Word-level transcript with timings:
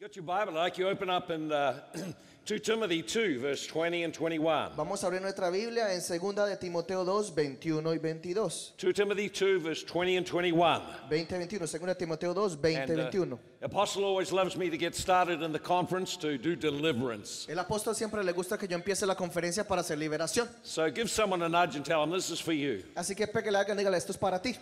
Got 0.00 0.14
your 0.14 0.24
Bible? 0.24 0.56
I'd 0.56 0.62
like 0.62 0.78
you 0.78 0.88
open 0.88 1.10
up 1.10 1.28
in 1.28 1.50
uh, 1.50 1.80
2 2.46 2.60
Timothy 2.60 3.02
2, 3.02 3.40
verse 3.40 3.66
20 3.66 4.04
and 4.04 4.14
21. 4.14 4.70
Vamos 4.76 5.02
a 5.02 5.08
abrir 5.08 5.20
nuestra 5.20 5.50
Biblia 5.50 5.92
en 5.92 6.00
2 6.00 6.48
de 6.48 6.56
Timoteo 6.56 7.04
2, 7.04 7.34
21 7.34 7.94
y 7.94 7.98
22. 7.98 8.74
2 8.78 8.94
Timothy 8.94 9.28
2, 9.28 9.60
verse 9.60 9.82
20 9.82 10.18
and 10.18 10.24
21. 10.24 10.82
20 11.10 11.34
y 11.34 11.38
21. 11.38 11.66
2 11.66 11.80
de 11.80 11.94
Timoteo 11.96 12.32
2, 12.32 12.60
20 12.60 12.78
y 12.78 12.92
And, 12.92 13.00
uh, 13.00 13.10
21. 13.10 13.38
Apostle 13.60 14.04
always 14.04 14.30
loves 14.30 14.56
me 14.56 14.70
to 14.70 14.78
get 14.78 14.94
started 14.94 15.42
in 15.42 15.50
the 15.50 15.58
conference 15.58 16.16
to 16.16 16.38
do 16.38 16.54
deliverance. 16.54 17.48
El 17.50 17.58
apóstol 17.58 17.96
siempre 17.96 18.22
le 18.22 18.32
gusta 18.32 18.56
que 18.56 18.68
yo 18.68 18.76
empiece 18.76 19.04
la 19.04 19.16
conferencia 19.16 19.66
para 19.66 19.80
hacer 19.80 19.98
liberación. 19.98 20.48
So 20.62 20.88
give 20.92 21.10
someone 21.10 21.42
a 21.42 21.48
nudge 21.48 21.74
and 21.74 21.84
tell 21.84 22.02
them 22.02 22.12
this 22.12 22.30
is 22.30 22.38
for 22.40 22.52
you. 22.52 22.84
Así 22.94 23.16
que 23.16 23.26
pégale 23.26 23.56
a 23.56 23.62
alguien 23.62 23.76
y 23.76 23.82
dígale, 23.82 23.96
esto 23.96 24.12
es 24.12 24.18
para 24.18 24.40
ti. 24.40 24.54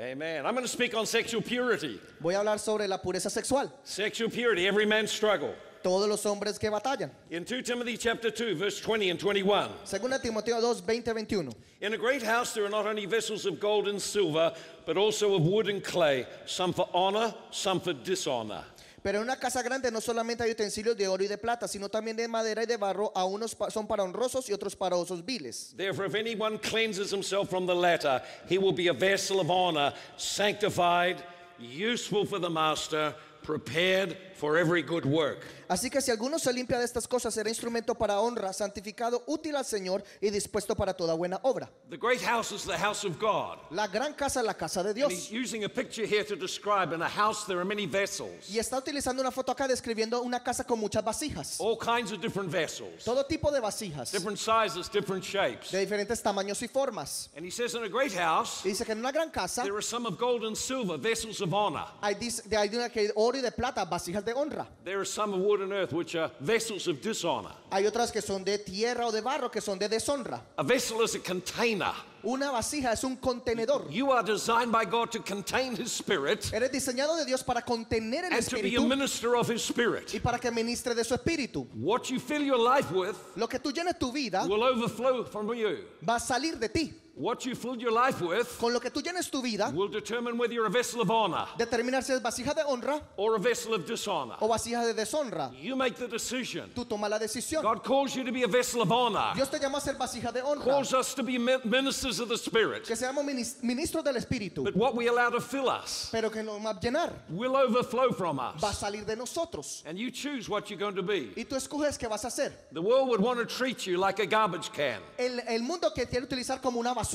Amen. 0.00 0.46
I'm 0.46 0.54
going 0.54 0.64
to 0.64 0.72
speak 0.72 0.94
on 0.94 1.04
sexual 1.04 1.42
purity. 1.42 2.00
Voy 2.20 2.34
a 2.34 2.38
hablar 2.38 2.58
sobre 2.58 2.88
la 2.88 2.96
pureza 2.96 3.30
sexual. 3.30 3.70
Sexual 3.84 4.30
purity, 4.30 4.66
every 4.66 4.86
man's 4.86 5.10
struggle. 5.10 5.54
Todos 5.82 6.08
los 6.08 6.24
hombres 6.24 6.58
que 6.58 6.70
batallan. 6.70 7.10
In 7.30 7.44
2 7.44 7.60
Timothy 7.60 7.98
chapter 7.98 8.30
2, 8.30 8.54
verse 8.54 8.80
20 8.80 9.10
and 9.10 9.20
21. 9.20 9.70
2 9.84 9.98
de 10.08 10.18
Timoteo 10.18 10.58
2, 10.58 10.80
20 10.80 11.00
y 11.00 11.12
21. 11.12 11.52
In 11.82 11.92
a 11.92 11.98
great 11.98 12.22
house 12.22 12.54
there 12.54 12.64
are 12.64 12.70
not 12.70 12.86
only 12.86 13.04
vessels 13.04 13.44
of 13.44 13.60
gold 13.60 13.88
and 13.88 14.00
silver, 14.00 14.54
but 14.86 14.96
also 14.96 15.34
of 15.34 15.42
wood 15.42 15.68
and 15.68 15.84
clay, 15.84 16.26
some 16.46 16.72
for 16.72 16.88
honor, 16.94 17.34
some 17.50 17.78
for 17.78 17.92
dishonor. 17.92 18.64
Pero 19.02 19.18
en 19.18 19.24
una 19.24 19.36
casa 19.36 19.62
grande 19.62 19.90
no 19.90 20.00
solamente 20.00 20.42
hay 20.44 20.50
utensilios 20.50 20.96
de 20.96 21.08
oro 21.08 21.24
y 21.24 21.28
de 21.28 21.38
plata, 21.38 21.66
sino 21.66 21.88
también 21.88 22.16
de 22.16 22.28
madera 22.28 22.62
y 22.62 22.66
de 22.66 22.76
barro, 22.76 23.10
a 23.14 23.24
unos 23.24 23.56
son 23.70 23.86
para 23.86 24.02
honrosos 24.02 24.48
y 24.48 24.52
otros 24.52 24.76
para 24.76 24.96
osos 24.96 25.24
viles. 25.24 25.74
Therefore, 25.76 26.06
if 26.06 26.14
anyone 26.14 26.58
cleanses 26.58 27.10
himself 27.10 27.48
from 27.48 27.66
the 27.66 27.74
latter, 27.74 28.20
he 28.46 28.58
will 28.58 28.74
be 28.74 28.88
a 28.88 28.92
vessel 28.92 29.40
of 29.40 29.50
honor, 29.50 29.94
sanctified, 30.16 31.22
useful 31.58 32.26
for 32.26 32.38
the 32.38 32.50
master, 32.50 33.14
prepared 33.42 34.16
for 34.34 34.58
every 34.58 34.82
good 34.82 35.06
work. 35.06 35.46
Así 35.70 35.88
que 35.88 36.00
si 36.00 36.10
alguno 36.10 36.36
se 36.40 36.52
limpia 36.52 36.80
de 36.80 36.84
estas 36.84 37.06
cosas, 37.06 37.32
será 37.32 37.48
instrumento 37.48 37.94
para 37.94 38.18
honra, 38.20 38.52
santificado, 38.52 39.22
útil 39.28 39.54
al 39.54 39.64
Señor 39.64 40.02
y 40.20 40.28
dispuesto 40.30 40.74
para 40.74 40.92
toda 40.94 41.14
buena 41.14 41.38
obra. 41.44 41.70
The 41.88 41.96
great 41.96 42.20
house 42.22 42.50
is 42.50 42.64
the 42.64 42.76
house 42.76 43.04
of 43.04 43.20
God. 43.20 43.58
La 43.70 43.86
gran 43.86 44.12
casa 44.14 44.40
es 44.40 44.46
la 44.46 44.54
casa 44.54 44.82
de 44.82 44.90
And 45.04 45.12
he's 45.12 45.28
Dios. 45.28 45.44
using 45.44 45.62
a 45.62 45.68
picture 45.68 46.04
here 46.04 46.24
to 46.24 46.34
describe 46.34 46.92
in 46.92 47.00
a 47.02 47.08
house 47.08 47.44
there 47.46 47.60
are 47.60 47.64
many 47.64 47.86
vessels, 47.86 48.48
Y 48.50 48.58
está 48.58 48.78
utilizando 48.78 49.20
una 49.22 49.30
foto 49.30 49.52
acá 49.52 49.68
describiendo 49.68 50.20
una 50.22 50.42
casa 50.42 50.64
con 50.64 50.80
muchas 50.80 51.04
vasijas. 51.04 51.60
all 51.60 51.78
kinds 51.78 52.10
of 52.10 52.20
different 52.20 52.50
vessels, 52.50 53.04
Todo 53.04 53.24
tipo 53.24 53.52
de 53.52 53.60
vasijas, 53.60 54.10
different 54.10 54.38
sizes, 54.38 54.88
different 54.90 55.22
shapes. 55.22 55.70
de 55.70 55.78
diferentes 55.86 56.20
tamaños 56.20 56.60
y 56.62 56.66
formas. 56.66 57.28
And 57.36 57.44
he 57.46 57.50
says 57.52 57.76
in 57.76 57.84
a 57.84 57.88
great 57.88 58.12
house 58.14 58.64
Y 58.64 58.70
dice 58.70 58.84
que 58.84 58.90
en 58.92 58.98
una 58.98 59.12
gran 59.12 59.30
casa 59.30 59.62
there 59.62 59.76
are 59.76 59.82
some 59.82 60.04
of 60.04 60.18
gold 60.18 60.42
and 60.44 60.56
silver, 60.56 60.98
vessels 60.98 61.40
of 61.40 61.54
honor. 61.54 61.86
hay, 62.02 62.14
de- 62.14 62.56
hay 62.56 62.68
una 62.74 62.88
que 62.88 63.12
oro 63.14 63.38
y 63.38 63.40
de 63.40 63.52
plata, 63.52 63.84
vasijas 63.84 64.24
de 64.24 64.32
honra. 64.34 64.66
There 64.84 64.98
are 64.98 65.04
some 65.06 65.32
of 65.32 65.40
wood 65.40 65.59
and 65.62 65.72
earth, 65.72 65.92
which 65.92 66.14
are 66.14 66.30
vessels 66.40 66.86
of 66.88 67.00
dishonor. 67.00 67.52
Hay 67.72 67.84
otras 67.86 68.10
que 68.10 68.20
son 68.20 68.42
de 68.44 68.58
tierra 68.58 69.06
o 69.06 69.12
de 69.12 69.20
barro, 69.20 69.50
que 69.50 69.60
son 69.60 69.78
de 69.78 69.88
deshonra. 69.88 70.40
A 70.58 70.62
vessel 70.64 71.02
is 71.02 71.14
a 71.14 71.18
container. 71.20 71.92
Una 72.22 72.50
vasija 72.50 72.92
es 72.92 73.02
un 73.04 73.16
contenedor. 73.16 73.90
You 73.90 74.10
are 74.10 74.22
designed 74.22 74.70
by 74.70 74.84
God 74.84 75.10
to 75.12 75.20
contain 75.20 75.74
His 75.74 75.90
Spirit 75.90 76.52
Eres 76.52 76.70
diseñado 76.70 77.16
de 77.16 77.24
Dios 77.24 77.42
para 77.42 77.62
contener 77.62 78.24
el 78.24 78.32
and 78.34 78.44
to 78.46 78.56
be 78.56 78.62
a 78.62 78.64
espíritu 78.72 78.86
minister 78.88 79.36
of 79.36 79.48
His 79.50 79.62
Spirit. 79.62 80.12
y 80.12 80.18
para 80.20 80.38
que 80.38 80.50
ministre 80.50 80.94
de 80.94 81.02
su 81.02 81.14
espíritu. 81.14 81.66
What 81.74 82.10
you 82.10 82.20
fill 82.20 82.42
your 82.42 82.58
life 82.58 82.90
with 82.92 83.16
Lo 83.36 83.48
que 83.48 83.58
tú 83.58 83.72
llenes 83.72 83.98
tu 83.98 84.12
vida 84.12 84.44
will 84.46 84.62
overflow 84.62 85.24
from 85.24 85.54
you. 85.54 85.78
va 86.06 86.16
a 86.16 86.20
salir 86.20 86.58
de 86.58 86.68
ti. 86.68 86.92
What 87.20 87.44
you 87.44 87.54
fill 87.54 87.76
your 87.76 87.92
life 87.92 88.22
with 88.22 88.56
Con 88.58 88.72
lo 88.72 88.80
que 88.80 88.88
tú 88.90 89.02
llenes 89.02 89.30
tu 89.30 89.42
vida, 89.42 89.70
will 89.74 89.88
determine 89.88 90.38
whether 90.38 90.54
you're 90.54 90.64
a 90.64 90.70
vessel 90.70 91.02
of 91.02 91.10
honor 91.10 91.46
determinar 91.58 92.02
si 92.02 92.14
es 92.14 92.20
vasija 92.20 92.54
de 92.54 92.62
honra 92.62 92.98
or 93.18 93.36
a 93.36 93.38
vessel 93.38 93.74
of 93.74 93.84
dishonor. 93.86 94.36
o 94.40 94.48
vasija 94.48 94.86
de 94.86 94.94
deshonra. 94.94 95.52
You 95.60 95.76
make 95.76 95.96
the 95.96 96.08
decision. 96.08 96.70
Tú 96.74 96.86
tomas 96.88 97.10
la 97.10 97.18
decisión. 97.18 97.60
God 97.60 97.84
calls 97.84 98.16
you 98.16 98.24
to 98.24 98.32
be 98.32 98.42
a 98.44 98.48
vessel 98.48 98.80
of 98.80 98.90
honor, 98.90 99.34
Dios 99.34 99.50
te 99.50 99.58
llama 99.58 99.76
a 99.76 99.80
ser 99.82 99.96
vasija 99.96 100.32
de 100.32 100.40
honra. 100.40 100.64
calls 100.64 100.94
us 100.94 101.12
to 101.12 101.22
be 101.22 101.36
ministers 101.36 102.20
of 102.20 102.30
the 102.30 102.38
Spirit. 102.38 102.84
Que 102.86 102.96
seamos 102.96 103.22
ministros 103.62 104.02
del 104.02 104.14
espíritu. 104.16 104.64
But 104.64 104.74
what 104.74 104.96
we 104.96 105.08
allow 105.08 105.28
to 105.28 105.42
fill 105.42 105.68
us 105.68 106.08
Pero 106.10 106.30
que 106.30 106.42
nos 106.42 106.58
va 106.64 106.70
a 106.70 106.74
llenar. 106.80 107.12
will 107.28 107.54
overflow 107.54 108.12
from 108.12 108.38
Va 108.38 108.54
a 108.62 108.70
us. 108.70 108.78
salir 108.80 109.04
de 109.04 109.14
nosotros. 109.16 109.82
And 109.84 109.98
you 109.98 110.10
choose 110.10 110.48
what 110.48 110.70
you're 110.70 110.78
going 110.80 110.96
to 110.96 111.02
be. 111.02 111.32
Y 111.36 111.44
tú 111.44 111.54
escoges 111.56 111.98
qué 111.98 112.08
vas 112.08 112.24
a 112.24 112.28
hacer. 112.28 112.50
The 112.72 112.80
world 112.80 113.08
would 113.10 113.20
want 113.20 113.38
to 113.40 113.44
treat 113.44 113.86
you 113.86 113.98
like 113.98 114.20
a 114.20 114.26
garbage 114.26 114.72
can, 114.72 115.02
El, 115.18 115.40
el 115.46 115.60
mundo 115.62 115.90
que 115.94 116.06
quiere 116.06 116.24
utilizar 116.24 116.62
como 116.62 116.80
una 116.80 116.94
basura. 116.94 117.09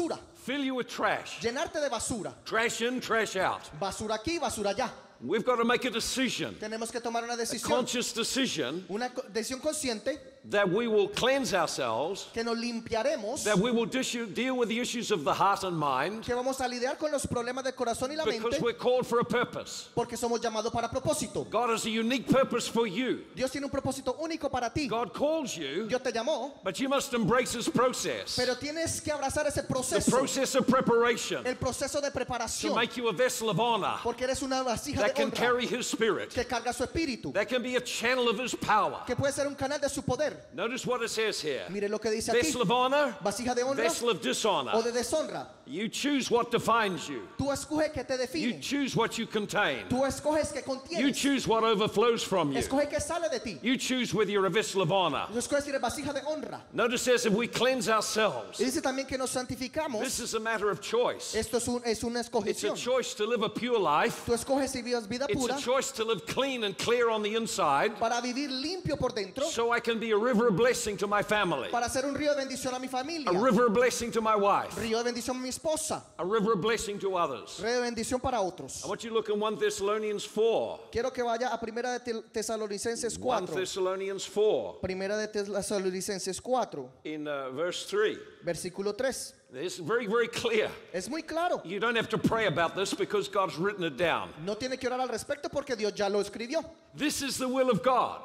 Fill 0.46 0.64
you 0.64 0.76
with 0.76 0.88
trash. 0.88 1.40
Llenarte 1.42 1.80
de 1.80 1.90
basura. 1.90 2.34
Trash 2.46 2.82
in, 2.82 3.00
trash 3.00 3.36
out. 3.36 3.62
Basura 3.80 4.16
aquí, 4.16 4.40
basura 4.40 4.74
allá. 4.76 4.90
We've 5.22 5.46
got 5.46 5.56
to 5.56 5.64
make 5.66 5.86
a 5.86 5.90
decision, 5.90 6.56
Tenemos 6.60 6.92
que 6.92 7.00
tomar 7.00 7.24
una 7.24 7.34
a 7.34 7.38
decisión. 7.38 7.70
conscious 7.70 8.14
decision, 8.14 8.86
Una 8.90 9.10
decisión 9.32 9.62
consciente 9.62 10.20
that 10.50 10.70
we 10.70 10.88
will 10.88 11.08
cleanse 11.08 11.54
ourselves, 11.54 12.28
que 12.34 12.44
nos 12.44 12.56
limpiaremos. 12.58 13.44
that 13.44 13.58
we 13.58 13.72
will 13.72 13.88
dishu- 13.88 14.32
deal 14.34 14.56
with 14.56 14.70
the 14.70 14.80
issues 14.80 15.10
of 15.12 15.24
the 15.24 15.34
heart 15.34 15.64
and 15.64 15.78
mind, 15.78 16.24
Que 16.24 16.36
vamos 16.36 16.60
a 16.60 16.68
lidiar 16.68 16.98
con 16.98 17.12
los 17.12 17.26
problemas 17.26 17.64
del 17.64 17.74
corazón 17.74 18.12
y 18.12 18.16
la 18.16 18.26
because 18.26 18.42
mente. 18.44 18.60
we're 18.62 18.74
called 18.74 19.06
for 19.08 19.20
a 19.20 19.24
purpose. 19.26 19.90
Porque 19.96 20.16
somos 20.16 20.40
llamados 20.40 20.72
para 20.72 20.88
propósito. 20.90 21.50
God 21.50 21.72
has 21.72 21.86
a 21.86 21.90
unique 21.90 22.28
purpose 22.28 22.68
for 22.68 22.86
you. 22.88 23.24
Dios 23.36 23.52
tiene 23.52 23.66
un 23.66 23.72
propósito 23.72 24.16
único 24.22 24.50
para 24.52 24.70
ti. 24.70 24.88
God 24.88 25.14
calls 25.14 25.58
you, 25.58 25.88
Dios 25.88 26.02
te 26.02 26.12
llamó. 26.12 26.52
but 26.64 26.80
you 26.80 26.88
must 26.90 27.14
embrace 27.14 27.54
His 27.54 27.68
process. 27.68 28.36
Pero 28.36 28.56
tienes 28.56 29.02
que 29.02 29.12
abrazar 29.12 29.48
ese 29.48 29.64
proceso, 29.64 30.06
The 30.06 30.12
process 30.12 30.56
of 30.56 30.68
preparation 30.68 31.46
El 31.46 31.56
proceso 31.56 32.00
de 32.02 32.12
preparación, 32.12 32.70
to 32.70 32.76
make 32.76 32.96
you 32.98 33.08
a 33.08 33.14
vessel 33.14 33.50
of 33.50 33.60
honor 33.60 33.98
Porque 34.04 34.22
eres 34.24 34.42
una 34.44 34.64
vasija 34.64 34.98
that 34.98 35.16
de 35.16 35.22
can 35.24 35.32
carry 35.32 35.66
His 35.66 35.88
Spirit, 35.88 36.30
que 36.30 36.44
carga 36.46 36.74
su 36.74 36.84
espíritu. 36.86 37.34
that 37.34 37.50
can 37.50 37.64
be 37.64 37.76
a 37.76 37.82
channel 37.82 38.30
of 38.30 38.40
His 38.40 38.54
power. 38.56 39.02
Que 39.08 39.16
puede 39.16 39.34
ser 39.34 39.48
un 39.48 39.56
canal 39.56 39.80
de 39.82 39.90
su 39.90 40.02
poder. 40.04 40.35
Notice 40.54 40.86
what 40.86 41.02
it 41.02 41.10
says 41.10 41.42
here 41.42 41.64
Mire 41.70 41.90
lo 41.90 41.98
que 41.98 42.12
dice 42.12 42.30
aquí. 42.30 42.42
vessel 42.42 42.62
of 42.62 42.72
honor, 42.72 43.16
Vasija 43.24 43.56
de 43.56 43.62
honra 43.64 43.76
vessel 43.76 44.10
of 44.10 44.18
o 44.18 44.20
dishonor. 44.20 44.84
de 44.84 44.92
deshonra. 44.92 45.48
You 45.68 45.90
choose 45.90 46.30
what 46.30 46.52
defines 46.52 47.10
you. 47.10 47.28
Tú 47.40 47.52
escoges 47.52 47.92
que 47.92 48.04
te 48.04 48.40
You 48.40 48.54
choose 48.60 48.96
what 48.96 49.18
you 49.18 49.26
contain. 49.26 49.88
Tú 49.90 50.06
escoges 50.06 50.52
que 50.52 50.62
You 51.00 51.12
choose 51.12 51.48
what 51.48 51.64
overflows 51.64 52.24
from 52.24 52.52
you. 52.52 52.62
Que 52.62 53.00
sale 53.00 53.28
de 53.32 53.40
ti. 53.40 53.58
You 53.64 53.76
choose 53.78 54.14
whether 54.14 54.32
you're 54.32 54.46
a 54.46 54.50
vessel 54.50 54.82
of 54.82 54.92
honor. 54.92 55.26
Tú 55.32 55.38
escoges 55.38 55.64
si 55.64 55.72
eres 55.72 55.82
vasija 55.82 56.14
de 56.14 56.22
honra. 56.22 56.62
Notice 56.72 57.02
says 57.02 57.26
if 57.26 57.34
we 57.34 57.48
cleanse 57.48 57.90
ourselves, 57.90 58.60
Y 58.60 58.66
dice 58.66 58.82
también 58.82 59.08
que 59.08 59.18
nos 59.18 59.32
santificamos. 59.32 60.02
this 60.02 60.20
is 60.20 60.36
a 60.36 60.40
matter 60.40 60.70
of 60.70 60.82
choice. 60.82 61.36
Esto 61.36 61.58
es, 61.58 61.68
un- 61.68 61.82
es 61.84 62.04
una 62.04 62.20
It's 62.46 62.64
a 62.64 62.76
choice 62.76 63.14
to 63.16 63.26
live 63.26 63.42
a 63.42 63.50
pure 63.50 63.80
life. 63.80 64.24
Tú 64.26 64.34
escoges 64.34 64.70
si 64.70 64.82
vives 64.82 65.08
vida 65.08 65.26
It's 65.30 65.46
a 65.50 65.60
choice 65.60 65.92
to 65.94 66.04
live 66.04 66.26
clean 66.28 66.64
and 66.64 66.78
clear 66.78 67.10
on 67.10 67.24
the 67.24 67.36
inside 67.36 67.98
para 68.00 68.22
vivir 68.22 68.50
limpio 68.50 68.98
por 68.98 69.10
dentro, 69.10 69.46
so 69.46 69.72
I 69.72 69.80
can 69.80 70.00
be 70.00 70.12
a 70.12 70.18
river 70.26 70.48
of 70.48 70.56
blessing 70.56 70.98
to 70.98 71.08
my 71.08 71.22
family, 71.22 71.70
para 71.70 71.88
ser 71.90 72.06
un 72.06 72.16
río 72.16 72.34
de 72.36 72.44
bendición 72.46 72.74
a 72.74 72.80
mi 72.80 72.88
familia, 72.88 73.30
a 73.30 73.34
river 73.40 73.68
of 73.68 73.74
blessing 73.74 74.12
to 74.12 74.22
my 74.22 74.36
wife, 74.36 74.76
río 74.78 74.98
de 75.04 75.12
bendición 75.12 75.36
a 75.38 75.40
mi 75.40 75.50
esposa, 75.50 76.02
a 76.18 76.26
river 76.26 76.54
of 76.54 76.62
blessing 76.62 76.98
to 77.00 77.16
others. 77.16 77.60
río 77.62 77.82
de 77.82 77.92
bendición 77.92 78.22
para 78.22 78.42
otros. 78.42 78.84
I 78.84 78.88
want 78.88 79.04
you 79.04 79.10
to 79.10 79.16
look 79.16 79.30
in 79.30 79.40
1 79.40 79.58
Thessalonians 79.58 80.26
4. 80.26 80.80
Quiero 80.92 81.12
que 81.12 81.24
vaya 81.24 81.50
a 81.54 81.58
Primera 81.60 82.00
de 82.00 82.00
Te- 82.00 82.22
Tesalonicenses 82.34 83.18
1 83.18 83.48
Thessalonians 83.48 84.26
4 84.26 84.80
Primera 84.82 85.18
de 85.18 85.28
Tesalonicenses 85.28 86.40
4, 86.42 86.90
in 87.06 87.28
uh, 87.28 87.50
verse 87.52 87.86
3. 87.86 88.18
versículo 88.44 88.96
3. 88.98 89.34
It's 89.54 89.78
very, 89.78 90.06
very 90.06 90.28
clear. 90.28 90.70
Es 90.94 91.08
muy 91.10 91.22
claro. 91.22 91.62
You 91.64 91.80
don't 91.80 91.96
have 91.96 92.10
to 92.10 92.18
pray 92.18 92.48
about 92.48 92.76
this 92.76 92.94
because 92.94 93.30
God's 93.30 93.58
written 93.58 93.84
it 93.86 93.96
down. 93.96 94.30
No 94.44 94.56
tiene 94.56 94.78
que 94.78 94.90
orar 94.90 95.00
al 95.00 95.08
respecto 95.08 95.48
porque 95.50 95.78
Dios 95.78 95.94
ya 95.94 96.08
lo 96.10 96.22
escribió. 96.22 96.66
This 96.94 97.22
is 97.22 97.38
the 97.38 97.48
will 97.48 97.70
of 97.70 97.82
God. 97.82 98.22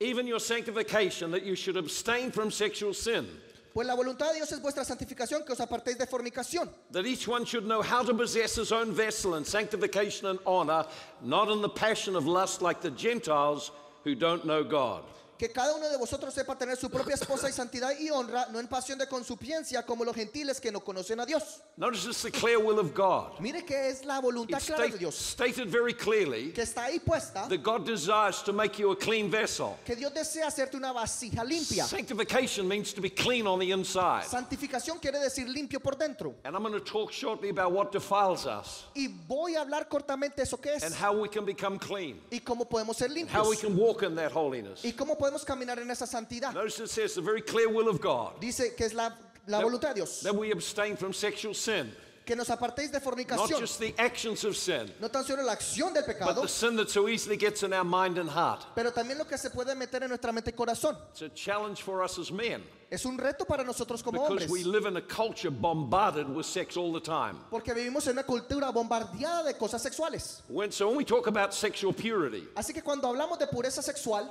Even 0.00 0.26
your 0.26 0.40
sanctification, 0.40 1.30
that 1.32 1.44
you 1.44 1.54
should 1.54 1.76
abstain 1.76 2.30
from 2.30 2.50
sexual 2.50 2.94
sin, 2.94 3.26
Pues 3.72 3.86
la 3.86 3.94
voluntad 3.94 4.30
de 4.32 4.36
Dios 4.38 4.50
es 4.50 4.58
vuestra 4.60 4.82
santificación, 4.84 5.44
que 5.46 5.52
os 5.52 5.60
apartéis 5.60 5.96
de 5.98 6.06
fornicación. 6.06 6.68
that 6.90 7.06
each 7.06 7.28
one 7.28 7.44
should 7.44 7.66
know 7.66 7.82
how 7.82 8.02
to 8.02 8.12
possess 8.14 8.56
his 8.56 8.72
own 8.72 8.92
vessel 8.92 9.34
in 9.36 9.44
sanctification 9.44 10.26
and 10.26 10.38
honor, 10.46 10.84
not 11.22 11.48
in 11.50 11.60
the 11.62 11.68
passion 11.68 12.16
of 12.16 12.26
lust 12.26 12.62
like 12.62 12.80
the 12.80 12.90
Gentiles 12.90 13.70
who 14.02 14.14
don't 14.16 14.44
know 14.46 14.64
God. 14.64 15.04
Que 15.40 15.50
cada 15.50 15.74
uno 15.74 15.88
de 15.88 15.96
vosotros 15.96 16.34
sepa 16.34 16.54
tener 16.54 16.76
su 16.76 16.90
propia 16.90 17.14
esposa 17.14 17.48
y 17.48 17.52
santidad 17.54 17.98
y 17.98 18.10
honra, 18.10 18.48
no 18.52 18.60
en 18.60 18.68
pasión 18.68 18.98
de 18.98 19.08
consupiencia 19.08 19.86
como 19.86 20.04
los 20.04 20.14
gentiles 20.14 20.60
que 20.60 20.70
no 20.70 20.80
conocen 20.80 21.18
a 21.18 21.24
Dios. 21.24 21.62
Notice 21.78 22.12
the 22.20 22.30
clear 22.30 22.58
will 22.58 22.78
of 22.78 22.92
God. 22.94 23.40
Mire 23.40 23.64
que 23.64 23.88
es 23.88 24.04
la 24.04 24.20
voluntad 24.20 24.58
It's 24.58 24.66
clara 24.66 24.86
de 24.86 24.98
Dios, 24.98 25.14
stated 25.14 25.66
very 25.66 25.94
clearly 25.94 26.52
que 26.52 26.62
está 26.62 26.84
ahí 26.84 27.00
puesta, 27.00 27.48
that 27.48 27.62
God 27.62 27.86
desires 27.86 28.42
to 28.42 28.52
make 28.52 28.78
you 28.78 28.90
a 28.90 28.96
clean 28.96 29.30
vessel. 29.30 29.78
que 29.82 29.96
Dios 29.96 30.12
desea 30.12 30.46
hacerte 30.46 30.76
una 30.76 30.92
vasija 30.92 31.42
limpia. 31.42 31.86
Sanctification 31.86 32.68
means 32.68 32.92
to 32.92 33.00
be 33.00 33.08
clean 33.08 33.46
on 33.46 33.58
the 33.58 33.70
inside. 33.70 34.24
Santificación 34.26 34.98
quiere 35.00 35.20
decir 35.20 35.48
limpio 35.48 35.80
por 35.80 35.96
dentro. 35.96 36.34
And 36.44 36.54
I'm 36.54 36.62
going 36.62 36.74
to 36.74 36.84
talk 36.84 37.12
shortly 37.12 37.48
about 37.48 37.72
what 37.72 37.92
defiles 37.92 38.44
us 38.44 38.84
Y 38.94 39.08
voy 39.26 39.54
a 39.54 39.62
hablar 39.62 39.88
cortamente 39.88 40.42
eso 40.42 40.58
que 40.58 40.74
and 40.74 40.82
es 40.82 41.02
how 41.02 41.18
we 41.18 41.30
can 41.30 41.46
become 41.46 41.78
clean, 41.78 42.20
y 42.30 42.40
cómo 42.40 42.68
podemos 42.68 42.94
ser 42.94 43.08
how 43.08 43.48
we 43.48 43.56
limpios 43.56 43.60
can 43.62 43.74
walk 43.74 44.02
in 44.02 44.14
that 44.14 44.30
holiness. 44.30 44.84
y 44.84 44.92
cómo 44.92 45.16
podemos 45.16 45.29
caminar 45.44 45.78
en 45.78 45.90
esa 45.90 46.06
santidad. 46.06 46.52
Notice 46.52 46.80
it 46.80 46.90
says 46.90 47.14
the 47.14 47.20
very 47.22 47.42
clear 47.42 47.68
will 47.68 47.88
of 47.88 48.00
God 48.00 48.40
Dice 48.40 48.74
que 48.76 48.86
es 48.86 48.94
la, 48.94 49.10
la 49.46 49.60
voluntad 49.60 49.88
de 49.90 49.94
Dios, 49.96 50.20
that 50.22 50.34
we 50.34 50.50
abstain 50.52 50.96
from 50.96 51.12
sexual 51.12 51.54
sin. 51.54 51.90
que 52.26 52.36
nos 52.36 52.48
apartéis 52.48 52.92
de 52.92 52.98
not 52.98 53.02
fornicación. 53.02 53.58
just 53.58 53.80
the 53.80 53.94
actions 53.98 54.44
of 54.44 54.56
sin, 54.56 54.88
No 55.00 55.08
tan 55.08 55.24
solo 55.24 55.42
la 55.42 55.52
acción 55.52 55.92
del 55.92 56.04
but 56.06 56.18
pecado, 56.18 56.42
the 56.42 56.48
sin 56.48 56.76
that 56.76 56.88
so 56.88 57.08
easily 57.08 57.36
gets 57.36 57.62
in 57.62 57.72
our 57.72 57.84
mind 57.84 58.18
and 58.18 58.28
heart. 58.30 58.64
pero 58.74 58.90
también 58.92 59.18
lo 59.18 59.24
que 59.24 59.36
se 59.36 59.50
puede 59.50 59.74
meter 59.76 60.02
en 60.02 60.08
nuestra 60.10 60.30
mente 60.32 60.50
y 60.50 60.52
corazón. 60.52 60.96
It's 61.10 61.22
a 61.22 61.28
challenge 61.30 61.82
for 61.82 62.02
us 62.04 62.18
as 62.18 62.30
men 62.30 62.62
Es 62.92 63.04
un 63.04 63.16
reto 63.18 63.44
para 63.44 63.62
nosotros 63.62 64.02
como 64.02 64.18
because 64.20 64.42
hombres. 64.44 64.50
we 64.50 64.64
live 64.64 64.84
in 64.86 64.96
a 64.96 65.00
culture 65.00 65.50
bombarded 65.50 66.28
with 66.28 66.44
sex 66.44 66.76
all 66.76 66.92
the 66.92 67.00
time. 67.00 67.36
Porque 67.48 67.72
vivimos 67.72 68.06
en 68.08 68.12
una 68.18 68.24
cultura 68.24 68.72
bombardeada 68.72 69.44
de 69.44 69.54
cosas 69.54 69.80
sexuales. 69.80 70.42
When, 70.48 70.72
so 70.72 70.88
when 70.88 70.96
we 70.96 71.04
talk 71.04 71.28
about 71.28 71.54
sexual 71.54 71.92
purity, 71.92 72.48
Así 72.56 72.74
que 72.74 72.82
cuando 72.82 73.06
hablamos 73.08 73.38
de 73.38 73.46
pureza 73.46 73.80
sexual, 73.80 74.28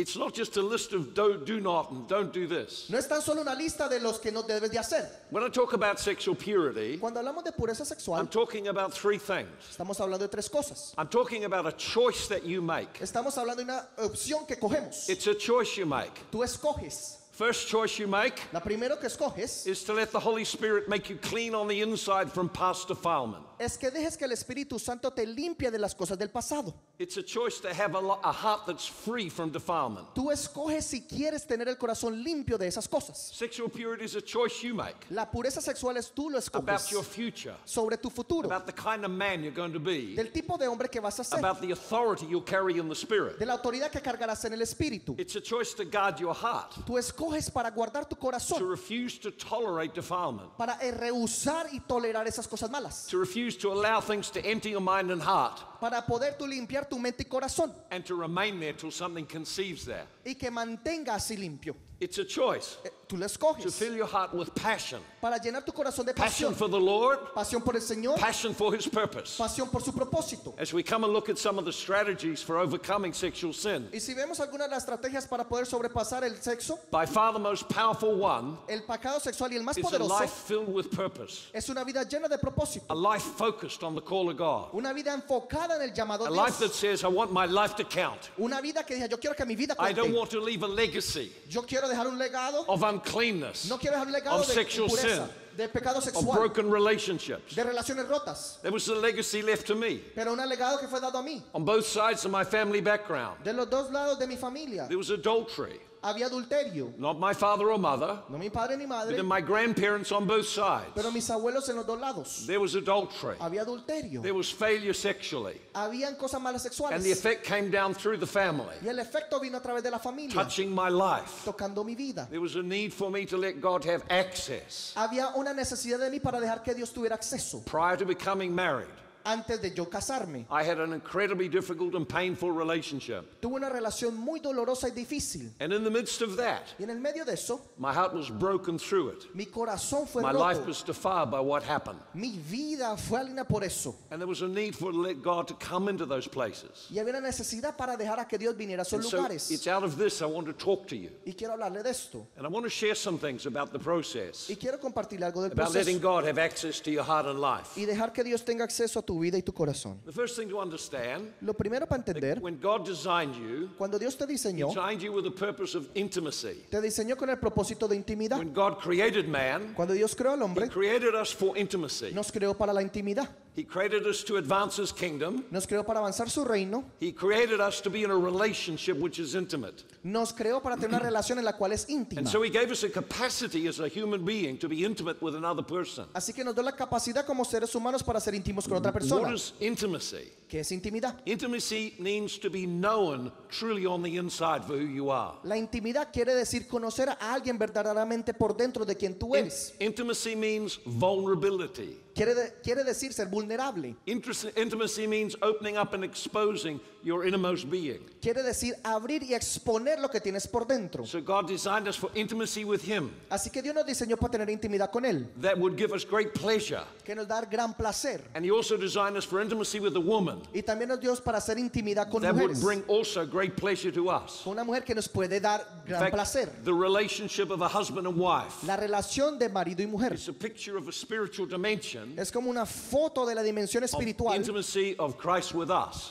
it's 0.00 0.16
not 0.16 0.32
just 0.32 0.56
a 0.56 0.62
list 0.62 0.92
of 0.92 1.12
do, 1.12 1.42
do 1.44 1.60
not 1.60 1.90
and 1.90 2.06
don't 2.08 2.32
do 2.32 2.46
this. 2.46 2.88
no 2.88 2.98
es 2.98 3.06
tan 3.08 3.20
solo 3.20 3.40
una 3.42 3.54
lista 3.54 3.88
de 3.88 3.98
los 4.00 4.18
que 4.20 4.30
no 4.30 4.42
debes 4.42 4.70
de 4.70 4.78
hacer. 4.78 5.08
When 5.30 5.42
I 5.42 5.48
talk 5.48 5.72
about 5.72 5.98
sexual 5.98 6.36
purity, 6.36 6.98
Cuando 6.98 7.20
hablamos 7.20 7.42
de 7.44 7.52
pureza 7.52 7.80
I'm 7.80 7.86
sexual, 7.86 8.26
talking 8.26 8.68
about 8.68 8.92
three 8.94 9.18
things. 9.18 9.48
estamos 9.76 9.98
hablando 10.00 10.20
de 10.20 10.28
tres 10.28 10.48
cosas. 10.48 10.94
I'm 10.96 11.08
talking 11.08 11.44
about 11.44 11.66
a 11.66 11.72
choice 11.72 12.28
that 12.28 12.44
you 12.44 12.62
make. 12.62 13.00
Estamos 13.00 13.36
hablando 13.36 13.56
de 13.56 13.64
una 13.64 13.86
opción 13.98 14.46
que 14.46 14.56
cogemos. 14.56 15.08
It's 15.08 15.26
a 15.26 15.34
choice 15.34 15.76
you 15.76 15.84
make. 15.86 16.12
Tú 16.30 16.42
escoges. 16.44 17.17
First 17.38 17.68
choice 17.68 18.00
you 18.00 18.08
make 18.08 18.42
La 18.52 18.58
primero 18.58 18.96
que 18.96 19.06
escoges 19.06 19.64
is 19.64 19.84
to 19.84 19.92
let 19.92 20.10
the 20.10 20.18
Holy 20.18 20.44
Spirit 20.44 20.88
make 20.88 21.08
you 21.08 21.16
clean 21.18 21.54
on 21.54 21.68
the 21.68 21.82
inside 21.82 22.32
from 22.32 22.48
past 22.48 22.88
defilement. 22.88 23.44
es 23.60 23.76
que 23.76 23.90
dejes 23.90 24.16
que 24.16 24.24
el 24.24 24.32
Espíritu 24.32 24.78
Santo 24.78 25.10
te 25.12 25.24
limpie 25.24 25.70
de 25.70 25.78
las 25.78 25.94
cosas 25.94 26.18
del 26.18 26.30
pasado. 26.30 26.74
It's 26.98 27.16
a 27.16 27.22
choice 27.22 27.60
to 27.60 27.72
have 27.72 27.94
a, 27.94 27.98
a 27.98 28.32
heart 28.32 28.66
that's 28.66 28.86
free 28.86 29.28
from 29.28 29.50
defilement. 29.50 30.06
Tú 30.16 30.32
escoges 30.32 30.84
si 30.84 31.02
quieres 31.02 31.46
tener 31.46 31.68
el 31.68 31.76
corazón 31.76 32.24
limpio 32.24 32.58
de 32.58 32.66
esas 32.66 32.88
cosas. 32.88 33.30
Sexual 33.32 33.68
purity 33.68 34.04
is 34.04 34.16
a 34.16 34.20
choice 34.20 34.60
you 34.64 34.74
make 34.74 35.06
La 35.10 35.30
pureza 35.30 35.60
sexual 35.60 35.96
es 35.96 36.10
tú 36.10 36.30
lo 36.30 36.38
about 36.38 36.80
escoges 36.80 36.90
your 36.90 37.04
future, 37.04 37.54
sobre 37.64 37.96
tu 37.98 38.10
futuro, 38.10 38.46
about 38.48 38.66
the 38.66 38.72
kind 38.72 39.04
of 39.04 39.12
man 39.12 39.44
you're 39.44 39.54
going 39.54 39.72
to 39.72 39.78
be, 39.80 40.16
del 40.16 40.32
tipo 40.32 40.58
de 40.58 40.66
hombre 40.66 40.88
que 40.88 41.00
vas 41.00 41.20
a 41.20 41.24
ser, 41.24 41.38
about 41.38 41.60
the 41.60 41.70
authority 41.70 42.26
you'll 42.26 42.40
carry 42.42 42.78
in 42.78 42.88
the 42.88 42.96
Spirit. 42.96 43.38
de 43.38 43.46
la 43.46 43.56
autoridad 43.56 43.92
que 43.92 44.00
cargarás 44.00 44.44
en 44.44 44.54
el 44.54 44.60
Espíritu. 44.62 45.14
It's 45.18 45.36
a 45.36 45.40
choice 45.40 45.72
to 45.74 45.84
guard 45.84 46.18
your 46.18 46.34
heart, 46.34 46.74
Tú 46.84 46.98
escoges 46.98 47.27
para 47.52 47.70
guardar 47.70 48.04
tu 48.08 48.16
to 48.16 48.16
corazón, 48.16 48.70
refuse 48.70 49.18
to 49.18 49.30
tolerate 49.30 49.94
defilement, 49.94 50.50
para 50.56 50.76
eh, 50.80 50.90
rehusar 50.90 51.66
y 51.72 51.80
tolerar 51.80 52.26
esas 52.26 52.46
cosas 52.48 52.70
malas, 52.70 53.06
to 53.08 53.18
refuse 53.18 53.56
to 53.56 53.70
allow 53.72 54.00
things 54.00 54.30
to 54.30 54.40
enter 54.40 54.68
your 54.68 54.80
mind 54.80 55.10
and 55.10 55.22
heart, 55.22 55.60
para 55.80 56.04
poder 56.04 56.36
tú 56.36 56.46
limpiar 56.46 56.88
tu 56.88 56.98
mente 56.98 57.22
y 57.22 57.26
corazón. 57.26 57.72
And 57.90 58.04
to 58.04 58.14
remain 58.14 58.58
there 58.60 58.72
till 58.72 58.90
something 58.90 59.26
conceives 59.26 59.84
there. 59.84 60.06
y 60.24 60.34
que 60.34 60.50
mantenga 60.50 61.14
así 61.14 61.36
limpio. 61.36 61.74
It's 62.00 62.18
a 62.18 62.24
choice. 62.24 62.78
Eh, 62.84 62.90
Tú 63.08 63.18
to 63.18 63.24
escoges. 63.24 63.74
Fill 63.74 63.96
your 63.96 64.06
heart 64.06 64.34
with 64.34 64.54
passion. 64.54 65.00
Para 65.20 65.38
llenar 65.38 65.64
tu 65.64 65.72
corazón 65.72 66.04
de 66.04 66.12
passion 66.12 66.52
pasión, 66.52 66.54
for 66.54 66.68
the 66.68 66.78
Lord, 66.78 67.32
pasión 67.34 67.64
por 67.64 67.74
el 67.74 67.80
Señor, 67.80 68.20
passion 68.20 68.54
for 68.54 68.72
His 68.74 68.86
purpose. 68.86 69.36
pasión 69.38 69.68
por 69.70 69.80
su 69.80 69.92
propósito. 69.92 70.54
As 70.58 70.72
we 70.72 70.82
come 70.84 71.02
and 71.04 71.12
look 71.12 71.28
at 71.28 71.38
some 71.38 71.58
of 71.58 71.64
the 71.64 71.72
strategies 71.72 72.40
for 72.42 72.58
overcoming 72.58 73.12
sexual 73.12 73.52
sin, 73.52 73.88
Y 73.92 73.98
si 73.98 74.14
vemos 74.14 74.38
algunas 74.38 74.68
de 74.68 74.74
las 74.76 74.84
estrategias 74.86 75.26
para 75.26 75.48
poder 75.48 75.66
sobrepasar 75.66 76.22
el 76.22 76.36
sexo, 76.36 76.78
by 76.92 77.06
far 77.06 77.32
the 77.32 77.38
most 77.38 77.66
powerful 77.68 78.14
one 78.14 78.58
el 78.68 78.82
pecado 78.82 79.18
sexual 79.18 79.50
y 79.50 79.56
el 79.56 79.62
más 79.64 79.76
is 79.78 79.84
a 79.84 79.88
poderoso 79.88 80.20
life 80.20 80.30
filled 80.46 80.68
with 80.68 80.90
purpose, 80.90 81.48
es 81.52 81.68
una 81.70 81.82
vida 81.82 82.04
llena 82.04 82.28
de 82.28 82.38
propósito, 82.38 82.84
a 82.90 82.94
life 82.94 83.24
focused 83.36 83.82
on 83.82 83.94
the 83.96 84.02
call 84.02 84.28
of 84.30 84.36
God, 84.36 84.68
una 84.74 84.92
vida 84.92 85.12
enfocada 85.14 85.67
en 85.76 85.82
el 85.82 85.92
llamado 85.92 86.26
a 86.26 86.30
de 86.30 86.36
life 86.36 86.58
that 86.58 86.72
says, 86.74 87.02
I 87.04 87.08
want 87.08 87.32
my 87.32 87.46
life 87.46 87.74
to 87.76 87.84
count. 87.84 88.30
una 88.38 88.60
vida 88.60 88.84
que 88.84 88.94
diga, 88.96 89.08
yo 89.08 89.18
quiero 89.18 89.34
que 89.36 89.44
mi 89.44 89.54
vida 89.56 89.74
I 89.78 89.92
don't 89.92 90.12
want 90.14 90.30
to 90.30 90.40
leave 90.40 90.62
a 90.62 90.68
legacy 90.68 91.32
yo 91.48 91.62
quiero 91.62 91.88
dejar 91.88 92.06
un 92.06 92.18
legado, 92.18 92.64
of 92.68 92.82
uncleanness, 92.82 93.68
no 93.68 93.78
quiero 93.78 93.96
dejar 93.96 94.06
un 94.06 94.12
legado 94.12 94.40
of 94.40 94.46
de 94.46 94.54
sexual 94.54 94.88
impureza, 94.88 95.26
sin, 95.26 95.56
de 95.56 95.68
pecado 95.68 95.98
of 95.98 96.34
broken 96.34 96.70
relationships. 96.70 97.54
de 97.54 97.64
relaciones 97.64 98.06
rotas, 98.08 98.60
There 98.62 98.72
was 98.72 98.88
a 98.88 98.94
legacy 98.94 99.42
left 99.42 99.66
to 99.66 99.74
me 99.74 100.00
pero 100.14 100.32
un 100.32 100.38
legado 100.38 100.78
que 100.78 100.88
fue 100.88 101.00
dado 101.00 101.18
a 101.18 101.22
mí, 101.22 101.42
on 101.54 101.64
both 101.64 101.86
sides 101.86 102.24
of 102.24 102.30
my 102.30 102.44
family 102.44 102.80
background. 102.80 103.42
de 103.44 103.52
los 103.52 103.66
dos 103.68 103.90
lados 103.90 104.18
de 104.18 104.26
mi 104.26 104.36
familia. 104.36 104.86
There 104.88 104.98
was 104.98 105.10
adultery, 105.10 105.80
Había 106.02 106.26
adulterio, 106.28 106.92
not 106.96 107.18
my 107.18 107.32
father 107.34 107.70
or 107.70 107.78
mother, 107.78 108.20
no 108.28 108.38
mi 108.38 108.50
padre 108.50 108.76
ni 108.76 108.86
but 108.86 109.06
madre, 109.08 109.22
my 109.22 109.40
grandparents 109.40 110.12
on 110.12 110.26
both 110.26 110.46
sides. 110.46 110.90
pero 110.94 111.10
mis 111.10 111.28
abuelos 111.28 111.68
en 111.68 111.76
los 111.76 111.86
dos 111.86 111.98
lados. 111.98 112.46
There 112.46 112.60
was 112.60 112.74
adultery. 112.76 113.36
Había 113.40 113.62
adulterio, 113.64 114.22
There 114.22 114.34
was 114.34 114.50
failure 114.50 114.94
sexually. 114.94 115.60
habían 115.74 116.16
cosas 116.16 116.40
malas 116.40 116.64
And 116.64 116.70
the 116.72 117.10
sexuales. 117.10 117.12
effect 117.12 117.44
came 117.44 117.70
down 117.70 117.94
through 117.94 118.18
the 118.18 118.26
family, 118.26 118.76
Y 118.82 118.88
el 118.88 118.98
efecto 119.00 119.40
vino 119.40 119.58
a 119.58 119.60
través 119.60 119.82
de 119.82 119.90
la 119.90 119.98
familia, 119.98 120.32
touching 120.34 120.70
my 120.72 120.88
life. 120.88 121.44
tocando 121.44 121.84
mi 121.84 121.94
vida. 121.96 122.28
There 122.30 122.40
was 122.40 122.54
a 122.54 122.62
need 122.62 122.92
for 122.92 123.10
me 123.10 123.26
to 123.26 123.36
let 123.36 123.60
God 123.60 123.84
have 123.84 124.04
access. 124.08 124.92
Había 124.96 125.32
una 125.36 125.52
necesidad 125.52 125.98
de 125.98 126.10
mí 126.10 126.20
para 126.22 126.38
dejar 126.40 126.62
que 126.62 126.74
Dios 126.74 126.92
tuviera 126.92 127.16
acceso. 127.16 127.64
Prior 127.66 127.96
to 127.96 128.04
becoming 128.06 128.54
married, 128.54 128.86
Antes 129.28 129.60
de 129.60 129.70
yo 129.74 129.84
casarme, 129.84 130.46
I 130.50 130.62
had 130.62 130.78
an 130.80 130.94
incredibly 130.94 131.48
difficult 131.50 131.94
and 131.94 132.08
painful 132.08 132.50
relationship. 132.50 133.40
tuve 133.42 133.56
una 133.56 133.68
relación 133.68 134.16
muy 134.16 134.40
dolorosa 134.40 134.88
y 134.88 134.90
difícil. 134.92 135.50
And 135.60 135.70
in 135.70 135.84
the 135.84 135.90
midst 135.90 136.22
of 136.22 136.36
that, 136.38 136.62
Y 136.78 136.84
en 136.84 136.90
el 136.90 136.98
medio 136.98 137.26
de 137.26 137.34
eso, 137.34 137.60
my 137.76 137.92
heart 137.92 138.14
was 138.14 138.30
broken 138.30 138.78
through 138.78 139.10
it. 139.10 139.26
mi 139.34 139.44
corazón 139.44 140.08
fue 140.08 140.22
My 140.22 140.32
life 140.32 140.66
was 140.66 140.82
defiled 140.82 141.30
by 141.30 141.40
what 141.40 141.62
happened. 141.62 141.98
Mi 142.14 142.38
vida 142.38 142.96
fue 142.96 143.20
alina 143.20 143.44
por 143.44 143.62
eso. 143.64 143.94
And 144.10 144.18
there 144.18 144.26
was 144.26 144.40
a 144.40 144.48
need 144.48 144.74
for 144.74 144.92
let 144.94 145.22
God 145.22 145.46
to 145.48 145.54
come 145.54 145.90
into 145.90 146.06
those 146.06 146.26
places. 146.26 146.86
Y 146.90 146.96
había 146.98 147.10
una 147.18 147.20
necesidad 147.28 147.76
para 147.76 147.98
dejar 147.98 148.18
a 148.20 148.24
que 148.26 148.38
Dios 148.38 148.56
viniera 148.56 148.80
a 148.80 148.86
esos 148.86 148.94
And 148.94 149.04
so 149.04 149.16
lugares. 149.18 149.50
it's 149.50 149.66
out 149.66 149.84
of 149.84 149.98
this 149.98 150.22
I 150.22 150.26
want 150.26 150.46
to 150.46 150.54
talk 150.54 150.86
to 150.88 150.96
you. 150.96 151.10
Y 151.26 151.34
quiero 151.34 151.52
hablarle 151.52 151.82
de 151.82 151.90
esto. 151.90 152.26
And 152.38 152.46
I 152.46 152.48
want 152.48 152.64
to 152.64 152.70
share 152.70 152.94
some 152.94 153.18
things 153.18 153.44
about 153.44 153.72
the 153.72 153.78
process, 153.78 154.48
Y 154.48 154.56
quiero 154.56 154.78
compartirle 154.78 155.26
algo 155.26 155.42
del 155.42 155.52
about 155.52 155.74
letting. 155.74 155.98
God 155.98 156.24
have 156.24 156.38
access 156.38 156.80
to 156.80 156.90
your 156.90 157.04
heart 157.04 157.26
and 157.26 157.38
life. 157.38 157.76
Y 157.76 157.84
dejar 157.84 158.14
que 158.14 158.24
Dios 158.24 158.42
tenga 158.42 158.64
acceso 158.64 159.00
a 159.00 159.02
tu 159.02 159.17
vida 159.18 159.38
y 159.38 159.42
tu 159.42 159.52
corazón. 159.52 160.00
The 160.04 160.12
first 160.12 160.36
thing 160.38 160.48
to 160.48 160.60
understand 160.60 161.32
Lo 161.40 161.54
primero 161.54 161.86
para 161.86 162.00
entender, 162.00 162.38
when 162.40 162.58
God 162.60 162.84
designed 162.86 163.34
you, 163.34 163.70
cuando 163.76 163.98
Dios 163.98 164.16
te 164.16 164.24
He 164.24 164.28
diseñó, 164.28 164.68
designed 164.68 165.00
you 165.02 165.12
with 165.12 165.26
a 165.26 165.30
purpose 165.34 165.76
of 165.76 165.88
intimacy. 165.94 166.64
te 166.70 166.80
diseñó 166.80 167.16
con 167.16 167.30
el 167.30 167.38
propósito 167.38 167.88
de 167.88 167.96
intimidad. 167.96 168.38
When 168.38 168.52
God 168.52 168.78
created 168.78 169.26
man, 169.28 169.74
Cuando 169.74 169.94
Dios 169.94 170.14
creó 170.14 170.32
al 170.32 170.40
He 170.40 170.44
hombre, 170.44 170.68
created 170.68 171.14
us 171.14 171.34
for 171.34 171.56
intimacy. 171.58 172.12
nos 172.12 172.30
creó 172.32 172.54
para 172.56 172.72
la 172.72 172.82
intimidad. 172.82 173.28
He 173.56 173.64
created 173.64 174.06
us 174.06 174.22
to 174.24 174.36
advance 174.36 174.78
His 174.80 174.92
kingdom. 174.92 175.44
Nos 175.50 175.66
creó 175.66 175.84
para 175.84 175.98
avanzar 176.00 176.30
su 176.30 176.44
reino. 176.44 176.84
He 177.00 177.12
created 177.12 177.60
us 177.60 177.80
to 177.82 177.90
be 177.90 178.04
in 178.04 178.10
a 178.10 178.16
relationship 178.16 178.96
which 178.98 179.18
is 179.18 179.34
intimate. 179.34 179.82
Nos 180.04 180.32
creó 180.32 180.62
para 180.62 180.76
tener 180.76 180.90
una 180.90 181.00
relación 181.00 181.38
en 181.38 181.44
la 181.44 181.52
cual 181.54 181.72
es 181.72 181.86
íntima. 181.88 182.18
And 182.20 182.28
so 182.28 182.42
He 182.42 182.50
gave 182.50 182.70
us 182.70 182.84
a 182.84 182.88
capacity 182.88 183.66
as 183.66 183.80
a 183.80 183.88
human 183.88 184.24
being 184.24 184.56
to 184.58 184.68
be 184.68 184.84
intimate 184.84 185.20
with 185.20 185.34
another 185.34 185.62
person. 185.64 186.06
Así 186.14 186.32
que 186.32 186.44
nos 186.44 186.54
da 186.54 186.62
la 186.62 186.72
capacidad 186.76 187.26
como 187.26 187.44
seres 187.44 187.74
humanos 187.74 188.02
para 188.04 188.20
ser 188.20 188.34
íntimos 188.34 188.68
con 188.68 188.76
otra 188.78 188.92
persona. 188.92 189.32
is 189.34 189.52
intimacy? 189.60 190.32
¿Qué 190.48 190.60
es 190.60 190.70
intimidad? 190.72 191.16
Intimacy 191.26 191.94
means 191.98 192.38
to 192.38 192.48
be 192.48 192.64
known 192.64 193.32
truly 193.50 193.84
on 193.86 194.02
the 194.02 194.16
inside 194.16 194.64
for 194.64 194.76
who 194.76 194.86
you 194.86 195.10
are. 195.10 195.34
La 195.42 195.56
intimidad 195.56 196.10
quiere 196.12 196.34
decir 196.34 196.66
conocer 196.68 197.08
a 197.10 197.34
alguien 197.34 197.58
verdaderamente 197.58 198.32
por 198.34 198.56
dentro 198.56 198.84
de 198.84 198.94
quien 198.96 199.18
tú 199.18 199.34
In- 199.34 199.42
eres. 199.46 199.74
intimacy 199.80 200.36
means 200.36 200.78
vulnerability. 200.86 201.98
Quiere, 202.18 202.34
de- 202.34 202.52
quiere 202.64 202.82
decir 202.84 203.12
ser 203.12 203.26
vulnerable. 203.28 203.94
Intimacy 204.06 205.06
means 205.06 205.36
opening 205.40 205.76
up 205.76 205.94
and 205.94 206.02
exposing 206.04 206.80
your 207.04 207.24
innermost 207.24 207.70
being. 207.70 208.00
Quiere 208.20 208.42
decir 208.42 208.74
abrir 208.82 209.22
y 209.22 209.34
exponer 209.34 210.00
lo 210.00 210.08
que 210.08 210.20
tienes 210.20 210.46
por 210.48 210.66
dentro. 210.66 211.06
So 211.06 211.20
God 211.20 211.46
designed 211.46 211.86
us 211.86 211.94
for 211.96 212.10
intimacy 212.16 212.64
with 212.64 212.82
Him. 212.82 213.12
Así 213.30 213.50
que 213.52 213.62
Dios 213.62 213.72
nos 213.74 213.86
diseñó 213.86 214.16
para 214.18 214.32
tener 214.32 214.50
intimidad 214.50 214.90
con 214.90 215.04
Él, 215.04 215.28
That 215.40 215.56
would 215.58 215.76
give 215.78 215.92
us 215.94 216.04
great 216.04 216.34
pleasure. 216.34 216.82
que 217.04 217.14
nos 217.14 217.28
da 217.28 217.40
gran 217.42 217.72
placer. 217.74 218.20
And 218.34 218.44
He 218.44 218.50
also 218.50 218.76
designed 218.76 219.16
us 219.16 219.24
for 219.24 219.40
intimacy 219.40 219.78
with 219.78 219.94
a 219.96 220.00
woman. 220.00 220.42
Y 220.52 220.62
también 220.62 220.88
nos 220.88 220.98
dio 221.00 221.14
para 221.22 221.38
hacer 221.38 221.56
intimidad 221.56 222.10
con 222.10 222.22
That 222.22 222.34
would 222.34 222.50
mujeres. 222.50 222.60
bring 222.64 222.82
also 222.88 223.24
great 223.24 223.56
pleasure 223.56 223.92
to 223.92 224.10
us. 224.10 224.44
Una 224.44 224.64
mujer 224.64 224.82
que 224.84 224.94
nos 224.94 225.06
puede 225.06 225.40
dar 225.40 225.64
gran 225.86 226.00
fact, 226.00 226.14
placer. 226.14 226.48
the 226.64 226.74
relationship 226.74 227.50
of 227.50 227.62
a 227.62 227.68
husband 227.68 228.06
and 228.08 228.16
wife 228.18 228.64
La 228.66 228.76
relación 228.76 229.38
de 229.38 229.48
marido 229.48 229.82
y 229.82 229.86
mujer 229.86 230.14
is 230.14 230.26
a 230.28 230.32
picture 230.32 230.76
of 230.76 230.88
a 230.88 230.92
spiritual 230.92 231.46
dimension 231.46 232.07
es 232.16 232.32
como 232.32 232.50
una 232.50 232.66
foto 232.66 233.26
de 233.26 233.34
la 233.34 233.42
dimensión 233.42 233.84
espiritual 233.84 234.42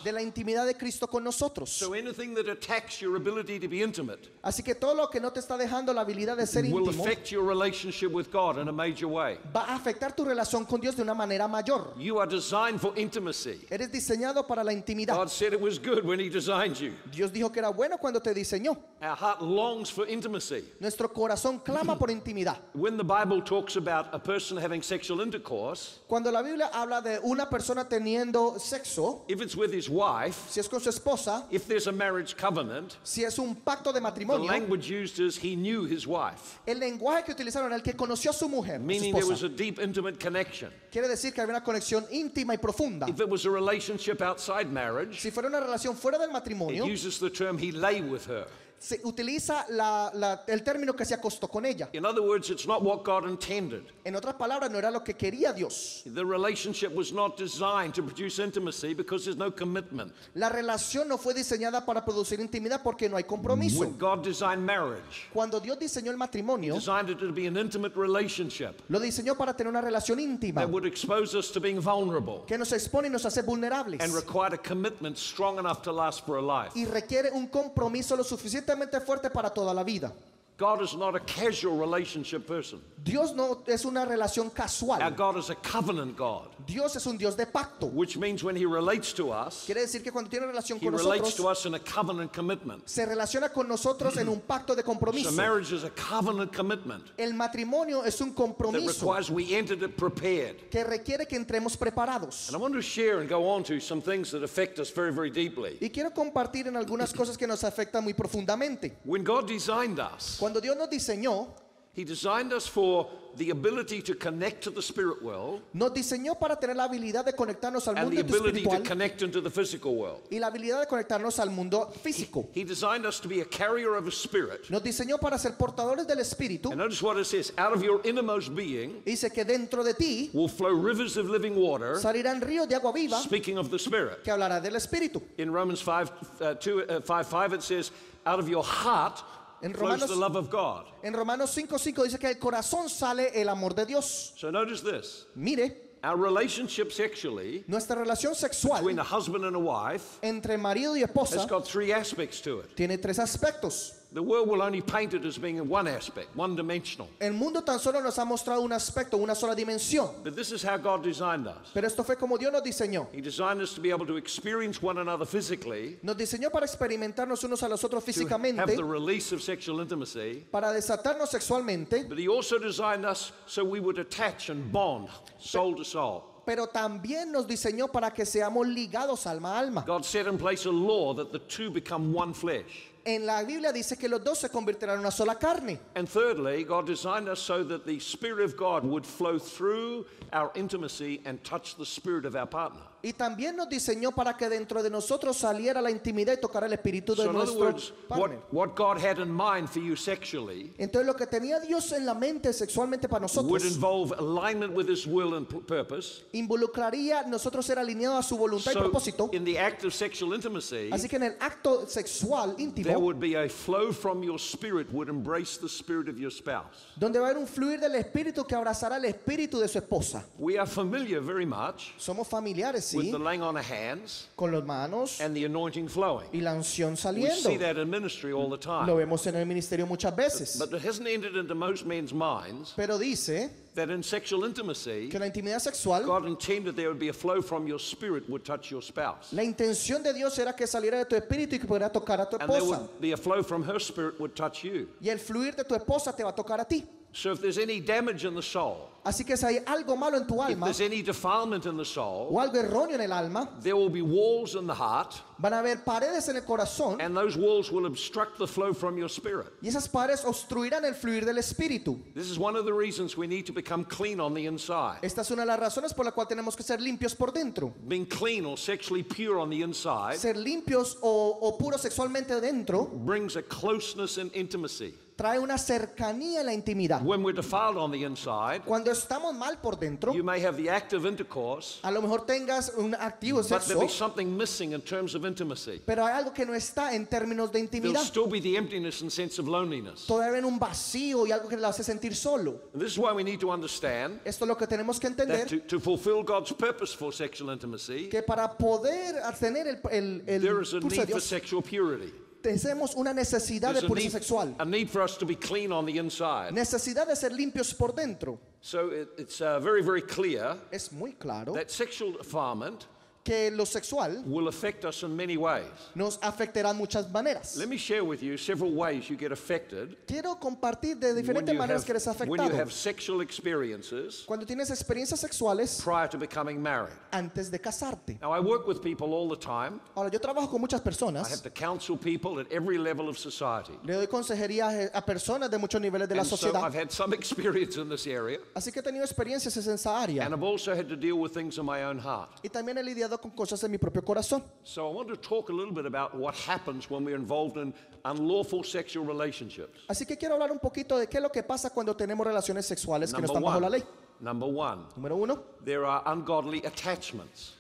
de 0.04 0.12
la 0.12 0.22
intimidad 0.22 0.66
de 0.66 0.76
Cristo 0.76 1.08
con 1.08 1.24
nosotros. 1.24 1.70
So 1.70 1.94
anything 1.94 2.34
that 2.36 2.48
attacks 2.50 3.00
your 3.00 3.16
ability 3.16 3.60
to 3.60 3.68
be 3.68 3.82
intimate 3.82 4.30
Así 4.42 4.64
que 4.64 4.76
todo 4.76 4.96
lo 4.96 5.10
que 5.10 5.20
no 5.20 5.32
te 5.32 5.40
está 5.40 5.58
dejando 5.58 5.94
la 5.94 6.02
habilidad 6.02 6.38
de 6.38 6.48
ser 6.48 6.64
will 6.66 6.86
íntimo 6.86 7.04
affect 7.04 7.30
your 7.32 7.46
relationship 7.46 8.12
with 8.12 8.32
God 8.32 8.58
in 8.60 8.68
a 8.68 8.72
major 8.72 9.08
way. 9.08 9.38
va 9.54 9.66
a 9.66 9.76
afectar 9.76 10.16
tu 10.16 10.24
relación 10.24 10.66
con 10.66 10.80
Dios 10.80 10.96
de 10.96 11.02
una 11.02 11.14
manera 11.14 11.48
mayor. 11.48 11.94
You 11.98 12.20
are 12.20 12.30
designed 12.30 12.80
for 12.80 12.98
intimacy. 12.98 13.66
Eres 13.70 13.92
diseñado 13.92 14.48
para 14.48 14.64
la 14.64 14.74
intimidad. 14.74 15.16
God 15.16 15.30
said 15.30 15.54
it 15.54 15.62
was 15.62 15.80
good 15.80 16.06
when 16.06 16.20
He 16.20 16.30
designed 16.30 16.78
you. 16.80 16.94
Dios 17.12 17.32
dijo 17.32 17.52
que 17.52 17.60
era 17.60 17.70
bueno 17.72 17.98
cuando 17.98 18.20
te 18.22 18.34
diseñó. 18.34 18.78
Our 19.02 19.16
heart 19.16 19.42
longs 19.42 19.90
for 19.90 20.08
intimacy. 20.08 20.64
Nuestro 20.80 21.10
corazón 21.10 21.60
clama 21.64 21.98
por 21.98 22.10
intimidad. 22.10 22.58
When 22.74 22.98
the 22.98 23.04
Bible 23.04 23.42
talks 23.42 23.76
about 23.76 24.08
a 24.14 24.20
person 24.20 24.58
having 24.58 24.82
sexual 24.82 25.22
intercourse, 25.22 25.77
Cuando 26.08 26.32
la 26.32 26.42
Biblia 26.42 26.70
habla 26.74 27.02
de 27.02 27.20
una 27.24 27.50
persona 27.50 27.84
teniendo 27.88 28.58
sexo, 28.60 29.24
if 29.28 29.42
it's 29.42 29.56
with 29.56 29.74
his 29.74 29.90
wife, 29.90 30.50
si 30.50 30.60
es 30.60 30.70
con 30.70 30.80
su 30.80 30.90
esposa, 30.90 31.46
if 31.52 31.68
there's 31.68 31.88
a 31.88 31.92
marriage 31.92 32.38
covenant, 32.38 32.96
si 33.04 33.24
es 33.26 33.38
un 33.40 33.56
pacto 33.56 33.92
de 33.92 34.00
the 34.00 34.02
matrimonio, 34.02 34.48
language 34.48 34.90
used 34.90 35.20
is 35.20 35.38
he 35.38 35.56
knew 35.56 35.84
his 35.86 36.08
wife, 36.08 36.60
el 36.66 36.78
lenguaje 36.80 37.26
que 37.26 37.34
utilizaron 37.34 37.74
el 37.74 37.82
que 37.82 37.94
conoció 37.94 38.30
a 38.30 38.34
su 38.34 38.48
mujer, 38.48 38.78
su 38.80 38.86
meaning 38.86 39.14
there 39.14 39.26
was 39.26 39.44
esposa, 39.44 39.54
a 39.54 39.58
deep, 39.58 39.80
intimate 39.80 40.18
connection. 40.20 40.72
quiere 40.90 41.10
decir 41.10 41.34
que 41.34 41.42
había 41.42 41.56
una 41.56 41.64
conexión 41.64 42.06
íntima 42.12 42.54
y 42.54 42.58
profunda. 42.58 43.10
If 43.10 43.20
it 43.20 43.28
was 43.28 43.46
a 43.46 43.50
relationship 43.50 44.22
outside 44.22 44.72
marriage, 44.72 45.20
Si 45.20 45.30
fuera 45.32 45.50
una 45.50 45.60
relación 45.60 45.96
fuera 45.98 46.18
del 46.18 46.30
it 46.30 46.34
matrimonio, 46.34 46.86
uses 46.86 47.20
the 47.20 47.30
term 47.30 47.58
he 47.58 47.72
lay 47.72 48.02
with 48.02 48.26
her. 48.28 48.48
Se 48.80 49.00
utiliza 49.04 49.66
la- 49.70 50.12
la- 50.14 50.44
el 50.48 50.64
término 50.64 50.94
que 50.96 51.06
se 51.06 51.14
acostó 51.16 51.48
con 51.50 51.66
ella. 51.66 51.90
In 51.94 52.06
other 52.06 52.22
words, 52.22 52.50
it's 52.50 52.68
not 52.68 52.82
what 52.84 53.04
God 53.04 53.28
intended. 53.28 53.84
En 54.06 54.16
otras 54.16 54.36
palabras, 54.36 54.70
no 54.72 54.78
era 54.78 54.92
lo 54.92 55.04
que 55.04 55.16
quería 55.16 55.54
Dios. 55.54 56.04
The 56.06 56.24
relationship 56.24 56.94
was 56.94 57.12
not 57.12 57.38
designed 57.38 57.94
to 57.96 58.04
produce 58.04 58.40
intimacy 58.40 58.94
because 58.94 59.26
there's 59.26 59.38
no 59.38 59.52
commitment. 59.52 60.14
La 60.36 60.50
relación 60.50 61.08
no 61.08 61.18
fue 61.18 61.34
diseñada 61.34 61.86
para 61.86 62.04
producir 62.06 62.40
intimidad 62.40 62.82
porque 62.84 63.10
no 63.10 63.18
hay 63.18 63.24
compromiso. 63.24 63.80
When 63.80 63.98
God 63.98 64.24
designed 64.24 64.64
marriage, 64.66 65.28
Cuando 65.34 65.60
Dios 65.60 65.78
diseñó 65.80 66.12
el 66.12 66.18
matrimonio, 66.18 66.76
designed 66.76 67.10
it 67.10 67.20
to 67.20 67.32
be 67.32 67.48
an 67.48 67.58
intimate 67.58 67.96
relationship 67.96 68.82
lo 68.90 69.00
diseñó 69.00 69.36
para 69.38 69.54
tener 69.56 69.70
una 69.70 69.82
relación 69.82 70.20
íntima 70.20 70.62
that 70.62 70.70
would 70.70 70.86
expose 70.86 71.36
us 71.36 71.52
to 71.52 71.60
being 71.60 71.80
vulnerable 71.80 72.44
que 72.48 72.58
nos 72.58 72.72
expone 72.72 73.08
y 73.08 73.10
nos 73.10 73.26
hace 73.26 73.42
vulnerables 73.42 74.02
and 74.02 74.14
required 74.14 74.54
a 74.54 74.58
commitment 74.58 75.18
strong 75.18 75.58
enough 75.60 75.82
to 75.82 75.92
last 75.92 76.26
for 76.26 76.38
a 76.38 76.42
life. 76.42 76.72
y 76.76 76.86
requiere 76.86 77.32
un 77.32 77.48
compromiso 77.48 78.16
lo 78.16 78.24
suficientemente 78.68 79.00
fuerte 79.00 79.30
para 79.30 79.50
toda 79.50 79.74
la 79.74 79.84
vida. 79.84 80.12
God 80.58 80.82
is 80.82 80.96
not 80.96 81.16
a 81.16 81.20
casual 81.20 81.78
relationship 81.78 82.48
person. 82.48 82.82
Dios 83.04 83.32
no 83.36 83.62
es 83.68 83.86
una 83.86 84.06
relación 84.06 84.48
Our 84.48 84.54
casual. 84.54 85.12
God 85.16 85.38
is 85.38 85.50
a 85.52 85.56
covenant 85.56 86.18
God, 86.18 86.48
Dios 86.66 86.96
es 86.96 87.06
un 87.06 87.16
Dios 87.18 87.36
de 87.38 87.46
pacto. 87.46 87.86
which 87.94 88.18
means 88.18 88.44
when 88.44 88.56
He 88.56 88.66
relates 88.66 89.14
to 89.14 89.32
us, 89.32 89.64
Quiere 89.66 89.82
decir 89.82 90.02
que 90.04 90.12
cuando 90.12 90.30
tiene 90.32 90.48
relación 90.48 90.80
He 90.82 90.86
con 90.86 90.96
relates 90.98 91.36
to 91.36 91.48
us 91.48 91.66
in 91.68 91.76
a 91.76 91.80
covenant 91.80 92.34
commitment. 92.34 92.90
se 92.90 93.06
relaciona 93.06 93.54
con 93.54 93.68
nosotros 93.68 94.18
en 94.18 94.28
un 94.28 94.42
pacto 94.42 94.76
de 94.76 94.82
So 94.82 94.88
compromiso. 94.88 95.32
marriage 95.32 95.72
is 95.72 95.84
a 95.84 95.92
covenant 95.92 96.52
commitment 96.52 97.04
El 97.18 97.34
matrimonio 97.36 98.04
es 98.04 98.20
un 98.20 98.34
compromiso. 98.34 98.88
that 98.88 98.94
requires 99.00 99.30
we 99.30 99.54
entered 99.56 99.84
it 99.84 99.96
prepared. 99.96 100.70
que 100.72 100.84
requiere 100.84 101.28
que 101.28 101.38
entremos 101.38 101.78
preparados. 101.78 102.48
And 102.50 102.58
I 102.58 102.60
want 102.60 102.74
to 102.74 102.82
share 102.82 103.20
and 103.20 103.30
go 103.30 103.48
on 103.48 103.64
to 103.66 103.80
some 103.80 104.02
things 104.02 104.32
that 104.32 104.42
affect 104.44 104.80
us 104.80 104.90
very, 104.90 105.14
very 105.14 105.30
deeply. 105.30 105.78
Y 105.80 105.90
quiero 105.92 106.10
compartir 106.12 106.66
en 106.68 106.76
algunas 106.76 107.14
cosas 107.14 107.38
que 107.38 107.46
nos 107.48 107.64
afectan 107.64 108.04
muy 108.04 108.14
profundamente. 108.16 108.98
When 109.06 109.24
God 109.24 109.48
designed 109.48 110.00
us, 110.00 110.40
Cuando 110.48 110.62
Dios 110.62 110.78
nos 110.78 110.90
diseñó, 110.90 111.50
He 111.94 112.06
designed 112.06 112.54
us 112.54 112.66
for 112.68 113.10
the 113.36 113.50
ability 113.50 114.02
to 114.04 114.16
connect 114.16 114.64
to 114.64 114.70
the 114.72 114.82
spirit 114.82 115.22
world 115.22 115.62
nos 115.74 115.92
diseñó 115.92 116.40
para 116.40 116.56
tener 116.56 116.76
la 116.76 116.88
habilidad 116.88 117.26
de 117.26 117.34
conectarnos 117.34 117.86
al 117.88 117.98
and 117.98 118.12
the 118.12 118.24
mundo 118.24 118.38
ability 118.38 118.64
to 118.64 118.80
connect 118.84 119.24
into 119.24 119.42
the 119.42 119.50
physical 119.50 119.94
world. 119.96 120.22
y 120.32 120.38
la 120.38 120.48
habilidad 120.48 120.80
de 120.80 120.86
conectarnos 120.86 121.38
al 121.40 121.50
mundo 121.50 121.92
físico. 122.02 122.48
He 122.54 122.64
designed 122.64 123.06
us 123.06 123.20
to 123.20 123.28
be 123.28 123.42
a 123.42 123.46
carrier 123.46 123.96
of 123.96 124.08
a 124.08 124.12
spirit. 124.12 124.70
Nos 124.70 124.82
diseñó 124.84 125.20
para 125.20 125.38
ser 125.38 125.58
portadores 125.58 126.08
del 126.08 126.20
espíritu. 126.20 126.70
And 126.72 126.78
notice 126.78 127.02
what 127.02 127.18
it 127.18 127.26
says 127.26 127.52
out 127.58 127.74
of 127.74 127.84
your 127.84 128.00
innermost 128.06 128.56
being 128.56 129.02
Dice 129.04 129.30
que 129.34 129.44
dentro 129.44 129.84
de 129.84 129.96
ti 129.96 130.30
will 130.34 130.48
flow 130.48 130.72
rivers 130.72 131.18
of 131.18 131.30
living 131.30 131.58
water, 131.58 131.96
salirán 131.96 132.40
ríos 132.40 132.70
de 132.70 132.76
agua 132.76 132.94
viva 132.94 133.20
speaking 133.20 133.58
of 133.58 133.70
the 133.70 133.78
spirit. 133.80 134.24
que 134.24 134.32
hablará 134.32 134.62
del 134.62 134.76
espíritu. 134.76 135.22
In 135.40 135.52
Romans 135.52 135.82
5, 135.82 136.12
uh, 136.40 136.54
2, 136.54 136.86
uh, 136.88 137.02
5, 137.02 137.28
5, 137.28 137.54
it 137.54 137.64
says, 137.64 137.92
out 138.28 138.40
of 138.40 138.48
your 138.48 138.64
heart 138.64 139.24
En 139.62 139.74
Romanos- 139.74 140.08
the 140.10 140.16
love 140.16 140.36
of 140.36 140.50
God. 140.50 140.86
En 141.04 141.14
Romanos 141.14 141.50
5:5 141.56 142.04
dice 142.04 142.20
que 142.20 142.28
del 142.28 142.38
corazón 142.40 142.90
sale 142.90 143.32
el 143.34 143.50
amor 143.50 143.74
de 143.74 143.86
Dios. 143.86 144.34
So 144.38 144.52
notice 144.52 144.82
this. 144.84 145.26
Mire, 145.36 145.86
Our 146.04 146.16
relationship 146.16 146.92
sexually 146.92 147.64
nuestra 147.68 147.96
relación 147.96 148.34
between 148.34 148.36
sexual 148.36 149.00
a 149.00 149.04
husband 149.04 149.46
and 149.46 149.56
a 149.56 149.60
wife 149.60 150.20
entre 150.22 150.56
marido 150.58 150.96
y 150.96 151.02
has 151.02 151.10
esposa 151.10 151.48
got 151.48 151.66
three 151.66 151.92
aspects 151.92 152.40
to 152.44 152.60
it. 152.60 152.76
tiene 152.76 153.00
tres 153.00 153.18
aspectos. 153.18 153.94
The 154.18 154.24
world 154.24 154.50
will 154.50 154.64
only 154.64 154.82
paint 154.82 155.14
it 155.14 155.24
as 155.26 155.38
being 155.38 155.58
in 155.58 155.70
one 155.70 155.88
aspect, 155.88 156.36
one 156.36 156.56
dimensional. 156.56 157.08
El 157.22 157.34
mundo 157.34 157.62
tan 157.62 157.78
solo 157.78 158.02
nos 158.02 158.18
ha 158.18 158.26
mostrado 158.26 158.64
un 158.64 158.72
aspecto, 158.72 159.16
una 159.22 159.36
sola 159.36 159.56
dimensión. 159.56 160.24
But 160.24 160.36
this 160.36 160.52
is 160.52 160.64
how 160.64 160.76
God 160.78 161.04
designed 161.04 161.46
us. 161.46 161.70
Pero 161.72 161.86
esto 161.86 162.04
fue 162.04 162.16
como 162.16 162.36
Dios 162.36 162.52
nos 162.52 162.64
diseñó. 162.64 163.14
He 163.14 163.22
designed 163.22 163.62
us 163.62 163.76
to 163.76 163.80
be 163.80 163.92
able 163.92 164.08
to 164.08 164.18
experience 164.18 164.82
one 164.82 164.98
another 164.98 165.24
physically, 165.24 166.00
Nos 166.02 166.16
diseñó 166.16 166.52
para 166.52 166.66
experimentarnos 166.66 167.44
unos 167.44 167.62
a 167.62 167.70
los 167.70 167.84
otros 167.84 168.04
to 168.06 168.28
have 168.28 168.76
the 168.76 168.84
release 168.84 169.32
of 169.32 169.44
sexual 169.44 169.82
intimacy. 169.82 170.44
para 170.52 170.74
desatarnos 170.74 171.28
sexualmente, 171.28 172.10
But 172.10 172.18
He 172.18 172.28
also 172.28 172.58
designed 172.58 173.06
us 173.06 173.32
so 173.46 173.64
we 173.64 173.80
would 173.80 174.00
attach 174.00 174.50
and 174.50 174.72
bond 174.72 175.10
soul 175.38 175.76
to 175.76 175.86
soul. 175.86 176.24
pero 176.48 176.66
también 176.66 177.30
nos 177.30 177.46
diseñó 177.46 177.92
para 177.92 178.10
que 178.12 178.26
seamos 178.26 178.66
ligados 178.66 179.28
alma 179.28 179.58
a 179.58 179.60
alma. 179.60 179.84
God 179.86 180.06
set 180.06 180.28
in 180.28 180.38
place 180.38 180.66
a 180.66 180.72
law 180.72 181.14
that 181.14 181.34
the 181.34 181.40
two 181.40 181.70
become 181.70 182.14
one 182.14 182.34
flesh. 182.34 182.87
En 183.08 183.26
la 183.26 183.42
Biblia 183.42 183.72
dice 183.72 183.98
que 183.98 184.10
los 184.10 184.22
dos 184.22 184.38
se 184.40 184.50
convertirán 184.50 184.96
en 184.96 185.00
una 185.00 185.12
sola 185.12 185.36
carne. 185.36 185.80
And 185.96 186.10
thirdly, 186.10 186.66
God 186.66 186.86
designed 186.86 187.30
us 187.30 187.40
so 187.40 187.64
that 187.64 187.86
the 187.86 188.00
Spirit 188.00 188.44
of 188.44 188.58
God 188.58 188.84
would 188.84 189.06
flow 189.06 189.40
through 189.40 190.06
our 190.34 190.52
intimacy 190.56 191.22
and 191.24 191.42
touch 191.42 191.78
the 191.78 191.86
spirit 191.86 192.26
of 192.26 192.36
our 192.36 192.46
partner. 192.46 192.82
Y 193.04 193.14
también 193.14 193.56
nos 193.56 193.70
diseñó 193.70 194.12
para 194.12 194.36
que 194.36 194.50
dentro 194.50 194.82
de 194.82 194.90
nosotros 194.90 195.38
saliera 195.38 195.82
la 195.82 195.92
intimidad 195.92 196.34
y 196.34 196.42
tocara 196.42 196.66
el 196.66 196.74
espíritu 196.74 197.14
de 197.16 197.26
So, 197.26 197.32
nuestro 197.32 197.60
words, 197.60 197.94
what, 198.10 198.18
partner. 198.20 198.40
what 198.52 198.76
God 198.76 198.98
had 198.98 199.20
in 199.20 199.32
mind 199.32 199.70
for 199.70 199.80
you 199.82 199.96
sexually 199.96 200.74
Entonces 200.80 201.06
lo 201.06 201.16
que 201.16 201.28
tenía 201.28 201.60
Dios 201.60 201.92
en 201.92 202.06
la 202.06 202.16
mente 202.16 202.52
sexualmente 202.54 203.08
para 203.08 203.26
would 203.28 203.32
nosotros 203.36 203.66
involve 203.66 204.14
alignment 204.18 204.74
with 204.76 204.90
His 204.90 205.06
will 205.06 205.36
and 205.36 205.48
purpose. 205.68 206.24
involucraría 206.34 207.24
nosotros 207.28 207.66
ser 207.66 207.78
alineados 207.78 208.26
a 208.26 208.28
su 208.28 208.36
voluntad 208.38 208.72
y 208.72 208.74
So, 208.74 208.80
propósito. 208.82 209.30
in 209.32 209.46
the 209.46 209.58
act 209.60 209.84
of 209.86 209.94
sexual 209.94 210.34
intimacy, 210.34 210.90
Así 210.92 211.08
que 211.08 211.18
en 211.18 211.24
el 211.24 211.36
acto 211.40 211.86
sexual 211.88 212.56
there 212.56 212.64
íntimo, 212.68 213.00
would 213.00 213.20
be 213.20 213.36
a 213.36 213.48
flow 213.48 213.92
from 213.94 214.24
your 214.24 214.40
spirit 214.40 214.92
would 214.92 215.08
embrace 215.10 215.58
the 215.60 215.70
spirit 215.70 216.10
of 216.10 216.18
your 216.20 216.32
spouse. 216.32 216.88
donde 216.96 217.20
va 217.20 217.28
a 217.28 217.30
haber 217.30 217.38
un 217.42 217.48
fluir 217.48 217.80
del 217.80 217.94
espíritu 217.96 218.44
que 218.46 218.56
abrazará 218.56 218.98
el 218.98 219.06
espíritu 219.06 219.60
de 219.60 219.68
su 219.68 219.78
esposa. 219.78 220.26
We 220.40 220.58
are 220.58 220.68
familiar 220.68 221.22
very 221.22 221.46
much 221.46 221.94
Somos 221.98 222.28
familiares, 222.28 222.87
with 222.94 223.12
the 223.12 223.20
laying 223.20 223.42
on 223.42 223.58
of 223.58 223.66
hands 223.66 224.28
con 224.38 224.52
las 224.52 224.64
manos 224.66 225.20
and 225.22 225.36
the 225.36 225.46
anointing 225.46 225.88
flowing. 225.88 226.28
y 226.34 226.40
la 226.40 226.52
unción 226.54 226.92
We 226.92 226.98
saliendo. 226.98 227.36
see 227.50 227.58
that 227.58 227.78
in 227.78 227.90
ministry 227.90 228.32
all 228.32 228.46
the 228.50 228.58
Lo 228.68 228.86
time. 228.86 228.96
vemos 228.98 229.26
en 229.28 229.36
el 229.36 229.46
ministerio 229.46 229.86
muchas 229.88 230.16
veces. 230.16 230.58
But 230.60 230.74
it 230.74 230.82
hasn't 230.86 231.08
entered 231.08 231.36
into 231.36 231.56
most 231.56 231.86
men's 231.86 232.14
minds 232.14 232.74
Pero 232.76 232.98
dice 232.98 233.50
that 233.76 233.90
in 233.92 234.02
sexual 234.02 234.44
intimacy, 234.46 235.08
que 235.10 235.20
la 235.20 235.28
intimidad 235.28 235.60
sexual, 235.62 236.04
God 236.04 236.26
intended 236.26 236.76
there 236.76 236.88
would 236.88 237.00
be 237.00 237.10
a 237.10 237.14
flow 237.14 237.42
from 237.44 237.68
your 237.68 237.80
spirit 237.80 238.28
would 238.30 238.44
touch 238.44 238.72
your 238.72 238.82
spouse. 238.82 239.32
la 239.32 239.44
intención 239.44 240.02
de 240.04 240.14
Dios 240.14 240.38
era 240.40 240.54
que 240.54 240.66
saliera 240.66 240.98
de 240.98 241.06
tu 241.06 241.16
espíritu 241.16 241.56
y 241.56 241.60
que 241.60 241.68
pudiera 241.68 241.92
tocar 241.92 242.20
a 242.22 242.26
tu 242.30 242.38
And 242.38 242.50
there 242.50 242.60
esposa. 242.62 242.80
would 242.82 243.02
be 243.02 243.12
a 243.12 243.18
flow 243.18 243.44
from 243.44 243.64
her 243.64 243.80
spirit 243.80 244.20
would 244.20 244.36
touch 244.36 244.64
you. 244.64 244.88
Y 245.00 245.10
el 245.10 245.20
fluir 245.20 245.56
de 245.56 245.64
tu 245.64 245.76
esposa 245.76 246.16
te 246.16 246.24
va 246.24 246.30
a 246.32 246.36
tocar 246.36 246.60
a 246.60 246.66
ti. 246.66 246.84
So 247.14 247.32
if 247.32 247.42
there's 247.42 247.58
any 247.58 247.80
damage 247.80 248.26
in 248.26 248.36
the 248.36 248.44
soul, 248.44 248.92
Así 249.08 249.26
que 249.26 249.38
si 249.38 249.46
hay 249.46 249.60
algo 249.66 249.96
malo 249.96 250.18
en 250.18 250.28
tu 250.28 250.34
if 250.36 250.50
alma 250.50 250.66
there's 250.66 250.82
any 250.82 251.02
defilement 251.02 251.66
in 251.66 251.78
the 251.78 251.86
soul, 251.86 252.28
o 252.30 252.40
algo 252.42 252.62
erróneo 252.62 252.96
en 252.96 253.02
el 253.02 253.14
alma, 253.14 253.50
there 253.62 253.76
will 253.78 253.90
be 253.90 254.02
walls 254.02 254.56
in 254.56 254.68
the 254.68 254.74
heart, 254.76 255.22
van 255.40 255.54
a 255.54 255.60
haber 255.60 255.78
paredes 255.78 256.28
en 256.28 256.36
el 256.36 256.42
corazón 256.42 256.98
and 257.00 257.16
those 257.16 257.38
walls 257.38 257.72
will 257.72 257.86
obstruct 257.86 258.38
the 258.38 258.46
flow 258.46 258.74
from 258.74 258.98
your 258.98 259.08
spirit. 259.08 259.48
y 259.62 259.70
esas 259.70 259.88
paredes 259.88 260.26
obstruirán 260.26 260.84
el 260.84 260.94
fluir 260.94 261.24
del 261.24 261.38
espíritu. 261.38 261.98
This 262.14 262.30
is 262.30 262.38
one 262.38 262.58
of 262.58 262.66
the 262.66 262.74
reasons 262.74 263.16
we 263.16 263.28
need 263.28 263.46
to 263.46 263.54
become 263.54 263.86
clean 263.86 264.20
on 264.20 264.34
the 264.34 264.46
inside. 264.46 265.00
Esta 265.02 265.22
es 265.22 265.32
una 265.32 265.44
de 265.44 265.48
las 265.48 265.60
razones 265.60 265.96
por 265.96 266.04
la 266.04 266.12
cual 266.12 266.28
tenemos 266.28 266.58
que 266.58 266.64
ser 266.64 266.82
limpios 266.82 267.18
por 267.18 267.32
dentro. 267.32 267.74
Being 267.88 268.08
clean 268.08 268.46
or 268.46 268.58
sexually 268.58 269.04
pure 269.04 269.40
on 269.40 269.50
the 269.50 269.62
inside 269.62 270.18
Ser 270.18 270.36
limpios 270.36 270.98
o, 271.02 271.40
o 271.42 271.58
puros 271.58 271.80
sexualmente 271.80 272.42
dentro 272.42 272.86
brings 272.86 273.38
a 273.38 273.42
closeness 273.42 274.18
and 274.18 274.32
intimacy. 274.34 274.94
Trae 275.18 275.40
una 275.40 275.58
cercanía 275.58 276.42
en 276.42 276.46
la 276.46 276.54
intimidad. 276.54 277.02
When 277.02 277.24
we're 277.24 277.36
defiled 277.36 277.78
on 277.78 277.92
the 277.92 278.04
inside, 278.04 278.62
Cuando 278.66 278.92
estamos 278.92 279.36
mal 279.36 279.58
por 279.60 279.78
dentro, 279.78 280.14
you 280.14 280.24
may 280.24 280.40
have 280.46 280.56
the 280.56 280.70
intercourse, 281.08 281.80
a 281.82 281.92
lo 281.92 282.02
mejor 282.02 282.26
tengas 282.26 282.72
un 282.78 282.94
activo 282.94 283.42
but 283.42 283.62
there'll 283.64 283.82
be 283.82 283.88
sexo, 283.88 283.98
something 283.98 284.38
missing 284.38 284.74
in 284.74 284.82
terms 284.82 285.16
of 285.16 285.26
intimacy. 285.26 285.82
pero 285.84 286.06
hay 286.06 286.14
algo 286.14 286.32
que 286.34 286.46
no 286.46 286.54
está 286.54 286.94
en 286.94 287.08
términos 287.08 287.52
de 287.52 287.60
There'll 287.60 287.66
intimidad. 287.66 288.04
still 288.04 288.28
be 288.28 288.40
the 288.40 288.56
emptiness 288.56 289.02
and 289.02 289.12
sense 289.12 289.40
of 289.40 289.48
loneliness. 289.48 290.06
Todavía 290.06 290.38
hay 290.38 290.44
un 290.44 290.60
vacío 290.60 291.26
y 291.26 291.32
algo 291.32 291.50
que 291.50 291.58
le 291.58 291.66
hace 291.66 291.84
sentir 291.84 292.16
solo. 292.16 292.62
And 292.74 292.82
this 292.82 292.92
is 292.92 293.00
why 293.00 293.12
we 293.12 293.24
need 293.24 293.40
to 293.40 293.50
understand 293.52 294.20
Esto 294.24 294.46
es 294.46 294.50
lo 294.50 294.56
que 294.56 294.68
tenemos 294.68 295.00
que 295.00 295.10
that 295.10 295.20
entender, 295.20 295.48
to, 295.48 295.60
to 295.68 295.80
fulfill 295.80 296.22
God's 296.24 296.54
purpose 296.54 296.94
for 296.94 297.12
sexual 297.12 297.52
intimacy, 297.52 298.08
que 298.10 298.22
para 298.22 298.48
poder 298.56 299.16
tener 299.40 299.68
el, 299.68 299.80
el, 299.90 300.24
el 300.28 300.42
there 300.42 300.62
is 300.62 300.74
a 300.74 300.80
need 300.80 301.10
for 301.10 301.20
sexual 301.20 301.64
purity. 301.64 302.14
Tenemos 302.42 302.96
una 302.96 303.14
necesidad 303.14 303.72
There's 303.74 303.82
de 303.82 303.88
a 303.88 303.90
pureza 303.90 304.04
need, 304.06 304.12
sexual. 304.12 304.56
a 304.60 304.66
need 304.66 304.90
for 304.90 305.02
us 305.02 305.18
to 305.18 305.26
be 305.26 305.36
clean 305.36 305.72
on 305.72 305.86
the 305.86 305.98
inside. 305.98 306.52
Necesidad 306.54 307.08
de 307.08 307.16
ser 307.16 307.32
limpios 307.32 307.74
por 307.74 307.94
dentro. 307.94 308.40
So 308.62 308.90
it, 308.90 309.10
it's 309.18 309.42
uh, 309.42 309.60
very, 309.60 309.82
very 309.82 310.02
clear 310.02 310.58
Es 310.72 310.92
muy 310.92 311.14
claro 311.14 311.54
that 311.54 311.70
sexual 311.70 312.14
defilement 312.14 312.88
que 313.28 313.52
lo 313.52 313.66
sexual 313.66 314.24
will 314.26 314.48
affect 314.48 314.86
us 314.86 315.04
in 315.04 315.14
many 315.16 315.36
ways. 315.36 315.66
nos 315.96 316.18
afectará 316.22 316.72
en 316.72 316.78
muchas 316.78 317.10
maneras. 317.12 317.58
Let 317.58 317.68
me 317.68 317.78
share 317.78 318.04
with 318.06 318.24
you 318.24 318.38
several 318.38 318.72
ways 318.72 319.10
you 319.10 319.18
get 319.18 319.32
affected 319.34 319.98
Quiero 320.08 320.36
compartir 320.40 320.98
de 320.98 321.14
diferentes 321.14 321.54
maneras 321.56 321.84
que 321.84 321.92
eres 321.92 322.08
have, 322.08 322.20
when 322.22 322.40
you 322.40 322.46
afectado 322.46 322.58
have 322.58 322.72
sexual 322.72 323.22
experiences 323.22 324.24
cuando 324.26 324.46
tienes 324.46 324.72
experiencias 324.72 325.20
sexuales 325.20 325.82
prior 325.84 326.08
to 326.08 326.18
becoming 326.18 326.62
married. 326.62 326.94
antes 327.12 327.52
de 327.52 327.60
casarte. 327.60 328.18
Now, 328.22 328.32
I 328.32 328.40
work 328.40 328.66
with 328.68 328.82
people 328.82 329.14
all 329.14 329.28
the 329.28 329.36
time. 329.36 329.80
Ahora, 329.96 330.10
yo 330.10 330.20
trabajo 330.20 330.50
con 330.50 330.62
muchas 330.62 330.80
I 330.80 330.84
have 330.84 330.94
personas. 330.94 331.42
to 331.44 331.50
counsel 331.50 331.98
people 331.98 332.40
at 332.40 332.50
every 332.52 332.78
level 332.78 333.10
of 333.10 333.18
society. 333.18 333.74
Le 333.84 333.94
doy 333.94 334.08
consejería 334.08 334.90
a 334.94 335.02
personas 335.02 335.50
de 335.50 335.58
muchos 335.58 335.82
niveles 335.82 336.08
de 336.08 336.16
la 336.16 336.22
And 336.22 336.30
so 336.30 336.36
sociedad. 336.38 336.64
I've 336.64 336.74
had 336.74 336.92
some 336.92 337.14
experience 337.18 337.76
in 337.78 337.90
this 337.90 338.08
area, 338.08 338.40
Así 338.56 338.72
que 338.72 338.80
he 338.80 338.84
tenido 338.84 339.04
experiencias 339.04 339.58
en 339.68 339.74
esa 339.74 339.90
área. 340.00 340.24
and 340.26 340.34
I've 340.34 340.44
also 340.44 340.74
had 340.74 340.88
to 340.88 340.96
deal 340.96 341.16
with 341.20 341.34
things 341.34 341.58
in 341.58 341.66
my 341.66 341.84
own 341.84 342.00
heart. 342.00 342.30
Y 342.44 342.50
también 342.50 342.78
he 342.78 342.84
lidiado 342.84 343.17
con 343.20 343.32
cosas 343.32 343.64
en 343.64 343.72
mi 343.72 343.78
propio 343.78 344.02
corazón. 344.04 344.44
So 344.64 344.90
I 344.90 344.94
want 344.94 345.10
to 345.10 345.16
talk 345.18 345.50
a 345.50 345.54
little 345.54 345.74
bit 345.74 345.86
about 345.86 346.14
what 346.16 346.36
happens 346.48 346.90
when 346.90 347.04
we're 347.06 347.16
involved 347.18 347.58
in 347.58 347.74
unlawful 348.06 348.64
sexual 348.64 349.06
relationships. 349.06 349.82
Así 349.88 350.06
que 350.06 350.18
quiero 350.18 350.36
hablar 350.36 350.52
un 350.52 350.60
poquito 350.60 350.98
de 350.98 351.08
qué 351.08 351.18
es 351.18 351.24
lo 351.24 351.30
que 351.32 351.44
pasa 351.44 351.70
cuando 351.72 351.96
tenemos 351.96 352.26
relaciones 352.26 352.66
sexuales 352.66 353.14
que 353.14 353.22
no 353.22 353.28
están 353.28 353.44
bajo 353.44 353.60
la 353.60 353.70
ley. 353.70 353.84
number 354.20 354.50
one, 354.50 354.84
Número 354.96 355.16
uno, 355.16 355.44
there 355.64 355.86
are 355.86 356.02
ungodly 356.12 356.60
attachments. 356.66 357.54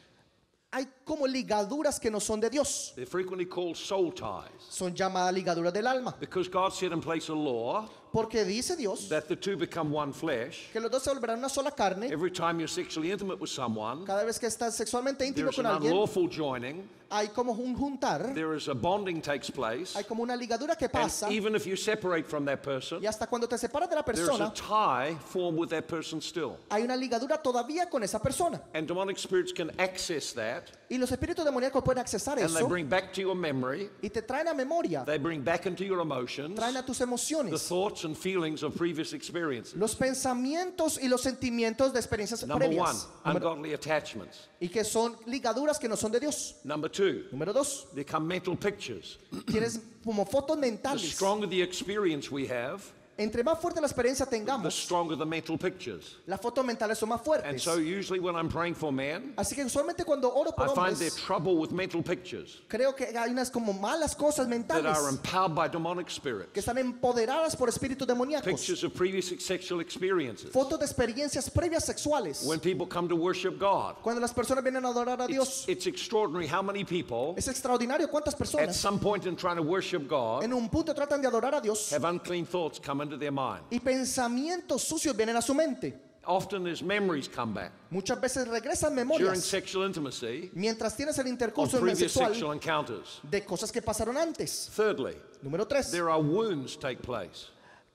hay 0.72 0.86
como 1.08 1.26
ligaduras 1.26 2.00
que 2.00 2.12
no 2.12 2.20
son 2.20 2.40
de 2.42 2.50
Dios. 2.50 2.92
They're 2.96 3.06
frequently 3.08 3.46
called 3.46 3.78
soul 3.78 4.12
ties 4.12 4.52
Son 4.70 4.94
llamadas 4.94 5.34
ligaduras 5.34 5.72
del 5.74 5.88
alma. 5.88 6.14
because 6.20 6.50
God 6.50 6.74
set 6.74 6.92
in 6.92 7.00
place 7.02 7.30
a 7.30 7.34
law 7.36 7.88
Porque 8.12 8.44
dice 8.46 8.76
Dios 8.78 9.10
that 9.10 9.28
the 9.28 9.36
two 9.36 9.56
become 9.58 9.92
one 9.92 10.12
flesh. 10.14 10.70
que 10.72 10.80
los 10.82 10.90
dos 10.92 11.04
se 11.04 11.12
volverán 11.14 11.38
una 11.40 11.50
sola 11.50 11.72
carne. 11.72 12.10
Every 12.12 12.32
time 12.32 12.60
you're 12.60 12.68
sexually 12.68 13.12
intimate 13.12 13.40
with 13.40 13.50
someone, 13.50 14.06
Cada 14.06 14.24
vez 14.26 14.38
que 14.40 14.48
estás 14.48 14.74
sexualmente 14.76 15.26
íntimo 15.26 15.52
con 15.56 15.66
an 15.66 15.76
alguien, 15.76 15.92
unlawful 15.94 16.28
joining, 16.30 16.88
hay 17.12 17.28
como 17.28 17.52
un 17.54 17.76
juntar, 17.76 18.34
there 18.34 18.56
is 18.56 18.68
a 18.70 18.74
bonding 18.74 19.22
takes 19.22 19.50
place, 19.52 19.94
hay 19.96 20.04
como 20.04 20.24
una 20.24 20.36
ligadura 20.36 20.76
que 20.78 20.86
and 20.86 20.92
pasa. 20.94 21.30
even 21.32 21.54
if 21.56 21.66
you 21.68 21.76
separate 21.76 22.26
from 22.26 22.46
that 22.46 22.64
person, 22.64 23.02
Y 23.02 23.06
hasta 23.08 23.28
cuando 23.28 23.46
te 23.48 23.58
separas 23.58 23.90
de 23.90 23.96
la 23.96 24.02
there's 24.04 24.20
a 24.20 24.32
persona, 24.32 24.52
tie 24.56 25.16
formed 25.20 25.60
with 25.60 25.70
that 25.70 25.88
person 25.88 26.20
still. 26.22 26.58
hay 26.72 26.84
una 26.84 26.96
ligadura 26.96 27.42
todavía 27.44 27.90
con 27.90 28.04
esa 28.04 28.20
persona. 28.20 28.62
And 28.74 28.88
demonic 28.88 29.18
spirits 29.20 29.52
can 29.54 29.70
access 29.80 30.32
that, 30.34 30.72
Y 30.90 30.98
los 30.98 31.12
espíritus 31.12 31.44
demoníacos 31.44 31.84
pueden 31.84 32.00
accesar 32.00 32.40
and 32.40 32.48
they 32.48 32.56
eso 32.60 32.68
bring 32.68 32.88
back 32.88 33.12
to 33.12 33.20
your 33.22 33.36
memory, 33.36 33.90
y 34.02 34.10
te 34.10 34.22
traen 34.22 34.48
a 34.48 34.54
memoria, 34.54 35.04
they 35.06 35.18
bring 35.18 35.44
back 35.44 35.66
into 35.66 35.84
your 35.84 36.00
emotions 36.00 36.56
traen 36.56 36.78
a 36.78 36.86
tus 36.86 37.00
the 37.00 37.04
emociones, 37.04 37.62
thoughts 37.68 38.06
and 38.06 38.16
feelings 38.16 38.64
of 38.64 38.74
previous 38.76 39.12
experiences. 39.12 39.76
los 39.76 39.96
pensamientos 39.96 40.98
y 41.02 41.08
los 41.10 41.22
sentimientos 41.22 41.92
de 41.92 42.00
experiencias 42.00 42.46
Number 42.48 42.68
one, 42.70 42.78
previas. 42.78 43.08
Número- 43.26 43.36
ungodly 43.52 43.74
attachments. 43.74 44.48
y 44.62 44.70
que 44.70 44.84
son 44.84 45.16
ligaduras 45.26 45.78
que 45.78 45.90
no 45.90 45.96
son 45.98 46.12
de 46.12 46.20
Dios. 46.22 46.56
Number 46.64 46.90
two, 46.90 47.26
Número 47.32 47.54
dos, 47.54 47.88
they 47.94 48.06
come 48.06 48.26
mental 48.28 48.56
pictures. 48.56 49.18
tienes 49.46 49.80
como 50.04 50.26
fotos 50.26 50.56
The 50.56 50.62
mentales. 50.72 51.12
stronger 51.14 51.48
the 51.50 51.62
experience 51.62 52.32
we 52.32 52.48
have, 52.48 52.82
Entre 53.18 53.44
más 53.44 53.60
fuerte 53.60 53.82
la 53.82 53.88
experiencia 53.88 54.26
the 54.26 54.38
tengamos, 54.38 54.74
stronger 54.74 55.18
the 55.18 55.26
mental 55.26 55.58
pictures. 55.58 56.18
las 56.28 56.40
fotos 56.40 56.64
mentales 56.64 56.98
son 57.00 57.10
más 57.10 57.20
And 57.20 57.26
fuertes. 57.26 57.64
so, 57.64 57.78
usually, 57.78 58.20
when 58.20 58.36
I'm 58.36 58.48
praying 58.48 58.76
for 58.76 58.92
men, 58.92 59.34
Así 59.38 59.56
que 59.56 59.64
usualmente 59.66 60.06
cuando 60.06 60.32
oro 60.34 60.52
por 60.52 60.68
I 60.68 60.76
find 60.76 60.96
their 60.98 61.10
hombres, 61.10 61.16
trouble 61.16 61.58
with 61.58 61.72
mental 61.72 62.04
pictures 62.04 62.62
creo 62.68 62.96
que 62.96 63.06
hay 63.18 63.32
unas 63.32 63.50
como 63.50 63.74
malas 63.74 64.16
cosas 64.16 64.48
that 64.48 64.50
mentales 64.50 64.86
are 64.98 65.10
empowered 65.10 65.56
by 65.56 65.68
demonic 65.68 66.06
que 66.08 66.14
spirits, 66.14 66.58
están 66.58 66.78
empoderadas 66.78 67.56
por 67.56 67.70
espíritus 67.70 68.08
demoníacos. 68.08 68.46
pictures 68.46 68.84
of 68.84 68.94
previous 68.94 69.34
sexual 69.40 69.82
experiences. 69.82 70.52
Fotos 70.52 70.78
de 70.80 70.86
experiencias 70.86 71.50
previas 71.50 71.84
sexuales. 71.86 72.46
When 72.46 72.60
people 72.60 72.86
come 72.86 73.08
to 73.10 73.16
worship 73.16 73.58
God, 73.58 73.96
Cuando 74.04 74.22
las 74.22 74.34
personas 74.34 74.64
vienen 74.64 74.86
a 74.86 74.90
adorar 74.90 75.20
a 75.22 75.24
it's, 75.24 75.34
Dios, 75.34 75.66
it's 75.68 75.88
extraordinary 75.88 76.46
how 76.48 76.62
many 76.62 76.84
people, 76.84 77.34
es 77.36 77.48
extraordinario 77.48 78.08
cuántas 78.10 78.34
at 78.36 78.40
personas 78.40 78.76
some 78.76 79.00
point 79.00 79.26
in 79.26 79.36
trying 79.36 79.56
to 79.58 79.64
worship 79.64 80.08
God, 80.08 80.44
en 80.44 80.54
un 80.54 80.70
punto 80.70 80.94
tratan 80.94 81.20
de 81.22 81.28
adorar 81.28 81.56
a 81.56 81.62
Dios 81.62 81.92
have 81.92 82.06
unclean 82.06 82.46
thoughts 82.46 82.80
come 82.80 83.07
into 83.08 83.18
their 83.18 83.32
mind. 83.32 83.64
y 83.72 83.80
pensamientos 83.80 84.84
sucios 84.84 85.16
vienen 85.16 85.36
a 85.36 85.42
su 85.42 85.54
mente. 85.54 85.94
Often, 86.30 86.68
as 86.68 86.84
memories 86.84 87.30
come 87.30 87.54
back 87.54 87.72
Muchas 87.90 88.20
veces 88.20 88.48
regresan 88.50 88.94
during 88.94 89.08
memorias 89.08 89.46
sexual 89.46 89.86
intimacy 89.86 90.50
mientras 90.54 90.94
tienes 90.96 91.18
el 91.20 91.26
of 91.28 91.32
intercurso 91.32 91.80
previous 91.80 92.12
sexual 92.12 92.28
sexual 92.34 92.52
encounters. 92.52 93.22
de 93.24 93.46
cosas 93.46 93.72
que 93.72 93.82
pasaron 93.82 94.18
antes. 94.18 94.70
Thirdly, 94.76 95.16
Número 95.42 95.66
tres, 95.66 95.90
there 95.90 96.10
are 96.10 96.20
wounds 96.22 96.76
take 96.76 97.02
place. 97.02 97.48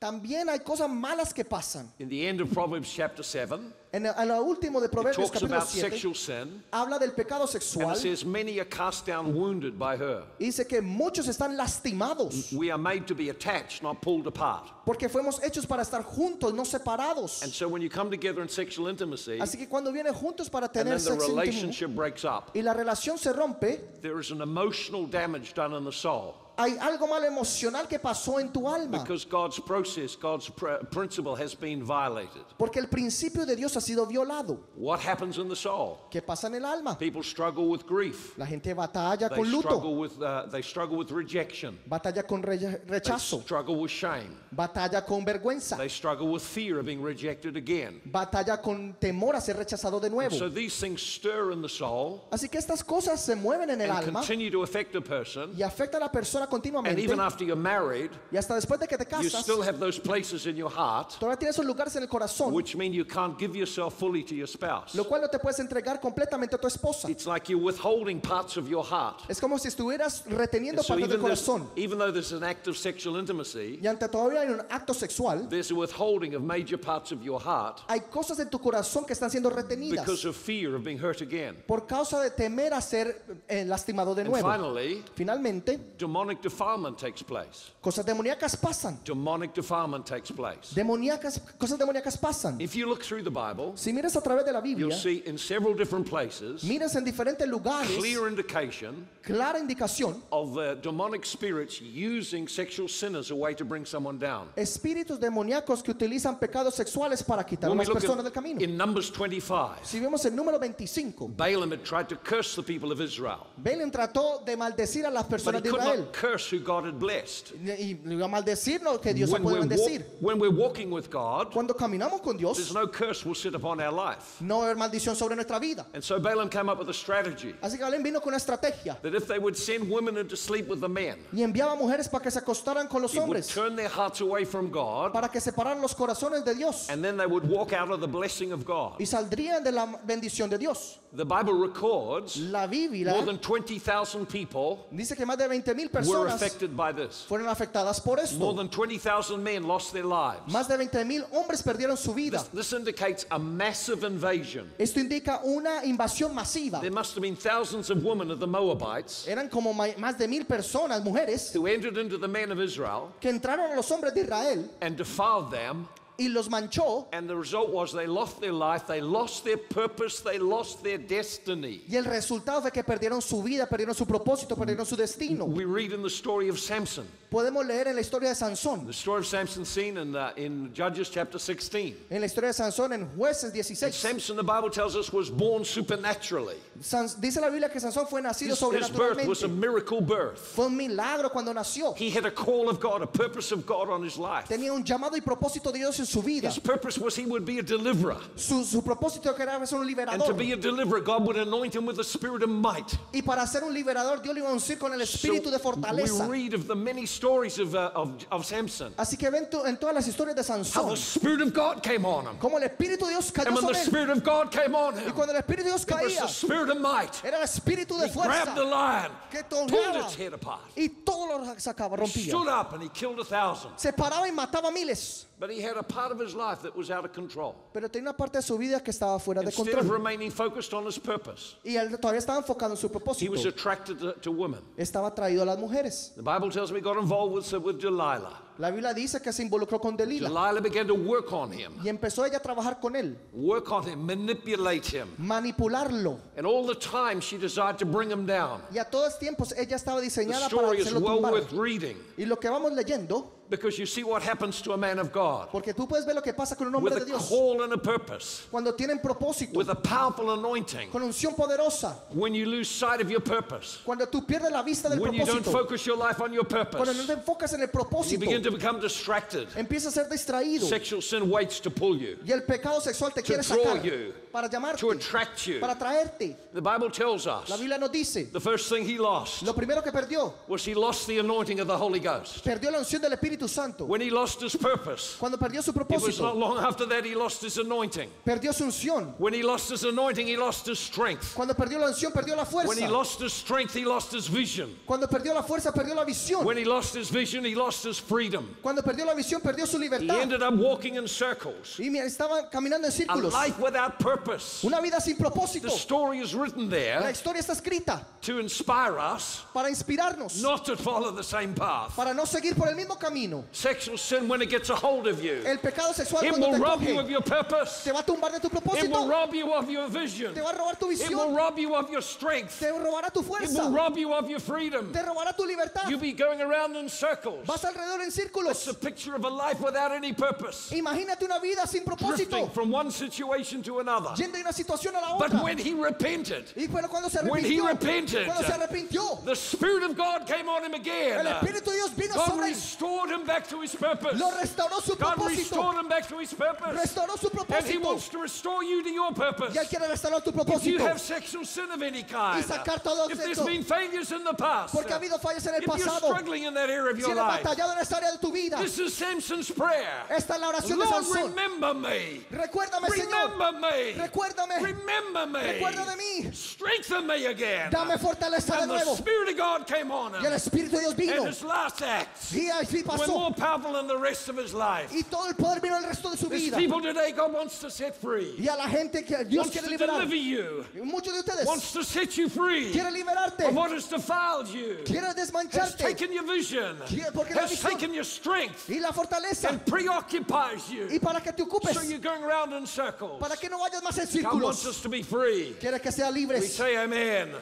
También 0.02 0.49
hay 0.49 0.59
cosas 0.59 0.90
malas 0.90 1.32
que 1.32 1.44
pasan. 1.44 1.88
In 2.00 2.09
the 2.09 2.26
end 2.26 2.40
of 2.40 2.52
Proverbs 2.52 2.92
chapter 2.92 3.23
7, 3.23 3.73
En, 3.92 4.04
en 4.06 4.28
lo 4.28 4.42
último 4.42 4.80
de 4.80 4.87
it 4.87 4.90
Proverbios 4.90 5.30
talks 5.30 5.38
capítulo 5.42 5.56
about 5.59 5.68
7 5.68 5.90
sexual 5.90 6.14
sin, 6.16 6.64
habla 6.73 6.99
del 6.99 7.12
pecado 7.12 7.42
and 7.42 7.50
sexual 7.50 7.92
it 7.92 7.99
says, 7.99 8.25
Many 8.25 8.59
are 8.59 8.64
cast 8.64 9.06
down 9.06 9.32
wounded 9.32 9.78
by 9.78 9.97
her. 9.97 10.25
y 10.40 10.47
dice 10.47 10.66
que 10.66 10.80
muchos 10.82 11.28
están 11.28 11.56
lastimados 11.56 12.52
We 12.52 12.73
are 12.73 12.78
made 12.78 13.06
to 13.06 13.14
be 13.14 13.28
attached, 13.28 13.80
not 13.85 14.00
pulled 14.02 14.26
apart. 14.26 14.73
porque 14.84 15.08
fuimos 15.08 15.41
hechos 15.45 15.67
para 15.69 15.82
estar 15.82 16.02
juntos, 16.02 16.52
no 16.52 16.65
separados. 16.65 17.41
And 17.45 17.52
so 17.52 17.69
when 17.69 17.80
you 17.80 17.88
come 17.88 18.10
together 18.10 18.43
in 18.43 18.49
sexual 18.49 18.88
intimacy, 18.88 19.38
Así 19.38 19.56
que 19.56 19.69
cuando 19.69 19.93
vienen 19.93 20.15
juntos 20.15 20.50
para 20.50 20.67
and 20.67 20.75
tener 20.75 20.99
then 20.99 21.04
the 21.04 21.10
sexo 21.10 21.28
íntimo 21.28 21.36
relationship 21.38 21.91
breaks 21.95 22.25
up, 22.25 22.50
y 22.56 22.62
la 22.62 22.75
relación 22.75 23.19
se 23.19 23.32
rompe, 23.32 24.00
there 24.00 24.19
is 24.19 24.32
an 24.32 24.41
emotional 24.41 25.06
damage 25.06 25.54
done 25.54 25.73
in 25.75 25.84
the 25.84 25.93
soul. 25.93 26.42
Hay 26.63 26.77
algo 26.79 27.07
mal 27.07 27.25
emocional 27.25 27.87
que 27.89 27.99
pasó 27.99 28.39
en 28.41 28.53
tu 28.53 28.69
alma. 28.69 28.99
Because 29.03 29.25
God's 29.29 29.59
process, 29.61 30.17
God's 30.17 30.49
pr- 30.51 30.85
principle 30.91 31.35
has 31.37 31.55
been 31.55 31.85
violated. 31.85 32.43
Porque 32.59 32.79
el 32.79 32.87
principio 32.89 33.45
de 33.45 33.57
Dios 33.57 33.77
ha 33.77 33.81
sido 33.81 34.07
violado. 34.07 34.59
What 34.77 35.01
happens 35.01 35.39
in 35.39 35.49
the 35.49 35.57
soul? 35.57 35.99
¿Qué 36.11 36.23
pasa 36.23 36.47
en 36.47 36.55
el 36.57 36.65
alma? 36.65 36.97
People 36.99 37.23
struggle 37.23 37.67
with 37.69 37.85
grief. 37.87 38.37
La 38.39 38.47
gente 38.47 38.73
batalla 38.75 39.29
They 39.29 39.37
con 39.39 39.51
luto, 39.51 39.69
struggle 39.69 39.95
with, 39.97 40.13
uh, 40.23 40.47
they 40.51 40.63
struggle 40.63 40.97
with 40.97 41.11
rejection. 41.11 41.79
batalla 41.89 42.23
con 42.27 42.43
re- 42.43 42.59
They 42.59 42.79
rechazo, 43.01 43.41
struggle 43.43 43.77
with 43.77 43.91
shame. 43.91 44.37
batalla 44.55 45.05
con 45.05 45.25
vergüenza, 45.25 45.77
They 45.77 45.89
struggle 45.89 46.29
with 46.31 46.43
fear 46.43 46.79
of 46.79 46.87
being 46.87 47.03
rejected 47.03 47.57
again. 47.57 48.01
batalla 48.05 48.61
con 48.63 48.95
temor 49.01 49.35
a 49.37 49.41
ser 49.41 49.57
rechazado 49.57 50.01
de 50.01 50.11
nuevo. 50.11 50.37
So 50.37 50.49
these 50.49 50.79
things 50.79 51.03
stir 51.03 51.51
in 51.53 51.63
the 51.63 51.69
soul 51.69 52.21
Así 52.31 52.49
que 52.49 52.59
estas 52.59 52.85
cosas 52.85 53.21
se 53.21 53.35
mueven 53.35 53.71
en 53.71 53.81
el 53.81 53.91
and 53.91 53.99
alma 54.07 54.21
continue 54.21 54.51
to 54.51 54.63
affect 54.63 54.95
a 54.95 55.01
person. 55.01 55.53
y 55.57 55.63
afecta 55.63 55.97
a 55.97 56.01
la 56.01 56.11
persona 56.13 56.47
And 56.52 56.99
even 56.99 57.21
after 57.21 57.45
you're 57.45 57.56
married, 57.56 58.10
Y 58.30 58.36
hasta 58.36 58.54
después 58.54 58.78
de 58.80 58.86
que 58.86 58.97
te 58.99 59.04
you 59.04 59.10
casas, 59.30 59.43
still 59.43 59.62
have 59.62 59.78
those 59.78 59.99
places 60.00 60.47
in 60.47 60.56
your 60.56 60.71
heart 60.71 61.19
todavía 61.19 61.38
tienes 61.38 61.56
esos 61.56 61.65
lugares 61.65 61.95
en 61.97 62.02
el 62.02 62.08
corazón, 62.08 62.52
which 62.52 62.76
mean 62.76 62.93
you 62.93 63.04
can't 63.04 63.38
give 63.38 63.56
yourself 63.56 63.95
fully 63.99 64.23
to 64.23 64.34
your 64.34 64.47
spouse. 64.49 64.95
lo 64.95 65.04
cual 65.04 65.21
no 65.23 65.28
te 65.28 65.38
puedes 65.38 65.58
entregar 65.60 66.00
completamente 66.00 66.54
a 66.56 66.58
tu 66.58 66.67
esposa. 66.67 67.08
It's 67.10 67.26
like 67.26 67.49
you're 67.50 67.62
withholding 67.62 68.21
parts 68.21 68.56
of 68.56 68.69
your 68.69 68.84
heart. 68.84 69.23
Es 69.28 69.41
como 69.41 69.58
si 69.58 69.69
estuvieras 69.69 70.25
reteniendo 70.26 70.80
And 70.80 70.86
so 70.86 70.97
del 70.97 71.19
corazón. 71.21 71.69
even 71.76 71.99
though 71.99 72.12
there's 72.12 72.32
an 72.32 72.43
act 72.45 72.69
of 72.69 72.76
sexual 72.76 73.19
intimacy, 73.19 73.78
Y 73.82 73.86
ante 73.86 74.08
todavía 74.08 74.41
hay 74.43 74.49
un 74.49 74.60
acto 74.71 74.95
sexual, 74.95 75.49
there's 75.49 75.71
a 75.71 75.75
withholding 75.75 76.34
of 76.34 76.43
major 76.43 76.78
parts 76.78 77.12
of 77.12 77.23
your 77.23 77.41
heart 77.41 77.80
hay 77.88 78.00
cosas 78.00 78.38
en 78.41 78.49
tu 78.50 78.58
corazón 78.58 79.04
que 79.04 79.12
están 79.12 79.30
siendo 79.30 79.50
retenidas 79.50 80.04
because 80.04 80.26
of 80.26 80.36
fear 80.36 80.75
of 80.75 80.82
being 80.84 80.99
hurt 80.99 81.21
again. 81.23 81.56
por 81.67 81.86
causa 81.86 82.21
de 82.21 82.30
temer 82.30 82.73
a 82.75 82.80
ser 82.80 83.23
eh, 83.49 83.65
lastimado 83.65 84.15
de 84.15 84.23
And 84.23 84.30
nuevo. 84.30 84.49
finally, 84.50 85.02
Finalmente, 85.15 85.78
demonic 85.99 86.31
defilement 86.40 86.97
takes 86.99 87.23
place. 87.23 87.71
cosas 87.82 88.04
demoníacas 88.06 88.56
pasan. 88.56 88.99
Demonic 89.04 89.52
defilement 89.54 90.06
takes 90.06 90.30
place. 90.30 90.73
Demoníacas, 90.75 91.40
cosas 91.58 91.78
demoníacas 91.78 92.16
pasan. 92.18 92.60
If 92.60 92.75
you 92.75 92.86
look 92.88 93.02
through 93.02 93.23
the 93.23 93.30
Bible, 93.30 93.73
Si 93.76 93.92
miras 93.92 94.16
a 94.16 94.21
través 94.23 94.45
de 94.45 94.52
la 94.52 94.60
you'll 94.60 94.76
Biblia, 94.88 94.97
see 94.97 95.23
in 95.26 95.36
several 95.36 95.75
different 95.75 96.08
places 96.08 96.62
miras 96.64 96.95
en 96.97 97.04
diferentes 97.04 97.47
lugares, 97.47 97.90
clear 97.99 98.28
indication 98.28 99.06
clara 99.23 99.58
indicación, 99.58 100.21
of 100.30 100.54
the 100.54 100.76
demonic 100.82 101.25
spirits 101.26 101.80
using 101.80 102.49
sexual 102.49 102.88
sin 102.88 103.14
as 103.16 103.30
a 103.30 103.34
way 103.34 103.54
to 103.54 103.64
bring 103.64 103.84
someone 103.84 104.18
down. 104.18 104.49
espíritus 104.56 105.18
demoníacos 105.21 105.82
que 105.82 105.90
utilizan 105.92 106.38
pecados 106.38 106.75
sexuales 106.75 107.23
para 107.23 107.45
quitar 107.45 107.71
a 107.71 107.75
las 107.75 107.88
personas 107.88 108.25
del 108.25 108.32
camino. 108.32 108.60
in 108.60 108.76
Numbers 108.76 109.10
25, 109.10 109.76
Si 109.82 109.99
vemos 110.00 110.25
el 110.25 110.34
número 110.34 110.58
25, 110.58 111.28
Balaam 111.36 111.73
had 111.73 111.82
tried 111.84 112.08
to 112.08 112.16
curse 112.16 112.54
the 112.54 112.62
people 112.62 112.92
of 112.92 113.00
Israel, 113.00 113.47
Balaam 113.56 113.90
trató 113.90 114.45
de 114.45 114.56
maldecir 114.56 115.04
a 115.06 115.10
las 115.10 115.25
personas 115.26 115.62
de 115.62 115.68
Israel. 115.71 116.08
Curse 116.23 116.49
who 116.49 116.61
God 116.61 116.85
had 116.85 116.99
blessed. 116.99 117.52
Y 117.65 117.99
iba 118.06 118.26
a 118.26 118.28
maldecir 118.28 118.80
lo 118.82 119.00
que 119.00 119.13
Dios 119.13 119.28
se 119.30 119.35
When 119.35 119.45
we're, 119.45 119.61
bendecir. 119.61 120.04
when 120.21 120.39
we're 120.39 120.54
walking 120.54 120.91
with 120.91 121.11
God, 121.11 121.50
Cuando 121.52 121.75
caminamos 121.75 122.23
con 122.23 122.37
there's 122.39 122.73
no 122.73 122.87
curse 122.87 123.25
will 123.26 123.35
sit 123.35 123.54
upon 123.54 123.80
our 123.80 123.91
life. 123.93 124.41
no 124.41 124.58
va 124.58 124.67
a 124.67 124.71
haber 124.71 124.76
maldición 124.76 125.17
sobre 125.17 125.35
nuestra 125.35 125.58
vida. 125.58 125.85
And 125.95 126.02
so 126.02 126.21
Balaam 126.21 126.49
came 126.49 126.69
up 126.69 126.78
with 126.78 126.89
a 126.89 126.95
strategy 126.95 127.54
Así 127.61 127.76
que 127.76 127.85
Balaam 127.85 128.02
vino 128.02 128.21
con 128.21 128.28
una 128.28 128.37
estrategia 128.37 129.00
that 129.02 129.15
if 129.15 129.26
they 129.26 129.39
would 129.39 129.56
send 129.56 129.91
women 129.91 130.17
into 130.17 130.37
sleep 130.37 130.69
with 130.69 130.80
the 130.80 130.89
men, 130.89 131.17
y 131.32 131.43
enviaba 131.43 131.76
mujeres 131.76 132.08
para 132.08 132.23
que 132.23 132.30
se 132.30 132.39
acostaran 132.39 132.89
con 132.89 133.02
los 133.02 133.15
it 133.15 133.19
would 133.19 133.25
hombres, 133.28 133.49
turn 133.49 133.75
their 133.75 133.89
hearts 133.89 134.21
away 134.21 134.45
from 134.45 134.71
God, 134.71 135.13
para 135.13 135.28
que 135.28 135.41
separaran 135.41 135.80
los 135.80 135.95
corazones 135.95 136.45
de 136.45 136.54
Dios 136.54 136.89
and 136.89 137.02
then 137.02 137.17
they 137.17 137.26
would 137.26 137.45
walk 137.49 137.73
out 137.73 137.91
of 137.91 138.00
the 138.00 138.06
blessing 138.08 138.52
of 138.52 138.65
God. 138.65 138.95
y 139.00 139.06
saldrían 139.06 139.65
de 139.65 139.73
la 139.73 139.87
bendición 140.06 140.49
de 140.49 140.58
Dios. 140.58 140.99
The 141.15 141.25
Bible 141.26 141.54
records 141.54 142.37
La 142.39 142.67
Biblia 142.67 143.13
more 143.13 143.25
than 143.26 143.39
20,000 143.39 144.25
people 144.26 144.87
dice 144.93 145.15
que 145.17 145.26
más 145.26 145.37
de 145.37 145.47
20 145.49 145.75
mil 145.75 145.91
were 146.13 146.27
personas 146.29 146.35
affected 146.35 146.77
by 146.77 146.93
this. 146.93 147.25
fueron 147.29 147.49
afectadas 147.49 148.01
por 148.03 148.17
More 148.17 148.25
esto. 148.25 148.53
than 148.55 148.69
20,000 148.69 149.43
men 149.43 149.65
lost 149.65 149.93
their 149.93 150.05
lives. 150.05 150.41
Más 150.53 150.69
de 150.69 150.77
20 150.77 151.05
mil 151.05 151.25
hombres 151.33 151.63
perdieron 151.63 151.97
su 151.97 152.13
vida. 152.15 152.39
This, 152.39 152.49
this 152.49 152.73
indicates 152.73 153.27
a 153.31 153.39
massive 153.39 154.05
invasion. 154.05 154.71
Esto 154.79 155.01
indica 155.01 155.41
una 155.45 155.83
invasión 155.85 156.35
masiva. 156.35 156.81
There 156.81 156.91
must 156.91 157.15
have 157.15 157.23
been 157.23 157.37
thousands 157.37 157.91
of 157.91 158.03
women 158.05 158.31
of 158.31 158.39
the 158.41 158.47
Moabites 158.47 159.27
Eran 159.29 159.49
como 159.49 159.73
ma- 159.73 159.89
más 159.99 160.17
de 160.19 160.29
mil 160.29 160.45
personas, 160.45 161.03
mujeres, 161.03 161.53
who 161.55 161.67
entered 161.67 161.97
into 161.97 162.19
the 162.19 162.29
men 162.29 162.51
of 162.53 162.61
Israel 162.61 163.13
que 163.21 163.31
entraron 163.31 163.73
a 163.73 163.77
los 163.77 163.91
hombres 163.91 164.15
de 164.15 164.21
Israel 164.23 164.69
and 164.81 164.97
defiled 164.97 165.51
them. 165.51 165.89
Y 166.19 166.29
los 166.29 166.49
manchó. 166.49 167.07
And 167.13 167.29
the 167.29 167.35
result 167.37 167.71
was 167.71 167.93
they 167.93 168.07
lost 168.07 168.41
their 168.41 168.53
life, 168.53 168.87
they 168.87 169.01
lost 169.01 169.45
their 169.45 169.57
purpose, 169.57 170.21
they 170.21 170.39
lost 170.39 170.83
their 170.83 170.99
destiny. 170.99 171.83
Y 171.89 171.97
el 171.97 172.05
resultado 172.05 172.61
fue 172.63 172.71
que 172.71 172.83
perdieron 172.85 173.23
su 173.23 173.43
vida, 173.43 173.67
perdieron 173.69 173.95
su 173.95 174.07
propósito, 174.07 174.57
perdieron 174.57 174.87
su 174.87 174.97
destino. 174.97 175.45
We 175.47 175.65
read 175.65 175.93
in 175.93 176.03
the 176.03 176.11
story 176.11 176.49
of 176.49 176.59
Samson. 176.59 177.07
Podemos 177.31 177.65
leer 177.67 177.89
en 177.89 177.95
la 177.95 178.03
historia 178.03 178.29
de 178.29 178.35
Sansón. 178.35 178.85
The 178.85 178.93
story 178.93 179.21
of 179.21 179.27
Samson 179.27 179.65
seen 179.65 179.97
in, 179.97 180.15
uh, 180.15 180.33
in 180.37 180.71
Judges 180.75 181.09
chapter 181.09 181.39
16. 181.39 181.97
En 182.11 182.21
la 182.21 182.27
historia 182.27 182.49
de 182.49 182.53
Sansón 182.55 182.93
en 182.93 183.09
Jueces 183.17 183.53
16. 183.55 183.91
Samson, 183.95 184.37
the 184.37 184.43
Bible 184.43 184.69
tells 184.69 184.95
us, 184.97 185.11
was 185.11 185.31
born 185.31 185.65
supernaturally. 185.65 186.57
Sans- 186.83 187.15
dice 187.15 187.41
la 187.41 187.49
Biblia 187.49 187.71
que 187.71 187.81
Sansón 187.81 188.07
fue 188.07 188.21
nacido 188.21 188.51
His, 188.51 188.61
his 188.61 188.91
birth 188.91 189.27
was 189.27 189.43
a 189.43 189.47
sobrenaturalmente. 189.49 189.61
miracle 189.61 190.01
birth. 190.03 190.39
Fue 190.55 190.67
un 190.67 190.77
milagro 190.77 191.31
cuando 191.31 191.55
nació. 191.55 191.95
He 191.97 192.11
had 192.11 192.27
a 192.27 192.31
call 192.31 192.69
of 192.69 192.79
God, 192.81 193.01
a 193.01 193.07
purpose 193.07 193.51
of 193.51 193.65
God 193.65 193.89
on 193.89 194.03
his 194.05 194.19
life. 194.19 194.47
Tenía 194.49 194.71
un 194.75 194.85
llamado 194.85 195.17
y 195.17 195.21
propósito 195.21 195.73
de 195.73 195.79
Dios 195.79 195.99
en 196.02 196.06
su 196.06 196.21
vida. 196.23 196.49
His 196.49 196.58
purpose 196.58 196.99
was 196.99 197.17
he 197.17 197.25
would 197.26 197.45
be 197.45 197.58
a 197.58 197.62
deliverer. 197.62 198.17
Su, 198.36 198.65
su 198.65 198.82
propósito 198.82 199.34
era 199.38 199.65
ser 199.67 199.78
un 199.78 199.82
And 199.88 199.97
to 200.23 200.32
liberador. 200.32 200.36
be 200.38 200.52
a 200.52 200.56
deliverer, 200.56 201.00
God 201.00 201.26
would 201.26 201.36
anoint 201.36 201.75
him 201.75 201.86
with 201.86 201.97
the 201.97 202.04
spirit 202.04 202.43
of 202.43 202.50
might. 202.50 202.97
Y 203.15 203.23
para 203.23 203.47
ser 203.47 203.62
un 203.65 203.73
liberador, 203.73 204.23
Dios 204.23 204.34
le 204.34 204.41
iba 204.43 204.50
a 204.50 204.52
uncir 204.52 204.78
con 204.78 204.93
el 204.93 205.00
espíritu 205.00 205.50
de 205.50 205.58
So 205.58 205.73
fortaleza. 205.73 206.26
we 206.28 206.43
read 206.45 206.54
of 206.54 206.67
the 206.67 206.75
many 206.75 207.06
stories 207.06 207.58
of, 207.58 207.75
uh, 207.75 207.91
of, 207.95 208.26
of 208.30 208.45
Samson. 208.45 208.93
Así 208.99 209.17
que 209.19 209.30
ven 209.30 209.49
en 209.67 209.76
todas 209.76 209.95
las 209.95 210.06
historias 210.08 210.34
de 210.36 210.43
How 210.43 210.58
Sansón, 210.62 210.91
the 210.91 210.97
Spirit 210.97 211.41
of 211.43 211.52
God 211.54 211.82
came 211.82 212.04
on 212.04 212.26
him. 212.26 212.36
como 212.38 212.58
el 212.58 212.65
espíritu 212.69 213.06
de 213.06 213.10
Dios 213.12 213.30
cayó 213.30 213.47
And 213.49 213.56
when 213.56 213.67
the 213.67 213.75
sobre 213.75 213.78
él. 213.78 213.86
Spirit 213.86 214.10
of 214.10 214.25
God 214.25 214.50
came 214.50 214.75
on 214.75 214.95
Y 214.97 215.00
him, 215.04 215.12
cuando 215.12 215.32
el 215.34 215.41
espíritu 215.41 215.65
de 215.65 215.71
Dios 215.71 215.82
it 215.84 215.91
was 215.91 216.02
caía, 216.02 216.21
the 216.21 216.28
Spirit 216.28 216.71
of 216.71 216.80
might. 216.80 217.25
era 217.25 217.38
el 217.38 217.45
espíritu 217.45 217.99
de 217.99 218.08
He 218.08 218.12
grabbed 218.12 218.54
the 218.56 218.62
fuerza 218.62 218.65
lion, 218.65 219.10
que 219.30 219.43
pulled 219.45 219.69
toreaba 219.71 220.04
its 220.04 220.15
head 220.17 220.32
apart, 220.34 220.60
y 220.76 220.88
todo 221.04 221.38
lo 221.38 221.54
sacaba, 221.56 221.97
rompía. 221.97 222.28
stood 222.28 222.49
up, 222.49 222.73
and 222.73 222.82
he 222.82 222.88
killed 222.88 223.19
a 223.21 223.25
thousand. 223.25 223.71
Se 223.76 223.93
paraba 223.93 224.26
y 224.26 224.32
mataba 224.32 224.73
miles. 224.73 225.26
But 225.43 225.50
he 225.50 225.61
had 225.61 225.76
a 225.76 225.83
part 225.83 226.13
of 226.13 226.21
his 226.21 226.37
life 226.37 226.63
that 226.63 226.76
was 226.76 226.89
out 226.89 227.05
of 227.05 227.13
control. 227.13 227.57
Pero 227.73 227.89
tenía 227.89 228.02
una 228.11 228.13
parte 228.17 228.39
de 228.39 228.43
su 228.43 228.57
vida 228.57 228.78
que 228.78 228.93
estaba 228.93 229.19
fuera 229.19 229.41
de 229.41 229.47
Instead 229.49 229.67
of 229.71 229.75
control. 229.81 229.93
remaining 229.99 230.31
focused 230.31 230.73
on 230.73 230.87
his 230.87 231.00
purpose, 231.00 231.57
Y 231.65 231.73
él 231.76 231.99
todavía 231.99 232.21
estaba 232.21 232.39
enfocado 232.39 232.71
en 232.71 232.76
su 232.76 232.87
he 232.87 232.91
propósito. 232.91 233.33
was 233.33 233.45
attracted 233.45 233.99
to, 233.99 234.13
to 234.21 234.31
women. 234.31 234.61
Estaba 234.76 235.09
atraído 235.13 235.43
a 235.43 235.47
las 235.47 235.59
mujeres. 235.59 236.13
The 236.15 236.23
Bible 236.23 236.49
tells 236.52 236.71
me 236.71 236.78
he 236.78 236.81
got 236.81 236.97
involved 236.97 237.35
with, 237.35 237.52
with 237.61 237.81
Delilah. 237.81 238.39
La 238.63 238.71
Biblia 238.71 238.95
dice 238.95 239.21
que 239.21 239.33
se 239.33 239.43
involucró 239.43 239.81
con 239.81 239.97
Delila. 239.97 240.29
Delilah 240.29 240.61
began 240.63 240.87
to 240.87 240.95
work 240.95 241.33
on 241.33 241.53
him, 241.53 241.73
Y 241.83 241.89
empezó 241.89 242.25
ella 242.25 242.37
a 242.37 242.41
trabajar 242.41 242.79
con 242.81 242.95
él, 242.95 243.19
work 243.33 243.69
on 243.73 243.89
him, 243.89 244.07
manipulate 244.07 244.87
him. 244.87 245.09
manipularlo. 245.19 246.21
And 246.37 246.47
all 246.47 246.65
the 246.65 246.77
time 246.77 247.21
she 247.21 247.37
desired 247.37 247.77
to 247.79 247.85
bring 247.85 248.09
him 248.09 248.25
down. 248.25 248.63
Y 248.73 248.79
a 248.79 248.85
todos 248.85 249.19
tiempos 249.19 249.53
ella 249.59 249.75
estaba 249.75 250.01
diseñada 250.01 250.49
para 250.49 250.71
hacerlo 250.71 251.01
well 251.01 251.17
tumbar. 251.17 251.33
worth 251.33 251.53
reading 251.53 251.97
Y 252.17 252.25
lo 252.25 252.37
que 252.37 252.49
vamos 252.49 252.71
leyendo, 252.73 253.33
because 253.53 253.79
you 253.79 253.85
see 253.85 254.03
what 254.03 254.23
happens 254.23 254.63
to 254.63 254.73
a 254.73 254.77
man 254.77 254.99
of 254.99 255.13
God 255.13 255.49
porque 255.53 255.75
tú 255.75 255.87
puedes 255.87 256.07
ver 256.07 256.15
lo 256.15 256.23
que 256.23 256.33
pasa 256.33 256.57
con 256.57 256.69
un 256.69 256.73
with 256.73 256.93
hombre 256.93 256.95
de 256.95 257.03
a 257.03 257.05
Dios 257.05 257.29
call 257.29 257.63
and 257.63 257.73
a 257.73 257.77
purpose, 257.77 258.47
cuando 258.51 258.73
tienen 258.73 258.99
propósito, 259.01 259.55
with 259.55 259.69
a 259.69 259.75
powerful 259.75 260.33
anointing. 260.33 260.91
con 260.91 261.03
unción 261.03 261.35
poderosa, 261.35 261.95
When 262.15 262.35
you 262.35 262.47
lose 262.47 262.71
sight 262.71 263.01
of 263.03 263.11
your 263.11 263.21
purpose, 263.21 263.81
cuando 263.85 264.07
tú 264.07 264.27
pierdes 264.27 264.51
la 264.51 264.63
vista 264.63 264.89
del 264.89 265.01
when 265.01 265.13
you 265.13 265.27
don't 265.27 265.43
propósito, 265.45 265.53
focus 265.53 265.87
your 265.87 265.99
life 265.99 266.21
on 266.23 266.33
your 266.33 266.45
cuando 266.45 266.93
no 266.93 266.93
purpose, 266.93 267.07
te 267.07 267.13
enfocas 267.13 267.53
en 267.53 267.61
el 267.61 267.67
you 267.67 267.73
propósito, 267.73 268.21
begin 268.21 268.43
to 268.43 268.51
become 268.52 268.80
distracted. 268.80 269.49
empiezas 269.56 269.97
a 269.97 270.02
ser 270.02 270.08
distraído. 270.08 270.69
Sexual 270.69 271.02
sin 271.02 271.30
waits 271.30 271.60
to 271.60 271.71
pull 271.71 271.97
you, 271.99 272.17
y 272.25 272.32
el 272.32 272.43
pecado 272.43 272.80
sexual 272.80 273.12
te 273.12 273.23
quiere 273.23 273.43
draw 273.43 273.65
sacar. 273.65 273.82
you, 273.84 274.12
para 274.32 274.49
llamarte, 274.49 274.78
to 274.78 274.90
attract 274.90 275.47
you. 275.47 275.60
para 275.60 275.75
traerte. 275.75 276.36
The 276.52 276.60
Bible 276.62 276.90
tells 276.90 277.26
us 277.26 277.49
La 277.49 277.56
Biblia 277.56 277.78
nos 277.78 277.90
dice, 277.90 278.30
the 278.32 278.40
first 278.40 278.68
thing 278.68 278.84
he 278.84 278.99
lost 278.99 279.42
lo 279.42 279.52
primero 279.52 279.82
que 279.82 279.92
perdió, 279.92 280.32
was 280.49 280.64
he 280.64 280.75
lost 280.75 281.06
the 281.06 281.18
anointing 281.18 281.60
of 281.60 281.66
the 281.66 281.76
Holy 281.76 282.00
Ghost. 282.00 282.45
perdió 282.45 282.71
la 282.71 282.78
unción 282.78 283.00
del 283.00 283.12
Espíritu 283.12 283.49
Santo. 283.49 283.84
When 283.84 284.00
he 284.00 284.10
lost 284.10 284.40
his 284.40 284.56
purpose, 284.56 285.16
Cuando 285.18 285.36
perdió 285.36 285.62
su 285.62 285.71
it 285.71 286.02
was 286.02 286.21
not 286.21 286.36
long 286.36 286.58
after 286.58 286.86
that 286.86 287.04
he 287.04 287.14
lost 287.14 287.42
his 287.42 287.58
anointing. 287.58 288.08
perdió 288.25 288.54
su 288.54 288.64
unción. 288.64 289.14
When 289.18 289.34
he 289.34 289.42
lost 289.42 289.71
his 289.71 289.84
anointing, 289.84 290.26
he 290.26 290.36
lost 290.36 290.66
his 290.66 290.78
strength. 290.78 291.34
Cuando 291.34 291.54
perdió 291.54 291.78
la 291.78 291.88
unción, 291.88 292.12
perdió 292.12 292.36
la 292.36 292.45
When 292.45 292.78
he 292.78 292.86
lost 292.86 293.21
his 293.21 293.32
strength, 293.32 293.75
he 293.75 293.84
lost 293.84 294.12
his 294.12 294.26
vision. 294.28 294.76
Cuando 294.86 295.06
perdió 295.06 295.34
la 295.34 295.42
fuerza, 295.42 295.73
perdió 295.73 295.95
la 295.95 296.04
visión. 296.04 296.45
When 296.45 296.56
he 296.56 296.64
lost 296.64 296.95
his 296.95 297.10
vision, 297.10 297.45
he 297.45 297.54
lost 297.54 297.84
his 297.84 297.99
freedom. 297.99 298.56
Cuando 298.62 298.82
perdió 298.82 299.04
la 299.06 299.14
visión, 299.14 299.40
perdió 299.40 299.66
su 299.66 299.78
He 299.82 300.21
ended 300.21 300.42
up 300.42 300.54
walking 300.54 300.97
in 300.97 301.08
circles. 301.08 301.78
Y 301.78 301.88
estaba 301.99 302.49
caminando 302.50 302.88
en 302.88 303.10
A 303.10 303.16
life 303.16 303.58
without 303.58 303.99
purpose. 303.99 304.22
Una 304.65 304.80
vida 304.80 305.00
sin 305.00 305.17
propósito. 305.17 305.63
The 305.63 305.71
story 305.71 306.19
is 306.19 306.35
written 306.35 306.65
La 306.65 306.76
there 306.76 307.11
historia 307.11 307.41
está 307.41 307.52
escrita 307.52 308.04
to 308.23 308.39
inspire 308.39 308.99
us 308.99 309.43
para 309.52 309.69
inspirarnos, 309.69 310.41
not 310.43 310.65
to 310.65 310.76
follow 310.76 311.11
the 311.11 311.23
same 311.23 311.54
path. 311.54 311.95
para 311.97 312.15
no 312.15 312.25
seguir 312.25 312.54
por 312.56 312.69
el 312.69 312.75
mismo 312.75 312.99
camino. 312.99 313.45
Sexual 313.52 313.99
sin, 313.99 314.28
when 314.28 314.43
it 314.43 314.50
gets 314.50 314.71
a 314.71 314.76
hold 314.76 315.06
of 315.06 315.23
you, 315.23 315.43
El 315.45 315.58
pecado 315.58 315.93
sexual 315.93 316.23
it 316.25 316.30
cuando 316.30 316.49
will 316.49 316.56
te 316.56 316.63
rob 316.63 316.82
you 316.82 316.99
of 316.99 317.11
your 317.11 317.23
purpose. 317.23 317.85
te 317.85 317.91
va 317.91 318.00
a 318.00 318.02
tumbar 318.02 318.32
de 318.32 318.41
tu 318.41 318.49
It 318.76 318.91
will 318.91 319.08
rob 319.08 319.35
you 319.35 319.52
of 319.52 319.71
your 319.71 319.89
vision. 319.89 320.35
te 320.35 320.41
va 320.41 320.50
a 320.50 320.54
robar 320.54 320.78
tu 320.78 320.91
It 320.91 321.11
will 321.11 321.35
rob 321.35 321.58
you 321.58 321.75
of 321.75 321.91
your 321.91 322.02
strength. 322.02 322.58
te 322.58 322.67
robará 322.67 323.13
tu 323.13 323.21
It 323.21 323.50
will 323.50 323.71
rob 323.73 323.97
you 323.97 324.13
of 324.13 324.28
your 324.28 324.41
freedom. 324.41 324.93
te 324.93 325.00
robará 325.00 325.37
tu 325.37 325.47
libertad. 325.47 325.89
You'll 325.89 326.00
be 326.00 326.13
going 326.13 326.41
around 326.41 326.76
in 326.76 326.89
circles. 326.89 327.47
Vas 327.47 327.65
alrededor 327.65 328.00
en 328.02 328.11
It's 328.50 328.67
a 328.69 328.75
picture 328.75 329.15
of 329.15 329.25
a 329.25 329.28
life 329.28 329.61
without 329.61 329.93
any 329.93 330.13
purpose. 330.13 330.71
Imagínate 330.73 331.23
una 331.25 331.41
vida 331.41 331.67
sin 331.67 331.82
Drifting 331.85 332.49
from 332.50 332.71
one 332.71 332.91
situation 332.91 333.63
to 333.63 333.80
another. 333.80 334.12
Yendo 334.17 334.33
de 334.35 334.41
una 334.43 334.53
situación 334.53 334.95
a 334.97 335.01
la 335.01 335.19
But 335.19 335.33
when 335.43 335.59
he 335.59 335.75
repented, 335.75 336.45
Y 336.57 336.67
cuando 336.67 337.09
se 337.09 337.19
When 337.21 337.45
he 337.45 337.61
repented, 337.61 338.27
cuando 338.27 338.43
se 338.45 338.53
arrepintió, 338.53 339.25
the 339.25 339.37
Spirit 339.37 339.83
of 339.85 339.97
God 339.97 340.27
came 340.27 340.49
on 340.49 340.65
him 340.65 340.75
again. 340.75 341.27
el 341.27 341.33
Espíritu 341.33 341.67
de 341.71 341.77
Dios 341.77 341.91
vino 341.91 342.15
God 342.15 342.27
sobre 342.29 342.47
restored 342.49 343.11
him 343.11 343.25
back 343.27 343.49
to 343.49 343.61
his 343.61 343.75
purpose. 343.75 344.19
lo 344.19 344.31
restauró 344.33 344.81
su 344.83 344.95
God 344.97 345.15
propósito, 345.17 345.37
restored 345.39 345.77
him 345.79 345.89
back 345.89 346.09
to 346.09 346.19
his 346.19 346.35
purpose. 346.35 346.75
restauró 346.77 347.19
su 347.19 347.29
And 347.29 347.67
he 347.67 347.79
propósito. 347.79 347.83
wants 347.85 348.09
to 348.09 348.19
restore 348.19 348.65
you 348.65 348.83
to 348.83 348.91
your 348.91 349.13
purpose. 349.13 349.55
Y 349.55 349.59
él 349.61 349.69
quiere 349.69 349.89
restaurar 349.89 350.23
tu 350.23 350.31
If 350.31 350.37
you 350.37 350.45
propósito, 350.79 350.81
have 350.89 351.01
sexual 351.01 351.45
sin 351.45 351.71
of 351.71 351.83
any 351.83 352.03
kind, 352.03 352.45
sacar 352.45 352.83
todo 352.83 353.09
if 353.11 353.19
there's 353.19 353.39
been 353.41 353.63
failures 353.63 354.13
in 354.13 354.25
the 354.25 354.35
past, 354.35 354.75
porque 354.75 354.91
ha 354.93 354.99
habido 354.99 355.19
fallas 355.21 355.47
en 355.47 355.55
el 355.55 355.61
if 355.63 355.67
you're 355.67 355.87
pasado. 355.87 356.07
struggling 356.09 356.45
in 356.45 356.55
that 356.55 356.71
area 356.71 356.91
of 356.91 356.97
Si 356.97 357.03
your 357.03 357.15
life, 357.15 357.43
batallado 357.43 357.73
en 357.73 357.79
área 357.93 358.13
de 358.13 358.19
tu 358.19 358.33
vida, 358.33 358.57
this 358.59 358.79
is 358.79 358.95
Samson's 358.95 359.51
prayer. 359.51 360.05
esta 360.11 360.35
es 360.35 360.41
la 360.41 360.49
oración 360.49 360.79
de 360.79 360.85
Lord, 360.85 361.05
remember 361.15 361.75
me. 361.75 362.21
Recuérdame, 362.31 362.89
Señor, 362.91 363.31
Remember 363.33 363.53
me. 363.61 363.93
Recuérdame, 364.08 364.60
Remember 364.62 365.26
me. 365.26 365.41
recuerda 365.52 365.84
de 365.84 365.97
mí, 365.97 366.34
Strengthen 366.34 367.06
me 367.06 367.26
again. 367.26 367.71
dame 367.71 367.97
fortaleza 367.99 368.56
de 368.56 368.62
And 368.62 368.71
the. 368.71 368.97
Spirit 368.97 369.30
of 369.30 369.36
God 369.36 369.67
came 369.67 369.91
on 369.91 370.15
him. 370.15 370.23
Y 370.23 370.26
el 370.26 370.32
Espíritu 370.34 370.71
de 370.73 370.80
Dios 370.80 370.95
vino, 370.95 371.12
And 371.25 371.28
his 371.28 371.43
last 371.43 371.82
acts 371.82 372.32
y 372.32 372.50
así 372.50 372.82
were 372.84 372.97
pasó, 372.99 373.08
more 373.08 373.32
powerful 373.34 373.73
than 373.73 373.86
the 373.86 373.97
rest 373.97 374.28
of 374.28 374.36
his 374.36 374.52
life. 374.54 374.91
y 374.93 375.02
todo 375.02 375.28
el 375.28 375.34
poder 375.34 375.60
vino 375.60 375.76
al 375.76 375.84
resto 375.84 376.10
de 376.10 376.17
su 376.17 376.28
There's 376.28 376.43
vida. 376.45 376.56
people 376.58 376.80
today 376.80 377.12
God 377.12 377.32
wants 377.32 377.58
to 377.60 377.71
set 377.71 377.95
free. 377.97 378.34
Y 378.38 378.49
a 378.49 378.56
la 378.56 378.69
gente 378.69 379.02
que 379.04 379.25
Dios 379.25 379.47
Wants 379.47 379.52
quiere 379.60 379.76
to 379.78 379.86
deliver 379.86 380.15
you. 380.15 380.65
muchos 380.84 381.12
de 381.15 381.21
ustedes 381.23 381.47
Wants 381.47 381.73
to 381.73 381.82
set 381.84 382.17
you 382.17 382.28
free 382.28 382.71
quiere 382.73 382.91
liberarte, 382.91 383.47
of 383.49 383.54
what 383.54 383.71
has 383.71 383.86
defiled 383.88 384.49
you. 384.49 384.78
quiere 384.84 385.12
desmancharte. 385.15 385.60
Has 385.62 385.75
taken 385.76 386.12
your 386.12 386.25
vision. 386.25 386.76
Porque 387.15 387.32
Has 387.34 387.60
taken 387.60 387.93
your 387.95 388.04
strength. 388.04 388.69
y 388.69 388.78
la 388.80 388.93
fortaleza, 388.93 389.49
And 389.50 389.65
preoccupies 389.67 390.71
you. 390.71 390.88
y 390.91 390.99
para 390.99 391.21
que 391.21 391.32
te 391.32 391.43
ocupes, 391.43 391.75
So 391.75 391.82
you're 391.82 391.99
going 391.99 392.23
around 392.23 392.52
in 392.52 392.67
circles. 392.67 393.19
para 393.21 393.36
que 393.36 393.49
no 393.49 393.58
vayas 393.58 393.82
más 393.82 393.92
God 393.97 394.43
wants 394.43 394.63
círculos, 394.65 394.67
us 394.67 394.81
to 394.83 394.89
be 394.89 395.02
free. 395.02 395.55
quiere 395.61 395.81
que 395.81 395.91
sean 395.93 396.13
We 396.15 396.21
libres. 396.21 396.55
say 396.55 396.76
amen. 396.76 397.35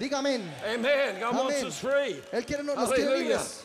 Amen. 0.64 1.20
God 1.20 1.34
wants 1.34 1.56
Amén. 1.56 1.66
us 1.66 1.78
free. 1.78 2.20
Él 2.32 2.44
quiere, 2.44 2.62
nos 2.62 2.74
quiere 2.88 3.04
Hallelujah. 3.04 3.38
libres, 3.38 3.59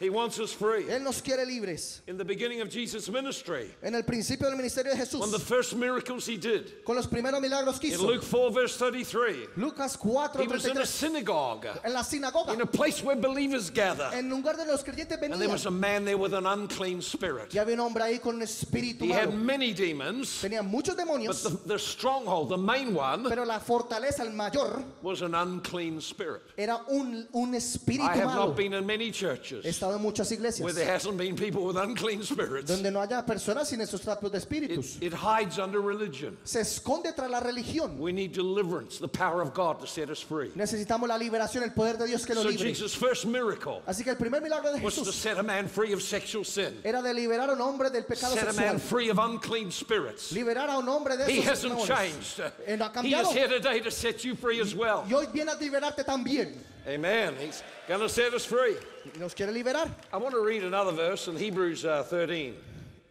He 0.00 0.10
wants 0.10 0.38
us 0.38 0.52
free. 0.52 0.84
Él 0.84 1.02
nos 1.02 1.20
quiere 1.20 1.44
libres. 1.44 2.02
In 2.06 2.16
the 2.16 2.24
beginning 2.24 2.60
of 2.60 2.70
Jesus' 2.70 3.08
ministry, 3.10 3.70
En 3.82 3.94
el 3.94 4.02
principio 4.02 4.48
del 4.48 4.56
ministerio 4.56 4.94
de 4.94 5.18
one 5.18 5.24
of 5.24 5.32
the 5.32 5.38
first 5.38 5.74
miracles 5.74 6.26
he 6.26 6.36
did, 6.36 6.84
con 6.84 6.94
los 6.96 7.06
primeros 7.06 7.40
milagros 7.40 7.78
que 7.80 7.92
in 7.92 8.00
Luke 8.00 8.22
4, 8.22 8.50
verse 8.50 8.76
33, 8.76 9.48
Lucas 9.56 9.96
4, 9.96 10.42
he 10.42 10.46
was 10.46 10.66
in 10.66 10.78
a 10.78 10.86
synagogue, 10.86 11.66
en 11.84 11.92
la 11.92 12.02
sinagoga, 12.02 12.52
in 12.54 12.60
a 12.60 12.66
place 12.66 13.02
where 13.02 13.16
believers 13.16 13.70
gather. 13.70 14.08
en 14.12 14.30
lugar 14.30 14.56
de 14.56 14.64
los 14.64 14.82
creyentes 14.84 15.18
And 15.20 15.40
there 15.40 15.48
was 15.48 15.66
a 15.66 15.70
man 15.70 16.04
there 16.04 16.16
with 16.16 16.32
an 16.34 16.46
unclean 16.46 17.02
spirit. 17.02 17.52
y 17.52 17.58
había 17.58 17.74
un 17.74 17.80
hombre 17.80 18.02
ahí 18.04 18.20
con 18.20 18.36
un 18.36 18.42
espíritu 18.42 19.04
He 19.04 19.10
had 19.10 19.34
many 19.34 19.72
demons, 19.72 20.28
Tenía 20.42 20.62
muchos 20.62 20.94
but 20.94 21.42
the, 21.42 21.60
the 21.66 21.78
stronghold, 21.78 22.50
the 22.50 22.56
main 22.56 22.94
one, 22.94 23.28
pero 23.28 23.44
la 23.44 23.58
fortaleza, 23.58 24.20
el 24.20 24.30
mayor, 24.30 24.82
was 25.02 25.22
an 25.22 25.34
unclean 25.34 26.00
spirit. 26.00 26.42
era 26.56 26.80
un, 26.88 27.26
un 27.34 27.54
I 27.54 27.58
have 27.58 28.26
malo. 28.26 28.46
not 28.48 28.56
been 28.56 28.74
in 28.74 28.86
many 28.86 29.10
churches 29.10 29.64
estado 29.88 29.96
en 29.96 30.02
muchas 30.02 30.30
iglesias 30.32 30.60
where 30.60 30.72
there 30.72 30.90
hasn't 30.90 31.16
been 31.16 31.34
people 31.34 31.64
with 31.64 31.76
unclean 31.76 32.22
spirits. 32.22 32.70
donde 32.70 32.90
no 32.90 33.00
haya 33.00 33.24
personas 33.24 33.68
sin 33.68 33.80
esos 33.80 34.00
trapos 34.00 34.30
de 34.30 34.38
espíritus. 34.38 34.96
It, 34.96 35.12
it 35.12 35.12
hides 35.12 35.58
under 35.58 35.80
religion. 35.80 36.36
Se 36.44 36.60
esconde 36.60 37.14
tras 37.14 37.30
la 37.30 37.40
religión. 37.40 37.98
We 37.98 38.12
need 38.12 38.32
deliverance, 38.32 38.98
the 38.98 39.08
power 39.08 39.42
of 39.42 39.54
God 39.54 39.80
to 39.80 39.86
set 39.86 40.10
us 40.10 40.20
free. 40.20 40.50
Necesitamos 40.54 41.08
la 41.08 41.16
liberación, 41.18 41.62
el 41.62 41.70
poder 41.70 41.96
de 41.96 42.06
Dios 42.06 42.24
que 42.24 42.34
nos 42.34 42.44
So 42.44 42.50
libre. 42.50 42.68
Jesus' 42.68 42.94
first 42.94 43.26
miracle 43.26 43.82
Así 43.86 44.04
que 44.04 44.10
el 44.10 44.16
primer 44.16 44.40
milagro 44.40 44.72
de 44.72 44.82
was 44.82 44.94
to 44.94 45.02
Jesús 45.02 45.14
set 45.14 45.38
a 45.38 45.42
man 45.42 45.68
free 45.68 45.92
of 45.92 46.02
sexual 46.02 46.44
sin, 46.44 46.80
era 46.84 47.02
de 47.02 47.12
liberar 47.14 47.48
a 47.50 47.52
un 47.52 47.60
hombre 47.60 47.90
del 47.90 48.04
pecado 48.04 48.34
set 48.34 48.48
a 48.48 48.52
man 48.52 48.78
free 48.78 49.08
of 49.08 49.18
unclean 49.18 49.70
spirits. 49.70 50.32
Liberar 50.32 50.68
a 50.70 50.78
un 50.78 50.88
hombre 50.88 51.16
de 51.16 51.24
He 51.24 51.40
esos 51.40 51.64
hasn't 51.64 51.86
changed. 51.86 52.40
Eh, 52.66 52.76
no 52.76 52.86
ha 52.86 53.02
He 53.02 53.14
is 53.14 53.32
here 53.32 53.48
today 53.48 53.80
to 53.80 53.90
set 53.90 54.24
you 54.24 54.34
free 54.34 54.60
as 54.60 54.74
well. 54.74 55.04
Y 55.08 55.14
hoy 55.14 55.26
viene 55.32 55.50
a 55.50 55.56
liberarte 55.56 56.04
también. 56.04 56.54
Amen. 56.86 57.34
He's 57.38 57.62
going 57.86 58.00
to 58.00 58.08
set 58.08 58.32
us 58.32 58.46
free. 58.46 58.74
Y 59.14 59.18
nos 59.18 59.34
quiere 59.34 59.52
liberar. 59.52 59.88
I 60.12 60.16
want 60.16 60.34
to 60.34 60.44
read 60.44 60.64
another 60.64 60.92
verse 60.92 61.28
in 61.28 61.36
Hebrews 61.36 61.84
uh, 61.84 62.02
13. 62.02 62.54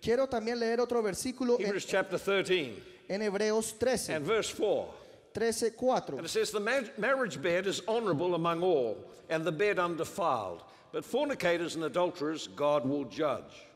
Quiero 0.01 0.27
también 0.27 0.59
leer 0.59 0.79
otro 0.79 1.01
versículo 1.01 1.59
en, 1.59 1.65
Hebrews 1.65 1.85
chapter 1.85 2.17
13 2.17 2.73
en 3.09 3.21
Hebreos 3.21 3.73
13, 3.79 4.15
and 4.15 4.25
verse 4.25 4.49
4. 4.49 4.93
13, 5.33 5.71
4. 5.71 6.17
And 6.17 6.25
it 6.25 6.29
says, 6.29 6.51
The 6.51 6.59
ma- 6.59 6.81
marriage 6.97 7.41
bed 7.41 7.67
is 7.67 7.81
honorable 7.87 8.35
among 8.35 8.61
all, 8.63 8.97
and 9.29 9.45
the 9.45 9.51
bed 9.51 9.77
undefiled. 9.77 10.63
But 10.91 11.03
fornicators 11.05 11.75
and 11.75 11.83
adulterers 11.83 12.47
God 12.55 12.85
will 12.85 13.05
judge. 13.05 13.67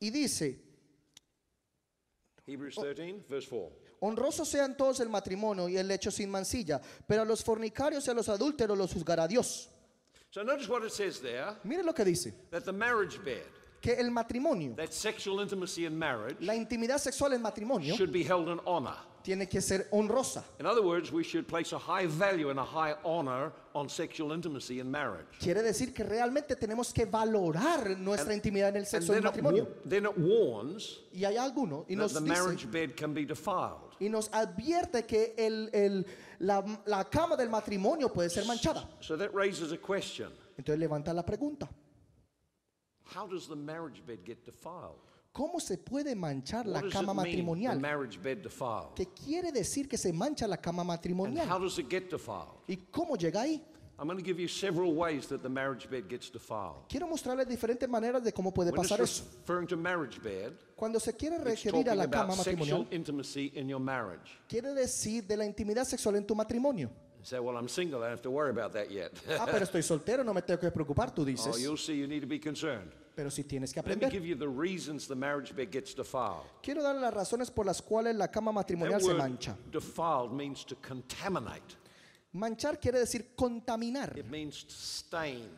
Y 0.00 0.10
dice, 0.10 0.56
Hebrews 2.46 2.76
13, 2.76 3.24
verse 3.28 3.46
4. 3.46 3.70
honrosos 4.02 4.48
sean 4.48 4.76
todos 4.76 5.00
el 5.00 5.08
matrimonio 5.08 5.68
y 5.68 5.76
el 5.76 5.86
lecho 5.86 6.10
sin 6.10 6.30
mancilla, 6.30 6.80
pero 7.06 7.22
a 7.22 7.24
los 7.24 7.44
fornicarios 7.44 8.06
y 8.06 8.10
a 8.10 8.14
los 8.14 8.28
adúlteros 8.28 8.76
los 8.76 8.92
juzgará 8.92 9.28
Dios. 9.28 9.68
So 10.32 10.44
notice 10.44 10.68
what 10.68 10.84
it 10.84 10.92
says 10.92 11.18
there 11.18 11.56
Mire 11.64 11.82
lo 11.82 11.92
que 11.92 12.04
dice, 12.04 12.32
that 12.52 12.64
the 12.64 12.72
marriage 12.72 13.18
bed, 13.24 13.42
que 13.80 13.96
el 13.98 14.10
matrimonio, 14.10 14.76
that 14.76 14.94
sexual 14.94 15.40
intimacy 15.40 15.86
in 15.86 15.98
marriage, 15.98 16.36
la 16.40 16.54
intimidad 16.54 17.00
sexual 17.00 17.32
en 17.32 17.42
matrimonio, 17.42 17.96
should 17.96 18.12
be 18.12 18.22
held 18.22 18.48
in 18.48 18.60
honor. 18.64 18.96
Tiene 19.22 19.48
que 19.48 19.60
ser 19.60 19.88
honrosa. 19.92 20.44
In 20.58 20.66
other 20.66 20.82
words, 20.82 21.10
we 21.12 21.22
should 21.22 21.46
place 21.46 21.72
a 21.74 21.78
high 21.78 22.06
value 22.06 22.50
and 22.50 22.58
a 22.58 22.64
high 22.64 22.94
honor 23.04 23.52
on 23.74 23.88
sexual 23.88 24.32
intimacy 24.32 24.80
in 24.80 24.90
marriage. 24.90 25.26
Quiere 25.38 25.62
decir 25.62 25.92
que 25.94 26.04
realmente 26.04 26.56
tenemos 26.56 26.92
que 26.92 27.04
valorar 27.06 27.96
nuestra 27.98 28.34
intimidad 28.34 28.70
en 28.70 28.76
el 28.76 28.86
sexo 28.86 29.12
del 29.12 29.20
it, 29.20 29.24
matrimonio. 29.24 29.68
then 29.84 30.06
it 30.06 30.16
warns 30.16 31.00
Y 31.12 31.24
hay 31.24 31.36
alguno, 31.36 31.84
y 31.88 31.94
nos 31.96 32.12
the 32.14 32.20
dice, 32.20 32.32
marriage 32.32 32.66
bed 32.70 32.96
can 32.96 33.12
be 33.14 33.24
defiled. 33.24 33.90
y 34.00 34.08
nos 34.08 34.28
advierte 34.32 35.04
que 35.06 35.34
el, 35.36 35.68
el- 35.72 36.06
la, 36.40 36.64
la 36.86 37.04
cama 37.04 37.36
del 37.36 37.48
matrimonio 37.50 38.08
puede 38.12 38.30
ser 38.30 38.44
manchada. 38.46 38.88
So 39.00 39.16
that 39.16 39.32
raises 39.34 39.72
a 39.72 39.76
question. 39.78 40.28
Entonces 40.56 40.78
levanta 40.80 41.12
la 41.14 41.22
pregunta, 41.24 41.68
How 43.14 43.26
does 43.26 43.48
the 43.48 43.56
marriage 43.56 44.02
bed 44.06 44.20
get 44.24 44.44
defiled? 44.46 45.09
¿Cómo 45.32 45.60
se 45.60 45.78
puede 45.78 46.14
manchar 46.14 46.66
la 46.66 46.82
cama 46.88 47.14
matrimonial? 47.14 47.80
¿Qué 48.94 49.06
quiere 49.06 49.52
decir 49.52 49.88
que 49.88 49.96
se 49.96 50.12
mancha 50.12 50.46
la 50.46 50.56
cama 50.56 50.84
matrimonial? 50.84 51.46
does 51.58 51.78
it 51.78 51.88
get 51.88 52.10
defiled? 52.10 52.60
¿Y 52.66 52.76
cómo 52.90 53.16
llega 53.16 53.42
ahí? 53.42 53.62
I'm 53.98 54.06
going 54.06 54.16
to 54.16 54.24
give 54.24 54.40
you 54.40 54.48
several 54.48 54.94
ways 54.94 55.26
that 55.26 55.42
the 55.42 55.48
marriage 55.50 55.86
bed 55.90 56.08
gets 56.08 56.30
defiled. 56.30 56.88
Quiero 56.88 57.06
mostrarles 57.06 57.46
diferentes 57.46 57.86
maneras 57.86 58.24
de 58.24 58.32
cómo 58.32 58.50
puede 58.50 58.72
pasar 58.72 59.02
eso. 59.02 59.24
Cuando 60.74 60.98
se 60.98 61.12
quiere 61.12 61.36
referir 61.36 61.90
a 61.90 61.94
la 61.94 62.08
cama 62.08 62.34
matrimonial, 62.34 62.86
quiere 64.48 64.72
decir 64.72 65.26
de 65.26 65.36
la 65.36 65.44
intimidad 65.44 65.84
sexual 65.84 66.16
en 66.16 66.26
tu 66.26 66.34
matrimonio. 66.34 66.90
Say, 67.22 67.38
well, 67.38 67.56
I'm 67.56 67.68
single, 67.68 68.00
I 68.00 68.04
don't 68.08 68.10
have 68.12 68.22
to 68.22 68.30
worry 68.30 68.50
about 68.50 68.72
that 68.72 68.90
yet. 68.90 69.12
Ah, 69.38 69.46
pero 69.46 69.64
estoy 69.64 69.82
soltero, 69.82 70.24
no 70.24 70.32
me 70.32 70.40
tengo 70.42 70.58
que 70.60 70.70
preocupar, 70.70 71.14
tú 71.14 71.22
oh, 71.22 71.24
dices. 71.24 71.58
you'll 71.60 71.76
see 71.76 71.94
you 71.94 72.06
need 72.06 72.20
to 72.20 72.26
be 72.26 72.38
concerned. 72.38 72.92
Pero 73.14 73.28
sí 73.30 73.44
tienes 73.44 73.72
que 73.74 73.80
Let 73.82 73.86
me 73.86 73.92
aprender. 74.06 74.10
give 74.10 74.24
you 74.26 74.34
the 74.34 74.48
reasons 74.48 75.06
the 75.06 75.14
marriage 75.14 75.54
bed 75.54 75.70
gets 75.70 75.94
defiled. 75.94 76.46
Quiero 76.62 76.82
dar 76.82 76.94
las 76.94 77.12
razones 77.12 77.50
por 77.50 77.66
las 77.66 77.82
cuales 77.82 78.14
la 78.16 78.28
cama 78.28 78.52
matrimonial 78.52 78.98
That 78.98 79.04
se 79.04 79.12
word 79.12 79.18
mancha. 79.18 79.56
defiled 79.70 80.32
means 80.32 80.64
to 80.64 80.76
contaminate. 80.76 81.76
Manchar 82.32 82.78
quiere 82.80 83.00
decir 83.00 83.34
contaminar. 83.36 84.16
It 84.16 84.30
means 84.30 84.64
to 84.64 84.72
stain. 84.72 85.48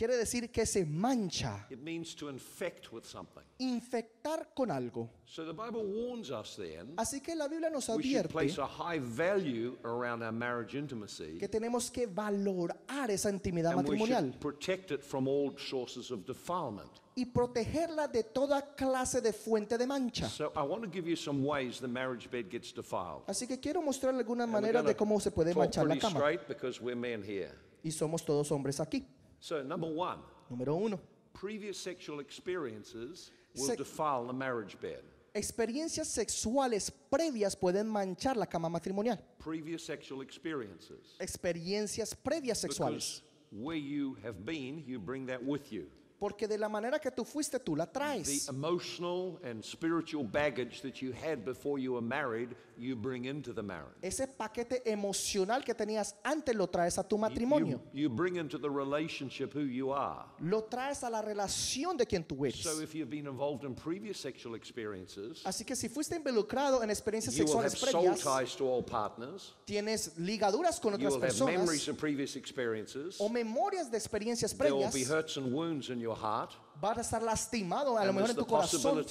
Quiere 0.00 0.16
decir 0.16 0.50
que 0.50 0.64
se 0.64 0.86
mancha. 0.86 1.66
It 1.68 1.82
means 1.82 2.14
to 2.14 2.30
infect 2.30 2.90
with 2.90 3.04
something. 3.04 3.42
Infectar 3.58 4.48
con 4.56 4.70
algo. 4.70 5.10
So 5.26 5.44
the 5.44 5.52
Bible 5.52 5.82
warns 5.84 6.30
us 6.30 6.56
then 6.56 6.94
Así 6.96 7.22
que 7.22 7.34
la 7.36 7.48
Biblia 7.48 7.68
nos 7.68 7.86
we 7.90 8.02
should 8.04 8.24
advierte 8.24 8.30
place 8.30 8.56
a 8.56 8.66
high 8.66 8.98
value 8.98 9.76
around 9.84 10.22
our 10.22 10.32
marriage 10.32 10.74
intimacy 10.74 11.36
que 11.38 11.48
tenemos 11.48 11.90
que 11.90 12.06
valorar 12.06 13.10
esa 13.10 13.28
intimidad 13.28 13.72
and 13.72 13.86
we 13.86 13.98
matrimonial 13.98 14.30
should 14.30 14.40
protect 14.40 14.90
it 14.90 15.04
from 15.04 15.28
all 15.28 15.54
sources 15.58 16.10
of 16.10 16.24
defilement. 16.24 16.88
y 17.14 17.26
protegerla 17.26 18.08
de 18.08 18.22
toda 18.22 18.74
clase 18.74 19.20
de 19.20 19.34
fuente 19.34 19.76
de 19.76 19.86
mancha. 19.86 20.30
So 20.30 20.50
I 20.56 20.62
want 20.62 20.82
to 20.82 20.88
give 20.88 21.06
you 21.06 21.14
some 21.14 21.44
ways 21.44 21.78
the 21.78 21.86
marriage 21.86 22.30
bed 22.30 22.48
gets 22.48 22.72
defiled. 22.72 23.26
Así 23.26 23.46
que 23.46 23.60
quiero 23.60 23.82
mostrarle 23.82 24.20
algunas 24.20 24.44
And 24.44 24.54
we're 24.54 24.62
maneras 24.62 24.82
de 24.86 24.96
cómo 24.96 25.20
se 25.20 25.30
puede 25.30 25.52
talk 25.52 25.64
manchar 25.64 25.84
la 25.84 25.90
pretty 25.90 26.00
cama. 26.00 26.18
straight 26.20 26.48
because 26.48 26.80
we're 26.80 26.96
men 26.96 27.22
here. 27.22 27.52
Y 27.82 27.90
somos 27.90 28.24
todos 28.24 28.50
hombres 28.50 28.80
aquí. 28.80 29.04
So 29.40 29.62
number 29.62 29.88
one, 29.88 30.18
Número 30.50 30.76
uno, 30.76 31.00
previous 31.32 31.78
sexual 31.78 32.20
experiences 32.20 33.30
will 33.56 33.66
Sex- 33.66 33.78
defile 33.78 34.26
the 34.26 34.32
marriage 34.32 34.76
bed. 34.80 35.02
experiencias 35.34 36.08
sexuales 36.08 36.90
previas 37.10 37.56
pueden 37.56 37.88
manchar 37.88 38.36
la 38.36 38.46
cama 38.46 38.68
matrimonial. 38.68 39.18
Previous 39.38 39.82
sexual 39.84 40.22
experiences. 40.22 41.16
Experiencias 41.20 42.14
previas 42.14 42.58
sexuales. 42.58 42.92
Because 42.94 43.22
where 43.52 43.76
you 43.76 44.16
have 44.22 44.44
been, 44.44 44.82
you 44.86 44.98
bring 44.98 45.26
that 45.26 45.42
with 45.42 45.72
you. 45.72 45.86
Porque 46.20 46.46
de 46.46 46.58
la 46.58 46.68
manera 46.68 46.98
que 46.98 47.10
tú 47.10 47.24
fuiste, 47.24 47.58
tú 47.58 47.74
la 47.76 47.86
The 47.86 47.98
traes. 47.98 48.48
emotional 48.50 49.40
and 49.42 49.64
spiritual 49.64 50.22
baggage 50.24 50.82
that 50.82 51.00
you 51.00 51.12
had 51.12 51.44
before 51.46 51.78
you 51.78 51.92
were 51.94 52.02
married, 52.02 52.54
you 52.80 52.96
bring 52.96 53.26
into 53.26 53.52
the 53.52 53.62
marriage. 53.62 53.94
Ese 54.02 54.26
paquete 54.26 54.82
emocional 54.86 55.62
que 55.62 55.74
tenías 55.74 56.14
antes 56.24 56.54
lo 56.54 56.66
traes 56.66 56.98
a 56.98 57.02
tu 57.02 57.16
You- 57.16 57.20
matrimonio. 57.20 57.80
You, 57.92 58.02
you 58.04 58.08
bring 58.08 58.36
into 58.36 58.58
the 58.58 58.70
relationship 58.70 59.52
who 59.52 59.60
you 59.64 59.90
are. 59.92 60.24
Lo 60.40 60.62
traes 60.62 61.02
a 61.02 61.10
la 61.10 61.20
relación 61.22 61.96
de 61.96 62.06
quien 62.06 62.24
tú 62.24 62.44
eres. 62.46 62.62
So 62.62 62.80
if 62.80 62.94
you've 62.94 63.10
been 63.10 63.26
involved 63.26 63.64
in 63.64 63.74
previous 63.74 64.18
sexual 64.18 64.54
experiences, 64.54 65.42
Así 65.44 65.64
que 65.66 65.76
si 65.76 65.88
fuiste 65.88 66.16
involucrado 66.16 66.82
en 66.82 66.90
experiencias 66.90 67.36
you 67.36 67.44
will 67.44 67.58
have 67.60 67.70
sexuales 67.70 67.90
soul 67.92 68.02
previas, 68.14 68.22
ties 68.22 68.56
to 68.56 68.64
all 68.66 68.82
partners. 68.82 69.52
tienes 69.66 70.12
ligaduras 70.18 70.80
con 70.80 70.98
You 70.98 71.08
otras 71.08 71.38
have 71.38 71.46
memories 71.46 71.84
personas 71.84 71.88
of 71.88 71.98
previous 71.98 72.36
experiences. 72.36 73.16
o 73.20 73.28
memorias 73.28 73.90
de 73.90 73.98
experiencias 73.98 74.56
There 74.56 74.72
will 74.72 74.84
previas, 74.84 74.94
be 74.94 75.04
hurts 75.04 75.36
and 75.36 75.52
wounds 75.52 75.90
in 75.90 76.00
your 76.00 76.16
heart. 76.16 76.56
Vas 76.80 76.98
a 76.98 77.00
estar 77.02 77.22
lastimado 77.22 77.96
a 77.98 78.04
lo 78.04 78.12
mejor 78.12 78.30
en 78.30 78.36
tu 78.36 78.46
corazón 78.46 79.04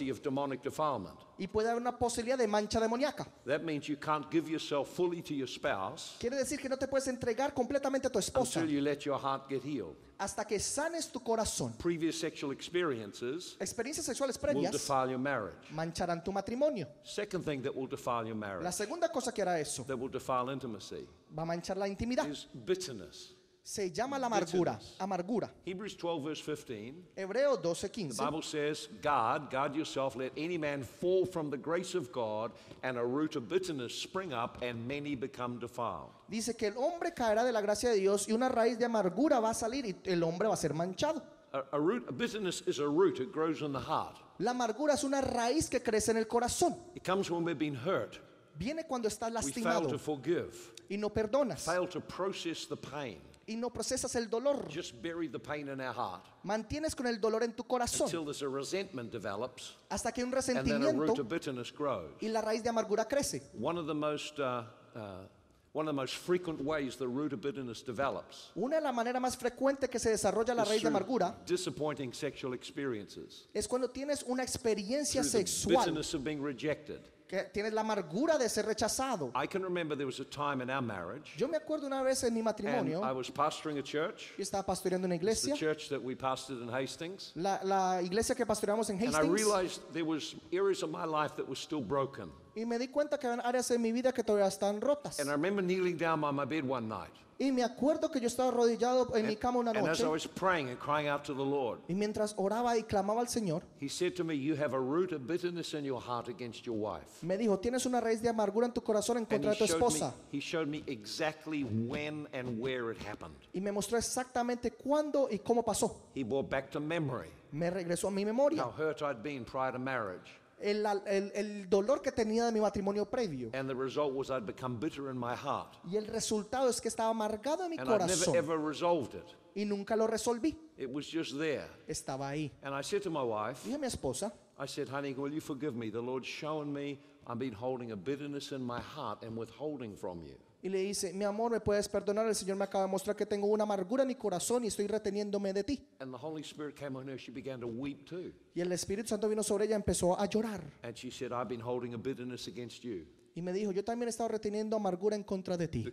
y 1.38 1.48
puede 1.48 1.70
haber 1.70 1.82
una 1.82 1.98
posibilidad 1.98 2.38
de 2.38 2.48
mancha 2.48 2.80
demoníaca. 2.80 3.26
That 3.46 3.62
means 3.62 3.88
you 3.88 3.98
can't 3.98 4.30
give 4.32 4.50
yourself 4.50 4.90
fully 4.90 5.22
to 5.22 5.34
your 5.34 5.48
spouse 5.48 6.16
Quiere 6.20 6.36
decir 6.36 6.60
que 6.60 6.68
no 6.68 6.78
te 6.78 6.88
puedes 6.88 7.08
entregar 7.08 7.54
completamente 7.54 8.08
a 8.08 8.10
tu 8.10 8.20
esposa 8.20 8.60
until 8.60 8.76
you 8.76 8.82
let 8.82 9.00
your 9.06 9.18
heart 9.20 9.48
get 9.50 9.64
healed. 9.64 9.96
hasta 10.18 10.46
que 10.46 10.60
sanes 10.60 11.10
tu 11.12 11.22
corazón. 11.22 11.74
Previous 11.78 12.20
sexual 12.20 12.52
experiences 12.52 13.56
Experiencias 13.60 14.06
sexuales 14.06 14.36
will 14.42 14.54
previas 14.54 14.72
defile 14.72 15.12
your 15.12 15.20
marriage. 15.20 15.56
mancharán 15.72 16.24
tu 16.24 16.32
matrimonio. 16.32 16.88
Second 17.04 17.46
thing 17.46 17.62
that 17.62 17.74
will 17.74 17.88
defile 17.88 18.26
your 18.26 18.36
La 18.36 18.48
marriage, 18.48 18.74
segunda 18.74 19.10
cosa 19.10 19.32
que 19.32 19.42
hará 19.42 19.60
eso 19.60 19.84
that 19.86 19.98
will 19.98 20.12
defile 20.12 20.52
intimacy, 20.52 21.08
va 21.38 21.44
a 21.44 21.46
manchar 21.46 21.78
la 21.78 21.88
intimidad. 21.88 22.28
is 22.30 22.48
bitterness. 22.54 23.36
Se 23.70 23.92
llama 23.92 24.18
la 24.18 24.26
amargura. 24.26 24.80
Amargura. 24.98 25.48
Hebrews 25.64 25.96
12, 25.96 26.24
verse 26.24 26.42
15, 26.42 27.04
Hebreo 27.16 27.56
the 27.56 27.70
12:15 27.70 28.18
Bible 28.18 28.42
says, 28.42 28.88
Guard, 29.00 29.52
guard 29.52 29.76
yourself, 29.76 30.16
let 30.16 30.32
any 30.36 30.58
man 30.58 30.84
fall 30.84 31.24
from 31.24 31.52
the 31.52 31.58
grace 31.58 31.94
of 31.94 32.12
God, 32.12 32.52
and 32.82 32.98
a 32.98 33.06
root 33.06 33.36
of 33.36 33.48
bitterness 33.48 33.94
spring 33.94 34.34
up, 34.34 34.58
and 34.64 34.88
many 34.88 35.16
become 35.16 35.60
defiled. 35.60 36.10
dice 36.28 36.58
que 36.58 36.70
el 36.70 36.78
hombre 36.78 37.14
caerá 37.14 37.44
de 37.44 37.52
la 37.52 37.62
gracia 37.62 37.92
de 37.92 37.98
Dios 38.00 38.28
y 38.28 38.34
una 38.34 38.50
raíz 38.50 38.80
de 38.80 38.86
amargura 38.86 39.40
va 39.40 39.52
a 39.52 39.54
salir 39.54 39.86
y 39.86 39.96
el 40.04 40.24
hombre 40.24 40.48
va 40.48 40.56
a 40.56 40.58
ser 40.58 40.74
manchado. 40.74 41.22
A, 41.54 41.64
a 41.72 41.80
root, 41.80 42.10
a 42.10 42.12
bitterness 42.12 42.64
is 42.66 42.80
a 42.80 42.88
root, 42.88 43.20
it 43.20 43.32
grows 43.32 43.62
in 43.62 43.72
the 43.72 43.80
heart. 43.80 44.18
La 44.40 44.50
amargura 44.50 44.96
es 44.96 45.04
una 45.04 45.22
raíz 45.22 45.70
que 45.70 45.80
crece 45.84 46.10
en 46.10 46.18
el 46.18 46.26
corazón. 46.26 46.76
It 46.96 47.04
comes 47.04 47.30
when 47.30 47.44
we've 47.44 47.60
been 47.60 47.76
hurt. 47.76 48.18
Viene 48.58 48.88
cuando 48.88 49.08
estás 49.08 49.32
We 49.32 49.52
fail 49.52 49.64
lastimado 49.64 49.90
to 49.90 50.00
forgive, 50.00 50.56
y 50.90 50.98
no 50.98 51.12
perdonas 51.12 51.66
fail 51.66 51.88
to 51.88 52.02
process 52.02 52.66
the 52.66 52.76
pain. 52.76 53.29
Y 53.50 53.56
no 53.58 53.72
procesas 53.72 54.16
el 54.16 54.30
dolor. 54.30 54.68
Just 54.70 54.94
bury 55.02 55.28
the 55.28 55.40
pain 55.40 55.68
in 55.70 55.82
our 55.82 55.94
heart 55.94 56.24
Mantienes 56.44 56.96
con 56.96 57.08
el 57.08 57.20
dolor 57.20 57.44
en 57.44 57.54
tu 57.54 57.64
corazón 57.64 58.06
until 58.06 58.24
there's 58.24 58.44
a 58.44 58.48
resentment 58.48 59.12
develops, 59.12 59.76
hasta 59.90 60.12
que 60.12 60.24
un 60.24 60.32
and 60.32 60.44
then 60.44 60.84
a 60.84 60.92
root 60.92 61.10
resentimiento 61.10 61.20
of 61.22 61.28
bitterness 61.28 61.72
grows. 61.72 62.12
y 62.22 62.28
la 62.28 62.42
raíz 62.42 62.62
de 62.62 62.70
amargura 62.70 63.08
crece. 63.08 63.42
One 63.60 63.80
of 63.80 63.88
the 63.88 63.96
most 63.96 64.40
uh, 64.40 64.64
uh, 64.96 65.26
one 65.74 65.88
of 65.88 65.96
the 65.96 66.02
most 66.02 66.16
frequent 66.16 66.62
ways 66.62 66.96
the 66.96 67.08
root 67.08 67.34
of 67.34 67.42
bitterness 67.42 67.84
develops 67.84 68.52
Una 68.56 68.78
de 68.78 68.82
las 68.84 68.94
maneras 68.94 69.22
más 69.22 69.36
frecuentes 69.36 69.90
que 69.90 70.00
se 70.00 70.12
desarrolla 70.12 70.54
la 70.54 70.64
is 70.64 70.70
raíz 70.70 70.82
de 70.84 70.90
through 70.90 70.98
amargura 70.98 71.36
disappointing 71.46 72.14
sexual 72.14 72.54
experiences. 72.54 73.48
es 73.54 73.68
cuando 73.68 73.90
tienes 73.90 74.24
una 74.28 74.44
experiencia 74.44 75.22
Through 75.22 75.32
the 75.32 75.48
sexual 75.48 75.78
bitterness 75.80 76.14
of 76.14 76.24
being 76.24 76.42
rejected. 76.42 77.02
Que 77.30 77.44
tienes 77.54 77.72
la 77.74 77.82
amargura 77.82 78.40
de 78.40 78.50
ser 78.50 78.66
rechazado. 78.66 79.32
I 79.36 79.46
can 79.48 79.62
remember 79.64 79.96
there 79.96 80.08
was 80.08 80.20
a 80.20 80.26
time 80.26 80.62
in 80.62 80.70
our 80.72 80.82
marriage, 80.82 81.32
Yo 81.38 81.48
me 81.48 81.58
acuerdo 81.58 81.86
una 81.86 82.02
vez 82.02 82.24
en 82.24 82.34
mi 82.34 82.40
and 82.40 82.46
matrimonio, 82.46 83.04
I 83.04 83.12
was 83.12 83.30
pastoring 83.30 83.78
a 83.78 83.84
church, 83.84 84.34
yo 84.36 84.44
estaba 84.44 84.66
pastoreando 84.66 85.06
una 85.06 85.10
the 85.16 85.22
iglesia, 85.22 85.56
church 85.56 85.90
that 85.90 86.02
we 86.02 86.16
pastored 86.16 86.60
in 86.62 86.68
Hastings, 86.70 87.32
la, 87.36 87.60
la 87.64 88.02
iglesia 88.02 88.34
que 88.36 88.46
pastoreamos 88.46 88.90
en 88.90 88.98
and 88.98 89.16
I 89.16 89.20
Hastings, 89.20 89.32
realized 89.32 89.82
there 89.94 90.06
was 90.06 90.36
areas 90.52 90.82
of 90.82 90.90
my 90.90 91.06
life 91.06 91.36
that 91.36 91.48
were 91.48 91.56
still 91.56 91.82
broken. 91.82 92.32
y 92.56 92.66
me 92.66 92.80
di 92.80 92.88
cuenta 92.88 93.20
que 93.20 93.28
había 93.30 93.44
áreas 93.46 93.70
en 93.70 93.82
mi 93.82 93.92
vida 93.92 94.12
que 94.12 94.24
todavía 94.24 94.48
están 94.48 94.82
rotas. 94.82 95.20
And 95.20 95.30
I 95.30 95.34
remember 95.34 95.62
kneeling 95.62 95.98
down 95.98 96.20
by 96.22 96.32
my 96.32 96.46
bed 96.46 96.68
one 96.68 96.88
night, 96.90 97.14
Y 97.42 97.54
me 97.54 97.64
acuerdo 97.64 98.12
que 98.12 98.20
yo 98.20 98.28
estaba 98.28 98.50
arrodillado 98.50 99.16
en 99.16 99.26
mi 99.26 99.38
cama 99.38 99.60
una 99.60 99.72
and 99.72 99.80
as 99.88 100.00
noche, 100.02 100.04
I 100.04 100.10
was 100.12 100.28
praying 100.28 100.68
and 100.68 100.78
crying 100.78 101.08
out 101.08 101.24
to 101.24 101.34
the 101.34 101.42
Lord, 101.42 101.80
y 101.88 101.94
mientras 101.96 102.34
oraba 102.38 102.78
y 102.78 102.84
clamaba 102.84 103.22
al 103.22 103.28
Señor, 103.28 103.62
He 103.80 103.88
said 103.88 104.14
to 104.18 104.26
me, 104.26 104.36
You 104.36 104.56
have 104.58 104.74
a 104.76 104.80
root 104.80 105.14
of 105.14 105.26
bitterness 105.26 105.74
in 105.74 105.86
your 105.86 106.02
heart 106.02 106.28
against 106.28 106.66
your 106.66 106.76
wife. 106.78 107.24
me 107.24 107.38
dijo, 107.38 107.58
tienes 107.60 107.86
una 107.86 108.02
raíz 108.02 108.22
de 108.22 108.28
amargura 108.28 108.66
en 108.66 108.74
tu 108.74 108.82
corazón 108.82 109.16
en 109.18 109.24
And 109.24 109.30
contra 109.30 109.54
he 109.54 109.54
de 109.54 109.60
tu 109.60 109.68
showed, 109.68 109.80
me, 109.80 109.88
esposa. 109.88 110.14
he 110.34 110.40
showed 110.42 110.68
me 110.68 110.84
exactly 110.88 111.64
when 111.64 112.28
and 112.34 112.60
where 112.60 112.92
it 112.92 112.98
happened. 113.02 113.36
Y 113.54 113.62
me 113.62 113.72
mostró 113.72 113.98
exactamente 113.98 114.72
cuándo 114.72 115.30
y 115.32 115.40
cómo 115.40 115.64
pasó. 115.64 115.96
He 116.14 116.24
brought 116.24 116.50
back 116.50 116.70
to 116.72 116.82
memory 116.82 117.30
Me 117.54 117.70
regresó 117.70 118.10
a 118.10 118.12
mi 118.12 118.26
memoria 118.26 118.62
how 118.64 118.72
hurt 118.72 119.02
I'd 119.02 119.24
been 119.24 119.46
prior 119.46 119.72
to 119.72 119.80
marriage. 119.80 120.30
El, 120.62 120.86
el- 121.06 121.32
el 121.36 121.70
dolor 121.70 122.02
que 122.02 122.12
tenía 122.12 122.46
de 122.46 122.52
mi 122.52 122.60
matrimonio 122.60 123.06
previo. 123.10 123.50
And 123.54 123.68
the 123.70 123.76
result 123.76 124.14
was 124.14 124.30
I'd 124.30 124.46
become 124.46 124.78
bitter 124.80 125.10
in 125.10 125.18
my 125.18 125.36
heart. 125.36 125.76
Y 125.90 125.96
el 125.98 126.08
resultado 126.08 126.70
es 126.70 126.80
que 126.82 126.88
estaba 126.90 127.10
amargado 127.10 127.64
en 127.64 127.72
mi 127.72 127.78
And 127.78 127.90
I'd 127.90 128.00
never 128.08 128.08
corazón 128.26 128.36
ever 128.36 128.58
resolved 128.60 129.16
it. 129.16 129.26
y 129.56 129.66
nunca 129.66 129.96
lo 129.96 130.08
resolví. 130.08 130.56
It 130.78 130.90
was 130.92 131.06
just 131.12 131.38
there. 131.38 131.68
Estaba 131.88 132.30
ahí. 132.30 132.52
And 132.62 132.74
I 132.76 132.82
said 132.84 133.02
to 133.04 133.10
my 133.10 133.24
wife, 133.24 133.64
Dije 133.66 133.76
a 133.76 133.80
mi 133.80 133.88
esposa, 133.88 134.32
I 134.58 134.68
said, 134.68 134.90
honey, 134.90 135.14
will 135.14 135.32
you 135.34 135.42
forgive 135.42 135.76
me? 135.76 135.90
The 135.90 136.02
Lord's 136.02 136.28
shown 136.28 136.72
me 136.74 137.00
I've 137.28 137.40
been 137.40 137.54
holding 137.54 137.92
a 137.92 137.96
bitterness 137.96 138.52
in 138.52 138.62
my 138.62 138.80
heart 138.82 139.24
and 139.24 139.38
withholding 139.38 139.96
from 139.96 140.24
you. 140.24 140.36
Y 140.62 140.70
le 140.70 140.80
dice, 140.80 141.14
mi 141.14 141.24
amor, 141.24 141.52
¿me 141.52 141.60
puedes 141.60 141.88
perdonar? 141.88 142.28
El 142.28 142.36
Señor 142.36 142.58
me 142.58 142.66
acaba 142.66 142.86
de 142.86 142.92
mostrar 142.92 143.16
que 143.16 143.26
tengo 143.26 143.48
una 143.48 143.64
amargura 143.64 144.04
en 144.04 144.08
mi 144.10 144.16
corazón 144.16 144.64
y 144.64 144.68
estoy 144.68 144.88
reteniéndome 144.88 145.54
de 145.54 145.64
ti. 145.64 145.88
And 146.00 146.14
the 146.14 146.20
Holy 146.22 146.42
Spirit 146.42 146.76
came 146.76 146.98
on 146.98 147.08
her. 147.08 147.18
She 147.18 147.32
began 147.32 147.60
to 147.62 147.68
weep 147.68 148.06
too. 148.06 148.34
Y 148.54 148.62
el 148.62 148.72
Espíritu 148.72 149.10
Santo 149.10 149.30
vino 149.30 149.44
sobre 149.44 149.66
ella 149.66 149.74
y 149.74 149.76
empezó 149.76 150.20
a 150.20 150.26
llorar. 150.26 150.62
And 150.84 150.96
she 150.96 151.10
said, 151.12 151.32
I've 151.32 151.48
been 151.48 151.62
holding 151.62 151.94
a 151.94 151.98
bitterness 151.98 152.48
against 152.48 152.84
you 152.84 153.06
Y 153.36 153.42
me 153.42 153.54
dijo, 153.54 153.72
yo 153.72 153.84
también 153.86 154.08
he 154.08 154.10
estado 154.10 154.30
reteniendo 154.30 154.76
amargura 154.76 155.16
en 155.16 155.24
contra 155.24 155.56
de 155.56 155.68
ti. 155.68 155.86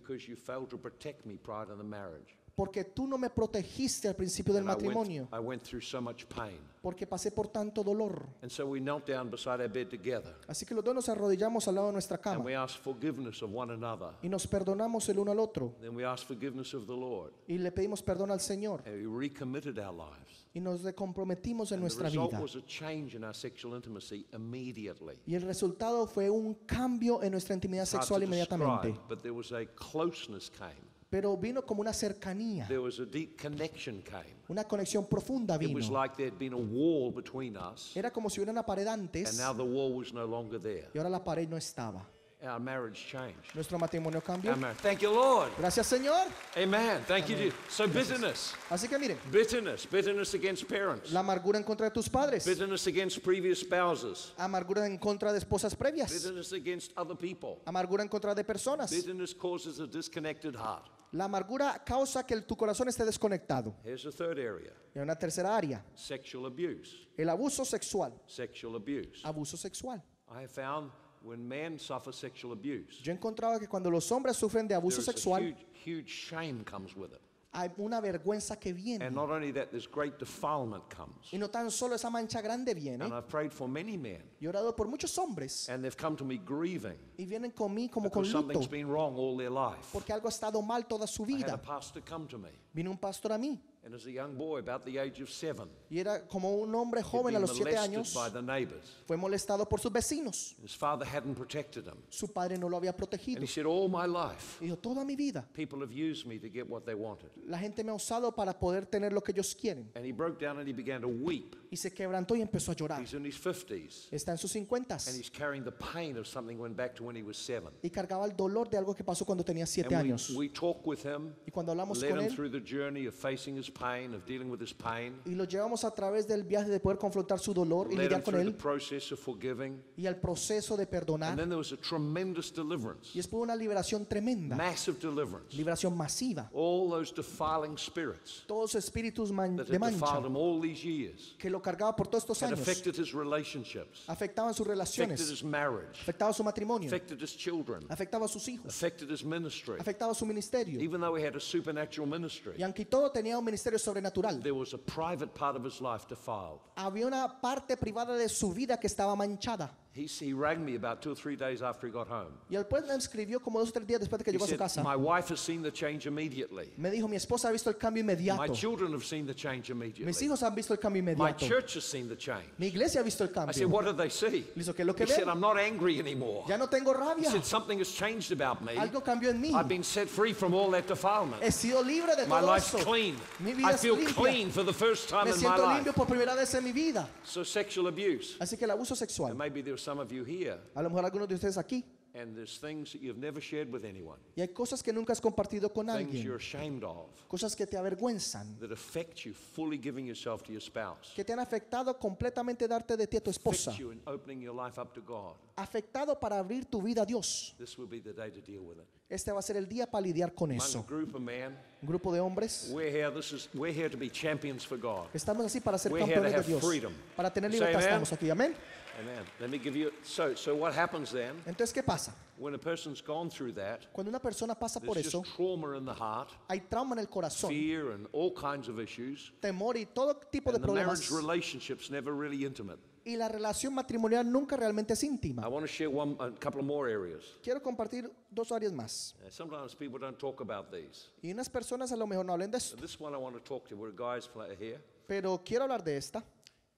Porque 2.57 2.85
tú 2.85 3.07
no 3.07 3.19
me 3.19 3.29
protegiste 3.29 4.09
al 4.09 4.17
principio 4.17 4.55
del 4.55 4.63
And 4.63 4.71
I 4.71 4.73
went, 4.73 4.83
matrimonio. 4.97 5.29
I 5.31 5.39
went 5.39 5.63
through 5.63 5.83
so 5.83 6.01
much 6.01 6.25
pain. 6.27 6.59
Porque 6.81 7.07
pasé 7.07 7.31
por 7.31 7.49
tanto 7.49 7.85
dolor. 7.85 8.27
And 8.41 8.51
so 8.51 8.65
we 8.65 8.81
knelt 8.81 9.07
down 9.07 9.29
beside 9.31 9.61
our 9.61 9.69
bed 9.69 9.89
together 9.91 10.35
Así 10.49 10.65
que 10.65 10.75
los 10.75 10.83
dos 10.83 10.95
nos 10.95 11.09
arrodillamos 11.11 11.69
al 11.69 11.75
lado 11.75 11.89
de 11.89 11.93
nuestra 11.93 12.15
and 12.17 12.23
cama 12.25 12.45
we 12.45 12.57
asked 12.57 12.79
forgiveness 12.83 13.43
of 13.43 13.51
one 13.53 13.71
another. 13.75 14.09
y 14.23 14.31
nos 14.31 14.47
perdonamos 14.47 15.07
el 15.11 15.19
uno 15.19 15.33
al 15.33 15.39
otro. 15.41 15.75
Then 15.83 15.95
we 15.95 16.03
asked 16.07 16.27
forgiveness 16.27 16.73
of 16.73 16.87
the 16.87 16.95
Lord. 16.97 17.33
Y 17.47 17.59
le 17.59 17.71
pedimos 17.73 18.03
perdón 18.03 18.31
al 18.31 18.41
Señor. 18.41 18.83
And 18.87 18.95
we 18.97 19.07
recommitted 19.29 19.79
our 19.79 19.93
lives. 19.93 20.47
Y 20.55 20.61
nos 20.61 20.81
comprometimos 20.95 21.73
en 21.73 21.81
And 21.81 21.91
the 21.91 21.95
nuestra 21.95 22.05
result 22.09 22.31
vida. 22.31 22.41
was 22.41 22.57
a 22.57 22.63
change 22.65 23.15
in 23.15 23.23
our 23.23 23.35
sexual 23.35 23.75
intimacy 23.77 24.25
immediately. 24.33 25.19
Y 25.27 25.35
el 25.35 25.43
resultado 25.43 26.07
fue 26.07 26.31
un 26.31 26.55
cambio 26.65 27.23
en 27.23 27.33
nuestra 27.33 27.55
intimidad 27.55 27.85
sexual 27.85 28.23
inmediatamente. 28.23 28.89
describe, 28.89 29.09
but 29.11 29.21
there 29.21 29.35
was 29.35 29.53
a 29.53 29.67
closeness 29.75 30.49
came. 30.49 30.96
Pero 31.09 31.37
vino 31.37 31.63
como 31.65 31.81
una 31.83 31.93
cercanía, 31.93 32.67
There 32.67 32.81
was 32.81 32.99
a 32.99 33.05
deep 33.07 33.41
connection 33.41 34.03
came. 34.03 34.37
una 34.49 34.65
conexión 34.65 35.07
profunda 35.09 35.55
It 35.55 35.73
was 35.73 35.87
vino. 35.89 36.01
like 36.03 36.17
there'd 36.17 36.37
been 36.39 36.53
a 36.53 36.57
wall 36.57 37.13
between 37.13 37.57
us, 37.57 37.93
Era 37.97 38.11
como 38.11 38.29
si 38.29 38.41
hubiera 38.41 38.51
una 38.53 38.65
pared 38.67 38.89
and 38.89 39.03
antes 39.03 39.39
now 39.39 39.53
the 39.55 39.63
wall 39.63 39.93
was 39.95 40.13
no 40.13 40.27
longer 40.27 40.61
there. 40.61 40.89
y 40.95 40.99
ahora 40.99 41.09
la 41.11 41.23
pared 41.23 41.49
no 41.49 41.57
estaba. 41.57 42.05
Our 42.43 42.61
marriage 42.61 43.07
changed. 43.11 43.55
Nuestro 43.55 43.79
matrimonio 43.79 44.21
cambió. 44.21 44.53
Our. 44.53 44.75
Thank 44.77 45.01
you, 45.01 45.11
Lord. 45.11 45.51
Gracias 45.59 45.87
Señor. 45.87 46.27
Amen. 46.57 47.03
Thank 47.07 47.29
you. 47.29 47.37
Jesus. 47.37 47.55
So 47.71 47.87
bitterness, 47.89 48.53
Así 48.69 48.87
que 48.89 48.99
miren, 48.99 49.17
bitterness, 49.33 49.87
bitterness 49.91 50.35
against 50.35 50.69
parents, 50.69 51.13
la 51.13 51.21
amargura 51.21 51.57
en 51.57 51.65
contra 51.65 51.87
de 51.89 51.93
tus 51.95 52.09
padres, 52.11 52.45
bitterness 52.45 52.87
against 52.89 53.23
previous 53.23 53.61
spouses, 53.61 54.33
amargura 54.37 54.87
en 54.87 54.99
contra 54.99 55.33
de 55.33 55.39
esposas 55.39 55.75
previas, 55.75 56.13
bitterness 56.13 56.53
against 56.53 56.93
other 56.99 57.17
people. 57.17 57.63
amargura 57.65 58.03
en 58.03 58.09
contra 58.09 58.35
de 58.35 58.45
personas. 58.45 58.91
Bitterness 58.91 59.35
causes 59.35 59.81
a 59.81 59.87
disconnected 59.87 60.55
heart. 60.57 60.91
La 61.13 61.25
amargura 61.25 61.83
causa 61.85 62.25
que 62.27 62.41
tu 62.43 62.57
corazón 62.57 62.89
esté 62.89 63.05
desconectado. 63.05 63.75
Here's 63.85 64.05
a 64.07 64.11
third 64.11 64.39
area 64.39 64.73
Y 64.95 64.99
una 64.99 65.15
tercera 65.17 65.57
área, 65.57 65.85
sexual 65.95 66.47
abuse. 66.47 67.09
el 67.17 67.29
abuso 67.29 67.65
sexual. 67.65 68.13
Sexual 68.27 68.77
abuse. 68.77 69.23
Abuso 69.25 69.57
sexual. 69.57 70.03
I 70.31 70.43
have 70.43 70.51
found 70.51 70.91
when 71.23 71.47
men 71.47 71.79
suffer 71.79 72.13
sexual 72.13 72.53
abuse, 72.53 73.01
Yo 73.03 73.13
he 73.13 73.17
encontrado 73.17 73.59
que 73.59 73.67
cuando 73.69 73.91
los 73.91 74.11
hombres 74.13 74.37
sufren 74.37 74.67
de 74.69 74.75
abuso 74.75 75.01
sexual, 75.03 75.43
huge, 75.43 75.67
huge 75.85 76.09
shame 76.09 76.65
comes 76.65 76.95
with 76.97 77.13
it. 77.13 77.21
Hay 77.57 77.71
una 77.79 78.01
vergüenza 78.01 78.61
que 78.61 78.73
viene. 78.75 79.07
And 79.07 79.15
not 79.17 79.31
only 79.31 79.51
that, 79.53 79.71
there's 79.71 79.89
great 79.89 80.19
defilement 80.19 80.85
comes. 80.95 81.33
Y 81.33 81.39
no 81.39 81.49
tan 81.49 81.71
solo 81.71 81.95
esa 81.95 82.11
mancha 82.11 82.43
grande 82.43 82.75
viene. 82.75 83.03
And 83.05 83.15
I've 83.15 83.29
prayed 83.29 83.51
for 83.51 83.67
many 83.67 83.97
men, 83.97 84.23
Yo 84.39 84.51
he 84.51 84.53
orado 84.53 84.77
por 84.77 84.87
muchos 84.89 85.17
hombres 85.17 85.69
and 85.71 85.83
they've 85.83 85.97
come 85.97 86.17
to 86.17 86.25
me 86.25 86.37
grieving 86.37 86.99
y 87.19 87.25
vienen 87.25 87.53
con 87.53 87.75
mí 87.75 87.89
como 87.91 88.11
con 88.11 88.23
because 88.23 88.35
luto 88.37 88.43
something's 88.53 88.71
been 88.71 88.87
wrong 88.89 89.17
all 89.17 89.37
their 89.39 89.51
life. 89.51 89.89
porque 89.93 90.13
algo 90.13 90.29
ha 90.29 90.31
estado 90.31 90.61
mal 90.61 90.87
toda 90.87 91.07
su 91.07 91.25
I 91.25 91.33
had 91.43 91.49
a 91.49 91.57
vida. 91.57 91.63
pastor 91.63 92.03
come 92.03 92.27
to 92.29 92.37
me, 92.39 92.51
Vino 92.75 92.91
un 92.91 92.99
pastor 92.99 93.33
a 93.33 93.39
mí 93.39 93.59
and 93.87 93.95
as 93.95 94.05
a 94.07 94.11
young 94.11 94.35
boy, 94.35 94.59
about 94.59 94.85
the 94.85 94.99
age 94.99 95.21
of 95.23 95.31
seven, 95.31 95.69
y 95.89 96.01
era 96.01 96.27
como 96.27 96.51
un 96.57 96.75
hombre 96.75 97.01
joven 97.03 97.37
a 97.37 97.39
los 97.39 97.53
siete 97.55 97.71
molested 97.71 97.95
años. 97.95 98.13
by 98.15 98.29
the 98.29 98.43
neighbors. 98.43 98.97
Fue 99.07 99.17
molestado 99.17 99.69
por 99.69 99.79
sus 99.81 99.93
vecinos. 99.93 100.57
His 100.61 100.75
father 100.75 101.07
hadn't 101.07 101.37
protected 101.37 101.87
him. 101.87 101.95
Su 102.11 102.27
padre 102.27 102.59
no 102.59 102.69
lo 102.69 102.77
había 102.77 102.91
And 102.91 102.99
protegido. 102.99 103.41
he 103.41 103.47
said, 103.47 103.65
All 103.65 103.89
my 103.89 104.05
life, 104.07 104.59
Y 104.61 104.67
dijo, 104.67 104.77
toda 104.79 105.05
mi 105.05 105.15
vida 105.15 105.47
people 105.55 105.79
have 105.83 105.93
used 105.93 106.27
me 106.27 106.37
to 106.41 106.49
get 106.49 106.69
what 106.69 106.85
they 106.85 106.95
wanted. 106.95 107.31
la 107.47 107.59
gente 107.59 107.85
me 107.85 107.93
ha 107.93 107.95
usado 107.95 108.35
para 108.35 108.59
poder 108.59 108.87
tener 108.87 109.13
lo 109.13 109.21
que 109.23 109.33
ellos 109.33 109.55
quieren. 109.55 109.89
And 109.95 110.05
he 110.05 110.11
broke 110.13 110.41
down 110.45 110.59
and 110.59 110.67
he 110.69 110.73
began 110.75 111.01
to 111.03 111.09
weep. 111.09 111.55
Y 111.71 111.77
se 111.77 111.91
quebrantó 111.93 112.35
y 112.35 112.43
empezó 112.43 112.73
a 112.73 112.75
llorar. 112.75 113.01
He's 113.01 113.15
in 113.15 113.25
his 113.25 113.37
50s, 113.39 114.09
Está 114.11 114.33
en 114.33 114.39
sus 114.39 114.51
cincuentas 114.53 115.07
and 115.07 115.17
he's 115.17 115.31
carrying 115.31 115.63
the 115.65 115.71
pain 115.73 116.17
of 116.17 116.27
something 116.27 116.59
went 116.59 116.77
back 116.77 116.95
to 116.97 117.05
when 117.05 117.15
he 117.17 117.23
was 117.23 117.37
seven. 117.37 117.71
y 117.83 117.91
cargaba 117.91 118.25
el 118.25 118.35
dolor 118.37 118.69
de 118.69 118.79
algo 118.79 118.95
que 118.97 119.05
pasó 119.05 119.25
cuando 119.25 119.45
tenía 119.45 119.67
siete 119.67 119.95
And 119.95 120.07
años. 120.11 120.31
we, 120.31 120.37
we 120.37 120.49
talk 120.49 120.85
with 120.85 121.05
him, 121.05 121.33
Y 121.47 121.53
cuando 121.53 121.71
hablamos 121.71 122.01
led 122.01 122.11
con 122.11 122.19
him 122.21 122.27
él 122.27 122.35
through 122.35 122.51
the 122.51 122.61
journey 122.61 123.07
of 123.07 123.15
facing 123.15 123.57
his 123.57 123.71
pain, 123.79 124.15
of 124.15 124.25
dealing 124.27 124.51
with 124.51 124.61
his 124.61 124.73
pain, 124.75 125.21
y 125.25 125.35
lo 125.35 125.45
llevamos 125.45 125.85
a 125.85 125.95
través 125.95 126.27
del 126.27 126.45
viaje 126.45 126.69
de 126.71 126.81
poder 126.81 126.99
confrontar 126.99 127.39
su 127.39 127.53
dolor 127.53 127.89
y 127.91 127.97
led 127.97 128.05
him 128.05 128.09
lidiar 128.09 128.23
con 128.23 128.33
through 128.35 128.45
the 128.45 128.51
él 128.51 128.57
process 128.57 129.13
of 129.13 129.19
forgiving. 129.19 129.83
y 129.97 130.07
al 130.07 130.17
proceso 130.17 130.77
de 130.77 130.83
And 130.85 130.91
perdonar. 130.91 131.37
then 131.37 131.49
there 131.49 131.59
was 131.59 131.73
a 131.73 131.77
tremendous 131.77 132.53
deliverance, 132.53 133.11
Y 133.15 133.19
después 133.19 133.43
una 133.43 133.55
liberación 133.57 134.07
tremenda, 134.07 134.57
massive 134.57 134.99
deliverance. 135.01 135.57
liberación 135.57 135.97
masiva. 135.97 136.51
All 136.53 136.89
those 136.91 137.13
defiling 137.15 137.77
spirits 137.77 138.45
Todos 138.47 138.75
los 138.75 138.85
espíritus 138.85 139.31
man- 139.33 139.57
that 139.57 139.67
de 139.67 139.75
had 139.75 139.81
mancha 139.81 139.99
defiled 139.99 140.27
him 140.27 140.37
all 140.37 140.61
these 140.61 140.83
years 140.85 141.35
que 141.39 141.51
lo 141.51 141.61
cargaba 141.61 141.95
por 141.95 142.07
todos 142.09 142.23
estos 142.25 142.41
had 142.43 142.53
años 142.53 142.61
affected 142.61 142.95
his 142.97 143.13
relationships, 143.15 144.05
afectaban 144.09 144.55
sus 144.55 144.67
affected 144.67 144.71
relaciones, 144.71 145.21
his 145.31 145.43
marriage, 145.45 146.01
afectaba 146.01 146.33
su 146.33 146.43
matrimonio, 146.43 146.89
affected 146.89 147.21
his 147.21 147.37
children, 147.37 147.85
afectaba 147.89 148.25
a 148.27 148.29
sus 148.29 148.47
hijos, 148.49 148.67
affected 148.75 149.11
his 149.11 149.25
ministry. 149.25 149.75
afectaba 149.79 150.15
su 150.15 150.25
ministerio. 150.27 150.81
Even 150.81 151.01
though 151.01 151.15
he 151.17 151.25
had 151.25 151.37
a 151.37 151.41
supernatural 151.41 152.07
ministry, 152.09 152.55
Y 152.59 152.63
aunque 152.63 152.85
todo 152.85 153.11
tenía 153.11 153.39
un 153.39 153.45
ministerio 153.67 153.79
sobrenatural, 153.79 154.41
there 154.43 154.55
was 154.55 154.73
a 154.73 154.79
private 154.79 155.35
part 155.35 155.57
of 155.57 155.65
his 155.65 155.81
life 155.81 156.07
defiled. 156.09 156.61
había 156.77 157.07
una 157.07 157.41
parte 157.41 157.77
privada 157.77 158.17
de 158.17 158.29
su 158.29 158.53
vida 158.53 158.79
que 158.79 158.87
estaba 158.87 159.15
manchada. 159.17 159.71
He, 159.97 160.05
he 160.05 160.35
rang 160.35 160.63
me 160.63 160.75
about 160.77 161.01
two 161.01 161.11
or 161.13 161.15
three 161.15 161.37
days 161.37 161.63
after 161.63 161.87
he 161.87 161.93
got 161.93 162.07
home. 162.07 162.33
Y 162.51 162.57
después 162.57 162.87
me 162.87 162.95
escribió 162.95 163.41
como 163.43 163.59
dos 163.61 163.71
o 163.71 163.73
tres 163.73 163.87
días 163.87 163.99
después 164.01 164.19
de 164.19 164.25
que 164.25 164.31
He 164.31 164.35
llegó 164.35 164.45
a 164.45 164.47
su 164.47 164.51
said, 164.51 164.59
casa. 164.59 164.83
My 164.83 164.95
wife 164.95 165.31
has 165.31 165.41
seen 165.41 165.63
the 165.63 165.71
change 165.73 166.07
immediately. 166.07 166.71
Me 166.77 166.91
dijo, 166.91 167.09
mi 167.09 167.17
esposa 167.17 167.49
ha 167.49 167.53
visto 167.53 167.71
el 167.71 167.77
cambio 167.79 168.05
My 168.05 168.13
inmediato. 168.13 168.53
children 168.55 168.93
have 168.93 169.05
seen 169.05 169.27
the 169.27 169.33
change 169.35 169.71
Mis 169.71 169.71
immediately. 169.71 170.13
hijos 170.27 170.43
han 170.43 170.55
visto 170.55 170.75
el 170.75 170.79
cambio 170.79 171.03
My 171.03 171.13
inmediato. 171.13 171.47
church 171.49 171.75
has 171.77 171.85
seen 171.85 172.09
the 172.11 172.17
change. 172.17 172.45
Mi 172.59 172.67
iglesia 172.67 173.01
ha 173.01 173.05
visto 173.05 173.25
el 173.25 173.31
I 173.31 173.33
said, 173.33 173.47
cambio. 173.47 173.69
What 173.69 173.87
did 173.87 173.97
they 173.97 174.11
see? 174.11 174.45
Le 174.55 174.63
dijo, 174.65 174.75
¿qué 174.75 174.81
es 174.83 174.87
lo 174.87 174.93
que 174.95 175.05
He 175.07 175.09
said, 175.09 175.21
ven? 175.25 175.29
I'm 175.31 175.41
not 175.41 175.57
angry 175.59 175.99
anymore. 175.99 176.45
Ya 176.47 176.59
no 176.59 176.67
tengo 176.67 176.93
He 176.93 176.99
rabia. 176.99 177.31
said, 177.31 177.45
Something 177.45 177.79
has 177.79 177.91
changed 177.91 178.33
about 178.33 178.63
me. 178.63 178.75
Algo 178.77 179.03
cambió 179.03 179.31
en 179.31 179.41
mí. 179.41 179.55
I've 179.55 179.67
been 179.69 179.83
set 179.83 180.09
free 180.11 180.35
from 180.35 180.53
all 180.53 180.71
that 180.73 180.87
defilement. 180.87 181.43
He 181.43 181.51
sido 181.51 181.83
libre 181.83 182.15
de 182.17 182.27
My 182.27 182.41
todo 182.41 182.47
life's 182.53 182.75
eso. 182.75 182.85
clean. 182.85 183.17
Mi 183.41 183.55
vida 183.55 183.69
I 183.71 183.73
es 183.75 183.81
feel 183.81 183.97
limpia. 183.97 184.15
clean 184.15 184.51
for 184.51 184.63
the 184.63 184.75
first 184.75 185.09
time 185.09 185.25
Me 185.25 185.31
in 185.31 185.37
my 185.37 185.43
siento 185.43 185.67
limpio 185.73 185.93
life. 185.93 185.97
por 185.97 186.07
primera 186.07 186.35
vez 186.35 186.53
en 186.55 186.65
mi 186.65 186.73
vida. 186.73 187.09
So, 187.25 187.45
sexual 187.45 187.87
abuse. 187.87 188.37
Así 188.41 188.59
que 188.59 188.65
el 188.67 188.73
abuso 188.73 188.93
And 188.93 188.99
sexual. 188.99 189.35
maybe 189.35 189.63
there 189.63 189.73
are 189.75 189.79
some 189.87 190.01
of 190.03 190.11
you 190.11 190.25
here, 190.25 190.59
A 190.75 190.83
lo 190.83 190.89
mejor 190.91 191.05
algunos 191.05 191.29
de 191.29 191.35
ustedes 191.37 191.57
aquí. 191.57 191.85
and 192.19 192.35
there's 192.35 192.59
things 192.59 192.93
that 192.93 193.03
you've 193.03 193.19
never 193.19 193.43
shared 193.43 193.71
with 193.71 193.85
anyone, 193.85 194.19
Y 194.37 194.41
hay 194.43 194.49
cosas 194.49 194.83
que 194.83 194.91
nunca 194.93 195.13
has 195.13 195.21
compartido 195.21 195.71
con 195.73 195.87
things 195.87 196.13
you're 196.25 196.37
alguien. 196.37 196.37
ashamed 196.37 196.83
of, 196.83 197.11
Cosas 197.29 197.55
que 197.55 197.67
te 197.67 197.77
avergüenzan. 197.77 198.59
that 198.59 198.73
affect 198.73 199.25
you 199.27 199.35
fully 199.35 199.77
giving 199.79 200.07
yourself 200.07 200.43
to 200.43 200.51
your 200.51 200.63
spouse, 200.63 201.13
Que 201.15 201.23
te 201.25 201.33
han 201.35 201.39
afectado 201.41 201.99
completamente 201.99 202.67
darte 202.67 202.97
de 202.97 203.07
ti 203.07 203.19
a 203.19 203.21
tu 203.21 203.31
esposa. 203.31 203.71
you 203.79 203.91
in 203.93 204.01
opening 204.07 204.41
your 204.41 204.55
life 204.55 204.79
up 204.81 204.93
to 204.95 205.03
God. 205.03 205.35
Afectado 205.57 206.19
para 206.19 206.39
abrir 206.39 206.65
tu 206.71 206.81
vida 206.83 207.03
a 207.03 207.07
Dios. 207.07 207.55
This 207.59 207.77
will 207.79 207.87
be 207.89 208.01
the 208.01 208.13
day 208.15 208.31
to 208.31 208.41
deal 208.41 208.63
with 208.63 208.79
it. 208.79 208.87
Este 209.11 209.31
va 209.31 209.39
a 209.39 209.43
ser 209.43 209.57
el 209.59 209.67
día 209.69 209.87
para 209.87 210.05
lidiar 210.05 210.35
con 210.35 210.51
Among 210.51 210.63
eso. 210.63 210.85
Un 210.89 211.87
grupo 211.87 212.13
de 212.13 212.19
hombres. 212.21 212.71
we're 212.73 212.91
here. 212.91 213.11
This 213.11 213.33
is 213.33 213.49
we're 213.55 213.73
here 213.73 213.89
to 213.91 213.97
be 213.99 214.09
champions 214.11 214.65
for 214.65 214.79
God. 214.79 215.09
Estamos 215.15 215.45
así 215.47 215.61
para 215.63 215.77
ser 215.79 215.93
We're 215.93 216.01
campeones 216.05 216.33
de 216.35 216.43
Dios. 216.43 216.63
freedom. 216.65 216.93
Para 217.15 217.31
tener 217.31 217.51
libertad 217.51 217.81
estamos 217.83 218.11
aquí. 218.13 218.31
Amén. 218.31 218.55
Amen. 218.99 219.25
Let 219.41 219.51
me 219.51 219.59
give 219.59 219.77
you. 219.77 219.93
So, 220.03 220.35
so 220.35 220.55
what 220.55 220.73
happens 220.75 221.11
then 221.13 221.35
Entonces, 221.47 221.73
¿qué 221.75 221.83
pasa? 221.85 222.13
when 222.39 222.55
a 222.55 222.59
person's 222.59 223.01
gone 223.03 223.29
through 223.31 223.53
that? 223.53 223.87
Cuando 223.93 224.11
una 224.11 224.19
persona 224.21 224.55
pasa 224.55 224.81
por 224.81 224.95
There's 224.95 225.09
eso, 225.09 225.23
just 225.23 225.37
trauma 225.37 225.77
in 225.77 225.85
the 225.85 225.93
heart, 225.95 226.31
hay 226.49 226.61
trauma 226.61 226.95
en 226.95 227.01
el 227.01 227.07
corazón, 227.07 227.49
fear, 227.51 227.91
and 227.93 228.07
all 228.13 228.33
kinds 228.33 228.69
of 228.69 228.79
issues. 228.81 229.33
temor 229.43 229.77
y 229.77 229.85
todo 229.95 230.15
tipo 230.33 230.51
de 230.51 230.57
And 230.57 230.65
the 230.65 230.73
marriage 230.73 231.09
problemas. 231.09 231.13
relationship's 231.13 231.91
never 231.91 232.15
really 232.15 232.45
intimate. 232.45 232.79
Y 233.05 233.15
la 233.17 233.29
relación 233.29 233.73
matrimonial 233.73 234.25
nunca 234.25 234.57
realmente 234.57 234.93
es 234.95 235.05
I 235.05 235.07
íntima. 235.09 235.47
want 235.49 235.65
to 235.65 235.69
share 235.73 235.89
one, 235.91 236.17
a 236.19 236.31
couple 236.33 236.59
of 236.61 236.67
more 236.67 236.89
areas. 236.91 237.23
Quiero 237.43 237.61
compartir 237.63 238.11
dos 238.31 238.51
áreas 238.51 238.73
más. 238.73 239.15
Uh, 239.25 239.31
Sometimes 239.31 239.75
people 239.77 239.99
don't 240.01 240.19
talk 240.19 240.41
about 240.41 240.73
these. 240.73 241.11
Y 241.23 241.31
unas 241.31 241.49
personas 241.49 241.93
a 241.93 241.97
lo 241.97 242.07
mejor 242.07 242.25
no 242.25 242.33
hablen 242.33 242.51
de 242.51 242.57
esto, 242.57 242.77
This 242.77 242.99
one 242.99 243.15
I 243.15 243.19
want 243.19 243.35
to 243.37 243.41
talk 243.43 243.69
to. 243.69 243.77
We're 243.77 243.93
guys 243.93 244.27
play 244.27 244.57
here. 244.59 244.81
pero 245.07 245.41
quiero 245.45 245.63
hablar 245.65 245.85
de 245.85 245.97
esta. 245.97 246.25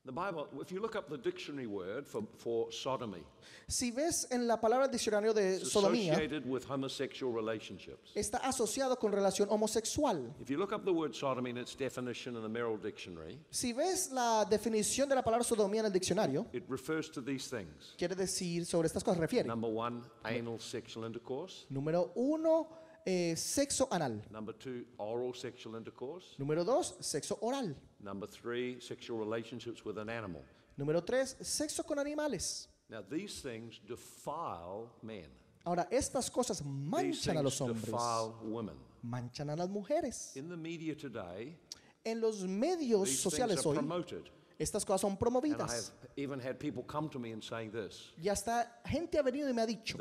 The 0.09 0.15
Bible, 0.15 0.49
if 0.63 0.73
you 0.73 0.81
look 0.81 0.97
up 0.97 1.11
the 1.11 1.19
dictionary 1.19 1.67
word 1.67 2.07
for, 2.07 2.23
for 2.39 2.73
sodomy, 2.73 3.23
Si 3.69 3.91
ves 3.91 4.27
en 4.31 4.47
la 4.47 4.57
palabra 4.59 4.89
diccionario 4.89 5.35
de 5.35 5.57
it's 5.57 5.71
sodomía, 5.71 6.13
associated 6.15 6.47
with 6.49 6.65
homosexual 6.65 7.31
relationships. 7.31 8.13
está 8.15 8.39
asociado 8.39 8.99
con 8.99 9.13
relación 9.13 9.51
homosexual. 9.51 10.35
If 10.41 10.49
you 10.49 10.57
look 10.57 10.73
up 10.73 10.87
the 10.87 10.93
word 10.95 11.15
sodomy 11.15 11.51
and 11.51 11.59
its 11.59 11.75
definition 11.77 12.37
in 12.37 12.43
the 12.43 12.49
Merrill 12.49 12.79
Dictionary, 12.79 13.39
Si 13.51 13.75
ves 13.75 14.11
la 14.11 14.47
definición 14.47 15.11
de 15.11 15.15
la 15.15 15.23
palabra 15.23 15.45
sodomía 15.45 15.81
en 15.81 15.87
el 15.87 15.93
diccionario, 15.93 16.47
it 16.55 16.65
refers 16.71 17.11
to 17.11 17.21
these 17.21 17.47
things. 17.51 17.95
quiere 17.99 18.15
decir 18.15 18.65
sobre 18.65 18.87
estas 18.87 19.05
cosas 19.05 19.21
refiere. 19.21 19.47
Number 19.47 19.71
one, 19.71 20.01
anal 20.25 20.59
sexual 20.59 21.05
intercourse. 21.05 21.67
Número 21.69 22.13
uno, 22.15 22.67
eh, 23.05 23.35
sexo 23.37 23.87
anal. 23.91 24.23
Number 24.31 24.55
two, 24.55 24.87
oral 24.97 25.35
sexual 25.35 25.77
intercourse. 25.77 26.35
Número 26.39 26.65
dos, 26.65 26.97
sexo 27.01 27.37
oral. 27.43 27.77
Number 28.01 28.27
three, 28.29 28.79
sexual 28.81 29.19
relationships 29.19 29.85
with 29.85 29.99
an 29.99 30.09
animal. 30.09 30.43
Número 30.79 31.05
tres, 31.05 31.35
sexo 31.43 31.85
con 31.85 31.99
animales. 31.99 32.69
Now, 32.89 33.03
these 33.09 33.41
things 33.43 33.81
defile 33.87 34.89
men. 35.03 35.27
Ahora, 35.67 35.87
estas 35.91 36.31
cosas 36.31 36.63
manchan 36.65 37.37
a 37.37 37.43
los 37.43 37.61
hombres, 37.61 37.85
defile 37.85 38.33
women. 38.45 38.77
manchan 39.05 39.51
a 39.51 39.57
las 39.57 39.69
mujeres. 39.69 40.35
In 40.37 40.49
the 40.49 40.57
media 40.57 40.95
today, 40.95 41.57
En 42.05 42.21
los 42.21 42.45
medios 42.45 43.05
these 43.07 43.21
sociales 43.21 43.67
hoy, 43.67 43.75
promoted. 43.75 44.31
estas 44.59 44.85
cosas 44.87 45.01
son 45.03 45.11
And 45.11 45.19
I 45.19 45.25
have 45.25 45.31
promovidas. 45.59 45.91
even 46.17 46.41
had 46.41 46.59
people 46.59 46.83
come 46.85 47.09
to 47.11 47.19
me 47.19 47.33
and 47.33 47.43
saying 47.43 47.73
this 47.73 48.13
Y 48.17 48.29
hasta 48.31 48.81
gente 48.87 49.19
ha 49.19 49.23
venido 49.23 49.49
y 49.49 49.53
me 49.53 49.63
ha 49.63 49.67
dicho 49.67 49.99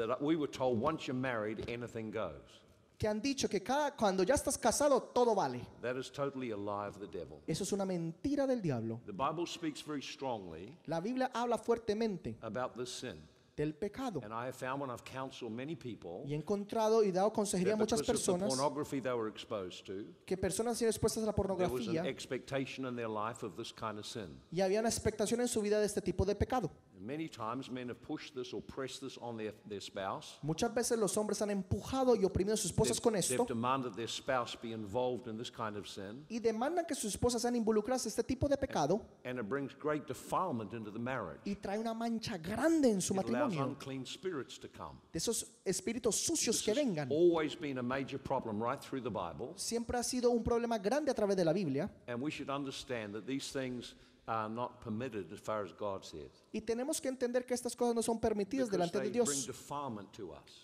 que 2.98 3.08
han 3.08 3.22
dicho 3.22 3.48
que 3.48 3.62
cada, 3.62 3.96
cuando 3.96 4.24
ya 4.24 4.34
estás 4.34 4.58
casado 4.58 5.02
todo 5.02 5.36
vale. 5.36 5.62
That 5.82 5.98
is 5.98 6.12
totally 6.12 6.52
a 6.52 6.58
lie 6.58 6.88
of 6.88 6.98
the 7.00 7.08
devil. 7.08 7.40
Eso 7.46 7.64
es 7.64 7.72
una 7.72 7.86
mentira 7.86 8.48
del 8.48 8.62
diablo. 8.62 9.02
The 9.06 9.12
Bible 9.12 9.46
speaks 9.46 9.86
very 9.86 10.02
strongly 10.02 10.78
La 10.86 11.00
Biblia 11.00 11.30
habla 11.34 11.58
fuertemente 11.58 12.38
about 12.42 12.74
this 12.76 12.90
sin. 12.90 13.22
Del 13.58 13.74
pecado. 13.74 14.22
And 14.24 14.32
I 14.32 14.46
have 14.46 14.56
found 14.56 14.80
when 14.82 14.92
I've 14.92 15.04
counseled 15.04 15.52
many 15.52 15.76
people 15.76 16.22
Y 16.26 16.32
he 16.32 16.36
encontrado 16.36 17.04
y 17.04 17.12
dado 17.12 17.34
consejería 17.34 17.74
a 17.74 17.76
that 17.76 17.80
muchas 17.80 18.00
because 18.02 18.12
of 18.30 18.38
the 18.40 18.46
personas 18.46 18.56
pornography 18.56 19.02
they 19.02 19.12
were 19.12 19.28
exposed 19.28 19.86
to, 19.88 20.06
que 20.26 20.38
personas 20.38 20.74
han 20.74 20.76
sido 20.76 20.92
expuestas 20.92 21.24
a 21.24 21.26
la 21.26 21.34
there 21.34 21.44
was 21.44 21.88
an 21.88 21.94
pornografía 21.96 22.06
expectation 22.08 22.86
in 22.86 22.96
their 22.96 23.10
life 23.10 23.44
of 23.44 23.56
this 23.58 23.74
kind 23.74 23.98
of 23.98 24.06
sin. 24.06 24.40
y 24.52 24.62
había 24.62 24.80
una 24.80 24.90
expectación 24.90 25.42
en 25.42 25.48
su 25.48 25.60
vida 25.62 25.80
de 25.80 25.86
este 25.88 26.02
tipo 26.02 26.24
de 26.24 26.36
pecado. 26.36 26.70
And 26.96 27.06
many 27.06 27.28
times 27.28 27.70
men 27.70 27.90
have 27.90 28.02
pushed 28.02 28.34
this 28.36 28.54
or 28.54 28.62
pressed 28.62 29.02
this 29.02 29.18
on 29.20 29.38
their, 29.38 29.54
their 29.68 29.82
spouse. 29.82 30.38
Muchas 30.44 30.74
veces 30.74 30.98
los 31.00 31.16
hombres 31.18 31.42
han 31.42 31.50
empujado 31.50 32.16
y 32.16 32.26
oprimido 32.26 32.54
a 32.54 32.58
sus 32.58 32.72
esposas 32.72 33.00
con 33.02 33.14
they've 33.14 33.20
esto 33.34 33.46
demanded 33.46 33.94
their 33.96 34.08
spouse 34.10 34.56
be 34.62 34.72
involved 34.72 35.28
in 35.28 35.38
this 35.38 35.50
kind 35.52 35.76
of 35.78 35.88
sin. 35.88 36.26
y 36.30 36.40
demandan 36.40 36.86
que 36.86 36.94
sus 36.96 37.14
esposas 37.16 37.42
sean 37.42 37.56
involucradas 37.56 38.06
en 38.06 38.10
este 38.10 38.24
tipo 38.24 38.48
de 38.48 38.58
pecado 38.58 39.02
And 39.26 39.40
it 39.40 39.48
brings 39.48 39.74
great 39.74 40.08
defilement 40.08 40.74
into 40.74 40.92
the 40.92 41.00
marriage. 41.00 41.42
y 41.46 41.56
trae 41.56 41.80
una 41.80 41.94
mancha 41.96 42.38
grande 42.38 42.90
en 42.90 43.02
su 43.02 43.14
It 43.14 43.18
allows 43.48 43.58
matrimonio. 43.58 43.74
unclean 43.74 44.06
spirits 44.06 44.60
to 44.60 44.68
come. 44.70 45.00
De 45.12 45.18
esos 45.20 45.46
espíritus 45.66 46.16
sucios 46.16 46.62
que 46.62 46.74
vengan. 46.74 47.10
always 47.12 47.56
been 47.60 47.78
a 47.78 47.84
major 47.84 48.20
problem 48.20 48.62
right 48.62 48.80
through 48.82 49.02
the 49.04 49.10
Bible. 49.10 49.54
Siempre 49.56 49.98
ha 49.98 50.04
sido 50.04 50.30
un 50.32 50.44
problema 50.44 50.78
grande 50.78 51.12
a 51.12 51.16
través 51.16 51.36
de 51.36 51.44
la 51.46 51.54
Biblia 51.54 51.90
And 52.08 52.22
we 52.22 52.30
should 52.32 52.50
understand 52.50 53.14
that 53.14 53.26
these 53.26 53.52
things 53.52 53.96
are 54.30 54.50
not 54.50 54.82
permitted 54.84 55.32
as 55.32 55.40
far 55.40 55.64
as 55.64 55.72
God 55.80 56.04
says. 56.04 56.30
y 56.52 56.60
tenemos 56.60 57.00
que 57.00 57.08
entender 57.08 57.46
que 57.46 57.54
estas 57.54 57.74
cosas 57.78 57.96
no 57.96 58.02
son 58.04 58.20
permitidas 58.20 58.70
delante 58.70 59.00
de 59.00 59.10
Dios 59.10 59.48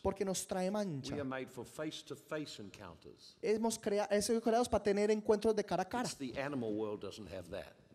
porque 0.02 0.26
nos 0.26 0.46
trae 0.46 0.66
We 0.66 0.72
mancha. 0.72 1.16
are 1.16 1.24
made 1.24 1.48
for 1.48 1.66
face-to-face 1.66 2.62
encounters. 2.62 3.38
Hemos 3.42 3.80
crea- 3.80 4.10
creados 4.42 4.68
para 4.68 4.84
tener 4.84 5.10
encuentros 5.12 5.56
de 5.56 5.64
cara 5.64 5.84
a 5.84 5.88
cara, 5.88 6.10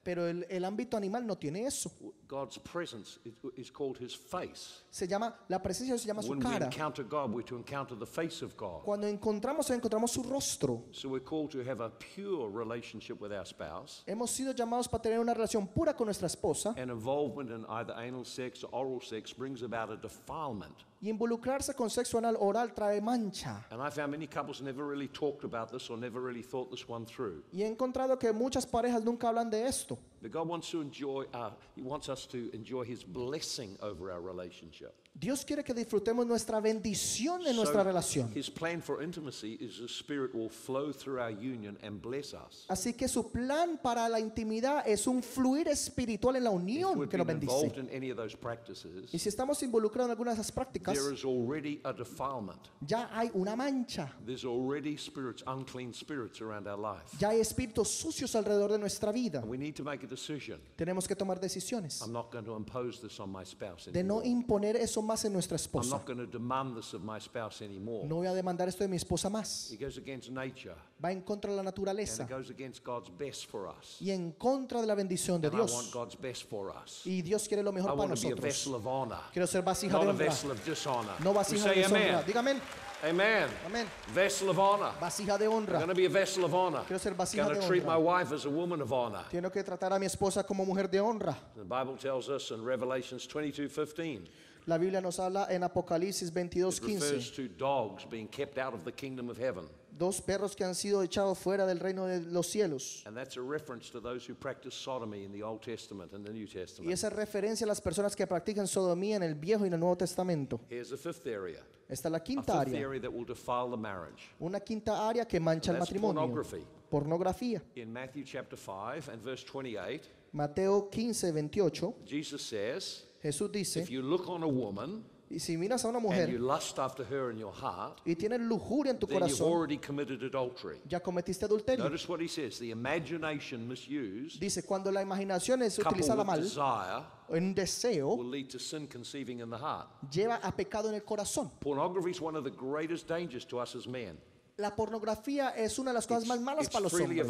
Pero 0.08 0.26
el, 0.26 0.46
el 0.48 0.64
ámbito 0.64 0.96
animal 0.96 1.26
no 1.26 1.36
tiene 1.36 1.66
eso. 1.66 1.90
God's 2.26 2.58
presence 2.60 3.18
is- 3.58 3.70
called 3.70 3.98
His 4.00 4.14
face. 4.16 4.82
Se 4.90 5.06
llama, 5.06 5.34
la 5.48 5.58
presencia 5.58 5.98
se 5.98 6.06
llama 6.06 6.22
su 6.22 6.30
When 6.30 6.38
we 6.38 6.44
cara. 6.50 6.64
encounter 6.64 7.04
God, 7.04 7.30
we're 7.34 7.44
to 7.44 7.56
encounter 7.56 7.94
the 7.94 8.06
face 8.06 8.42
of 8.42 8.56
God. 8.56 8.84
Cuando 8.84 9.06
encontramos, 9.06 9.68
encontramos 9.68 10.10
su 10.10 10.22
rostro. 10.22 10.84
So 10.92 11.10
we're 11.10 11.22
called 11.22 11.50
to 11.50 11.58
have 11.62 11.82
a 11.82 11.90
pure 11.90 12.48
relationship 12.48 13.20
with 13.20 13.32
our 13.32 13.44
spouse. 13.44 14.02
Hemos 14.06 14.30
sido 14.30 14.54
llamados 14.54 14.88
para 14.88 15.02
tener 15.02 15.20
una 15.20 15.34
relación 15.34 15.66
pura 15.68 15.92
con 15.94 16.06
nuestra 16.06 16.26
esposa 16.26 16.70
And 16.78 16.90
involvement 16.90 17.50
in 17.50 17.66
either 17.68 17.92
anal 17.94 18.24
sex 18.24 18.64
or 18.64 18.70
oral 18.72 19.02
sex 19.02 19.30
brings 19.36 19.62
about 19.62 19.90
a 19.90 19.96
defilement. 19.98 20.86
Y 21.00 21.08
involucrarse 21.10 21.74
con 21.74 21.90
sexo 21.90 22.18
anal 22.18 22.36
oral 22.38 22.72
trae 22.72 23.00
mancha. 23.00 23.64
And 23.70 23.80
I 23.80 23.90
found 23.90 24.10
many 24.10 24.26
couples 24.26 24.60
never 24.60 24.84
really 24.86 25.08
talked 25.08 25.44
about 25.44 25.70
this 25.70 25.88
or 25.90 25.98
never 25.98 26.20
really 26.20 26.42
thought 26.42 26.70
this 26.70 26.88
one 26.88 27.06
through. 27.06 27.42
Y 27.52 27.62
he 27.62 27.66
encontrado 27.66 28.18
que 28.18 28.32
muchas 28.32 28.66
parejas 28.66 29.04
nunca 29.04 29.28
hablan 29.28 29.50
de 29.50 29.66
esto. 29.66 29.98
But 30.20 30.32
God 30.32 30.48
wants 30.48 30.70
to 30.70 30.80
enjoy, 30.80 31.24
uh, 31.32 31.50
He 31.76 31.82
wants 31.82 32.08
us 32.08 32.26
to 32.26 32.50
enjoy 32.52 32.84
His 32.84 33.04
blessing 33.04 33.76
over 33.80 34.10
our 34.10 34.20
relationship. 34.20 34.94
Dios 35.14 35.44
quiere 35.44 35.64
que 35.64 35.74
disfrutemos 35.74 36.24
nuestra 36.28 36.60
bendición 36.60 37.44
en 37.44 37.56
nuestra 37.56 37.82
relación. 37.82 38.30
His 38.36 38.48
plan 38.48 38.80
for 38.80 39.02
intimacy 39.02 39.54
is 39.60 39.78
the 39.80 39.88
Spirit 39.88 40.32
will 40.32 40.48
flow 40.48 40.92
through 40.92 41.18
our 41.20 41.30
union 41.30 41.76
and 41.82 42.00
bless 42.00 42.34
us. 42.34 42.66
Así 42.68 42.96
que 42.96 43.08
su 43.08 43.28
plan 43.32 43.78
para 43.82 44.08
la 44.08 44.20
intimidad 44.20 44.86
es 44.86 45.08
un 45.08 45.20
fluir 45.22 45.66
espiritual 45.66 46.36
en 46.36 46.44
la 46.44 46.50
unión 46.50 47.08
que 47.08 47.18
nos 47.18 47.26
bendice. 47.26 47.52
involved 47.52 47.78
in 47.78 47.88
any 47.90 48.10
of 48.10 48.16
those 48.16 48.36
practices, 48.36 49.12
Y 49.12 49.18
si 49.18 49.28
estamos 49.28 49.60
involucrados 49.64 50.06
en 50.06 50.10
algunas 50.12 50.36
de 50.36 50.42
esas 50.42 50.52
prácticas, 50.52 50.94
there 50.94 51.12
is 51.12 51.24
already 51.24 51.80
a 51.84 51.92
defilement. 51.92 52.60
ya 52.86 53.08
hay 53.12 53.28
una 53.34 53.56
mancha. 53.56 54.12
There's 54.24 54.44
already 54.44 54.96
spirits, 54.96 55.42
unclean 55.48 55.92
spirits 55.92 56.40
around 56.40 56.68
our 56.68 56.78
life. 56.78 57.16
Ya 57.18 57.30
hay 57.30 57.40
espíritus 57.40 57.88
sucios 57.88 58.36
alrededor 58.36 58.70
de 58.70 58.78
nuestra 58.78 59.10
vida. 59.10 59.42
We 59.44 59.58
need 59.58 59.74
to 59.74 59.82
make 59.82 60.04
a 60.04 60.07
decision. 60.08 60.60
Tenemos 60.76 61.06
que 61.06 61.14
tomar 61.14 61.38
decisiones 61.40 62.00
I'm 62.02 62.12
not 62.12 62.30
going 62.32 62.44
to 62.44 62.56
impose 62.56 63.00
this 63.00 63.18
on 63.20 63.30
my 63.30 63.44
spouse 63.44 63.90
de 63.92 64.02
no 64.02 64.20
anymore. 64.20 64.28
imponer 64.28 64.76
eso 64.76 65.02
más 65.02 65.24
en 65.24 65.32
nuestra 65.32 65.56
I'm 65.56 65.60
esposa. 65.62 65.90
not 65.90 66.06
going 66.06 66.18
to 66.18 66.26
demand 66.26 66.76
this 66.76 66.94
of 66.94 67.02
my 67.02 67.20
spouse 67.20 67.62
anymore. 67.62 68.06
No 68.08 68.16
voy 68.16 68.26
a 68.26 68.34
demandar 68.34 68.68
esto 68.68 68.84
de 68.84 68.88
mi 68.88 68.96
esposa 68.96 69.28
más. 69.30 69.70
It 69.70 69.80
goes 69.80 69.98
against 69.98 70.30
nature 70.30 70.74
Va 71.04 71.12
en 71.12 71.20
contra 71.22 71.50
de 71.50 71.56
la 71.56 71.60
and 71.60 71.66
naturaleza 71.68 72.24
it 72.24 72.28
goes 72.30 72.50
against 72.50 72.82
God's 72.84 73.10
best 73.16 73.46
for 73.48 73.68
us. 73.68 73.96
y 74.00 74.10
en 74.10 74.32
contra 74.32 74.80
de 74.80 74.86
la 74.86 74.94
bendición 74.94 75.40
de 75.40 75.48
And 75.48 75.56
I 75.56 75.60
want 75.60 75.70
Dios. 75.70 75.90
God's 75.92 76.16
best 76.20 76.44
for 76.48 76.70
us. 76.74 77.02
Y 77.06 77.22
Dios 77.22 77.46
quiere 77.46 77.62
lo 77.62 77.70
I 77.70 77.74
mejor 77.74 77.90
para 77.90 78.00
want 78.08 78.14
to 78.14 78.20
be 78.20 78.26
a 78.26 78.30
nosotros. 78.30 78.44
vessel 78.54 78.74
of 78.74 78.86
honor, 78.86 79.20
Quiero 79.32 79.46
ser 79.46 79.62
vasija 79.62 79.92
not 79.92 80.02
de 80.02 80.08
a 80.08 80.12
honra, 80.12 80.24
vessel 80.26 80.50
of 80.50 80.64
dishonor. 80.64 81.20
no 81.22 81.30
We 81.30 81.36
vasija 81.36 81.62
say 81.62 81.74
de 81.76 81.82
deshonra. 81.82 82.08
amen. 82.20 82.26
Dígame, 82.26 82.60
Amen. 83.04 83.48
amén. 83.64 83.86
Vessel 84.12 84.50
of 84.50 84.58
honor. 84.58 84.92
Vasija 85.00 85.38
de 85.38 85.44
I'm 85.44 85.64
going 85.66 85.88
to 85.88 85.94
be 85.94 86.06
a 86.06 86.08
vessel 86.08 86.44
of 86.44 86.52
honor. 86.52 86.82
Quiero 86.84 86.98
ser 86.98 87.14
vasija 87.14 87.44
going 87.44 87.60
to 87.60 87.66
treat 87.66 87.84
my 87.84 87.96
wife 87.96 88.32
as 88.32 88.44
a 88.44 88.50
woman 88.50 88.80
of 88.80 88.92
honor. 88.92 89.24
Tengo 89.30 89.50
que 89.50 89.62
tratar 89.62 89.92
a 89.92 89.98
mi 90.00 90.06
esposa 90.06 90.44
como 90.44 90.64
mujer 90.64 90.88
de 90.88 90.98
honra. 90.98 91.36
The 91.56 91.62
Bible 91.62 91.96
tells 91.96 92.28
us 92.28 92.50
in 92.50 92.64
Revelations 92.64 93.28
22:15 93.28 94.26
La 94.68 94.76
Biblia 94.76 95.00
nos 95.00 95.18
habla 95.18 95.46
en 95.48 95.62
Apocalipsis 95.62 96.28
it 96.28 96.34
refers 96.36 96.78
22:15. 96.78 97.32
to 97.34 97.48
dogs 97.56 98.04
being 98.04 98.28
kept 98.28 98.58
out 98.58 98.74
of 98.74 98.84
the 98.84 98.92
kingdom 98.92 99.30
of 99.30 99.38
heaven. 99.38 99.64
Dos 99.98 100.20
perros 100.20 100.54
que 100.54 100.62
han 100.62 100.74
sido 100.74 101.02
echados 101.02 101.38
fuera 101.38 101.64
del 101.66 101.80
reino 101.80 102.04
de 102.06 102.20
los 102.20 102.48
cielos. 102.48 103.02
And 103.06 103.16
that's 103.16 103.38
a 103.38 103.40
reference 103.40 103.90
to 103.90 103.98
those 103.98 104.30
who 104.30 104.34
practice 104.34 104.74
sodomy 104.76 105.24
in 105.24 105.32
the 105.32 105.42
Old 105.42 105.62
Testament 105.62 106.12
and 106.12 106.22
the 106.22 106.32
New 106.34 106.44
Y 106.44 106.46
Testament. 106.52 106.92
esa 106.92 107.08
referencia 107.08 107.64
a 107.64 107.68
las 107.68 107.80
personas 107.80 108.14
que 108.14 108.26
practican 108.26 108.66
sodomía 108.68 109.16
en 109.16 109.22
el 109.22 109.34
Viejo 109.36 109.64
y 109.64 109.68
en 109.68 109.72
el 109.72 109.80
Nuevo 109.80 109.96
Testamento. 109.96 110.60
Here's 110.68 110.90
the 110.90 110.98
fifth 110.98 111.26
area. 111.26 111.64
Esta 111.88 112.08
es 112.08 112.12
la 112.12 112.18
A 112.18 112.22
quinta 112.22 112.42
fifth 112.62 112.68
área. 112.74 112.78
area 112.86 113.00
that 113.00 113.10
will 113.10 113.24
defile 113.24 113.70
the 113.70 113.76
marriage. 113.78 114.28
Una 114.38 114.60
quinta 114.60 115.08
área 115.08 115.24
que 115.26 115.40
mancha 115.40 115.70
el 115.72 115.78
That's 115.78 115.90
matrimonio. 115.90 116.20
pornography. 116.20 116.66
Pornografía. 116.90 117.62
In 117.74 117.90
Matthew 117.90 118.22
chapter 118.24 118.58
5 118.58 119.08
and 119.08 119.22
verse 119.22 119.42
28, 119.44 120.10
Mateo 120.32 120.82
15, 120.90 121.32
28. 121.32 121.94
Jesus 122.04 122.42
says, 122.42 123.04
Jesús 123.22 123.50
dice, 123.50 123.80
If 123.82 123.90
you 123.90 124.02
look 124.02 124.28
on 124.28 124.42
a 124.42 124.48
woman 124.48 125.04
y 125.30 125.38
si 125.38 125.56
miras 125.58 125.84
a 125.84 125.88
una 125.88 125.98
and 125.98 126.06
you 126.06 126.10
mujer 126.10 126.38
lust 126.40 126.78
after 126.78 127.04
her 127.04 127.30
in 127.30 127.38
your 127.38 127.52
heart, 127.52 128.00
y 128.06 128.14
tienes 128.14 128.40
lujuria 128.40 128.92
en 128.92 128.98
tu 128.98 129.06
then 129.06 129.18
you've 129.18 129.38
corazón, 129.38 129.52
already 129.52 129.76
committed 129.76 130.22
adultery. 130.22 130.78
ya 130.88 131.00
cometiste 131.00 131.44
adulterio. 131.44 131.84
Notice 131.84 132.08
what 132.08 132.20
he 132.20 132.28
says 132.28 132.58
the 132.58 132.70
imagination 132.70 133.68
misused, 133.68 134.40
Dice, 134.40 134.62
cuando 134.64 134.90
la 134.90 135.02
imaginación 135.02 135.62
es 135.62 135.76
coupled 135.76 135.96
utilizada 136.02 136.18
with 136.20 136.26
mal, 136.26 136.40
desire, 136.40 137.02
en 137.30 137.54
deseo, 137.54 138.16
will 138.16 138.30
lead 138.30 138.48
to 138.48 138.58
sin 138.58 138.86
conceiving 138.86 139.40
in 139.40 139.50
the 139.50 139.58
heart. 139.58 139.88
lleva 140.10 140.38
a 140.42 140.50
pecado 140.52 140.88
en 140.88 140.94
el 140.94 141.02
corazón. 141.02 141.50
Pornography 141.60 142.10
is 142.10 142.20
one 142.22 142.36
of 142.36 142.44
the 142.44 142.50
greatest 142.50 143.06
dangers 143.06 143.44
to 143.44 143.58
us 143.58 143.74
as 143.74 143.86
men. 143.86 144.16
La 144.58 144.74
pornografía 144.74 145.50
es 145.50 145.78
una 145.78 145.90
de 145.90 145.94
las 145.94 146.06
cosas 146.06 146.26
más 146.26 146.40
malas 146.40 146.64
It's 146.64 146.72
para 146.72 146.82
los 146.82 146.92
hombres. 146.92 147.26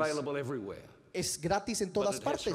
Es 1.13 1.39
gratis 1.41 1.81
en 1.83 1.93
todas 1.93 2.19
partes 2.21 2.55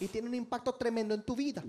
y 0.00 0.08
tiene 0.08 0.28
un 0.28 0.34
impacto 0.34 0.72
tremendo 0.74 1.14
en 1.14 1.22
tu 1.22 1.36
vida. 1.36 1.62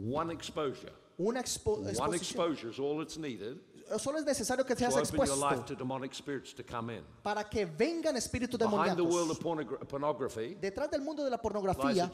Una 1.17 1.41
expo- 1.41 1.77
One 1.77 1.89
exposición. 1.91 2.13
exposure 2.15 2.71
is 2.71 2.79
all 2.79 3.01
it's 3.03 3.17
needed 3.17 3.57
Solo 3.99 4.17
es 4.17 4.25
necesario 4.25 4.65
que 4.65 4.75
seas 4.75 4.95
expuesto 4.97 5.35
para 7.21 7.43
que 7.49 7.65
vengan 7.65 8.15
espíritus 8.15 8.57
demoníacos. 8.57 9.39
Detrás 10.61 10.89
del 10.89 11.01
mundo 11.01 11.23
de 11.23 11.29
la 11.29 11.37
pornografía 11.41 12.09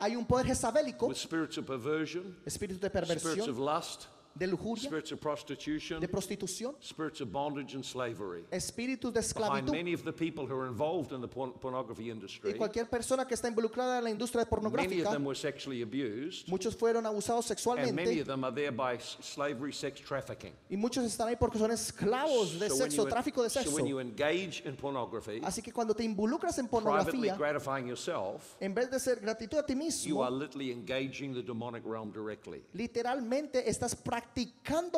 hay 0.00 0.16
un 0.16 0.26
poder 0.26 0.46
jezabélico, 0.46 1.06
espíritus 1.12 1.64
de 1.64 2.50
spirits 2.50 2.76
of 2.84 2.90
perversión, 2.90 3.56
lust, 3.56 4.04
de 4.36 4.46
lujuria, 4.48 4.82
spirits 4.84 5.12
of 5.12 5.20
prostitution, 5.20 6.00
de 6.00 6.08
prostitución, 6.08 6.74
spirits 6.80 7.20
of 7.20 7.30
bondage 7.30 7.74
and 7.74 7.84
slavery. 7.84 8.44
espíritus 8.50 9.12
de 9.12 9.20
Behind 9.20 9.24
esclavitud. 9.24 9.70
many 9.70 9.92
of 9.94 10.02
the 10.04 10.12
people 10.12 10.44
who 10.46 10.56
are 10.58 10.66
involved 10.66 11.12
in 11.12 11.20
the 11.20 11.28
porn- 11.28 11.52
pornography 11.60 12.04
Y 12.06 12.10
industry, 12.10 12.54
cualquier 12.54 12.86
persona 12.90 13.24
que 13.26 13.34
está 13.36 13.48
involucrada 13.48 13.98
en 13.98 14.04
la 14.04 14.10
industria 14.10 14.40
many 14.44 14.44
of 14.44 14.50
pornográfica, 14.50 15.10
them 15.12 15.24
were 15.24 15.36
sexually 15.36 15.82
abused, 15.82 16.48
muchos 16.48 16.74
fueron 16.76 17.06
abusados 17.06 17.48
and 17.50 17.94
many 17.94 18.16
sexualmente 18.16 18.20
of 18.22 18.26
them 18.26 18.42
are 18.44 18.52
there 18.52 18.72
by 18.72 18.98
slavery, 18.98 19.72
sex 19.72 20.00
trafficking. 20.00 20.52
y 20.68 20.76
muchos 20.76 21.04
están 21.04 21.28
ahí 21.28 21.36
porque 21.38 21.56
son 21.58 21.70
esclavos 21.70 22.58
de 22.58 22.68
So 22.70 22.76
sexo, 22.76 23.04
you, 23.04 23.08
tráfico 23.10 23.42
de 23.44 23.50
so 23.50 23.60
sexo. 23.60 23.72
when 23.76 23.86
you 23.86 24.00
engage 24.00 24.62
in 24.66 24.74
pornography, 24.74 25.40
Así 25.44 25.62
que 25.62 25.72
cuando 25.72 25.94
te 25.94 26.02
involucras 26.02 26.58
en 26.58 26.66
pornografía, 26.66 27.36
gratifying 27.36 27.86
yourself, 27.86 28.56
en 28.60 28.74
vez 28.74 28.90
de 28.90 28.98
ser 28.98 29.20
gratitud 29.20 29.58
a 29.58 29.62
ti 29.64 29.74
you 29.74 29.78
mismo, 29.78 30.24
are 30.24 30.32
literally 30.34 30.72
engaging 30.72 31.32
the 31.32 31.42
demonic 31.42 31.84
realm 31.86 32.10
directly. 32.10 32.64
literalmente 32.72 33.68
estás 33.70 33.94
practicando 33.94 34.23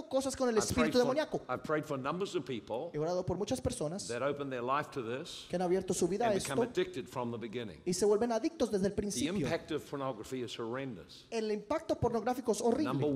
cosas 0.08 0.36
con 0.36 0.48
el 0.48 0.56
I've 0.56 0.62
prayed, 0.62 0.88
espíritu 0.88 0.98
for, 0.98 1.06
demoníaco. 1.06 1.40
He 2.92 2.98
orado 2.98 3.24
por 3.24 3.36
muchas 3.36 3.60
personas 3.60 4.06
that 4.08 4.22
open 4.22 4.50
their 4.50 4.62
life 4.62 4.90
to 4.92 5.02
this 5.02 5.46
que 5.48 5.56
han 5.56 5.62
abierto 5.62 5.94
su 5.94 6.06
vida 6.08 6.28
a 6.28 6.34
esto 6.34 6.60
addicted 6.62 7.06
from 7.08 7.30
the 7.32 7.38
beginning. 7.38 7.80
y 7.84 7.92
se 7.92 8.04
vuelven 8.04 8.32
adictos 8.32 8.70
desde 8.70 8.86
el 8.86 8.92
The 8.92 8.96
principio. 8.96 9.34
impact 9.46 9.70
of 9.72 9.84
pornography 9.88 10.42
is 10.42 10.58
horrendous. 10.58 11.26
El 11.30 11.50
impacto 11.50 11.94
pornográfico 11.96 12.52
es 12.52 12.60
Number 12.60 12.74
horrible. 13.08 13.14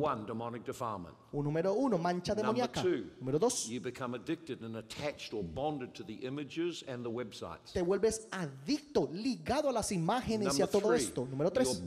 Un 1.33 1.45
número 1.45 1.75
uno, 1.75 1.99
mancha 1.99 2.35
demoníaca. 2.35 2.83
Número 3.21 3.39
dos, 3.39 3.69
you 3.69 3.81
become 3.81 4.15
addicted 4.17 4.63
and 4.63 4.77
attached 4.77 5.33
or 5.33 5.43
bonded 5.43 5.93
to 5.95 6.03
the 6.05 6.15
images 6.27 6.85
and 6.89 7.05
the 7.05 7.11
websites. 7.11 7.73
te 7.73 7.83
vuelves 7.83 8.27
adicto, 8.31 9.09
ligado 9.13 9.69
a 9.69 9.73
las 9.73 9.93
imágenes 9.93 10.59
y 10.59 10.63
a 10.63 10.67
todo 10.67 10.93
esto. 10.95 11.27
Número 11.27 11.51
tres, 11.53 11.81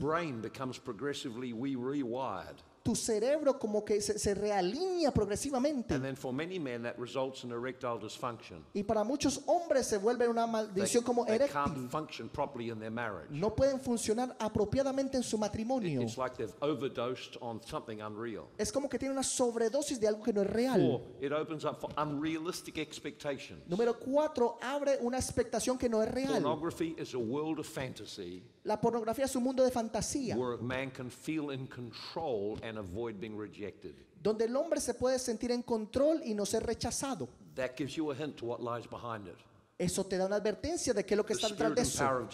tu 2.84 2.94
cerebro 2.94 3.58
como 3.58 3.82
que 3.82 4.00
se, 4.02 4.18
se 4.18 4.34
realinea 4.34 5.10
progresivamente. 5.10 5.94
And 5.94 6.04
then 6.04 6.16
for 6.16 6.34
many 6.34 6.58
men, 6.58 6.82
that 6.82 6.98
results 6.98 7.42
in 7.42 7.50
erectile 7.50 7.98
dysfunction. 7.98 8.62
Y 8.74 8.82
para 8.82 9.02
muchos 9.02 9.40
hombres 9.46 9.86
se 9.86 9.96
vuelve 9.96 10.28
una 10.28 10.44
They, 10.44 10.52
maldición 10.52 11.02
como 11.02 11.24
they 11.24 11.38
can't 11.48 11.74
eréctil. 11.74 11.88
function 11.88 12.28
properly 12.28 12.68
in 12.68 12.78
their 12.78 12.90
marriage. 12.90 13.30
No 13.30 13.54
pueden 13.54 13.80
funcionar 13.80 14.36
apropiadamente 14.38 15.16
en 15.16 15.22
su 15.22 15.38
matrimonio. 15.38 16.02
It's 16.02 16.18
like 16.18 16.36
they've 16.36 16.54
overdosed 16.60 17.38
on 17.40 17.62
something 17.62 18.02
unreal. 18.02 18.48
Es 18.58 18.70
como 18.70 18.90
que 18.90 18.98
tiene 18.98 19.14
una 19.14 19.22
sobredosis 19.22 19.98
de 19.98 20.06
algo 20.06 20.22
que 20.22 20.34
no 20.34 20.42
es 20.42 20.50
real. 20.50 21.00
It 21.22 21.32
opens 21.32 21.64
up 21.64 21.80
for 21.80 21.90
unrealistic 21.96 22.76
expectations. 22.76 23.62
Número 23.66 23.98
cuatro, 23.98 24.58
abre 24.60 24.98
una 25.00 25.16
expectación 25.16 25.78
que 25.78 25.88
no 25.88 26.02
es 26.02 26.10
real. 26.12 26.42
Pornography 26.42 26.94
is 26.98 27.14
a 27.14 27.18
world 27.18 27.58
of 27.58 27.66
fantasy 27.66 28.42
La 28.64 28.80
pornografía 28.80 29.26
es 29.26 29.36
un 29.36 29.44
mundo 29.44 29.62
de 29.62 29.70
fantasía, 29.70 30.36
where 30.38 30.54
a 30.54 30.62
man 30.62 30.90
can 30.90 31.10
feel 31.10 31.50
in 31.50 31.66
control 31.66 32.58
and 32.62 32.73
avoid 32.78 33.18
being 33.20 33.36
rejected. 33.36 33.94
donde 34.22 34.46
el 34.46 34.56
hombre 34.56 34.80
se 34.80 34.94
puede 34.94 35.18
sentir 35.18 35.50
en 35.52 35.62
control 35.62 36.22
y 36.24 36.34
no 36.34 36.46
ser 36.46 36.64
rechazado. 36.64 37.28
That 37.56 37.76
gives 37.76 37.94
you 37.94 38.10
a 38.10 38.14
hint 38.14 38.36
to 38.38 38.46
what 38.46 38.60
lies 38.60 38.88
behind 38.88 39.28
it. 39.28 39.36
Eso 39.84 40.04
te 40.04 40.16
da 40.16 40.26
una 40.26 40.36
advertencia 40.36 40.94
de 40.94 41.04
qué 41.04 41.14
es 41.14 41.18
lo 41.18 41.26
que 41.26 41.34
está 41.34 41.48
detrás 41.48 41.74
de 41.74 41.82
eso. 41.82 42.28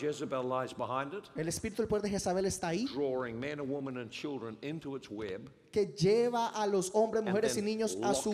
El 1.37 1.49
espíritu 1.49 1.83
del 1.83 1.89
poder 1.89 2.03
de 2.03 2.11
Jezabel 2.11 2.47
está 2.47 2.69
ahí, 2.69 2.87
que 5.71 5.87
lleva 5.87 6.49
a 6.49 6.67
los 6.67 6.91
hombres, 6.95 7.23
mujeres 7.23 7.57
y 7.57 7.63
niños 7.63 7.97
a 8.03 8.15
su 8.15 8.33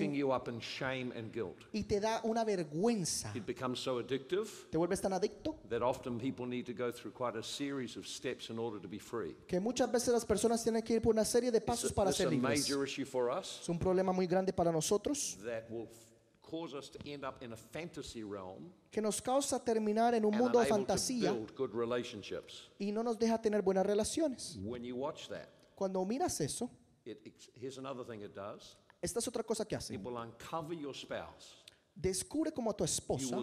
y 1.72 1.82
te 1.84 2.00
da 2.00 2.20
una 2.24 2.44
vergüenza. 2.44 3.32
Te 3.32 4.78
vuelves 4.78 5.00
tan 5.00 5.12
adicto 5.12 5.56
that 5.68 5.82
often 5.82 6.18
people 6.18 6.46
need 6.46 6.64
to 6.64 6.72
go 6.72 6.90
through 6.90 7.12
quite 7.12 7.38
a 7.38 7.42
series 7.42 7.96
of 7.96 8.06
steps 8.06 8.50
in 8.50 8.58
order 8.58 8.80
to 8.80 8.88
be 8.88 8.98
free. 8.98 9.36
que 9.46 9.60
muchas 9.60 9.90
veces 9.90 10.12
las 10.12 10.24
personas 10.24 10.62
tienen 10.62 10.82
que 10.82 10.94
ir 10.94 11.02
por 11.02 11.12
una 11.14 11.24
serie 11.24 11.50
de 11.50 11.60
pasos 11.60 11.92
para 11.92 12.12
ser 12.12 12.30
libres. 12.30 12.68
Es 12.68 13.68
un 13.68 13.78
problema 13.78 14.12
muy 14.12 14.26
grande 14.26 14.52
para 14.52 14.72
nosotros 14.72 15.36
cause 16.48 16.74
us 16.74 16.88
to 16.88 16.98
end 17.04 17.24
up 17.24 17.42
in 17.42 17.52
a 17.52 17.56
fantasy 17.56 18.22
realm 18.22 18.72
que 18.90 19.02
nos 19.02 19.20
causa 19.20 19.58
terminar 19.58 20.14
en 20.14 20.24
un 20.24 20.32
and 20.32 20.42
mundo 20.42 20.58
de 20.60 20.66
unable 20.66 20.84
to 20.86 20.92
fantasía 20.92 21.32
build 21.32 21.54
good 21.56 21.74
relationships. 21.74 22.68
y 22.78 22.92
no 22.92 23.02
nos 23.02 23.18
deja 23.18 23.36
tener 23.42 23.62
buenas 23.62 23.84
relaciones. 23.84 24.56
When 24.64 24.84
you 24.84 24.96
watch 24.96 25.28
that, 25.28 25.48
Cuando 25.74 26.04
miras 26.06 26.40
eso, 26.40 26.70
it, 27.04 27.18
here's 27.54 27.78
another 27.78 28.04
thing 28.04 28.22
it 28.22 28.34
does. 28.34 28.76
esta 29.02 29.18
es 29.18 29.28
otra 29.28 29.42
cosa 29.44 29.64
que 29.66 29.76
hace. 29.76 29.94
It 29.94 30.00
will 30.02 30.16
uncover 30.16 30.72
your 30.74 30.94
spouse. 30.94 31.64
Descubre 31.98 32.52
como 32.52 32.74
tu 32.74 32.84
You 32.84 32.88
esposa 32.90 33.36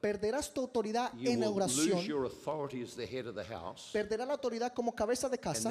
perderás 0.00 0.52
tu 0.54 0.60
autoridad 0.60 1.10
en 1.20 1.40
la 1.40 1.50
oración, 1.50 2.00
your 2.06 2.24
authority 2.24 2.82
as 2.84 2.94
the 2.94 3.04
head 3.04 3.26
of 3.26 3.34
the 3.34 3.42
house. 3.44 3.90
perderá 3.92 4.24
la 4.24 4.34
autoridad 4.34 4.72
como 4.72 4.92
cabeza 4.94 5.28
de 5.28 5.34
And 5.36 5.42
casa. 5.42 5.68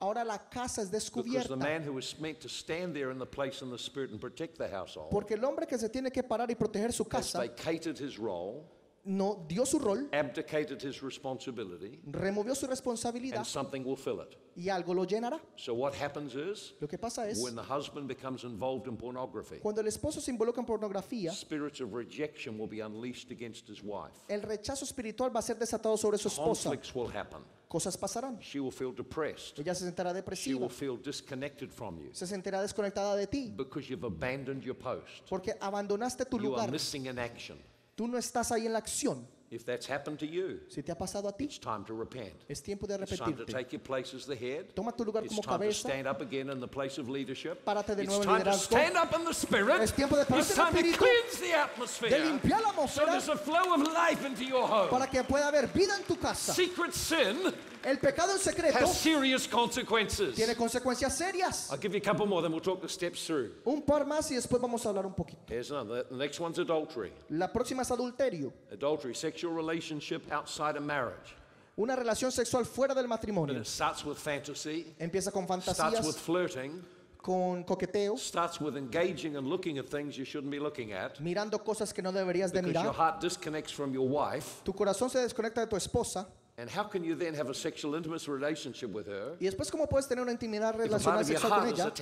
Ahora 0.00 0.24
la 0.24 0.36
casa 0.50 0.82
es 0.82 0.90
Because 0.90 1.12
the 1.14 1.20
descubierta. 1.22 1.56
man 1.56 1.84
who 1.86 1.92
was 1.94 2.18
meant 2.18 2.40
to 2.40 2.48
stand 2.48 2.92
there 2.92 3.12
in 3.12 3.18
the 3.20 3.24
place 3.26 3.62
in 3.62 3.70
the 3.70 3.78
spirit 3.78 4.10
and 4.10 4.20
protect 4.20 4.58
the 4.58 4.66
household 4.68 5.10
Porque 5.12 5.34
el 5.34 5.44
hombre 5.44 5.64
que 5.64 5.78
se 5.78 5.88
tiene 5.88 6.10
que 6.10 6.24
parar 6.24 6.50
y 6.50 6.56
proteger 6.56 6.92
su 6.92 7.04
casa 7.04 7.38
no 9.04 9.44
dio 9.48 9.64
su 9.66 9.78
rol, 9.78 10.08
abdicated 10.12 10.80
his 10.82 11.02
responsibility, 11.02 11.98
removió 12.06 12.54
su 12.54 12.66
responsabilidad 12.66 13.38
and 13.38 13.46
something 13.46 13.82
will 13.84 13.96
fill 13.96 14.20
it. 14.20 14.36
y 14.54 14.68
algo 14.68 14.94
lo 14.94 15.04
llenará. 15.04 15.40
So 15.56 15.74
what 15.74 15.94
happens 15.94 16.34
is 16.34 16.74
Lo 16.80 16.86
que 16.86 16.98
pasa 16.98 17.28
es, 17.28 17.38
when 17.42 17.54
the 17.56 17.62
husband 17.62 18.06
becomes 18.06 18.44
involved 18.44 18.86
in 18.86 18.96
pornography, 18.96 19.56
cuando 19.60 19.80
el 19.80 19.88
esposo 19.88 20.20
se 20.20 20.30
involucra 20.30 20.60
en 20.60 20.66
pornografía, 20.66 21.32
spirits 21.32 21.80
of 21.80 21.92
rejection 21.92 22.58
will 22.58 22.68
be 22.68 22.80
unleashed 22.80 23.30
against 23.32 23.68
his 23.68 23.82
wife. 23.82 24.14
el 24.28 24.42
rechazo 24.42 24.84
espiritual 24.84 25.34
va 25.34 25.40
a 25.40 25.42
ser 25.42 25.58
desatado 25.58 25.96
sobre 25.96 26.18
su 26.18 26.28
esposa. 26.28 26.68
Conflicts 26.70 26.94
will 26.94 27.08
happen. 27.16 27.40
Cosas 27.68 27.96
pasarán. 27.96 28.38
She 28.42 28.60
will 28.60 28.70
feel 28.70 28.92
depressed. 28.94 29.58
Ella 29.58 29.74
se 29.74 29.86
sentirá 29.86 30.10
She 30.10 30.14
depresiva, 30.16 30.60
will 30.60 30.68
feel 30.68 30.96
disconnected 31.02 31.70
from 31.72 31.98
you 31.98 32.10
se 32.12 32.26
sentirá 32.26 32.60
desconectada 32.60 33.16
de 33.16 33.26
ti, 33.26 33.50
because 33.56 33.88
you've 33.90 34.04
abandoned 34.06 34.62
your 34.62 34.76
post. 34.76 35.24
porque 35.28 35.54
abandonaste 35.58 36.26
tu 36.26 36.36
You 36.38 36.48
are 36.54 36.66
lugar. 36.66 36.70
missing 36.70 37.06
in 37.06 37.18
action. 37.18 37.58
Tú 38.02 38.08
no 38.08 38.18
estás 38.18 38.50
ahí 38.50 38.66
en 38.66 38.72
la 38.72 38.80
acción. 38.80 39.24
If 39.52 39.64
that's 39.64 39.86
happened 39.88 40.18
to 40.18 40.26
you, 40.26 40.58
Si 40.68 40.82
te 40.82 40.90
ha 40.90 40.96
pasado 40.96 41.28
a 41.28 41.32
ti, 41.36 41.44
it's 41.44 41.60
time 41.60 41.84
to 41.84 41.94
repent. 41.94 42.32
es 42.48 42.60
tiempo 42.60 42.84
de 42.88 42.94
It's 42.96 43.16
time 43.16 43.32
to 43.36 43.44
arrepentirte. 43.44 43.52
take 43.52 43.72
your 43.76 43.80
place 43.80 44.12
as 44.12 44.26
the 44.26 44.34
head. 44.34 44.74
Toma 44.74 44.90
tu 44.90 45.04
lugar 45.04 45.22
It's 45.24 45.28
como 45.36 45.42
time 45.42 45.52
to 45.52 45.58
cabeza. 45.66 45.88
stand 45.88 46.08
up 46.08 46.20
again 46.20 46.50
in 46.50 46.58
the 46.58 46.66
place 46.66 46.98
of 46.98 47.08
leadership. 47.08 47.64
Párate 47.64 47.94
de 47.94 48.02
It's 48.02 48.08
nuevo 48.10 48.22
en 48.22 48.28
time 48.28 48.38
to 48.42 48.50
liderazgo. 48.50 48.64
stand 48.76 48.96
up 48.96 49.14
in 49.14 49.24
the 49.24 49.32
spirit. 49.32 49.80
Es 49.82 49.92
tiempo 49.92 50.16
de 50.16 50.24
pararte 50.24 50.48
It's 50.50 50.58
en 50.58 50.64
el 50.66 50.72
time 50.72 50.82
to 50.82 50.88
espíritu. 50.88 50.98
cleanse 50.98 51.36
the 51.38 51.46
De 51.46 51.54
atmosphere. 51.54 52.18
limpiar 52.24 52.60
la 52.60 52.72
So 52.72 52.72
atmósfera 52.72 53.06
there's 53.12 53.28
a 53.28 53.36
flow 53.36 53.74
of 53.74 53.82
life 53.92 54.26
into 54.26 54.42
your 54.44 54.66
home. 54.66 54.88
para 54.90 55.06
que 55.06 55.22
pueda 55.22 55.46
haber 55.46 55.68
vida 55.68 55.94
en 55.96 56.02
tu 56.04 56.16
casa. 56.16 56.54
Secret 56.54 56.92
sin 56.92 57.36
El 57.84 57.98
pecado 57.98 58.32
en 58.32 58.38
secreto 58.38 58.78
has 58.78 58.96
serious 58.98 59.46
consequences. 59.48 60.34
tiene 60.34 60.54
consecuencias 60.54 61.12
serias. 61.16 61.70
I'll 61.70 61.78
give 61.80 61.92
you 61.94 61.98
a 61.98 62.04
couple 62.04 62.26
more, 62.26 62.42
then 62.42 62.52
we'll 62.52 62.60
talk 62.60 62.80
the 62.80 62.88
steps 62.88 63.24
through. 63.26 63.50
Un 63.64 63.82
par 63.82 64.04
más 64.06 64.30
y 64.30 64.34
después 64.36 64.60
vamos 64.60 64.84
a 64.86 64.90
hablar 64.90 65.04
un 65.06 65.14
poquito. 65.14 65.42
Here's 65.48 65.70
another. 65.70 66.04
The 66.08 66.16
next 66.16 66.38
one's 66.40 66.58
adultery. 66.58 67.12
La 67.30 67.48
próxima 67.52 67.82
es 67.82 67.90
adulterio, 67.90 68.52
Adultery, 68.72 69.14
sexual 69.14 69.52
relationship 69.54 70.30
outside 70.32 70.76
of 70.76 70.82
marriage. 70.84 71.34
una 71.76 71.96
relación 71.96 72.30
sexual 72.30 72.64
fuera 72.66 72.94
del 72.94 73.04
And 73.04 73.10
matrimonio. 73.10 73.56
it 73.58 73.66
starts 73.66 74.04
with 74.04 74.16
fantasy, 74.18 74.94
Empieza 75.00 75.32
con 75.32 75.44
starts 75.46 75.66
with 75.68 75.76
fantasías, 75.76 76.16
flirting, 76.18 76.84
con 77.20 77.64
coqueteo, 77.64 78.16
starts 78.18 78.60
with 78.60 78.76
engaging 78.76 79.36
and 79.36 79.46
looking 79.48 79.78
at 79.78 79.86
things 79.88 80.16
you 80.18 80.24
shouldn't 80.24 80.50
be 80.50 80.58
looking 80.60 80.92
at. 80.92 81.18
mirando 81.20 81.58
cosas 81.64 81.92
que 81.92 82.02
no 82.02 82.12
deberías 82.12 82.52
de 82.52 82.60
Because 82.60 82.74
your 82.84 82.92
mirar. 82.92 82.94
heart 82.94 83.20
disconnects 83.20 83.72
from 83.72 83.92
your 83.94 84.06
wife. 84.06 84.60
Tu 84.64 84.72
corazón 84.72 85.08
se 85.10 85.18
desconecta 85.18 85.60
de 85.62 85.66
tu 85.66 85.76
esposa 85.76 86.28
And 86.62 86.70
how 86.70 86.84
can 86.84 87.02
you 87.02 87.16
then 87.16 87.34
have 87.34 87.50
a 87.50 87.54
sexual 87.54 87.96
intimate 87.96 88.24
relationship 88.28 88.94
with 88.94 89.08
her 89.08 89.36
y 89.40 89.46
después 89.46 89.68
cómo 89.68 89.88
puedes 89.88 90.06
tener 90.06 90.22
una 90.22 90.30
intimidad 90.30 90.76
relacional 90.76 91.24
sexual 91.24 91.58
con 91.58 91.68
ella 91.68 91.92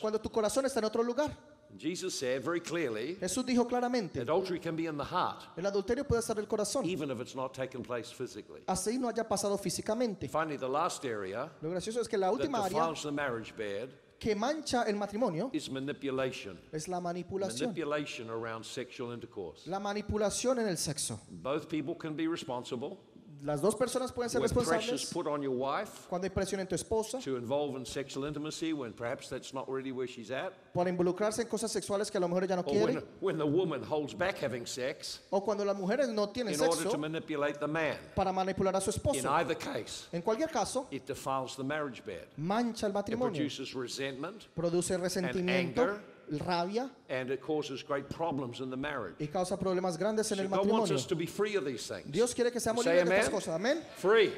cuando 0.00 0.20
tu 0.20 0.30
corazón 0.30 0.64
está 0.64 0.78
en 0.78 0.84
otro 0.84 1.02
lugar. 1.02 1.36
Jesus 1.76 2.16
said 2.16 2.40
very 2.40 2.60
clearly, 2.60 3.16
Jesús 3.16 3.44
dijo 3.44 3.66
claramente, 3.66 4.20
adultery 4.20 4.60
can 4.60 4.76
be 4.76 4.86
in 4.86 4.96
the 4.96 5.04
heart, 5.04 5.42
el 5.56 5.66
adulterio 5.66 6.04
puede 6.06 6.20
estar 6.20 6.36
en 6.36 6.44
el 6.44 6.46
corazón, 6.46 6.84
even 6.84 7.10
if 7.10 7.20
it's 7.20 7.34
not 7.34 7.52
taken 7.52 7.82
place 7.82 8.12
physically. 8.12 8.62
así 8.68 8.96
no 8.96 9.08
haya 9.08 9.24
pasado 9.24 9.58
físicamente. 9.58 10.28
Finally, 10.28 10.56
the 10.56 10.68
last 10.68 11.04
area 11.04 11.50
Lo 11.60 11.70
gracioso 11.70 12.00
es 12.00 12.06
que 12.06 12.16
la 12.16 12.28
that 12.28 12.34
última 12.34 12.64
área 12.64 12.78
defiles 12.78 13.02
the 13.02 13.10
marriage 13.10 13.52
bed 13.56 13.88
que 14.20 14.36
mancha 14.36 14.84
el 14.84 14.94
matrimonio 14.94 15.50
is 15.52 15.68
manipulation. 15.68 16.56
es 16.72 16.86
la 16.86 17.00
manipulación. 17.00 17.70
Manipulation 17.70 18.30
around 18.30 18.64
sexual 18.64 19.12
intercourse. 19.12 19.66
La 19.66 19.80
manipulación 19.80 20.60
en 20.60 20.68
el 20.68 20.76
sexo. 20.76 21.20
Both 21.28 21.68
people 21.68 21.96
can 21.96 22.14
be 22.14 22.28
responsible. 22.28 22.98
Las 23.44 23.60
dos 23.60 23.74
personas 23.76 24.10
pueden 24.10 24.30
ser 24.30 24.40
responsables 24.40 25.12
put 25.12 25.26
on 25.26 25.42
your 25.42 25.52
wife 25.54 26.06
cuando 26.08 26.24
hay 26.24 26.30
presión 26.30 26.60
en 26.60 26.66
tu 26.66 26.74
esposa 26.74 27.18
to 27.22 27.36
involve 27.36 27.76
in 27.76 27.84
sexual 27.84 28.26
intimacy 28.26 28.72
when 28.72 28.90
perhaps 28.94 29.28
that's 29.28 29.52
not 29.52 29.68
really 29.68 29.92
where 29.92 30.06
she's 30.08 30.30
at, 30.30 30.54
para 30.72 30.88
involucrarse 30.88 31.40
en 31.42 31.46
cosas 31.48 31.70
sexuales 31.70 32.10
que 32.10 32.16
a 32.16 32.20
lo 32.22 32.26
mejor 32.28 32.44
ella 32.44 32.56
no 32.56 32.62
quiere, 32.64 33.02
when 33.20 33.36
the 33.36 33.44
woman 33.46 33.82
holds 33.82 34.14
back 34.14 34.38
having 34.38 34.64
sex 34.64 35.20
o 35.30 35.42
cuando 35.42 35.62
las 35.62 35.76
mujeres 35.76 36.08
no 36.08 36.28
tienen 36.30 36.54
sexo 36.54 36.96
manipulate 36.96 37.58
the 37.60 37.66
man. 37.68 37.98
para 38.16 38.32
manipular 38.32 38.74
a 38.76 38.80
su 38.80 38.90
In 38.90 38.96
esposo. 38.96 39.28
either 39.30 39.56
case, 39.58 40.06
En 40.12 40.22
cualquier 40.22 40.48
caso, 40.50 40.86
it 40.90 41.04
defiles 41.06 41.54
the 41.54 41.62
marriage 41.64 42.02
bed. 42.02 42.26
mancha 42.38 42.86
el 42.86 42.92
It 42.92 42.94
matrimonio, 42.94 43.32
produces 43.42 43.74
resentment 43.74 44.46
produce 44.54 44.96
resentimiento. 44.96 45.98
Rabia 46.46 46.90
and 47.08 47.30
it 47.30 47.40
causes 47.40 47.82
great 47.82 48.08
problems 48.08 48.60
in 48.60 48.70
the 48.70 48.76
marriage. 48.76 49.14
y 49.20 49.26
causa 49.26 49.56
problemas 49.56 49.96
grandes 49.98 50.30
en 50.32 50.38
So 50.38 50.42
el 50.44 50.48
God 50.48 50.56
wants 50.58 50.90
matrimonio. 50.90 50.94
us 50.96 51.06
to 51.06 51.14
be 51.16 51.26
free 51.26 51.56
of 51.56 51.64
these 51.64 51.86
things. 51.86 52.10
Dios 52.10 52.34
quiere 52.34 52.50
que 52.50 52.60
seamos 52.60 52.84
Say 52.84 52.96
libres 52.96 53.08
de 53.08 53.14
estas 53.16 53.28
amen. 53.28 53.40
cosas. 53.40 53.54
Amén. 53.54 53.82
Free. 53.96 54.32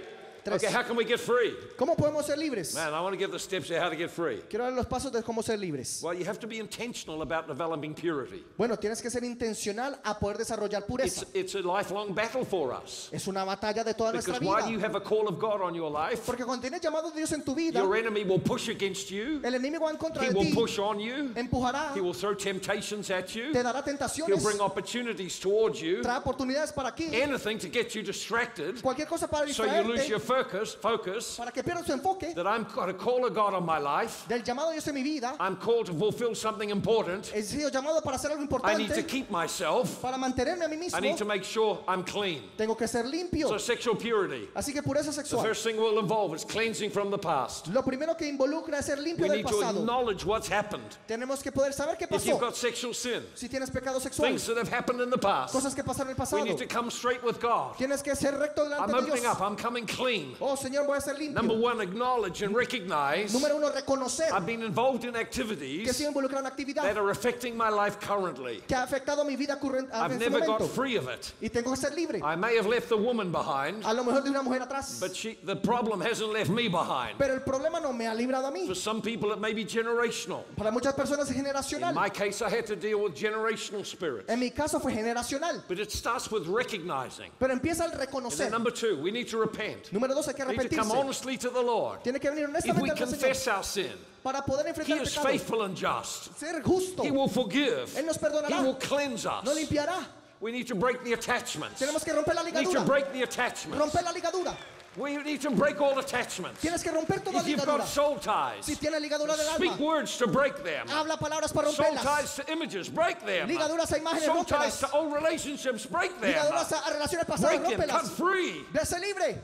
Tres. 0.46 0.62
Okay, 0.62 0.72
how 0.72 0.84
can 0.84 0.94
we 0.96 1.04
get 1.04 1.18
free? 1.18 1.52
¿Cómo 1.76 1.96
podemos 1.96 2.24
ser 2.24 2.36
libres? 2.38 2.72
Man, 2.72 2.94
I 2.94 3.00
want 3.00 3.12
to 3.14 3.18
give 3.18 3.32
the 3.32 3.38
steps 3.38 3.68
of 3.70 3.78
how 3.82 3.88
to 3.88 3.96
get 3.96 4.10
free. 4.12 4.42
Quiero 4.48 4.64
dar 4.64 4.72
los 4.72 4.86
pasos 4.86 5.10
de 5.10 5.20
cómo 5.22 5.42
ser 5.42 5.56
libres. 5.58 6.00
Well, 6.04 6.14
you 6.14 6.24
have 6.24 6.38
to 6.38 6.46
be 6.46 6.60
intentional 6.60 7.22
about 7.22 7.48
developing 7.48 7.94
purity. 7.94 8.44
Bueno, 8.56 8.76
tienes 8.76 9.02
que 9.02 9.10
ser 9.10 9.24
intencional 9.24 9.98
a 10.04 10.14
poder 10.18 10.38
desarrollar 10.38 10.82
It's, 10.82 10.86
pureza. 10.88 11.26
it's 11.34 11.54
a 11.56 11.62
lifelong 11.62 12.14
battle 12.14 12.44
for 12.44 12.72
us. 12.72 13.08
Es 13.12 13.26
una 13.26 13.44
batalla 13.44 13.82
de 13.84 13.94
toda 13.94 14.12
nuestra 14.12 14.34
Because 14.38 14.46
while 14.62 14.70
you 14.70 14.78
have 14.78 14.94
a 14.94 15.00
call 15.00 15.26
of 15.26 15.40
God 15.40 15.60
on 15.62 15.74
your 15.74 15.90
life, 15.90 16.24
Porque 16.24 16.44
cuando 16.44 16.62
tienes 16.62 16.80
llamado 16.80 17.10
de 17.10 17.16
Dios 17.16 17.32
en 17.32 17.42
tu 17.42 17.52
vida, 17.52 17.80
your 17.80 17.96
enemy 17.96 18.22
will 18.22 18.38
push 18.38 18.68
against 18.68 19.10
you. 19.10 19.40
el 19.42 19.54
enemigo 19.54 19.84
va 19.84 19.90
en 19.90 19.96
contra 19.96 20.22
He 20.22 20.28
de 20.28 20.34
will 20.38 20.44
ti, 20.46 20.54
push 20.54 20.78
on 20.78 21.00
you. 21.00 21.32
empujará, 21.34 21.92
He 21.96 22.00
will 22.00 22.14
throw 22.14 22.34
temptations 22.36 23.10
at 23.10 23.34
you. 23.34 23.52
te 23.52 23.64
dará 23.64 23.82
He'll 23.84 23.96
tentaciones, 23.96 24.44
bring 24.44 24.60
opportunities 24.60 25.40
towards 25.40 25.80
you. 25.82 26.02
trae 26.02 26.18
oportunidades 26.18 26.72
para 26.72 26.90
aquí, 26.90 27.12
Anything 27.20 27.58
to 27.58 27.68
get 27.68 27.96
you 27.96 28.02
distracted 28.02 28.80
cualquier 28.80 29.08
cosa 29.08 29.26
para 29.26 29.52
so 29.52 29.64
you 29.64 29.82
lose 29.82 30.08
your 30.08 30.20
distraerte, 30.20 30.35
focus, 30.44 30.74
focus 30.74 31.36
para 31.38 31.50
que 31.50 31.62
tu 31.62 31.92
enfoque 31.92 32.34
that 32.34 32.46
I'm 32.46 32.64
got 32.74 32.88
a 32.88 32.94
call 32.94 33.24
of 33.24 33.34
God 33.34 33.54
on 33.54 33.64
my 33.64 33.78
life. 33.78 34.26
del 34.28 34.42
llamado 34.42 34.68
de 34.68 34.74
Dios 34.74 34.88
en 34.88 34.94
mi 34.94 35.02
vida. 35.02 35.36
I'm 35.40 35.56
called 35.56 35.86
to 35.86 35.94
fulfill 35.94 36.34
something 36.34 36.70
important. 36.70 37.26
He 37.34 37.42
sido 37.42 37.70
llamado 37.70 38.02
para 38.02 38.16
hacer 38.16 38.30
algo 38.30 38.46
I 38.64 38.74
need 38.76 38.92
to 38.94 39.02
keep 39.02 39.30
myself. 39.30 40.00
para 40.02 40.16
mantenerme 40.16 40.64
a 40.64 40.68
mí 40.68 40.76
I 40.94 41.00
need 41.00 41.16
to 41.16 41.24
make 41.24 41.44
sure 41.44 41.78
I'm 41.88 42.04
clean. 42.04 42.42
Tengo 42.56 42.74
que 42.76 42.86
ser 42.86 43.04
limpio. 43.04 43.48
So 43.48 43.58
sexual 43.58 43.96
purity. 43.96 44.48
Así 44.54 44.72
que 44.72 44.82
pureza 44.82 45.06
The 45.06 45.12
sexual. 45.12 45.42
first 45.42 45.64
thing 45.64 45.76
we'll 45.76 45.98
involve 45.98 46.34
is 46.34 46.44
cleansing 46.44 46.90
from 46.90 47.10
the 47.10 47.18
past. 47.18 47.68
Lo 47.68 47.82
primero 47.82 48.14
que 48.16 48.26
involucra 48.28 48.78
es 48.78 48.86
ser 48.86 48.96
limpio 48.98 49.22
We 49.24 49.28
del 49.28 49.36
need 49.38 49.46
to 49.46 49.54
pasado. 49.54 49.78
acknowledge 49.80 50.24
what's 50.24 50.48
happened. 50.48 50.96
Tenemos 51.08 51.42
que 51.42 51.50
poder 51.52 51.72
saber 51.72 51.96
qué 51.96 52.04
If 52.10 52.26
you've 52.26 52.36
pasó. 52.36 52.40
got 52.40 52.56
sexual 52.56 52.94
sin, 52.94 53.22
Si 53.34 53.48
tienes 53.48 53.70
pecado 53.70 53.98
sexual, 54.00 54.28
things 54.28 54.46
that 54.46 54.56
have 54.56 54.68
happened 54.68 55.00
in 55.00 55.10
the 55.10 55.18
past, 55.18 55.52
cosas 55.54 55.74
que 55.74 55.82
pasaron 55.82 56.08
en 56.08 56.08
el 56.10 56.14
we 56.14 56.18
pasado, 56.18 56.44
need 56.44 56.58
to 56.58 56.66
come 56.66 56.90
straight 56.90 57.22
with 57.24 57.40
God. 57.40 57.76
tienes 57.76 58.02
que 58.02 58.14
ser 58.14 58.32
recto 58.38 58.62
I'm 58.64 58.70
delante 58.70 58.92
de 58.92 58.98
opening 58.98 59.22
Dios. 59.22 59.34
up. 59.34 59.40
I'm 59.40 59.56
coming 59.56 59.86
clean. 59.86 60.25
Oh 60.40 60.56
Señor, 60.56 60.86
voy 60.86 60.96
a 60.96 61.00
ser 61.00 61.16
Number 61.32 61.56
one, 61.56 61.80
acknowledge 61.80 62.42
and 62.42 62.54
recognize 62.54 63.32
Número 63.32 63.56
uno, 63.56 63.70
reconocer 63.70 64.30
I've 64.32 64.46
been 64.46 64.62
involved 64.62 65.04
in 65.04 65.12
que 65.12 65.20
activities 65.20 65.88
estoy 65.88 66.06
involucrado 66.06 66.40
en 66.40 66.46
actividad 66.46 66.82
that 66.82 66.96
are 66.96 67.10
affecting 67.10 67.56
my 67.56 67.68
life 67.68 67.98
currently. 68.00 68.62
que 68.66 68.76
ha 68.76 68.82
afectado 68.82 69.24
mi 69.24 69.36
vida 69.36 69.58
current- 69.58 69.88
I've 69.92 70.18
never 70.18 70.40
got 70.40 70.62
free 70.70 70.96
of 70.96 71.08
it. 71.08 71.32
Y 71.40 71.48
tengo 71.48 71.70
que 71.70 71.76
ser 71.76 71.94
libre. 71.94 72.20
I 72.22 72.36
may 72.36 72.56
have 72.56 72.66
left 72.66 72.88
the 72.88 72.96
woman 72.96 73.30
behind, 73.30 73.84
A 73.84 73.92
lo 73.92 74.04
mejor 74.04 74.22
de 74.22 74.30
una 74.30 74.42
mujer 74.42 74.62
atrás. 74.62 75.00
but 75.00 75.14
she, 75.14 75.38
the 75.44 75.56
problem 75.56 76.00
hasn't 76.00 76.32
left 76.32 76.50
me 76.50 76.68
behind. 76.68 77.18
Pero 77.18 77.34
el 77.34 77.40
problema 77.40 77.80
no 77.80 77.92
me 77.92 78.06
ha 78.06 78.14
librado 78.14 78.46
a 78.46 78.50
mí. 78.50 78.66
For 78.66 78.74
some 78.74 79.00
people, 79.00 79.32
it 79.32 79.40
may 79.40 79.52
be 79.52 79.64
generational. 79.64 80.44
Para 80.56 80.70
muchas 80.70 80.94
personas 80.94 81.30
es 81.30 81.36
generacional. 81.36 81.90
In 81.90 81.94
my 81.94 82.08
case, 82.08 82.42
I 82.42 82.50
had 82.50 82.66
to 82.66 82.76
deal 82.76 83.02
with 83.02 83.14
generational 83.14 83.84
spirits. 83.84 84.28
En 84.28 84.40
mi 84.40 84.50
caso 84.50 84.78
fue 84.80 84.92
generacional. 84.92 85.62
But 85.68 85.78
it 85.78 85.90
starts 85.90 86.30
with 86.30 86.46
recognizing. 86.46 87.30
Pero 87.38 87.52
empieza 87.54 87.84
al 87.84 87.92
And 87.96 88.32
then 88.32 88.50
number 88.50 88.70
two, 88.70 88.96
we 89.00 89.10
need 89.10 89.28
to 89.28 89.38
repent. 89.38 89.90
Número 89.92 90.14
dos, 90.16 90.26
hay 90.26 90.34
que 90.34 90.68
to 90.68 90.76
come 90.76 90.90
honestly 90.92 91.36
to 91.36 91.50
the 91.50 91.62
Lord. 91.62 92.02
Tiene 92.02 92.18
que 92.18 92.30
venir 92.30 92.46
honestamente 92.46 92.90
el 92.90 92.96
Señor 92.96 93.10
confess 93.10 93.48
our 93.48 93.62
sin, 93.62 93.92
para 94.22 94.42
poder 94.42 94.66
He 94.66 94.70
enfrentar 94.70 94.98
el 94.98 95.02
is 95.02 95.10
pecado. 95.14 95.28
faithful 95.28 95.62
and 95.62 95.76
just. 95.76 96.36
Ser 96.38 96.60
justo. 96.62 97.02
He 97.04 97.10
will 97.10 97.28
forgive. 97.28 97.94
Él 97.96 98.06
nos 98.06 98.18
He 98.18 98.62
will 98.62 98.74
cleanse 98.74 99.26
us. 99.26 99.44
limpiará. 99.44 100.04
We 100.40 100.52
need 100.52 100.66
to 100.66 100.74
break 100.74 101.02
the 101.02 101.12
attachments. 101.14 101.80
Tenemos 101.80 102.04
que 102.04 102.12
romper 102.12 102.34
la 102.34 102.42
We 102.42 102.50
need 102.52 102.70
to 102.70 102.80
break 102.82 103.12
the 103.12 103.22
attachments. 103.22 103.78
Romper 103.78 104.02
la 104.02 104.12
ligadura. 104.12 104.56
We 104.96 105.16
need 105.18 105.42
to 105.42 105.50
break 105.50 105.80
all 105.80 105.98
attachments. 105.98 106.60
Tienes 106.62 106.82
que 106.82 106.90
romper 106.90 107.22
toda 107.22 107.40
If 107.40 107.48
you've 107.48 107.64
got 107.66 107.86
soul 107.86 108.16
ties, 108.16 108.64
Si 108.64 108.76
tienes 108.76 109.00
ligadura 109.02 109.36
del 109.36 109.46
speak 109.54 109.72
alma, 109.72 109.84
words 109.84 110.16
to 110.16 110.26
break 110.26 110.64
them. 110.64 110.88
habla 110.88 111.18
palabras 111.18 111.52
para 111.52 111.70
Soul 111.70 111.96
ties 111.96 112.36
to 112.36 112.50
images, 112.50 112.88
break 112.88 113.24
them. 113.24 113.48
Ligaduras 113.48 113.92
a 113.92 113.98
imágenes, 113.98 114.24
Soul 114.24 114.44
ties 114.44 114.80
to 114.80 114.90
old 114.92 115.12
relationships, 115.12 115.84
break 115.84 116.18
them. 116.20 116.32
Ligaduras 116.32 116.72
a 116.72 116.94
relaciones 116.94 117.26
pasadas, 117.26 117.60
Break 117.62 117.78
them, 117.78 117.88
cut 117.88 118.06
free. 118.06 118.64
Dése 118.72 118.98
libre. 118.98 119.38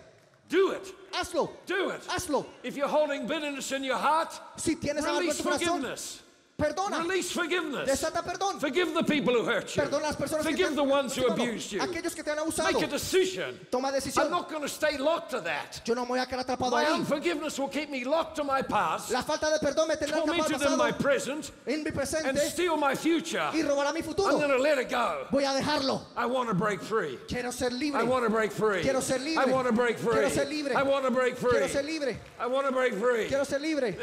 Do 0.52 0.72
it. 0.72 0.94
Hazlo. 1.12 1.48
Do 1.66 1.88
it. 1.90 2.02
Hazlo. 2.06 2.44
If 2.62 2.76
you're 2.76 2.86
holding 2.88 3.26
bitterness 3.26 3.72
in 3.72 3.84
your 3.84 3.96
heart, 3.96 4.38
Si 4.56 4.76
tienes 4.76 5.02
algo 5.02 5.16
en 5.16 5.20
release 5.20 5.38
tu 5.38 5.44
corazón, 5.44 5.80
forgiveness. 5.80 6.20
Perdona. 6.58 6.98
Release 7.02 7.30
forgiveness. 7.30 7.88
Desata 7.88 8.22
perdón. 8.22 8.60
Forgive 8.60 8.94
the 8.94 9.04
people 9.04 9.34
who 9.34 9.44
hurt 9.44 9.74
you. 9.74 9.82
Perdona 9.82 10.04
a 10.04 10.06
las 10.08 10.16
personas 10.16 10.42
que 10.44 10.50
te 10.50 10.50
Forgive 10.50 10.68
han 10.68 10.76
the 10.76 10.84
ones 10.84 11.16
who 11.16 11.26
abused 11.26 11.72
you. 11.72 11.80
Aquellos 11.80 12.14
que 12.14 12.22
te 12.22 12.30
han 12.30 12.38
Make 12.64 12.82
a 12.82 12.86
decision. 12.86 13.58
Toma 13.70 13.92
I'm 14.16 14.30
not 14.30 14.48
going 14.48 14.62
to 14.62 14.68
stay 14.68 14.96
locked 14.98 15.30
to 15.30 15.40
that. 15.40 15.80
Yo 15.86 15.94
no 15.94 16.02
me 16.04 16.12
voy 16.12 16.18
a 16.18 16.26
quedar 16.26 16.44
atrapado 16.44 16.70
My 16.70 16.84
ahí. 16.84 16.94
unforgiveness 16.94 17.58
will 17.58 17.68
keep 17.68 17.90
me 17.90 18.04
locked 18.04 18.36
to 18.36 18.44
my 18.44 18.62
past, 18.62 19.10
La 19.10 19.22
falta 19.22 19.50
de 19.50 19.58
perdón 19.58 19.88
me 19.88 19.96
tendrá 19.96 20.22
atrapado 20.22 20.72
in 20.72 20.78
my 20.78 20.92
present, 20.92 21.50
en 21.66 21.82
mi 21.82 21.90
and 22.24 22.38
steal 22.38 22.76
my 22.76 22.94
future. 22.94 23.50
y 23.52 23.62
robará 23.62 23.92
mi 23.92 24.00
I'm 24.02 24.14
going 24.14 24.50
to 24.50 24.58
let 24.58 24.78
it 24.78 24.90
go. 24.90 25.26
Voy 25.30 25.44
a 25.44 25.60
dejarlo. 25.60 26.02
I 26.16 26.26
want 26.26 26.48
to 26.48 26.54
break 26.54 26.80
free. 26.82 27.18
Quiero 27.28 27.50
ser 27.50 27.70
libre. 27.70 28.00
I 28.00 28.04
want 28.04 28.24
to 28.24 28.30
break 28.30 28.52
free. 28.52 28.82
Quiero 28.82 29.00
ser 29.00 29.18
libre. 29.18 29.42
I 29.42 29.46
want 29.46 29.66
to 29.66 29.72
break 29.72 29.98
free. 29.98 30.12
Quiero 30.12 30.28
ser 30.28 30.44
libre. 30.46 30.76
I 30.76 30.82
want 30.82 31.04
to 31.04 31.10
break 31.10 31.36
free. 31.36 31.50
Quiero 31.50 31.68
ser 31.68 31.82
libre. 31.82 32.16
I 32.38 32.46
want 32.46 32.66
to 32.66 32.72
break 32.72 32.94
free. 32.94 33.28
Quiero 33.28 33.44
ser 33.44 33.58
libre. 33.60 33.96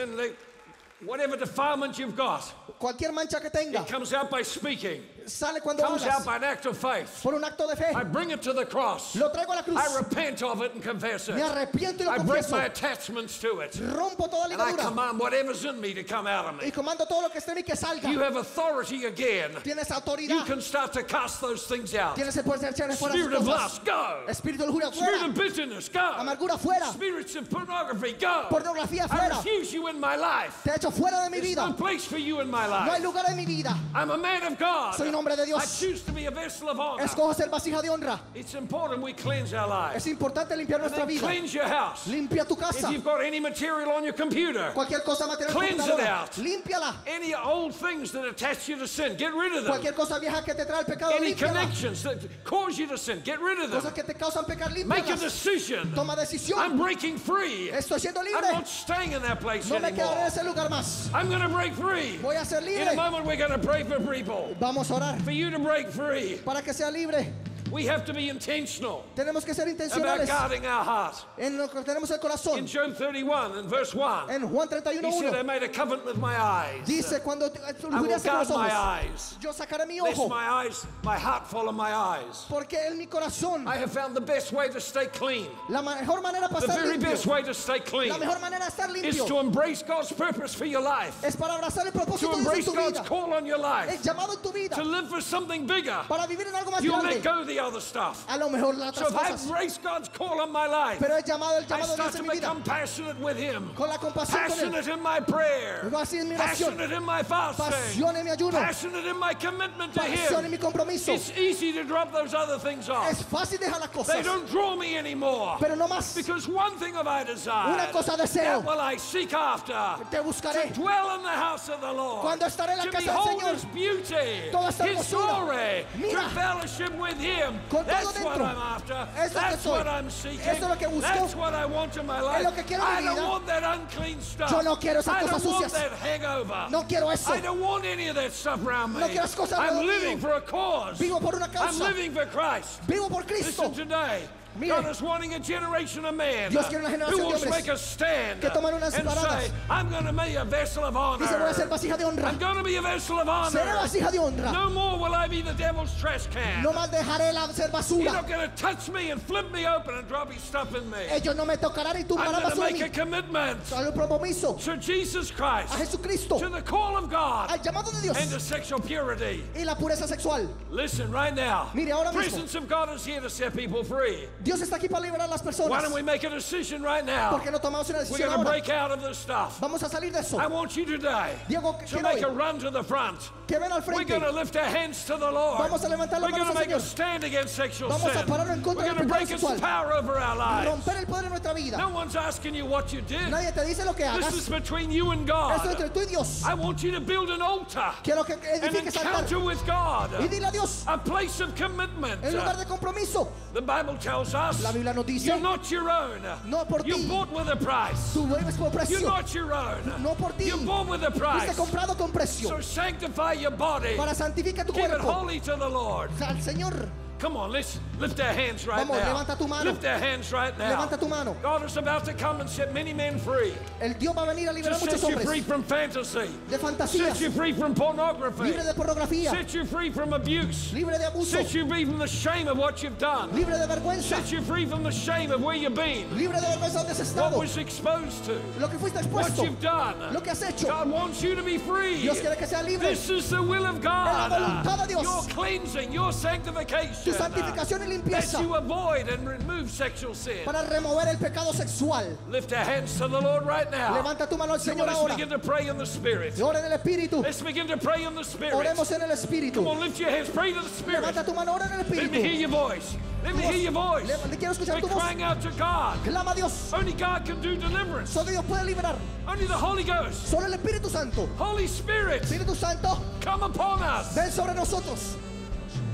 Whatever 1.06 1.38
defilement 1.38 1.98
you've 1.98 2.16
got, 2.16 2.42
Cualquier 2.78 3.14
mancha 3.14 3.40
que 3.40 3.50
tenga 3.50 3.82
it 3.82 3.88
comes 3.88 4.14
out 4.14 4.30
by 4.30 4.42
speaking. 4.42 5.02
Sale 5.30 5.60
cuando 5.62 5.84
Comes 5.84 6.04
out 6.06 6.26
by 6.26 6.36
an 6.38 6.44
act 6.44 6.66
of 6.66 6.78
faith. 6.78 7.20
por 7.24 7.34
un 7.36 7.44
acto 7.44 7.68
de 7.68 7.76
fe. 7.76 7.92
I 7.96 8.04
bring 8.04 8.32
it 8.32 8.42
to 8.44 8.54
the 8.54 8.66
cross. 8.66 9.16
Lo 9.16 9.30
traigo 9.30 9.54
a 9.54 9.56
la 9.56 9.62
cruz. 9.62 9.78
I 9.78 9.98
repent 9.98 10.42
of 10.44 10.62
it 10.62 10.74
and 10.74 10.84
confess 10.84 11.30
Me 11.30 11.36
it. 11.42 11.44
arrepiento 11.44 12.02
y 12.02 12.06
lo 12.06 12.12
I 12.12 12.18
break 12.20 12.50
my 12.50 12.66
attachments 12.66 13.38
to 13.40 13.60
it. 13.60 13.72
Rompo 13.74 14.30
toda 14.30 14.52
And 14.52 14.62
I 14.62 14.74
command 14.74 15.20
whatever's 15.20 15.64
in 15.66 15.80
me 15.80 15.94
to 15.94 16.04
come 16.04 16.28
out 16.28 16.46
of 16.46 16.62
y 16.62 16.66
me. 16.66 16.72
comando 16.72 17.06
todo 17.08 17.22
lo 17.22 17.30
que 17.30 17.40
esté 17.40 17.50
en 17.50 17.58
mí 17.58 17.66
que 17.66 17.76
salga. 17.76 18.10
You 18.12 18.20
have 18.20 18.36
authority 18.36 19.06
again. 19.06 19.52
Tienes 19.64 19.90
You 20.28 20.44
can 20.44 20.62
start 20.62 20.94
to 20.94 21.04
cast 21.04 21.42
those 21.42 21.66
things 21.68 21.94
out. 21.96 22.16
Tienes 22.16 22.36
el 22.38 22.44
poder 22.44 22.60
de 22.60 22.68
echar 22.72 22.92
fuera 22.98 23.14
Spirit 23.14 23.34
of 23.34 23.46
lust, 23.46 23.86
go. 23.86 24.24
Espíritu 24.28 24.60
de 24.60 24.66
lujuria 24.68 24.94
Spirit 24.94 25.22
of 25.24 25.36
bitterness, 25.36 25.90
go. 25.90 26.00
Amargura 26.18 26.58
fuera. 26.60 26.92
Spirits 26.94 27.36
of 27.36 27.50
pornography, 27.50 28.14
go. 28.14 28.48
Pornografía 28.50 29.08
I 29.10 29.28
refuse 29.30 29.74
you 29.74 29.88
in 29.88 30.00
my 30.00 30.16
life. 30.16 30.62
Te 30.64 30.72
echo 30.72 30.90
fuera 30.92 31.24
de 31.26 31.30
mi 31.30 31.40
There's 31.40 31.56
no 31.56 31.74
place 31.74 32.06
for 32.06 32.18
you 32.18 32.40
in 32.42 32.50
my 32.50 32.68
No 32.68 32.74
hay 32.74 32.90
life. 33.00 33.04
lugar 33.04 33.26
en 33.30 33.38
mi 33.38 33.46
vida. 33.46 33.76
I'm 33.96 34.12
a 34.12 34.18
man 34.18 34.44
of 34.44 34.58
God. 34.58 34.96
Soy 34.96 35.08
un 35.08 35.16
hombre 35.20 35.36
de 35.36 35.44
I 35.44 35.46
Dios. 35.46 35.80
choose 35.80 36.02
to 36.02 36.12
be 36.12 36.26
a 36.26 36.32
vessel 36.32 36.70
of 36.70 36.80
honor. 36.80 37.04
Escojo 37.04 37.34
ser 37.36 37.48
vasija 37.50 37.82
de 37.82 37.90
honra. 37.90 38.20
It's 38.34 38.54
important 38.56 39.02
we 39.02 39.14
cleanse 39.14 39.54
our 39.54 39.68
lives. 39.68 40.06
Es 40.06 40.08
importante 40.08 40.56
limpiar 40.56 40.80
And 40.82 40.84
nuestra 40.92 41.06
then 41.06 41.08
vida. 41.10 41.28
cleanse 41.28 41.54
your 41.54 41.68
house. 41.68 42.08
Limpia 42.08 42.46
tu 42.48 42.54
If 42.56 42.60
casa. 42.60 42.92
you've 42.92 43.04
got 43.04 43.22
any 43.22 43.40
material 43.40 43.92
on 43.92 44.04
your 44.04 44.14
computer, 44.14 44.72
Cualquier 44.74 45.02
cosa 45.04 45.28
material 45.28 45.50
en 45.50 45.54
tu 45.54 45.60
Cleanse 45.60 45.88
it 45.88 45.98
computadora, 45.98 46.22
out. 46.22 46.32
límpiala. 46.38 46.96
any 47.08 47.34
old 47.36 47.76
things 47.76 48.12
that 48.12 48.26
attach 48.26 48.68
you 48.70 48.78
to 48.78 48.88
sin, 48.88 49.16
get 49.18 49.34
rid 49.34 49.54
of 49.56 49.64
them. 49.66 49.74
Cualquier 49.74 49.94
cosa 49.94 50.20
vieja 50.20 50.42
que 50.44 50.54
te 50.54 50.66
trae 50.66 50.80
el 50.80 50.86
pecado, 50.86 51.14
Any 51.16 51.34
límpiala. 51.34 51.54
connections 51.54 52.04
that 52.04 52.18
cause 52.44 52.78
you 52.78 52.88
to 52.88 52.98
sin, 52.98 53.22
get 53.24 53.40
rid 53.42 53.60
of 53.60 53.70
Cosas 53.72 53.84
them. 53.84 53.94
que 53.94 54.04
te 54.04 54.14
causan 54.14 54.46
pecar, 54.46 54.70
Make 54.86 55.06
a 55.10 55.14
límpialas. 55.16 55.20
decision. 55.22 55.92
Toma 55.94 56.16
decisión. 56.16 56.58
I'm 56.60 56.78
breaking 56.78 57.18
free. 57.18 57.70
Estoy 57.72 58.00
siendo 58.00 58.20
I'm 58.22 58.26
libre. 58.26 58.52
not 58.54 58.68
staying 58.68 59.12
in 59.14 59.22
that 59.22 59.40
place 59.42 59.70
No 59.70 59.80
me 59.80 59.92
quedaré 59.92 60.00
en 60.00 60.00
anymore. 60.02 60.28
ese 60.28 60.44
lugar 60.44 60.70
más. 60.70 61.10
I'm 61.14 61.28
going 61.30 61.42
to 61.42 61.50
break 61.50 61.74
free. 61.74 62.18
Voy 62.22 62.36
a 62.36 62.46
ser 62.46 62.60
In 62.60 62.64
a 62.88 62.92
libre. 62.92 62.96
moment, 62.96 63.26
we're 63.26 63.36
going 63.38 63.52
to 63.52 63.58
pray 63.60 63.84
for 63.84 64.00
people. 64.00 64.56
Vamos 64.60 64.90
a 64.92 64.99
orar 65.00 65.20
For 65.24 65.32
you 65.32 65.50
to 65.52 65.60
break 65.60 65.90
free, 65.90 66.40
para 66.44 66.62
que 66.62 66.74
sea 66.74 66.92
libre. 66.92 67.32
We 67.72 67.86
have 67.86 68.06
to 68.06 68.14
be 68.14 68.30
intentional 68.30 69.04
Tenemos 69.16 69.46
que 69.46 69.54
ser 69.54 69.68
about 69.70 70.28
guarding 70.28 70.66
our 70.66 70.84
heart. 70.84 71.26
en 71.38 71.58
lo 71.58 71.68
que 71.68 71.82
tenemos 71.84 72.10
el 72.10 72.16
In 72.16 72.22
corazón. 72.22 72.66
Job 72.68 72.96
31 72.98 73.58
and 73.58 73.70
verse 73.70 73.94
1, 73.94 74.30
En 74.30 74.42
Juan 74.50 74.68
31, 74.68 75.04
he 75.04 75.20
said, 75.20 75.34
I 75.36 75.44
made 75.44 75.64
a 75.64 75.70
covenant 75.70 76.06
with 76.06 76.18
my 76.18 76.40
eyes. 76.40 76.86
dice 76.86 77.20
cuando 77.24 77.46
eh, 77.46 77.50
I 77.68 77.72
will 78.02 78.08
lujurias 78.08 78.26
los 78.26 78.50
my 78.50 78.56
ojos, 78.56 78.62
eyes. 78.74 79.36
yo 79.42 79.52
sacaré 79.52 79.88
mi 79.88 80.02
Lest 80.02 80.18
my 80.30 80.50
eyes, 80.50 80.86
my 81.04 81.18
heart 81.18 81.48
follow 81.48 81.72
my 81.72 81.94
eyes. 81.94 82.46
porque 82.50 82.74
en 82.88 82.98
mi 82.98 83.06
corazón 83.06 83.68
I 83.68 83.78
have 83.78 83.92
found 83.92 84.16
the 84.16 84.22
best 84.22 84.52
way 84.52 84.70
to 84.70 84.80
stay 84.80 85.08
clean. 85.08 85.48
la 85.70 85.82
mejor 85.82 86.22
manera 86.22 86.48
para 86.50 86.62
The 86.62 86.68
estar 86.74 86.84
very 86.86 86.98
best 86.98 87.26
way 87.26 87.42
to 87.44 87.54
stay 87.54 87.80
clean 87.80 88.10
la 88.10 88.18
mejor 88.18 88.40
manera 88.40 88.60
de 88.66 88.72
estar 88.72 88.90
is 88.96 89.24
to 89.26 89.40
embrace 89.40 89.84
God's 89.84 90.12
purpose 90.12 90.54
for 90.54 90.66
your 90.66 90.82
life, 90.82 91.24
es 91.24 91.36
para 91.36 91.54
abrazar 91.54 91.86
el 91.86 91.92
to 91.92 92.00
propósito 92.00 92.32
de 92.36 92.38
Dios 92.38 92.38
en 92.38 92.40
embrace 92.40 92.66
tu 92.66 92.74
God's 92.76 93.00
call 93.08 93.34
on 93.34 93.46
your 93.46 93.58
el 93.58 93.62
life, 93.62 94.02
llamado 94.04 94.34
en 94.34 94.42
tu 94.42 94.52
vida, 94.52 94.76
to 94.76 94.84
live 94.84 95.08
for 95.10 95.22
something 95.22 95.66
bigger. 95.68 95.98
para 96.08 96.26
vivir 96.28 96.48
en 96.48 96.56
algo 96.56 96.72
más 96.72 96.82
You'll 96.82 97.02
let 97.04 97.24
go 97.24 97.42
of 97.42 97.48
the 97.48 97.59
the 97.60 97.66
other 97.66 97.82
stuff. 97.82 98.26
A 98.30 98.38
lo 98.38 98.50
mejor 98.50 98.74
las 98.76 98.96
So 98.96 99.06
otras 99.06 99.22
I 99.22 99.32
cosas. 99.32 99.44
embrace 99.46 99.78
God's 99.80 100.10
call 100.10 100.40
on 100.42 100.52
my 100.52 100.68
life, 100.68 101.00
Pero 101.00 101.16
he 101.18 101.22
llamado 101.24 101.58
el 101.58 101.64
I 101.64 101.68
llamado 101.68 101.88
de 101.88 101.94
start 101.96 102.12
to 102.14 102.24
mi 102.24 102.30
vida. 102.30 102.42
become 102.42 102.64
passionate 102.64 103.20
with 103.20 103.38
Him. 103.38 103.72
Con 103.76 103.90
la 103.90 103.98
compasión 103.98 104.48
con 104.48 104.52
él. 104.52 104.72
Passionate 104.72 104.88
in 104.88 105.04
my 105.04 105.20
prayer. 105.20 105.80
Luego 105.84 105.98
así 106.00 106.20
en 106.20 106.30
mi 106.30 106.36
oración. 106.36 106.48
Passionate 106.78 106.92
in 106.92 107.06
my 107.06 107.24
fasting. 107.24 107.66
Pasión 107.66 108.16
en 108.16 108.26
mi 108.26 108.32
ayuno. 108.32 108.52
Passionate 108.52 109.06
in 109.06 109.20
my 109.20 109.34
commitment 109.34 109.94
to 109.94 110.00
Pasión 110.00 110.40
en 110.40 110.46
Him. 110.46 110.52
mi 110.52 110.58
compromiso. 110.58 111.14
It's 111.14 111.32
easy 111.38 111.74
to 111.74 111.84
drop 111.84 112.12
those 112.14 112.34
other 112.34 112.58
things 112.60 112.90
off. 112.90 113.10
Es 113.12 113.24
fácil 113.24 113.60
dejar 113.60 113.80
las 113.80 114.08
They 114.08 114.22
don't 114.24 114.48
draw 114.50 114.76
me 114.76 114.98
anymore. 114.98 115.58
Pero 115.60 115.76
no 115.76 115.88
más. 115.88 116.16
Because 116.16 116.48
one 116.48 116.78
thing 116.78 116.94
have 116.96 117.08
I 117.08 117.24
desired. 117.24 117.74
Una 117.74 117.88
cosa 117.92 118.16
deseo. 118.16 118.62
That 118.62 118.66
will 118.66 118.80
I 118.80 118.98
seek 118.98 119.34
after. 119.34 119.74
Te 120.10 120.18
buscaré. 120.18 120.68
To 120.70 120.74
dwell 120.74 121.16
in 121.16 121.24
the 121.24 121.30
house 121.30 121.70
of 121.70 121.82
the 121.82 121.92
Lord. 121.92 122.22
Cuando 122.22 122.46
estaré 122.46 122.72
en 122.72 122.78
la 122.78 122.84
to 122.86 122.92
casa 122.92 123.06
del 123.06 123.16
behold 123.38 123.56
His 123.56 123.66
beauty. 123.66 124.50
Toda 124.52 124.70
esta 124.70 124.84
His 124.86 125.10
glory. 125.10 125.86
Mira. 125.98 126.22
To 126.24 126.30
fellowship 126.30 126.94
with 126.98 127.18
Him. 127.20 127.49
Con 127.70 127.84
todo 127.84 127.84
That's 127.86 128.06
what 128.06 128.38
dentro. 128.38 128.46
I'm 128.46 128.58
after. 128.58 129.08
Es 129.18 129.34
lo 129.34 129.40
que 129.42 129.50
That's 129.50 129.62
soy. 129.64 129.72
what 129.78 129.88
I'm 129.88 130.10
seeking. 130.10 130.40
Eso 130.42 130.52
es 130.64 130.70
lo 130.70 130.76
que 130.76 130.88
busco. 130.88 131.02
That's 131.02 131.36
what 131.36 131.54
I 131.54 131.66
want 131.66 131.98
in 131.98 132.06
my 132.06 132.22
life. 132.22 132.44
lo 132.44 132.52
que 132.52 132.64
quiero 132.64 132.84
en 132.84 132.88
I 132.98 133.00
mi 133.00 133.06
don't 133.06 133.16
vida. 133.16 133.28
want 133.30 133.46
that 133.48 133.64
unclean 133.64 134.22
stuff. 134.22 134.52
Yo 134.52 134.62
no 134.62 134.76
quiero 134.78 135.00
esas 135.00 135.16
I 135.16 135.22
cosas 135.22 135.44
don't 135.44 135.54
want 135.54 135.64
sucias. 135.72 135.74
that 135.74 135.92
hangover. 136.00 136.68
No 136.72 136.84
quiero 136.84 137.10
eso. 137.10 137.32
I 137.34 137.40
don't 137.42 137.60
want 137.60 137.86
any 137.86 138.08
of 138.08 138.16
that 138.16 138.32
stuff 138.34 138.66
around 138.66 138.94
me. 138.94 139.00
No 139.02 139.08
quiero 139.08 139.24
esas 139.26 139.36
cosas 139.36 139.60
I'm 139.60 139.74
alrededor 139.74 139.86
living 139.88 140.18
mío. 140.18 140.22
for 140.22 140.34
a 140.34 140.42
cause. 140.42 140.98
Vivo 141.00 141.20
por 141.20 141.36
una 141.36 141.46
I'm 141.46 141.52
causa. 141.52 141.84
living 141.84 142.12
for 142.14 142.26
Christ. 142.26 142.82
Vivo 142.88 143.10
por 143.10 143.24
Cristo. 143.24 143.68
Listen 143.70 143.88
today. 143.88 144.24
God 144.60 144.88
is 144.90 145.02
wanting 145.02 145.36
a 145.36 145.40
generation 145.40 146.06
of 146.06 146.16
men 146.16 146.52
Dios 146.52 146.68
quiere 146.68 146.82
una 146.84 146.90
generación 146.90 147.12
who 147.20 147.28
will 147.28 147.50
make 147.50 147.68
a 147.68 147.78
stand 147.78 148.42
que 148.42 148.50
toman 148.50 148.74
unas 148.74 148.94
and 148.96 149.08
paradas. 149.08 149.42
say, 149.48 149.52
I'm 149.70 149.90
going 149.90 150.06
to 150.06 150.12
be 150.14 150.36
a 150.36 150.44
vessel 150.44 150.84
of 150.84 150.98
honor. 150.98 151.26
Dice, 151.26 151.38
voy 151.38 151.50
a 151.50 151.54
ser 151.54 151.68
vasija 151.68 151.98
de 151.98 152.04
honra. 152.04 152.26
I'm 152.26 152.38
going 152.40 152.58
to 152.58 152.64
be 152.64 152.76
a 152.76 152.82
vessel 152.82 153.20
of 153.20 153.30
honor. 153.30 153.58
Seré 153.58 153.74
vasija 153.78 154.12
de 154.12 154.18
honra. 154.18 154.52
No 154.52 154.70
more 154.70 154.98
will 155.00 155.14
I 155.16 155.28
be 155.28 155.42
the 155.42 155.54
devil's 155.54 155.96
trash 156.00 156.28
can. 156.28 156.64
No 156.64 156.72
más 156.74 156.90
dejaré 156.90 157.32
la 157.34 157.48
ser 157.48 157.64
You're 157.64 157.72
basura. 157.72 158.06
not 158.14 158.28
going 158.28 158.50
to 158.50 158.56
touch 158.56 158.90
me 158.90 159.12
and 159.12 159.22
flip 159.22 159.52
me 159.52 159.66
open 159.68 159.96
and 159.96 160.08
drop 160.08 160.32
his 160.32 160.42
stuff 160.42 160.76
in 160.76 160.90
me. 160.90 160.98
Ellos 161.10 161.36
no 161.36 161.46
me 161.46 161.56
tocarán 161.56 161.94
y 161.96 162.00
I'm 162.00 162.06
tumbarán 162.08 162.32
going 162.32 162.44
to 162.44 162.50
basura 162.50 162.68
en 162.68 162.74
make 162.74 162.82
a 162.82 162.90
mí. 162.90 162.94
commitment 162.94 163.72
un 163.72 163.94
compromiso 163.94 164.54
to 164.64 164.78
Jesus 164.78 165.32
Christ, 165.32 165.74
a 165.74 165.78
Jesucristo, 165.78 166.40
to 166.40 166.50
the 166.50 166.62
call 166.62 166.98
of 166.98 167.10
God, 167.10 167.52
al 167.52 167.60
llamado 167.60 167.94
de 167.94 168.02
Dios 168.02 168.18
and 168.18 168.30
to 168.32 168.40
sexual 168.40 168.80
purity. 168.80 169.44
y 169.56 169.64
la 169.64 169.76
pureza 169.76 170.08
sexual. 170.08 170.50
Listen 170.70 171.12
right 171.12 171.36
now. 171.36 171.70
Mire, 171.74 171.94
ahora 171.94 172.12
the 172.12 172.18
mismo. 172.18 172.30
presence 172.32 172.56
of 172.56 172.68
God 172.68 172.90
is 172.96 173.06
here 173.06 173.22
to 173.22 173.30
set 173.30 173.56
people 173.56 173.84
free. 173.84 174.28
Dios 174.50 174.62
está 174.62 174.78
aquí 174.78 174.90
para 174.90 175.04
liberar 175.04 175.28
a 175.28 175.30
las 175.30 175.44
Why 175.44 175.80
don't 175.82 175.94
we 175.94 176.02
make 176.02 176.24
a 176.24 176.30
decision 176.30 176.82
right 176.82 177.06
now? 177.06 177.30
¿Por 177.30 177.42
qué 177.42 177.52
no 177.52 177.60
tomamos 177.60 177.88
una 177.92 178.00
We're 178.00 178.18
going 178.18 178.32
to 178.32 178.38
ahora? 178.38 178.50
break 178.50 178.70
out 178.70 178.92
of 178.92 179.00
this 179.04 179.20
stuff. 179.20 179.60
Vamos 179.60 179.84
a 179.84 179.90
salir 179.90 180.12
de 180.12 180.20
eso. 180.20 180.40
I 180.40 180.48
want 180.48 180.76
you 180.76 180.86
today 180.86 181.36
Diego, 181.48 181.78
to 181.86 182.02
make 182.02 182.24
a 182.24 182.30
run 182.30 182.58
to 182.58 182.72
the 182.72 182.84
front. 182.84 183.30
Que 183.50 183.58
ven 183.58 183.72
al 183.72 183.82
We're 183.88 184.04
going 184.06 184.22
to 184.22 184.32
lift 184.32 184.56
our 184.56 184.64
hands 184.70 185.04
to 185.06 185.18
the 185.18 185.32
Lord. 185.32 185.58
Vamos 185.60 185.84
a 185.84 185.90
levantar 185.90 186.22
las 186.22 186.32
We're 186.32 186.38
going 186.38 186.48
to 186.48 186.54
manos 186.54 186.56
al 186.56 186.68
make 186.68 186.72
a 186.72 186.76
Señor. 186.76 186.82
stand 186.82 187.24
against 187.24 187.56
sexual 187.56 187.90
Vamos 187.90 188.16
a 188.16 188.20
sin. 188.20 188.28
pararnos 188.28 188.54
en 188.58 188.62
contra 188.62 188.86
We're 188.86 188.94
del 188.94 188.96
going 188.96 188.98
to 188.98 189.04
pecado 189.06 189.08
break 189.10 189.32
its 189.32 189.42
sexual. 189.42 189.60
power 189.60 189.94
over 189.94 190.18
our 190.20 190.38
lives. 190.38 190.68
Romper 190.70 190.98
el 191.00 191.06
poder 191.08 191.24
en 191.26 191.30
nuestra 191.32 191.54
vida. 191.56 191.78
No 191.78 191.90
one's 191.90 192.16
asking 192.16 192.54
you 192.54 192.68
what 192.68 192.94
you 192.94 193.02
did. 193.02 193.32
Nadie 193.32 193.52
te 193.52 193.66
dice 193.66 193.84
lo 193.84 193.94
que 193.94 194.06
hagas. 194.06 194.26
This 194.30 194.44
is 194.44 194.50
between 194.50 194.92
you 194.92 195.10
and 195.10 195.26
God. 195.28 195.56
Esto 195.58 195.70
entre 195.72 195.90
tú 195.90 196.02
y 196.02 196.06
Dios. 196.06 196.44
I 196.46 196.54
want 196.54 196.84
you 196.84 196.92
to 196.92 197.00
build 197.00 197.32
an 197.32 197.42
altar, 197.42 197.92
Quiero 198.04 198.24
que 198.24 198.36
an 198.36 198.40
edifiques 198.62 198.96
altar 198.98 199.10
encounter 199.10 199.40
with 199.40 199.66
God, 199.66 200.12
y 200.22 200.28
dile 200.28 200.48
a 200.48 200.52
Dios 200.52 200.86
a 200.88 200.98
place 201.00 201.40
of 201.42 201.56
commitment. 201.56 202.24
en 202.24 202.34
lugar 202.34 202.56
de 202.56 202.66
compromiso. 202.66 203.32
The 203.54 203.62
Bible 203.64 203.98
tells 204.00 204.36
us 204.36 204.62
La 204.62 204.72
Biblia 204.72 204.94
nos 204.94 205.06
dice, 205.06 205.26
you're 205.26 205.40
not 205.40 205.72
your 205.72 205.90
own. 205.90 206.22
No 206.46 206.66
por 206.66 206.80
ti. 206.84 206.92
bought 207.08 207.32
with 207.32 207.48
a 207.50 207.56
price. 207.56 208.14
Tú 208.14 208.28
vives 208.28 208.58
por 208.58 208.70
You're 208.88 209.02
not 209.02 209.34
your 209.34 209.54
own. 209.54 210.04
No 210.04 210.14
por 210.14 210.34
ti. 210.34 210.46
You're 210.46 210.58
bought 210.60 210.88
with 210.88 211.02
a 211.02 211.10
Fuiste 211.10 211.20
price. 211.20 211.56
comprado 211.58 211.98
con 211.98 212.12
precio. 212.12 212.50
So 212.50 212.62
sanctify 212.62 213.39
your 213.40 213.52
body. 213.56 213.96
Para 213.96 214.14
santificar 214.14 214.66
tu 214.66 214.74
Keep 214.74 214.84
it 214.86 214.90
cuerpo. 214.90 215.12
holy 215.12 215.40
to 215.40 215.56
the 215.58 215.70
Lord. 215.70 216.10
Al 216.22 216.42
Señor. 216.42 216.74
Come 217.20 217.36
on, 217.36 217.52
let's 217.52 217.78
lift 218.00 218.18
our 218.22 218.32
hands 218.32 218.66
right 218.66 218.88
Vamos, 218.88 219.04
now. 219.04 219.14
levanta 219.14 219.38
tu 219.38 219.46
mano. 219.46 219.72
Lift 219.72 219.84
our 219.84 219.98
hands 220.00 220.32
right 220.32 220.58
now. 220.58 220.78
Levanta 220.78 220.98
tu 220.98 221.06
mano. 221.06 221.36
God 221.42 221.66
is 221.66 221.76
about 221.76 222.06
to 222.06 222.14
come 222.14 222.40
and 222.40 222.50
set 222.50 222.74
many 222.74 222.94
men 222.94 223.20
free. 223.20 223.54
El 223.82 223.92
Dios 223.96 224.16
va 224.16 224.22
a 224.24 224.26
venir 224.28 224.48
a 224.50 224.54
To 224.54 224.56
liberar 224.58 224.80
muchos 224.80 225.02
set 225.02 225.10
you 225.12 225.20
free 225.20 225.42
from 225.42 225.62
fantasy. 225.62 226.30
de 226.50 226.58
fantasías, 226.58 227.08
Set 227.16 227.20
you 227.20 227.30
free 227.30 227.52
from 227.52 227.76
pornography. 227.76 228.44
libre 228.44 228.64
de 228.64 228.74
pornografía, 228.74 229.32
Set 229.32 229.54
you 229.54 229.66
free 229.66 229.90
from 229.90 230.14
abuse. 230.14 230.72
libre 230.74 230.98
de 230.98 231.04
abuso, 231.12 231.26
Set 231.26 231.54
you 231.54 231.68
free 231.68 231.84
from 231.84 231.98
the 232.00 232.08
shame 232.08 232.48
of 232.48 232.58
what 232.58 232.82
you've 232.82 232.98
done. 232.98 233.30
libre 233.36 233.58
de 233.58 233.68
vergüenza, 233.68 234.02
Set 234.04 234.32
you 234.32 234.42
free 234.42 234.66
from 234.66 234.82
the 234.84 234.92
shame 234.92 235.30
of 235.32 235.42
where 235.42 235.58
you've 235.58 235.76
been. 235.76 236.08
libre 236.18 236.40
de 236.40 236.46
vergüenza 236.48 236.76
donde 236.76 236.88
has 236.90 237.00
What 237.00 237.08
estado, 237.08 237.38
was 237.38 237.58
exposed 237.58 238.24
to. 238.24 238.40
lo 238.60 238.70
que 238.70 238.80
fuiste 238.80 238.96
expuesto. 238.98 239.40
What 239.40 239.44
you've 239.44 239.60
done. 239.60 240.14
lo 240.14 240.22
que 240.22 240.30
has 240.32 240.42
hecho. 240.42 240.68
God 240.68 240.90
wants 240.90 241.22
you 241.22 241.36
to 241.36 241.44
be 241.44 241.58
free. 241.58 241.98
Dios 242.00 242.22
quiere 242.22 242.38
que 242.38 242.48
sea 242.48 242.64
libre. 242.64 242.88
This 242.92 243.10
is 243.10 243.30
the 243.30 243.42
will 243.44 243.66
of 243.66 243.82
God. 243.82 244.32
Es 244.32 244.40
la 244.40 244.64
voluntad 244.64 244.82
de 244.84 244.88
Dios. 244.88 245.04
Your 245.04 245.24
cleansing, 245.36 245.92
your 245.92 246.14
sanctification. 246.14 247.09
Tu 247.12 247.18
santificación 247.18 247.82
y 247.84 247.88
limpieza 247.88 248.42
you 248.42 248.54
avoid 248.56 249.08
and 249.10 249.28
remove 249.28 249.70
sexual 249.70 250.14
sin. 250.14 250.46
para 250.46 250.64
remover 250.70 251.08
el 251.08 251.18
pecado 251.18 251.52
sexual. 251.54 252.06
Lift 252.30 252.52
our 252.54 252.60
hands 252.64 252.98
to 252.98 253.08
the 253.08 253.20
Lord 253.20 253.46
right 253.46 253.70
now. 253.72 253.96
Levanta 253.96 254.30
tu 254.30 254.38
mano 254.38 254.54
al 254.54 254.60
Señor 254.60 254.88
ahora. 254.90 255.16
begin 255.16 255.30
to 255.30 255.40
pray 255.40 255.68
in 255.68 255.78
the 255.78 255.86
Spirit. 255.86 256.38
Y 256.38 256.42
ora 256.44 256.60
en 256.60 256.72
el 256.72 256.78
Espíritu. 256.78 257.22
Let's 257.24 257.42
begin 257.42 257.68
to 257.68 257.78
pray 257.78 258.04
in 258.04 258.16
the 258.16 258.24
Spirit. 258.24 258.54
Oremos 258.54 258.92
en 258.92 259.02
el 259.02 259.10
Espíritu. 259.10 259.64
Levanta 259.64 261.26
tu 261.26 261.34
mano, 261.34 261.54
ora 261.54 261.66
en 261.66 261.72
el 261.74 261.78
Let 261.80 262.12
me 262.12 262.22
hear 262.22 262.26
Espíritu. 262.26 262.40
your 262.42 262.50
voice. 262.50 262.98
Let 263.24 263.36
me 263.36 263.42
hear 263.44 263.58
your 263.58 263.72
voice. 263.74 264.08
Le- 264.08 264.38
quiero 264.38 264.54
escuchar 264.54 264.80
tu 264.80 264.88
voz. 264.88 265.02
crying 265.02 265.22
out 265.24 265.42
to 265.42 265.50
God. 265.52 265.98
Clama 266.06 266.32
a 266.32 266.36
Dios. 266.36 266.72
Only 266.74 266.94
God 266.94 267.26
can 267.26 267.42
do 267.42 267.56
deliverance. 267.56 268.12
Solo 268.12 268.30
Dios 268.30 268.46
puede 268.46 268.66
liberar. 268.66 268.96
Only 269.28 269.46
the 269.46 269.54
Holy 269.54 269.84
Ghost. 269.84 270.28
Solo 270.28 270.46
el 270.46 270.54
Espíritu 270.54 270.90
Santo. 270.90 271.28
Holy 271.38 271.68
Spirit, 271.68 272.24
Espíritu 272.24 272.56
Santo, 272.56 272.98
come 273.20 273.44
upon 273.44 273.84
us. 273.84 274.14
ven 274.16 274.32
sobre 274.32 274.54
nosotros. 274.54 275.18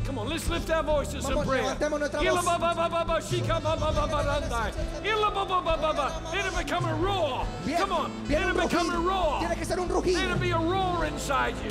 Come 0.05 0.19
on, 0.19 0.29
let's 0.29 0.47
lift 0.49 0.69
our 0.69 0.83
voices 0.83 1.27
in 1.27 1.35
prayer. 1.43 1.63
Let 6.33 6.45
it 6.45 6.55
become 6.57 6.85
a 6.85 6.93
roar. 6.95 7.45
Come 7.77 7.91
on, 7.91 8.11
let 8.29 8.47
it 8.55 8.61
become 8.61 8.91
a 8.91 8.99
roar. 8.99 9.41
Let 9.41 10.31
it 10.31 10.39
be 10.41 10.51
a 10.51 10.59
roar 10.59 11.05
inside 11.05 11.55
you. 11.63 11.69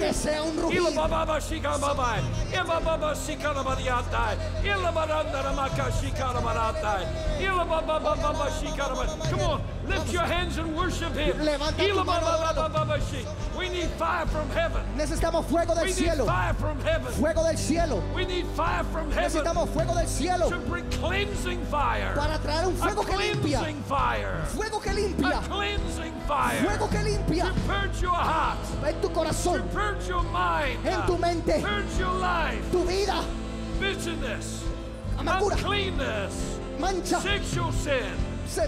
Come 9.31 9.41
on, 9.41 9.63
lift 9.87 10.13
your 10.13 10.23
hands 10.23 10.59
and 10.59 10.75
worship 10.77 11.15
Him. 11.15 11.39
We 13.57 13.69
need 13.69 13.89
fire 13.91 14.27
from 14.27 14.51
heaven. 14.51 14.83
Necesitamos 14.97 15.47
fuego 15.47 15.75
del 15.75 15.93
cielo. 15.93 16.27
Fuego 17.13 17.43
del 17.45 17.57
cielo. 17.57 18.03
We 18.27 18.37
need 18.37 18.47
fire 18.57 18.83
from 18.85 19.11
heaven 19.11 19.25
Necesitamos 19.25 19.69
fuego 19.69 19.95
del 19.95 20.07
cielo 20.09 20.49
to 20.49 20.57
bring 20.61 20.89
cleansing 20.93 21.63
fire. 21.67 22.15
para 22.15 22.39
traer 22.39 22.67
un 22.69 22.75
fuego 22.75 23.05
que 23.05 23.17
limpia. 23.19 23.61
Fuego 24.55 24.81
que 24.81 24.93
limpia. 24.95 25.41
cleansing 25.43 26.15
fire. 26.27 26.61
Fuego 26.65 26.89
que 26.89 27.03
limpia 27.03 27.45
To 27.45 27.53
purge 27.67 28.01
your 28.01 28.15
heart. 28.15 28.59
en 28.87 28.95
tu 29.03 29.09
To 29.09 29.15
corazón, 29.15 29.69
purge 29.75 30.09
your 30.09 30.23
mind. 30.23 30.87
en 30.87 31.07
tu 31.07 31.19
mente, 31.19 31.61
Purge 31.61 31.99
your 31.99 32.15
life. 32.15 32.65
tu 32.73 32.85
vida, 32.85 33.23
amargura, 35.19 35.57
mancha, 36.79 37.21
Sexual 37.21 37.73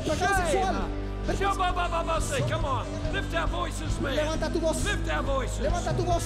pecado 0.05 0.37
sexual. 0.45 1.06
Come 1.27 2.65
on. 2.65 2.87
Lift 3.13 3.35
our 3.35 3.49
voices, 3.49 4.01
man. 4.01 4.17
Levanta 4.17 4.53
tu 4.53 4.61
voz. 4.61 4.85
Lift 4.85 5.11
our 5.11 5.23
voices. 5.25 5.59
Levanta 5.59 5.93
tu 5.97 6.05
voz. 6.05 6.23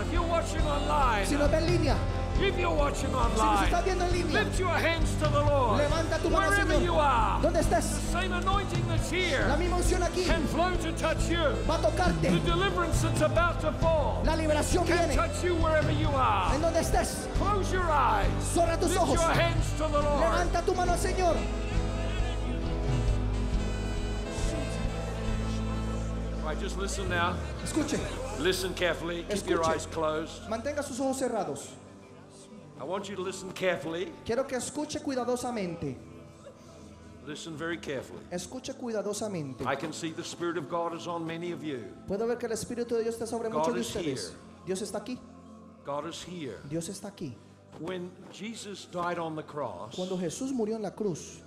If 0.00 0.12
you're 0.12 0.22
watching 0.26 0.62
online, 0.66 1.26
Si 1.26 1.36
nos 1.36 1.50
ve 1.50 1.56
en 1.58 1.66
línea, 1.66 1.96
if 2.40 2.58
you're 2.58 2.74
watching 2.74 3.14
online, 3.14 3.68
línea, 4.12 4.32
lift 4.32 4.58
your 4.58 4.68
hands 4.70 5.14
to 5.16 5.28
the 5.28 5.40
Lord. 5.42 5.78
levanta 5.80 6.18
tu 6.22 6.30
mano, 6.30 6.48
Wherever 6.48 6.74
you 6.80 6.92
Señor. 6.92 7.02
are, 7.02 7.42
Donde 7.42 7.60
estés, 7.60 7.84
same 8.10 8.32
anointing 8.32 8.84
that's 8.88 9.10
here 9.10 9.44
la 9.48 9.56
misma 9.56 9.76
unción 9.76 10.02
aquí 10.02 10.24
can 10.26 10.46
flow 10.48 10.70
to 10.76 10.92
touch 10.92 11.28
you. 11.28 11.38
va 11.68 11.74
a 11.76 12.12
The 12.22 12.40
deliverance 12.46 13.02
that's 13.02 13.20
about 13.20 13.60
to 13.60 13.72
fall 13.80 14.22
La 14.24 14.34
liberación 14.36 14.86
can 14.86 15.08
viene. 15.08 15.14
touch 15.16 15.44
you 15.44 15.54
wherever 15.56 15.92
you 15.92 16.08
donde 16.80 16.98
estés, 16.98 17.26
Close 17.38 17.72
your 17.72 17.90
eyes. 17.90 18.26
tus 18.54 18.90
Lift 18.90 19.00
ojos. 19.02 19.14
your 19.14 19.32
hands 19.32 19.72
to 19.72 19.78
the 19.88 19.88
Lord. 20.00 20.22
Levanta 20.22 20.64
tu 20.64 20.74
mano 20.74 20.92
al 20.92 20.98
Señor. 20.98 21.36
Right, 26.44 26.58
just 26.58 26.78
listen 26.78 27.08
now. 27.08 27.36
Escuche, 27.62 27.98
Listen 28.40 28.74
carefully. 28.74 29.24
Keep 29.28 29.48
your 29.48 29.64
eyes 29.64 29.86
closed. 29.86 30.42
mantenga 30.48 30.82
sus 30.82 30.98
ojos 31.00 31.20
cerrados. 31.20 31.70
I 32.80 32.84
want 32.84 33.08
you 33.08 33.16
to 33.16 33.22
listen 33.22 33.52
carefully. 33.52 34.10
Quiero 34.24 34.44
que 34.44 34.56
escuche 34.56 35.00
cuidadosamente. 35.02 35.96
Listen 37.26 37.54
very 37.54 37.76
carefully. 37.76 38.20
Escuche 38.32 38.72
cuidadosamente. 38.74 39.64
I 39.66 39.76
can 39.76 39.92
see 39.92 40.10
the 40.10 40.24
Spirit 40.24 40.56
of 40.56 40.68
God 40.68 40.94
is 40.94 41.06
on 41.06 41.26
many 41.26 41.52
of 41.52 41.62
you. 41.62 41.84
Puedo 42.08 42.26
ver 42.26 42.36
que 42.36 42.46
el 42.48 42.54
Espíritu 42.54 42.96
de 42.96 43.02
Dios 43.04 43.16
está 43.16 43.26
sobre 43.28 43.50
God 43.50 43.58
muchos 43.68 43.74
de 43.74 43.80
ustedes. 43.80 44.28
here. 44.30 44.38
Dios 44.66 44.80
está 44.80 44.98
aquí. 45.04 45.18
God 45.90 46.06
is 46.06 46.22
here. 46.22 46.58
Dios 46.68 46.88
está 46.88 47.08
aquí. 47.08 47.32
When 47.80 48.10
Jesus 48.32 48.86
died 48.92 49.18
on 49.18 49.34
the 49.34 49.42
cross, 49.42 49.96
Cuando 49.96 50.16
Jesús 50.16 50.52
murió 50.52 50.76
en 50.76 50.82
la 50.82 50.90
cruz, 50.90 51.40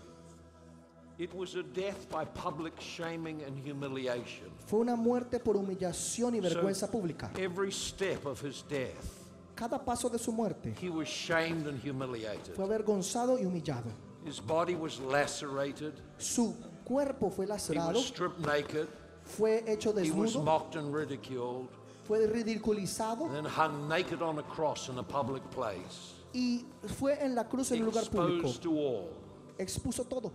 It 1.18 1.34
was 1.34 1.56
a 1.56 1.64
death 1.64 2.10
by 2.10 2.26
public 2.26 2.74
shaming 2.82 3.42
and 3.44 3.58
humiliation. 3.58 4.52
Fue 4.66 4.80
una 4.80 4.96
muerte 4.98 5.40
por 5.40 5.56
humillación 5.56 6.36
y 6.36 6.40
vergüenza 6.42 6.90
pública. 6.92 7.30
Every 7.38 7.72
step 7.72 8.26
of 8.26 8.42
his 8.42 8.64
death, 8.68 9.22
Cada 9.56 9.78
paso 9.80 10.10
de 10.10 10.18
su 10.18 10.32
muerte 10.34 10.74
he 10.82 10.90
was 10.90 11.08
shamed 11.08 11.68
and 11.68 11.80
humiliated. 11.80 12.56
fue 12.56 12.66
avergonzado 12.66 13.38
y 13.40 13.46
humillado. 13.46 13.92
His 14.26 14.42
body 14.42 14.76
was 14.76 15.00
lacerated. 15.00 15.94
Su 16.18 16.54
cuerpo 16.84 17.30
fue 17.30 17.46
He 17.46 17.50
lacerado, 17.50 17.94
was 17.94 18.08
stripped 18.08 18.40
naked. 18.46 18.88
fue 19.24 19.64
hecho 19.68 19.94
He 19.94 20.12
was 20.12 20.34
desnudo, 20.34 20.44
mocked 20.44 20.76
and 20.76 20.94
ridiculed. 20.94 21.70
Fue 22.06 22.26
ridiculizado 22.28 23.26
And 23.26 23.34
then 23.36 23.46
hung 23.46 23.88
naked 23.88 24.22
on 24.22 24.40
a 24.40 24.44
cross 24.44 24.90
in 24.90 24.98
a 24.98 25.04
public 25.04 25.44
place. 25.52 26.14
y 26.34 26.66
fue 26.98 27.18
en 27.22 27.36
la 27.36 27.44
cruz 27.44 27.72
en 27.72 27.80
un 27.82 27.86
lugar 27.86 28.04
público. 28.10 28.48
Exposed 28.48 28.62
to 28.64 28.72
all. 28.78 29.10
Expuso 29.58 30.04
todo. 30.08 30.32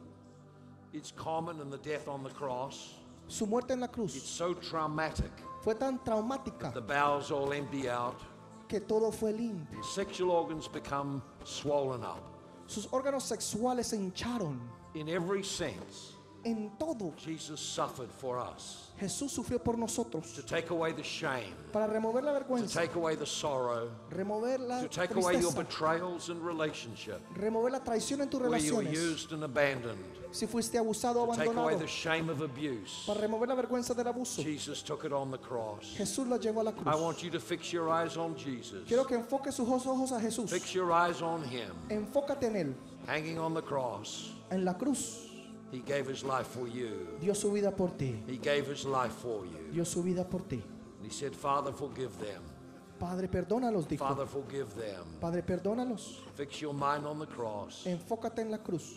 It's 0.93 1.12
common 1.12 1.61
in 1.61 1.71
the 1.71 1.79
death 1.79 2.09
on 2.09 2.23
the 2.23 2.31
cross. 2.31 2.95
Su 3.27 3.47
muerte 3.47 3.73
en 3.73 3.81
la 3.81 3.87
It's 3.87 3.95
cruz 3.95 4.23
so 4.23 4.55
traumatic. 4.55 5.31
fue 5.62 5.75
tan 5.75 5.99
traumática 5.99 6.73
The 6.73 6.81
bowels 6.81 7.31
all 7.31 7.53
empty 7.53 7.89
out. 7.91 8.21
que 8.69 8.81
todo 8.81 9.11
fue 9.11 9.33
limpio. 9.33 9.83
Sexual 9.83 10.31
organs 10.31 10.69
become 10.69 11.21
swollen 11.45 12.03
up. 12.05 12.23
Sus 12.66 12.87
órganos 12.89 13.23
sexuales 13.25 13.87
se 13.89 13.97
hincharon. 13.97 14.59
In 14.95 15.09
every 15.09 15.43
sense, 15.43 16.14
En 16.45 16.71
todo, 16.79 17.12
Jesus 17.19 17.61
suffered 17.61 18.11
for 18.12 18.39
us 18.39 18.88
Jesús 19.01 19.30
sufrió 19.30 19.62
por 19.62 19.78
nosotros 19.78 20.32
to 20.34 20.42
take 20.42 20.70
away 20.70 20.92
the 20.92 21.03
shame, 21.05 21.55
para 21.72 21.86
remover 21.86 22.22
la 22.22 22.32
to 22.32 22.44
vergüenza, 22.44 22.74
take 22.80 22.94
away 22.96 23.14
the 23.14 23.24
sorrow, 23.26 23.88
remover 24.11 24.59
la 24.59 24.80
to 24.82 24.88
take 24.88 25.14
away 25.14 25.38
your 25.40 25.53
betrayals 25.53 26.30
and 26.30 26.44
relationship, 26.44 27.20
remover 27.36 27.70
la 27.70 27.78
traición 27.78 28.20
en 28.22 28.28
tus 28.28 28.40
where 28.40 28.59
you 28.59 28.74
were 28.76 28.82
relaciones. 28.82 28.92
used 28.92 29.32
and 29.32 29.44
abandoned, 29.44 29.99
Si 30.30 30.46
fuiste 30.46 30.76
abusado 30.76 31.22
o 31.22 31.26
to 31.26 31.36
take 31.36 31.46
away 31.46 31.74
abandonado, 31.74 31.78
the 31.78 31.86
shame 31.86 32.28
of 32.28 32.40
abuse. 32.42 33.05
para 33.07 33.20
remover 33.20 33.46
la 33.49 33.55
vergüenza 33.55 33.94
del 33.94 34.07
abuso, 34.12 34.42
Jesus 34.42 34.82
took 34.82 35.05
it 35.05 35.12
on 35.12 35.30
the 35.30 35.38
cross. 35.38 35.94
Jesús 35.96 36.26
llevó 36.40 36.61
a 36.61 36.64
la 36.64 36.70
I 36.72 36.74
cruz. 36.74 37.01
want 37.01 37.22
you 37.22 37.30
to 37.30 37.38
fix 37.40 37.72
your 37.72 37.88
eyes 37.88 38.16
on 38.16 38.36
Jesus. 38.36 38.86
Quiero 38.86 39.05
que 39.05 39.16
enfoque 39.16 39.53
sus 39.53 39.66
ojos 39.68 40.11
a 40.12 40.18
Jesús. 40.20 40.51
Fix 40.51 40.74
your 40.74 40.90
eyes 40.92 41.22
on 41.22 41.44
Him, 41.44 41.70
Enfócate 41.88 42.44
en 42.49 42.57
Él, 42.57 42.74
hanging 43.07 43.38
on 43.38 43.55
the 43.55 43.62
cross. 43.62 44.32
en 44.51 44.64
la 44.64 44.74
cruz. 44.74 45.28
He 45.71 45.81
gave 45.81 46.07
His 46.09 46.23
life 46.25 46.47
for 46.47 46.66
you. 46.66 47.19
Dio 47.21 47.35
su 47.35 47.51
vida 47.53 47.71
por 47.71 47.91
ti. 47.91 48.23
He 48.27 48.39
gave 48.39 48.66
His 48.66 48.85
life 48.85 49.12
for 49.12 49.45
you. 49.45 49.71
Dio 49.73 49.85
su 49.85 50.03
vida 50.03 50.25
por 50.25 50.41
ti. 50.43 50.62
And 50.97 51.07
He 51.07 51.11
said, 51.11 51.35
Father, 51.35 51.73
forgive 51.73 52.19
them. 52.19 52.43
Padre, 52.99 53.29
perdónalos, 53.29 53.87
dijo. 53.87 53.99
Father, 53.99 54.27
forgive 54.27 54.75
them. 54.75 55.05
Padre, 55.21 55.43
perdónalos. 55.43 56.21
Fix 56.35 56.61
your 56.61 56.75
mind 56.75 57.07
on 57.07 57.19
the 57.19 57.27
cross. 57.27 57.87
Enfócate 57.87 58.41
en 58.41 58.51
la 58.51 58.59
cruz. 58.59 58.97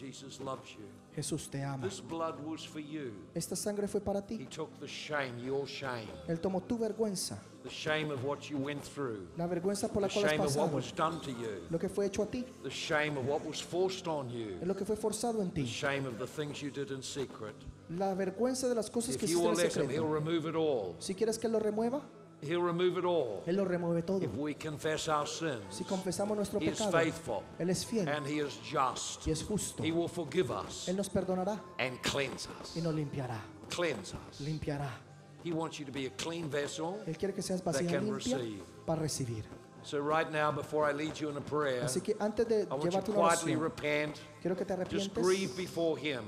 Jesus 0.00 0.40
loves 0.40 0.70
you. 0.78 0.84
Jesús 1.14 1.50
te 1.50 1.62
ama. 1.62 1.86
This 1.86 2.00
blood 2.00 2.40
was 2.46 2.64
for 2.64 2.80
you. 2.80 3.12
Esta 3.34 3.54
sangre 3.56 3.86
fue 3.88 4.00
para 4.00 4.20
He 4.28 4.38
ti. 4.38 4.46
took 4.46 4.70
the 4.80 4.86
shame, 4.88 5.38
your 5.44 5.66
shame, 5.66 6.08
Él 6.28 6.38
tomó 6.40 6.62
tu 6.66 6.78
vergüenza, 6.78 7.36
the 7.64 7.68
shame 7.68 8.10
of 8.10 8.24
what 8.24 8.48
you 8.48 8.56
went 8.56 8.82
through, 8.82 9.26
la 9.36 9.46
vergüenza 9.46 9.88
por 9.92 10.00
the 10.02 10.06
la 10.06 10.08
cual 10.08 10.24
has 10.24 10.30
shame 10.30 10.40
of 10.40 10.56
what 10.56 10.72
was 10.72 10.92
done 10.92 11.20
to 11.20 11.30
you, 11.32 11.66
lo 11.70 11.78
que 11.78 11.88
fue 11.88 12.06
hecho 12.06 12.22
a 12.22 12.26
ti, 12.26 12.44
the 12.62 12.70
shame 12.70 13.18
of 13.18 13.26
what 13.26 13.44
was 13.44 13.60
forced 13.60 14.06
on 14.08 14.30
you, 14.30 14.56
lo 14.64 14.72
que 14.74 14.86
fue 14.86 14.96
forzado 14.96 15.40
en 15.42 15.50
the 15.50 15.62
ti, 15.62 15.66
shame 15.66 16.06
of 16.06 16.18
the 16.18 16.26
things 16.26 16.62
you 16.62 16.70
did 16.70 16.90
in 16.92 17.02
secret. 17.02 17.54
la 17.90 18.14
vergüenza 18.14 18.68
de 18.68 18.74
las 18.76 18.88
cosas 18.88 19.16
que 19.16 19.24
If 19.26 19.30
you 19.32 19.40
hiciste 19.40 19.42
will 19.42 19.58
en 19.60 19.64
let 19.66 19.76
Him, 19.76 19.90
He'll 19.90 20.04
secreto. 20.06 20.14
remove 20.14 20.46
it 20.48 20.54
all. 20.54 20.94
Si 21.00 21.14
quieres 21.14 21.38
que 21.38 21.48
lo 21.48 21.58
remueva, 21.58 22.00
He'll 22.42 22.62
remove 22.62 22.96
it 22.98 23.04
all. 23.04 23.42
Él 23.46 23.56
lo 23.56 23.64
remueve 23.64 24.02
todo. 24.04 24.22
If 24.22 24.34
we 24.34 24.54
confess 24.54 25.08
our 25.08 25.26
sins, 25.26 25.62
Si 25.70 25.84
confesamos 25.84 26.36
nuestro 26.36 26.58
He 26.60 26.66
is 26.68 26.78
pecado, 26.78 26.92
faithful 26.92 27.42
Él 27.58 27.68
es 27.70 27.84
fiel 27.84 28.08
and 28.08 28.26
He 28.26 28.38
is 28.40 28.58
just. 28.62 29.26
y 29.26 29.30
es 29.32 29.42
justo. 29.42 29.82
He 29.82 29.92
will 29.92 30.08
forgive 30.08 30.50
us 30.50 30.88
Él 30.88 30.96
nos 30.96 31.08
perdonará 31.10 31.60
and 31.78 32.00
cleanse 32.02 32.48
us. 32.60 32.74
y 32.76 32.80
nos 32.80 32.94
limpiará. 32.94 33.38
Cleanse 33.68 34.14
us. 34.14 34.40
Limpiará. 34.40 34.88
He 35.44 35.52
wants 35.52 35.78
you 35.78 35.84
to 35.86 35.92
be 35.92 36.06
a 36.06 36.10
clean 36.10 36.48
vessel. 36.50 36.98
Él 37.06 37.16
quiere 37.18 37.34
que 37.34 37.42
seas 37.42 37.62
vacía 37.62 37.88
can 37.90 38.04
limpia 38.06 38.36
receive. 38.38 38.62
para 38.86 39.00
recibir. 39.02 39.44
So, 39.82 39.98
right 40.00 40.30
now, 40.30 40.52
before 40.52 40.84
I 40.84 40.92
lead 40.92 41.18
you 41.18 41.30
in 41.30 41.36
a 41.38 41.40
prayer, 41.40 41.82
Así 41.84 42.02
que 42.02 42.14
antes 42.20 42.46
de 42.46 42.62
I 42.62 42.64
want 42.68 42.84
you 42.84 42.90
llevarte 42.90 43.10
una 43.12 43.28
quietly 43.28 43.54
oración, 43.54 43.62
repent. 43.62 44.16
quiero 44.42 44.54
que 44.56 44.64
te 44.66 44.76
Just 44.90 45.14
grieve 45.14 45.52
before 45.56 45.98
Him 45.98 46.20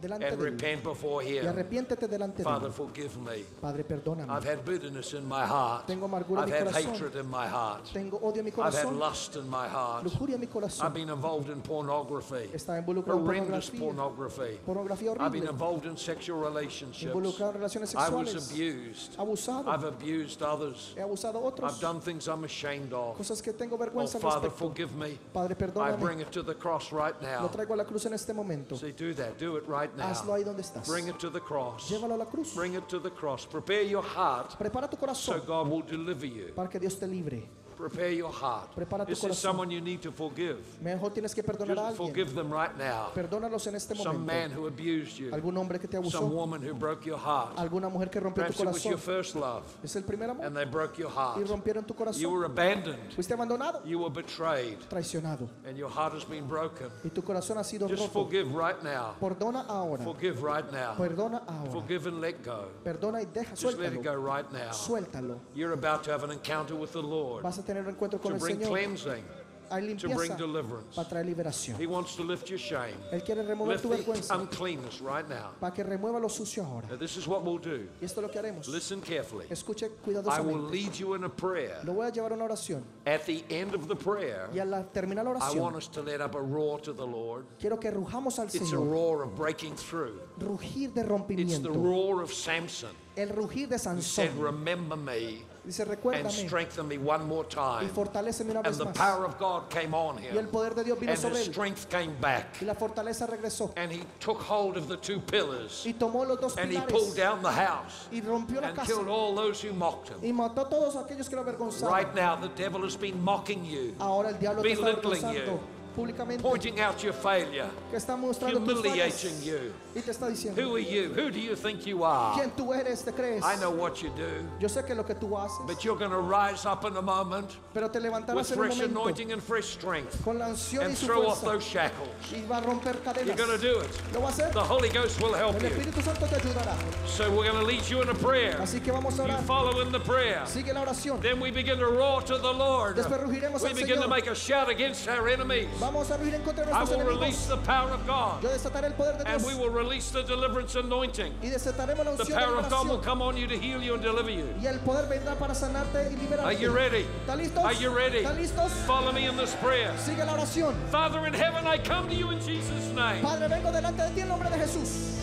delante 0.00 0.26
and 0.26 0.36
de 0.38 0.44
repent 0.50 0.82
before 0.82 1.24
Y 1.24 1.38
Him. 1.38 1.48
arrepiéntete 1.48 2.08
delante 2.08 2.38
de 2.38 2.44
Father, 2.44 2.68
Él. 2.68 2.72
forgive 2.72 3.16
me. 3.18 3.44
Padre, 3.60 3.84
perdóname. 3.84 4.32
I've 4.32 4.44
had 4.48 4.64
bitterness 4.64 5.12
in 5.14 5.26
my 5.26 5.42
heart. 5.44 5.86
Tengo 5.86 6.06
amargura 6.06 6.42
en 6.42 6.48
I've 6.48 6.52
mi 6.52 6.58
had 6.58 6.66
corazón. 6.74 6.94
hatred 6.94 7.16
in 7.16 7.30
my 7.30 7.46
heart. 7.46 7.84
Tengo 7.92 8.18
odio 8.22 8.38
en 8.40 8.44
mi 8.44 8.50
I've 8.50 8.56
had 8.74 8.84
corazón, 8.86 8.98
lust 8.98 9.36
in 9.36 9.48
my 9.50 9.68
heart. 9.68 10.04
lujuria 10.04 10.34
en 10.34 10.40
mi 10.40 10.46
I've 10.46 10.52
corazón. 10.52 10.92
been 10.94 11.08
involved 11.10 11.50
in 11.50 11.60
pornography, 11.60 12.50
involucrado 12.54 13.18
en 13.20 13.26
horrendous 13.26 13.70
pornography. 13.70 14.58
pornografía 14.64 15.12
I've 15.20 15.32
been 15.32 15.48
involved 15.48 15.84
in 15.86 15.96
sexual 15.96 16.40
relationships. 16.40 17.02
involucrado 17.12 17.50
en 17.50 17.56
relaciones 17.58 17.94
I 17.94 18.08
was 18.10 18.28
sexuales, 18.30 18.50
abused. 18.52 19.16
abusado, 19.18 19.68
I've 19.68 19.84
abused 19.84 20.42
others. 20.42 20.92
he 20.96 21.00
abusado 21.02 21.36
a 21.36 21.40
I've 21.40 21.46
otros, 21.54 21.80
done 21.80 22.00
things 22.00 22.26
I'm 22.28 22.44
ashamed 22.44 22.92
of. 22.92 23.16
cosas 23.16 23.42
que 23.42 23.52
tengo 23.52 23.76
Oh, 23.76 23.78
vergüenza 23.78 24.16
al 24.18 24.22
Father, 24.22 24.48
respecto. 24.48 24.58
forgive 24.68 24.94
me. 24.96 25.18
Padre, 25.32 25.52
I 25.52 25.56
perdóname. 25.56 25.98
bring 26.00 26.20
it 26.20 26.30
to 26.32 26.42
the 26.42 26.54
cross 26.54 26.92
right 26.92 27.14
Lo 27.20 27.28
now. 27.28 27.48
traigo 27.48 27.74
a 27.74 27.76
la 27.76 27.84
cruz 27.84 28.06
en 28.06 28.14
este 28.14 28.32
momento. 28.32 28.76
Do 28.76 29.14
that. 29.14 29.38
Do 29.38 29.56
it 29.56 29.64
right 29.68 29.89
Hazlo 29.98 30.26
now. 30.26 30.34
ahí 30.34 30.44
donde 30.44 30.62
estás. 30.62 30.86
Bring 30.86 31.08
it 31.08 31.18
to 31.18 31.30
the 31.30 31.40
cross. 31.40 31.88
Llévalo 31.90 32.14
a 32.14 32.18
la 32.18 32.26
cruz. 32.26 32.54
Bring 32.54 32.74
it 32.74 32.86
to 32.88 33.00
the 33.00 33.10
cross. 33.10 33.46
Prepare 33.46 33.82
your 33.84 34.02
heart 34.02 34.58
Prepara 34.58 34.88
tu 34.88 34.96
so 35.14 35.40
God 35.40 35.68
will 35.68 35.82
deliver 35.82 36.26
you. 36.26 36.52
para 36.54 36.68
que 36.68 36.78
Dios 36.78 36.98
te 36.98 37.06
libre. 37.06 37.59
Prepare 37.80 38.12
your 38.12 38.30
heart. 38.30 38.74
Prepara 38.74 39.04
tu 39.06 39.10
This 39.10 39.18
is 39.18 39.24
corazón. 39.24 39.34
someone 39.40 39.70
you 39.70 39.80
need 39.80 40.02
to 40.02 40.12
forgive. 40.12 40.58
Mejor 40.82 41.10
tienes 41.12 41.34
que 41.34 41.42
perdonar 41.42 41.78
a 41.78 41.80
Just 41.88 41.98
alguien. 42.00 42.08
forgive 42.08 42.34
them 42.34 42.52
right 42.52 42.76
now. 42.76 43.10
Perdónalos 43.14 43.66
en 43.66 43.74
este 43.76 43.94
Some 43.96 44.18
man 44.18 44.50
momento. 44.50 44.60
who 44.60 44.66
abused 44.66 45.16
you. 45.18 45.30
Algún 45.32 45.56
hombre 45.56 45.78
que 45.78 45.88
te 45.88 45.96
Some 45.96 46.08
abusó, 46.08 46.28
woman 46.30 46.62
who 46.62 46.74
broke 46.74 47.06
your 47.06 47.18
heart. 47.18 47.58
alguna 47.58 47.88
mujer 47.88 48.10
que 48.10 48.20
rompió 48.20 48.44
tu 48.46 48.52
Perhaps 48.52 48.60
it 48.60 48.66
was 48.66 48.84
your 48.84 48.94
corazón. 48.98 49.16
first 49.16 49.34
love 49.34 49.62
Es 49.82 49.96
el 49.96 50.02
primer 50.04 50.28
amor 50.30 50.44
and 50.44 50.54
they 50.54 50.64
broke 50.66 50.98
your 50.98 51.10
heart. 51.10 51.38
y 51.38 51.44
rompieron 51.44 51.84
tu 51.86 51.94
You 51.94 51.98
corazón. 51.98 52.32
were 52.32 52.44
abandoned. 52.44 53.12
Fuiste 53.14 53.32
abandonado, 53.32 53.80
You 53.86 53.98
were 53.98 54.10
betrayed. 54.12 54.78
traicionado 54.90 55.48
And 55.66 55.78
your 55.78 55.88
heart 55.90 56.12
has 56.12 56.24
been 56.24 56.46
broken. 56.46 56.88
y 57.02 57.08
tu 57.08 57.22
corazón 57.22 57.56
ha 57.56 57.64
sido 57.64 57.88
Just 57.88 58.02
roto. 58.02 58.12
forgive 58.12 58.54
right 58.54 58.82
now. 58.82 59.14
Perdona 59.18 59.64
ahora. 59.66 60.04
Forgive 60.04 60.42
right 60.42 60.70
now. 60.70 60.96
Perdona 60.98 61.42
ahora. 61.46 61.70
Forgive 61.70 62.06
and 62.08 62.20
let 62.20 62.42
go. 62.44 62.68
Perdona 62.84 63.20
y 63.22 63.26
deja, 63.32 63.54
Just 63.54 63.78
let 63.78 63.92
it 63.94 64.02
go 64.02 64.10
suéltalo. 64.12 64.22
right 64.26 64.52
now. 64.52 64.70
Suéltalo. 64.72 65.38
You're 65.54 65.72
about 65.72 66.04
to 66.04 66.10
have 66.12 66.24
an 66.24 66.30
encounter 66.30 66.74
with 66.74 66.92
the 66.92 67.00
Lord 67.02 67.42
Vas 67.42 67.58
a 67.58 67.62
tener 67.70 67.84
un 67.84 67.90
encuentro 67.94 68.20
con 68.20 68.32
to 68.32 68.36
el 68.36 68.40
bring 68.40 68.58
Señor. 68.58 68.70
cleansing, 68.70 69.24
Hay 69.70 69.94
to 69.94 70.08
bring 70.08 70.36
deliverance. 70.36 70.96
para 70.96 71.08
traer 71.08 71.26
liberación. 71.26 71.78
He 71.78 71.86
wants 71.86 72.16
to 72.16 72.24
lift 72.24 72.50
your 72.50 72.58
shame. 72.58 72.96
Él 73.12 73.22
quiere 73.22 73.44
remover 73.44 73.74
Lift 73.74 73.82
tu 73.84 73.88
vergüenza 73.90 74.34
uncleanness 74.34 75.00
right 75.00 75.28
now. 75.28 75.52
para 75.60 75.72
que 75.72 75.84
remueva 75.84 76.20
lo 76.20 76.28
sucio 76.28 76.64
ahora. 76.64 76.88
Now, 76.88 76.96
this 76.96 77.16
is 77.16 77.28
what 77.28 77.44
we'll 77.44 77.58
do. 77.58 77.86
Y 78.00 78.04
esto 78.04 78.20
es 78.20 78.26
lo 78.26 78.28
que 78.32 78.40
haremos. 78.40 78.66
Listen 78.66 79.00
carefully. 79.00 79.46
Escuche 79.48 79.88
I 80.08 80.40
will 80.40 80.58
lead 80.58 80.96
you 80.98 81.14
in 81.14 81.22
a 81.22 81.28
prayer. 81.28 81.80
Lo 81.84 81.92
voy 81.94 82.06
a 82.08 82.10
llevar 82.10 82.32
a 82.32 82.34
una 82.34 82.46
oración. 82.46 82.82
At 83.06 83.26
the 83.26 83.44
end 83.48 83.74
of 83.76 83.86
the 83.86 83.94
prayer, 83.94 84.48
Y 84.52 84.58
al 84.58 84.90
terminar 84.92 85.24
la 85.24 85.38
I 85.38 85.54
want 85.54 85.76
us 85.76 85.86
to 85.88 86.02
let 86.02 86.20
up 86.20 86.34
a 86.34 86.40
roar 86.42 86.80
to 86.80 86.92
the 86.92 87.06
Lord. 87.06 87.46
quiero 87.60 87.78
que 87.78 87.92
rujamos 87.92 88.40
al 88.40 88.46
It's 88.46 88.72
a 88.72 88.76
roar 88.76 89.22
of 89.22 89.36
breaking 89.36 89.76
through. 89.76 90.20
Rugir 90.40 90.92
de 90.92 91.02
It's 91.38 91.60
the 91.60 91.70
roar 91.70 92.22
of 92.22 92.32
Samson. 92.32 92.90
El 93.16 93.28
rugir 93.28 93.68
de 93.68 93.76
He 93.76 94.00
said. 94.02 94.36
Remember 94.36 94.96
me 94.96 95.44
Dice, 95.64 95.80
and 95.80 95.90
recuérdame 95.90 96.30
strengthen 96.30 96.88
me 96.88 96.96
one 96.96 97.24
more 97.26 97.44
y 97.44 97.48
time. 97.54 97.88
fortaléceme 97.90 98.50
una 98.50 98.60
And 98.60 98.68
vez 98.68 98.78
the 98.78 98.86
más. 98.86 98.94
power 98.96 99.24
of 99.26 99.38
God 99.38 99.68
came 99.68 99.94
on 99.94 100.16
Y 100.18 100.26
el 100.28 100.38
him, 100.38 100.46
poder 100.48 100.74
de 100.74 100.84
Dios 100.84 100.98
vino 100.98 101.12
and 101.12 101.20
sobre 101.20 101.38
his 101.38 101.48
él. 101.48 101.52
strength 101.52 101.88
came 101.90 102.14
back. 102.20 102.60
Y 102.62 102.66
la 102.66 102.74
fortaleza 102.74 103.26
regresó. 103.28 103.72
And 103.76 103.92
he 103.92 104.02
took 104.20 104.38
hold 104.40 104.76
of 104.76 104.88
the 104.88 104.96
two 104.96 105.20
pillars 105.20 105.84
Y 105.86 105.92
tomó 105.92 106.26
los 106.26 106.40
dos 106.40 106.56
and 106.56 106.72
he 106.72 106.78
pulled 106.80 107.14
pilares 107.14 107.16
down 107.16 107.42
the 107.42 107.52
house 107.52 108.08
y 108.10 108.20
rompió 108.22 108.60
la 108.62 108.68
and 108.68 108.76
casa. 108.76 108.92
killed 108.92 109.08
all 109.08 109.34
those 109.34 109.60
who 109.60 109.72
mocked 109.74 110.08
him. 110.08 110.18
Y 110.22 110.32
mató 110.32 110.62
a 110.66 110.68
todos 110.70 110.96
aquellos 110.96 111.28
que 111.28 111.36
lo 111.36 111.42
avergonzaron. 111.44 111.90
Right 111.92 112.14
now, 112.14 112.36
the 112.36 112.48
devil 112.56 112.82
has 112.84 112.96
been 112.96 113.22
mocking 113.22 113.64
you, 113.64 113.94
Ahora 114.00 114.30
el 114.30 114.38
diablo 114.38 114.62
te 114.62 114.72
está 114.72 114.84
belittling 114.86 115.24
avergonzando 115.24 115.60
públicamente. 116.00 116.42
pointing 116.42 116.80
out 116.80 117.02
your 117.02 117.12
failure, 117.12 117.68
Que 117.90 117.96
está 117.98 118.16
mostrando 118.16 118.58
humiliating 118.60 119.42
you. 119.42 119.72
Y 119.94 120.00
te 120.00 120.10
está 120.10 120.28
diciendo, 120.28 120.56
Who 120.56 120.76
are 120.76 120.80
you? 120.80 121.12
Who 121.14 121.30
do 121.30 121.38
you 121.40 121.56
think 121.56 121.86
you 121.86 122.04
are? 122.04 122.34
¿quién 122.38 122.50
tú 122.56 122.72
eres? 122.72 123.02
¿Te 123.02 123.12
crees? 123.12 123.42
I 123.44 123.56
know 123.56 123.70
what 123.70 124.02
you 124.02 124.10
do, 124.10 124.46
Yo 124.58 124.68
sé 124.68 124.84
que 124.86 124.94
lo 124.94 125.04
que 125.04 125.14
tú 125.14 125.36
haces, 125.36 125.66
but 125.66 125.84
you're 125.84 125.98
going 125.98 126.10
to 126.10 126.20
rise 126.20 126.64
up 126.66 126.84
in 126.84 126.96
a 126.96 127.02
moment 127.02 127.50
pero 127.74 127.88
te 127.88 127.98
with 127.98 128.06
levantarás 128.10 128.52
en 128.52 128.58
un 128.58 128.64
fresh 128.64 128.76
momento 128.76 129.00
anointing 129.00 129.32
and 129.32 129.42
fresh 129.42 129.66
strength 129.66 130.22
con 130.24 130.38
la 130.38 130.46
unción 130.46 130.82
y 130.82 130.86
and 130.86 130.96
su 130.96 131.06
throw 131.06 131.26
off 131.26 131.42
those 131.42 131.64
shackles. 131.64 132.08
y 132.32 132.46
va 132.46 132.58
a 132.58 132.62
romper 132.62 132.96
You're 133.24 133.36
going 133.36 133.50
to 133.50 133.58
do 133.58 133.80
it. 133.80 133.90
¿Lo 134.12 134.20
va 134.20 134.28
a 134.28 134.30
hacer? 134.30 134.52
The 134.52 134.60
Holy 134.60 134.88
Ghost 134.88 135.20
will 135.20 135.34
help 135.34 135.56
El 135.56 135.62
you. 135.62 135.68
Espíritu 135.68 136.02
Santo 136.02 136.26
te 136.26 136.36
ayudará. 136.36 136.76
So 137.06 137.30
we're 137.30 137.50
going 137.50 137.60
to 137.60 137.66
lead 137.66 137.88
you 137.88 138.02
in 138.02 138.08
a 138.08 138.14
prayer. 138.14 138.56
Así 138.60 138.82
que 138.82 138.92
vamos 138.92 139.18
a 139.18 139.26
You 139.26 139.36
follow 139.46 139.80
in 139.80 139.92
the 139.92 140.00
prayer. 140.00 140.42
Sigue 140.46 140.72
la 140.72 140.84
oración. 140.84 141.20
Then 141.20 141.40
we 141.40 141.50
begin 141.50 141.78
to 141.78 141.86
roar 141.86 142.22
to 142.22 142.38
the 142.38 142.52
Lord. 142.52 142.96
Después 142.96 143.20
rugiremos 143.20 143.62
We 143.62 143.70
al 143.70 143.74
begin 143.74 144.00
to 144.00 144.08
make 144.08 144.26
a 144.26 144.34
shout 144.34 144.68
against 144.68 145.08
our 145.08 145.28
enemies. 145.28 145.68
Vamos 145.78 145.89
Vamos 145.90 146.08
a 146.12 146.16
ruir 146.18 146.34
en 146.34 146.42
contra 146.42 146.64
de 146.64 146.70
I 146.70 146.74
nuestros 146.74 146.98
will 146.98 147.06
release 147.18 147.46
enemigos. 147.46 147.48
the 147.48 147.66
power 147.66 147.90
of 147.92 148.06
God. 148.06 148.42
Yo 148.42 148.48
desataré 148.48 148.86
el 148.86 148.92
poder 148.94 149.18
de 149.18 149.24
And 149.28 149.40
Dios 149.42 149.44
we 149.52 149.58
will 149.58 149.70
release 149.70 150.10
the 150.12 150.22
deliverance 150.22 150.76
anointing. 150.76 151.34
y 151.42 151.48
desataremos 151.50 152.04
la 152.04 152.14
The 152.16 152.22
unción 152.22 152.38
de 152.38 152.46
power 152.46 152.56
of 152.58 152.70
God 152.70 152.88
will 152.88 152.96
liberación. 152.98 153.02
come 153.04 153.22
on 153.22 153.36
you 153.36 153.46
to 153.48 153.58
heal 153.58 153.82
you 153.82 153.94
and 153.94 154.02
deliver 154.02 154.30
you. 154.30 154.46
Y 154.62 154.66
el 154.66 154.78
poder 154.80 155.06
vendrá 155.08 155.34
para 155.36 155.52
sanarte 155.54 156.12
y 156.12 156.16
liberarte. 156.16 156.46
Are 156.46 156.54
you 156.54 156.70
ready? 156.70 157.04
¿Están 157.26 157.38
listos? 157.38 157.64
Are 157.64 157.74
you 157.74 157.90
ready? 157.90 158.18
¿Están 158.18 158.36
listos? 158.36 158.70
Follow 158.86 159.10
me 159.12 159.26
in 159.26 159.36
this 159.36 159.54
prayer. 159.56 159.92
Sigue 159.98 160.24
la 160.24 160.32
oración. 160.34 160.74
Father 160.92 161.26
in 161.26 161.34
heaven, 161.34 161.66
I 161.66 161.76
come 161.78 162.08
to 162.08 162.14
you 162.14 162.30
in 162.30 162.38
Jesus' 162.40 162.86
name. 162.94 163.20
Padre, 163.22 163.48
vengo 163.48 163.72
delante 163.72 163.98
de 164.08 164.10
ti 164.14 164.20
en 164.20 164.28
nombre 164.28 164.48
de 164.48 164.58
Jesús. 164.58 165.16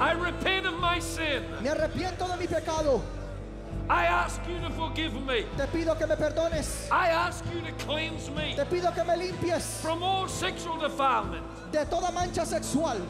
I 0.00 0.12
repent 0.12 0.66
of 0.66 0.74
my 0.80 0.98
sin. 1.00 1.42
Me 1.62 1.70
arrepiento 1.70 2.28
de 2.28 2.36
mi 2.36 2.46
pecado. 2.46 3.02
I 3.90 4.04
ask 4.04 4.40
you 4.46 4.58
to 4.60 4.70
forgive 4.74 5.14
me. 5.14 5.46
Te 5.56 5.66
pido 5.66 5.96
que 5.96 6.06
me 6.06 6.14
perdones. 6.16 6.88
I 6.92 7.08
ask 7.08 7.42
you 7.54 7.60
to 7.62 7.72
cleanse 7.86 8.28
me 8.30 8.54
Te 8.54 8.64
pido 8.66 8.92
que 8.94 9.02
me 9.04 9.16
limpies 9.16 9.80
from 9.80 10.02
all 10.02 10.28
sexual 10.28 10.78
defilement. 10.78 11.42
de 11.72 11.84
toda 11.86 12.12
mancha 12.12 12.44
sexual. 12.44 13.00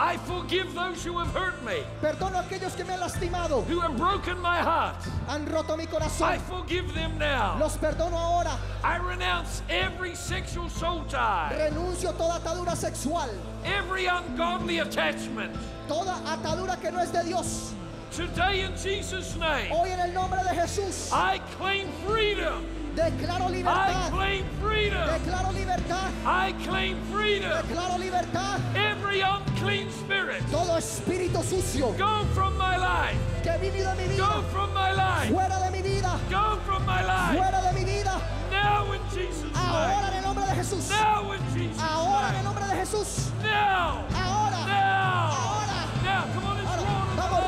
I 0.00 0.16
forgive 0.16 0.72
those 0.74 1.04
who 1.04 1.18
have 1.18 1.34
hurt 1.34 1.60
me, 1.64 1.82
Perdono 2.00 2.36
a 2.38 2.42
aquellos 2.44 2.76
que 2.76 2.84
me 2.84 2.94
han 2.94 3.00
lastimado, 3.00 3.64
who 3.66 3.80
have 3.80 3.96
broken 3.98 4.38
my 4.40 4.58
heart. 4.58 4.94
han 5.26 5.44
roto 5.46 5.76
mi 5.76 5.82
I 5.82 5.86
corazón. 5.86 6.38
forgive 6.42 6.94
them 6.94 7.18
now. 7.18 7.58
Los 7.58 7.76
perdono 7.76 8.14
ahora. 8.16 8.56
I 8.84 8.96
renounce 8.98 9.60
every 9.68 10.14
sexual 10.14 10.68
soul 10.70 11.04
tie, 11.08 11.50
Renuncio 11.70 12.12
toda 12.16 12.38
atadura 12.38 12.76
sexual, 12.76 13.28
every 13.64 14.06
ungodly 14.06 14.78
attachment. 14.78 15.52
toda 15.88 16.14
atadura 16.26 16.80
que 16.80 16.92
no 16.92 17.00
es 17.00 17.10
de 17.10 17.24
Dios. 17.24 17.74
Today, 18.10 18.62
in 18.62 18.72
Jesus' 18.76 19.36
name, 19.36 19.70
Hoy 19.70 19.90
en 19.90 20.00
el 20.00 20.12
nombre 20.12 20.40
de 20.42 20.50
Jesús 20.54 21.10
I 21.12 21.38
claim 21.56 21.86
freedom. 22.06 22.64
declaro 22.96 23.46
I 23.50 24.10
claim 24.10 24.44
freedom. 24.60 25.08
Declaro 25.08 25.52
libertad. 25.52 26.10
I 26.26 26.52
claim 26.64 26.96
freedom. 27.12 27.50
Declaro 27.62 27.98
libertad. 27.98 28.60
Every 28.74 29.20
unclean 29.20 29.90
spirit, 29.92 30.42
Todo 30.50 30.76
espíritu 30.78 31.42
sucio 31.44 31.94
go 31.96 32.24
from 32.34 32.56
my 32.58 32.76
life. 32.76 33.16
que 33.42 33.56
vivido 33.58 33.90
en 33.92 33.98
mi 34.08 34.16
Go 34.16 34.42
from 34.50 34.72
my 34.74 34.90
life. 34.92 35.30
fuera 35.32 35.58
de 35.60 35.70
mi 35.70 35.82
vida, 35.82 36.18
Go 36.30 36.58
from 36.66 36.84
my 36.86 37.02
life. 37.02 37.36
fuera 37.38 37.60
de 37.62 37.72
mi 37.78 37.84
vida. 37.84 38.20
Now 38.50 38.90
in 38.92 39.00
Jesus' 39.14 39.52
Ahora 39.54 39.88
name. 39.88 40.08
en 40.08 40.14
el 40.16 40.22
nombre 40.24 40.44
de 40.46 40.54
Jesús. 40.56 40.88
Now 40.90 41.32
in 41.32 41.40
Jesus' 41.54 41.78
Ahora 41.82 42.28
en 42.30 42.34
el 42.36 42.42
name. 42.42 42.44
nombre 42.44 42.64
de 42.66 42.74
Jesús. 42.80 43.30
Now. 43.44 44.04
Ahora. 44.16 44.66
Now. 44.66 45.27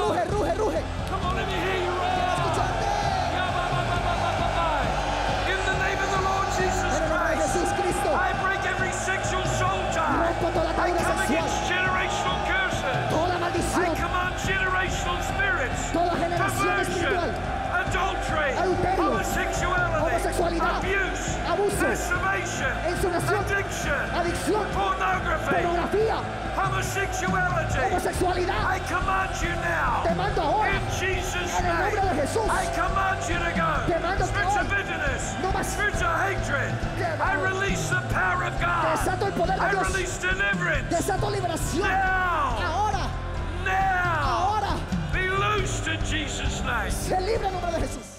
Ruge, 0.01 0.25
ruge, 0.33 0.55
ruge. 0.59 0.83
Come 1.11 1.23
on, 1.27 1.35
let 1.37 1.47
me 1.47 1.55
hear 1.55 1.79
you 1.85 1.93
roar. 1.93 2.09
Escucharte. 2.31 2.89
Ba, 3.37 4.49
ba. 4.57 4.69
In 5.53 5.61
the 5.69 5.77
name 5.85 6.01
of 6.01 6.11
the 6.17 6.23
Lord 6.25 6.49
Jesus 6.57 6.93
En 6.97 7.03
el 7.03 7.09
nombre 7.11 7.29
de 7.29 7.37
Christ, 7.37 7.53
Jesús 7.53 7.71
Cristo. 7.81 8.11
I 8.15 8.33
break 8.45 8.63
every 8.67 8.93
sexual 8.93 9.45
soul 9.59 9.81
tie. 9.93 10.31
Rompo 10.31 10.49
toda 10.55 10.71
I 10.71 10.73
atadura 10.73 11.03
come 11.05 11.19
sexual. 11.19 11.37
against 11.37 11.57
generational 11.69 12.39
curses. 12.49 13.03
Toda 13.11 13.35
I 13.37 13.41
maldición. 13.41 13.95
command 13.97 14.35
generational 14.41 15.19
spirits, 15.31 15.81
Toda 15.93 16.15
generación 16.17 16.67
perversion, 16.67 17.13
espiritual. 17.13 17.31
adultery, 17.81 18.51
Adulterio, 18.57 19.10
homosexuality, 19.31 20.01
homosexualidad, 20.03 20.77
abuse, 20.77 21.39
abuso, 21.47 21.87
addiction, 23.39 24.11
adicción, 24.15 24.67
pornography, 24.75 25.55
pornografía, 25.55 26.17
homosexuality. 26.57 27.79
homosexualidad. 27.79 28.65
I 28.71 28.79
command 28.89 29.31
you 29.43 29.49
now. 29.63 30.03
Te 30.03 30.15
mando 30.15 30.43
ahora. 30.43 30.71
In 30.75 30.87
Jesus' 30.99 31.59
En 31.59 31.67
el 31.67 31.73
name. 31.73 31.95
nombre 31.95 32.15
de 32.15 32.23
Jesús. 32.23 32.47
I 32.51 32.67
command 32.75 33.21
you 33.29 33.39
to 33.39 33.51
go. 33.55 33.87
Te 33.87 34.01
mando 34.01 34.27
que 34.27 34.45
hoy 34.45 34.65
bitterness. 34.67 35.35
no 35.43 35.53
más. 35.53 35.67
Spirits 35.67 36.03
of 36.03 36.11
hatred. 36.19 36.75
I 37.21 37.35
release 37.41 37.89
the 37.89 38.01
power 38.13 38.45
of 38.45 38.59
God. 38.61 38.97
Desato 38.99 39.27
el 39.27 39.33
poder 39.33 39.59
de 39.59 39.65
I 39.65 39.71
Dios. 39.71 39.93
release 39.93 40.19
deliverance. 40.19 40.89
Desato 40.91 41.31
liberación. 41.31 41.87
Now. 41.89 42.59
Ahora, 42.59 43.07
Now. 43.65 44.59
ahora. 44.59 44.77
Be 45.13 45.29
loosed 45.29 45.87
in 45.87 46.01
Jesus' 46.05 46.63
name. 46.65 46.91
Se 46.91 47.21
libre 47.21 47.47
en 47.47 47.53
nombre 47.53 47.73
de 47.73 47.81
Jesús. 47.87 48.10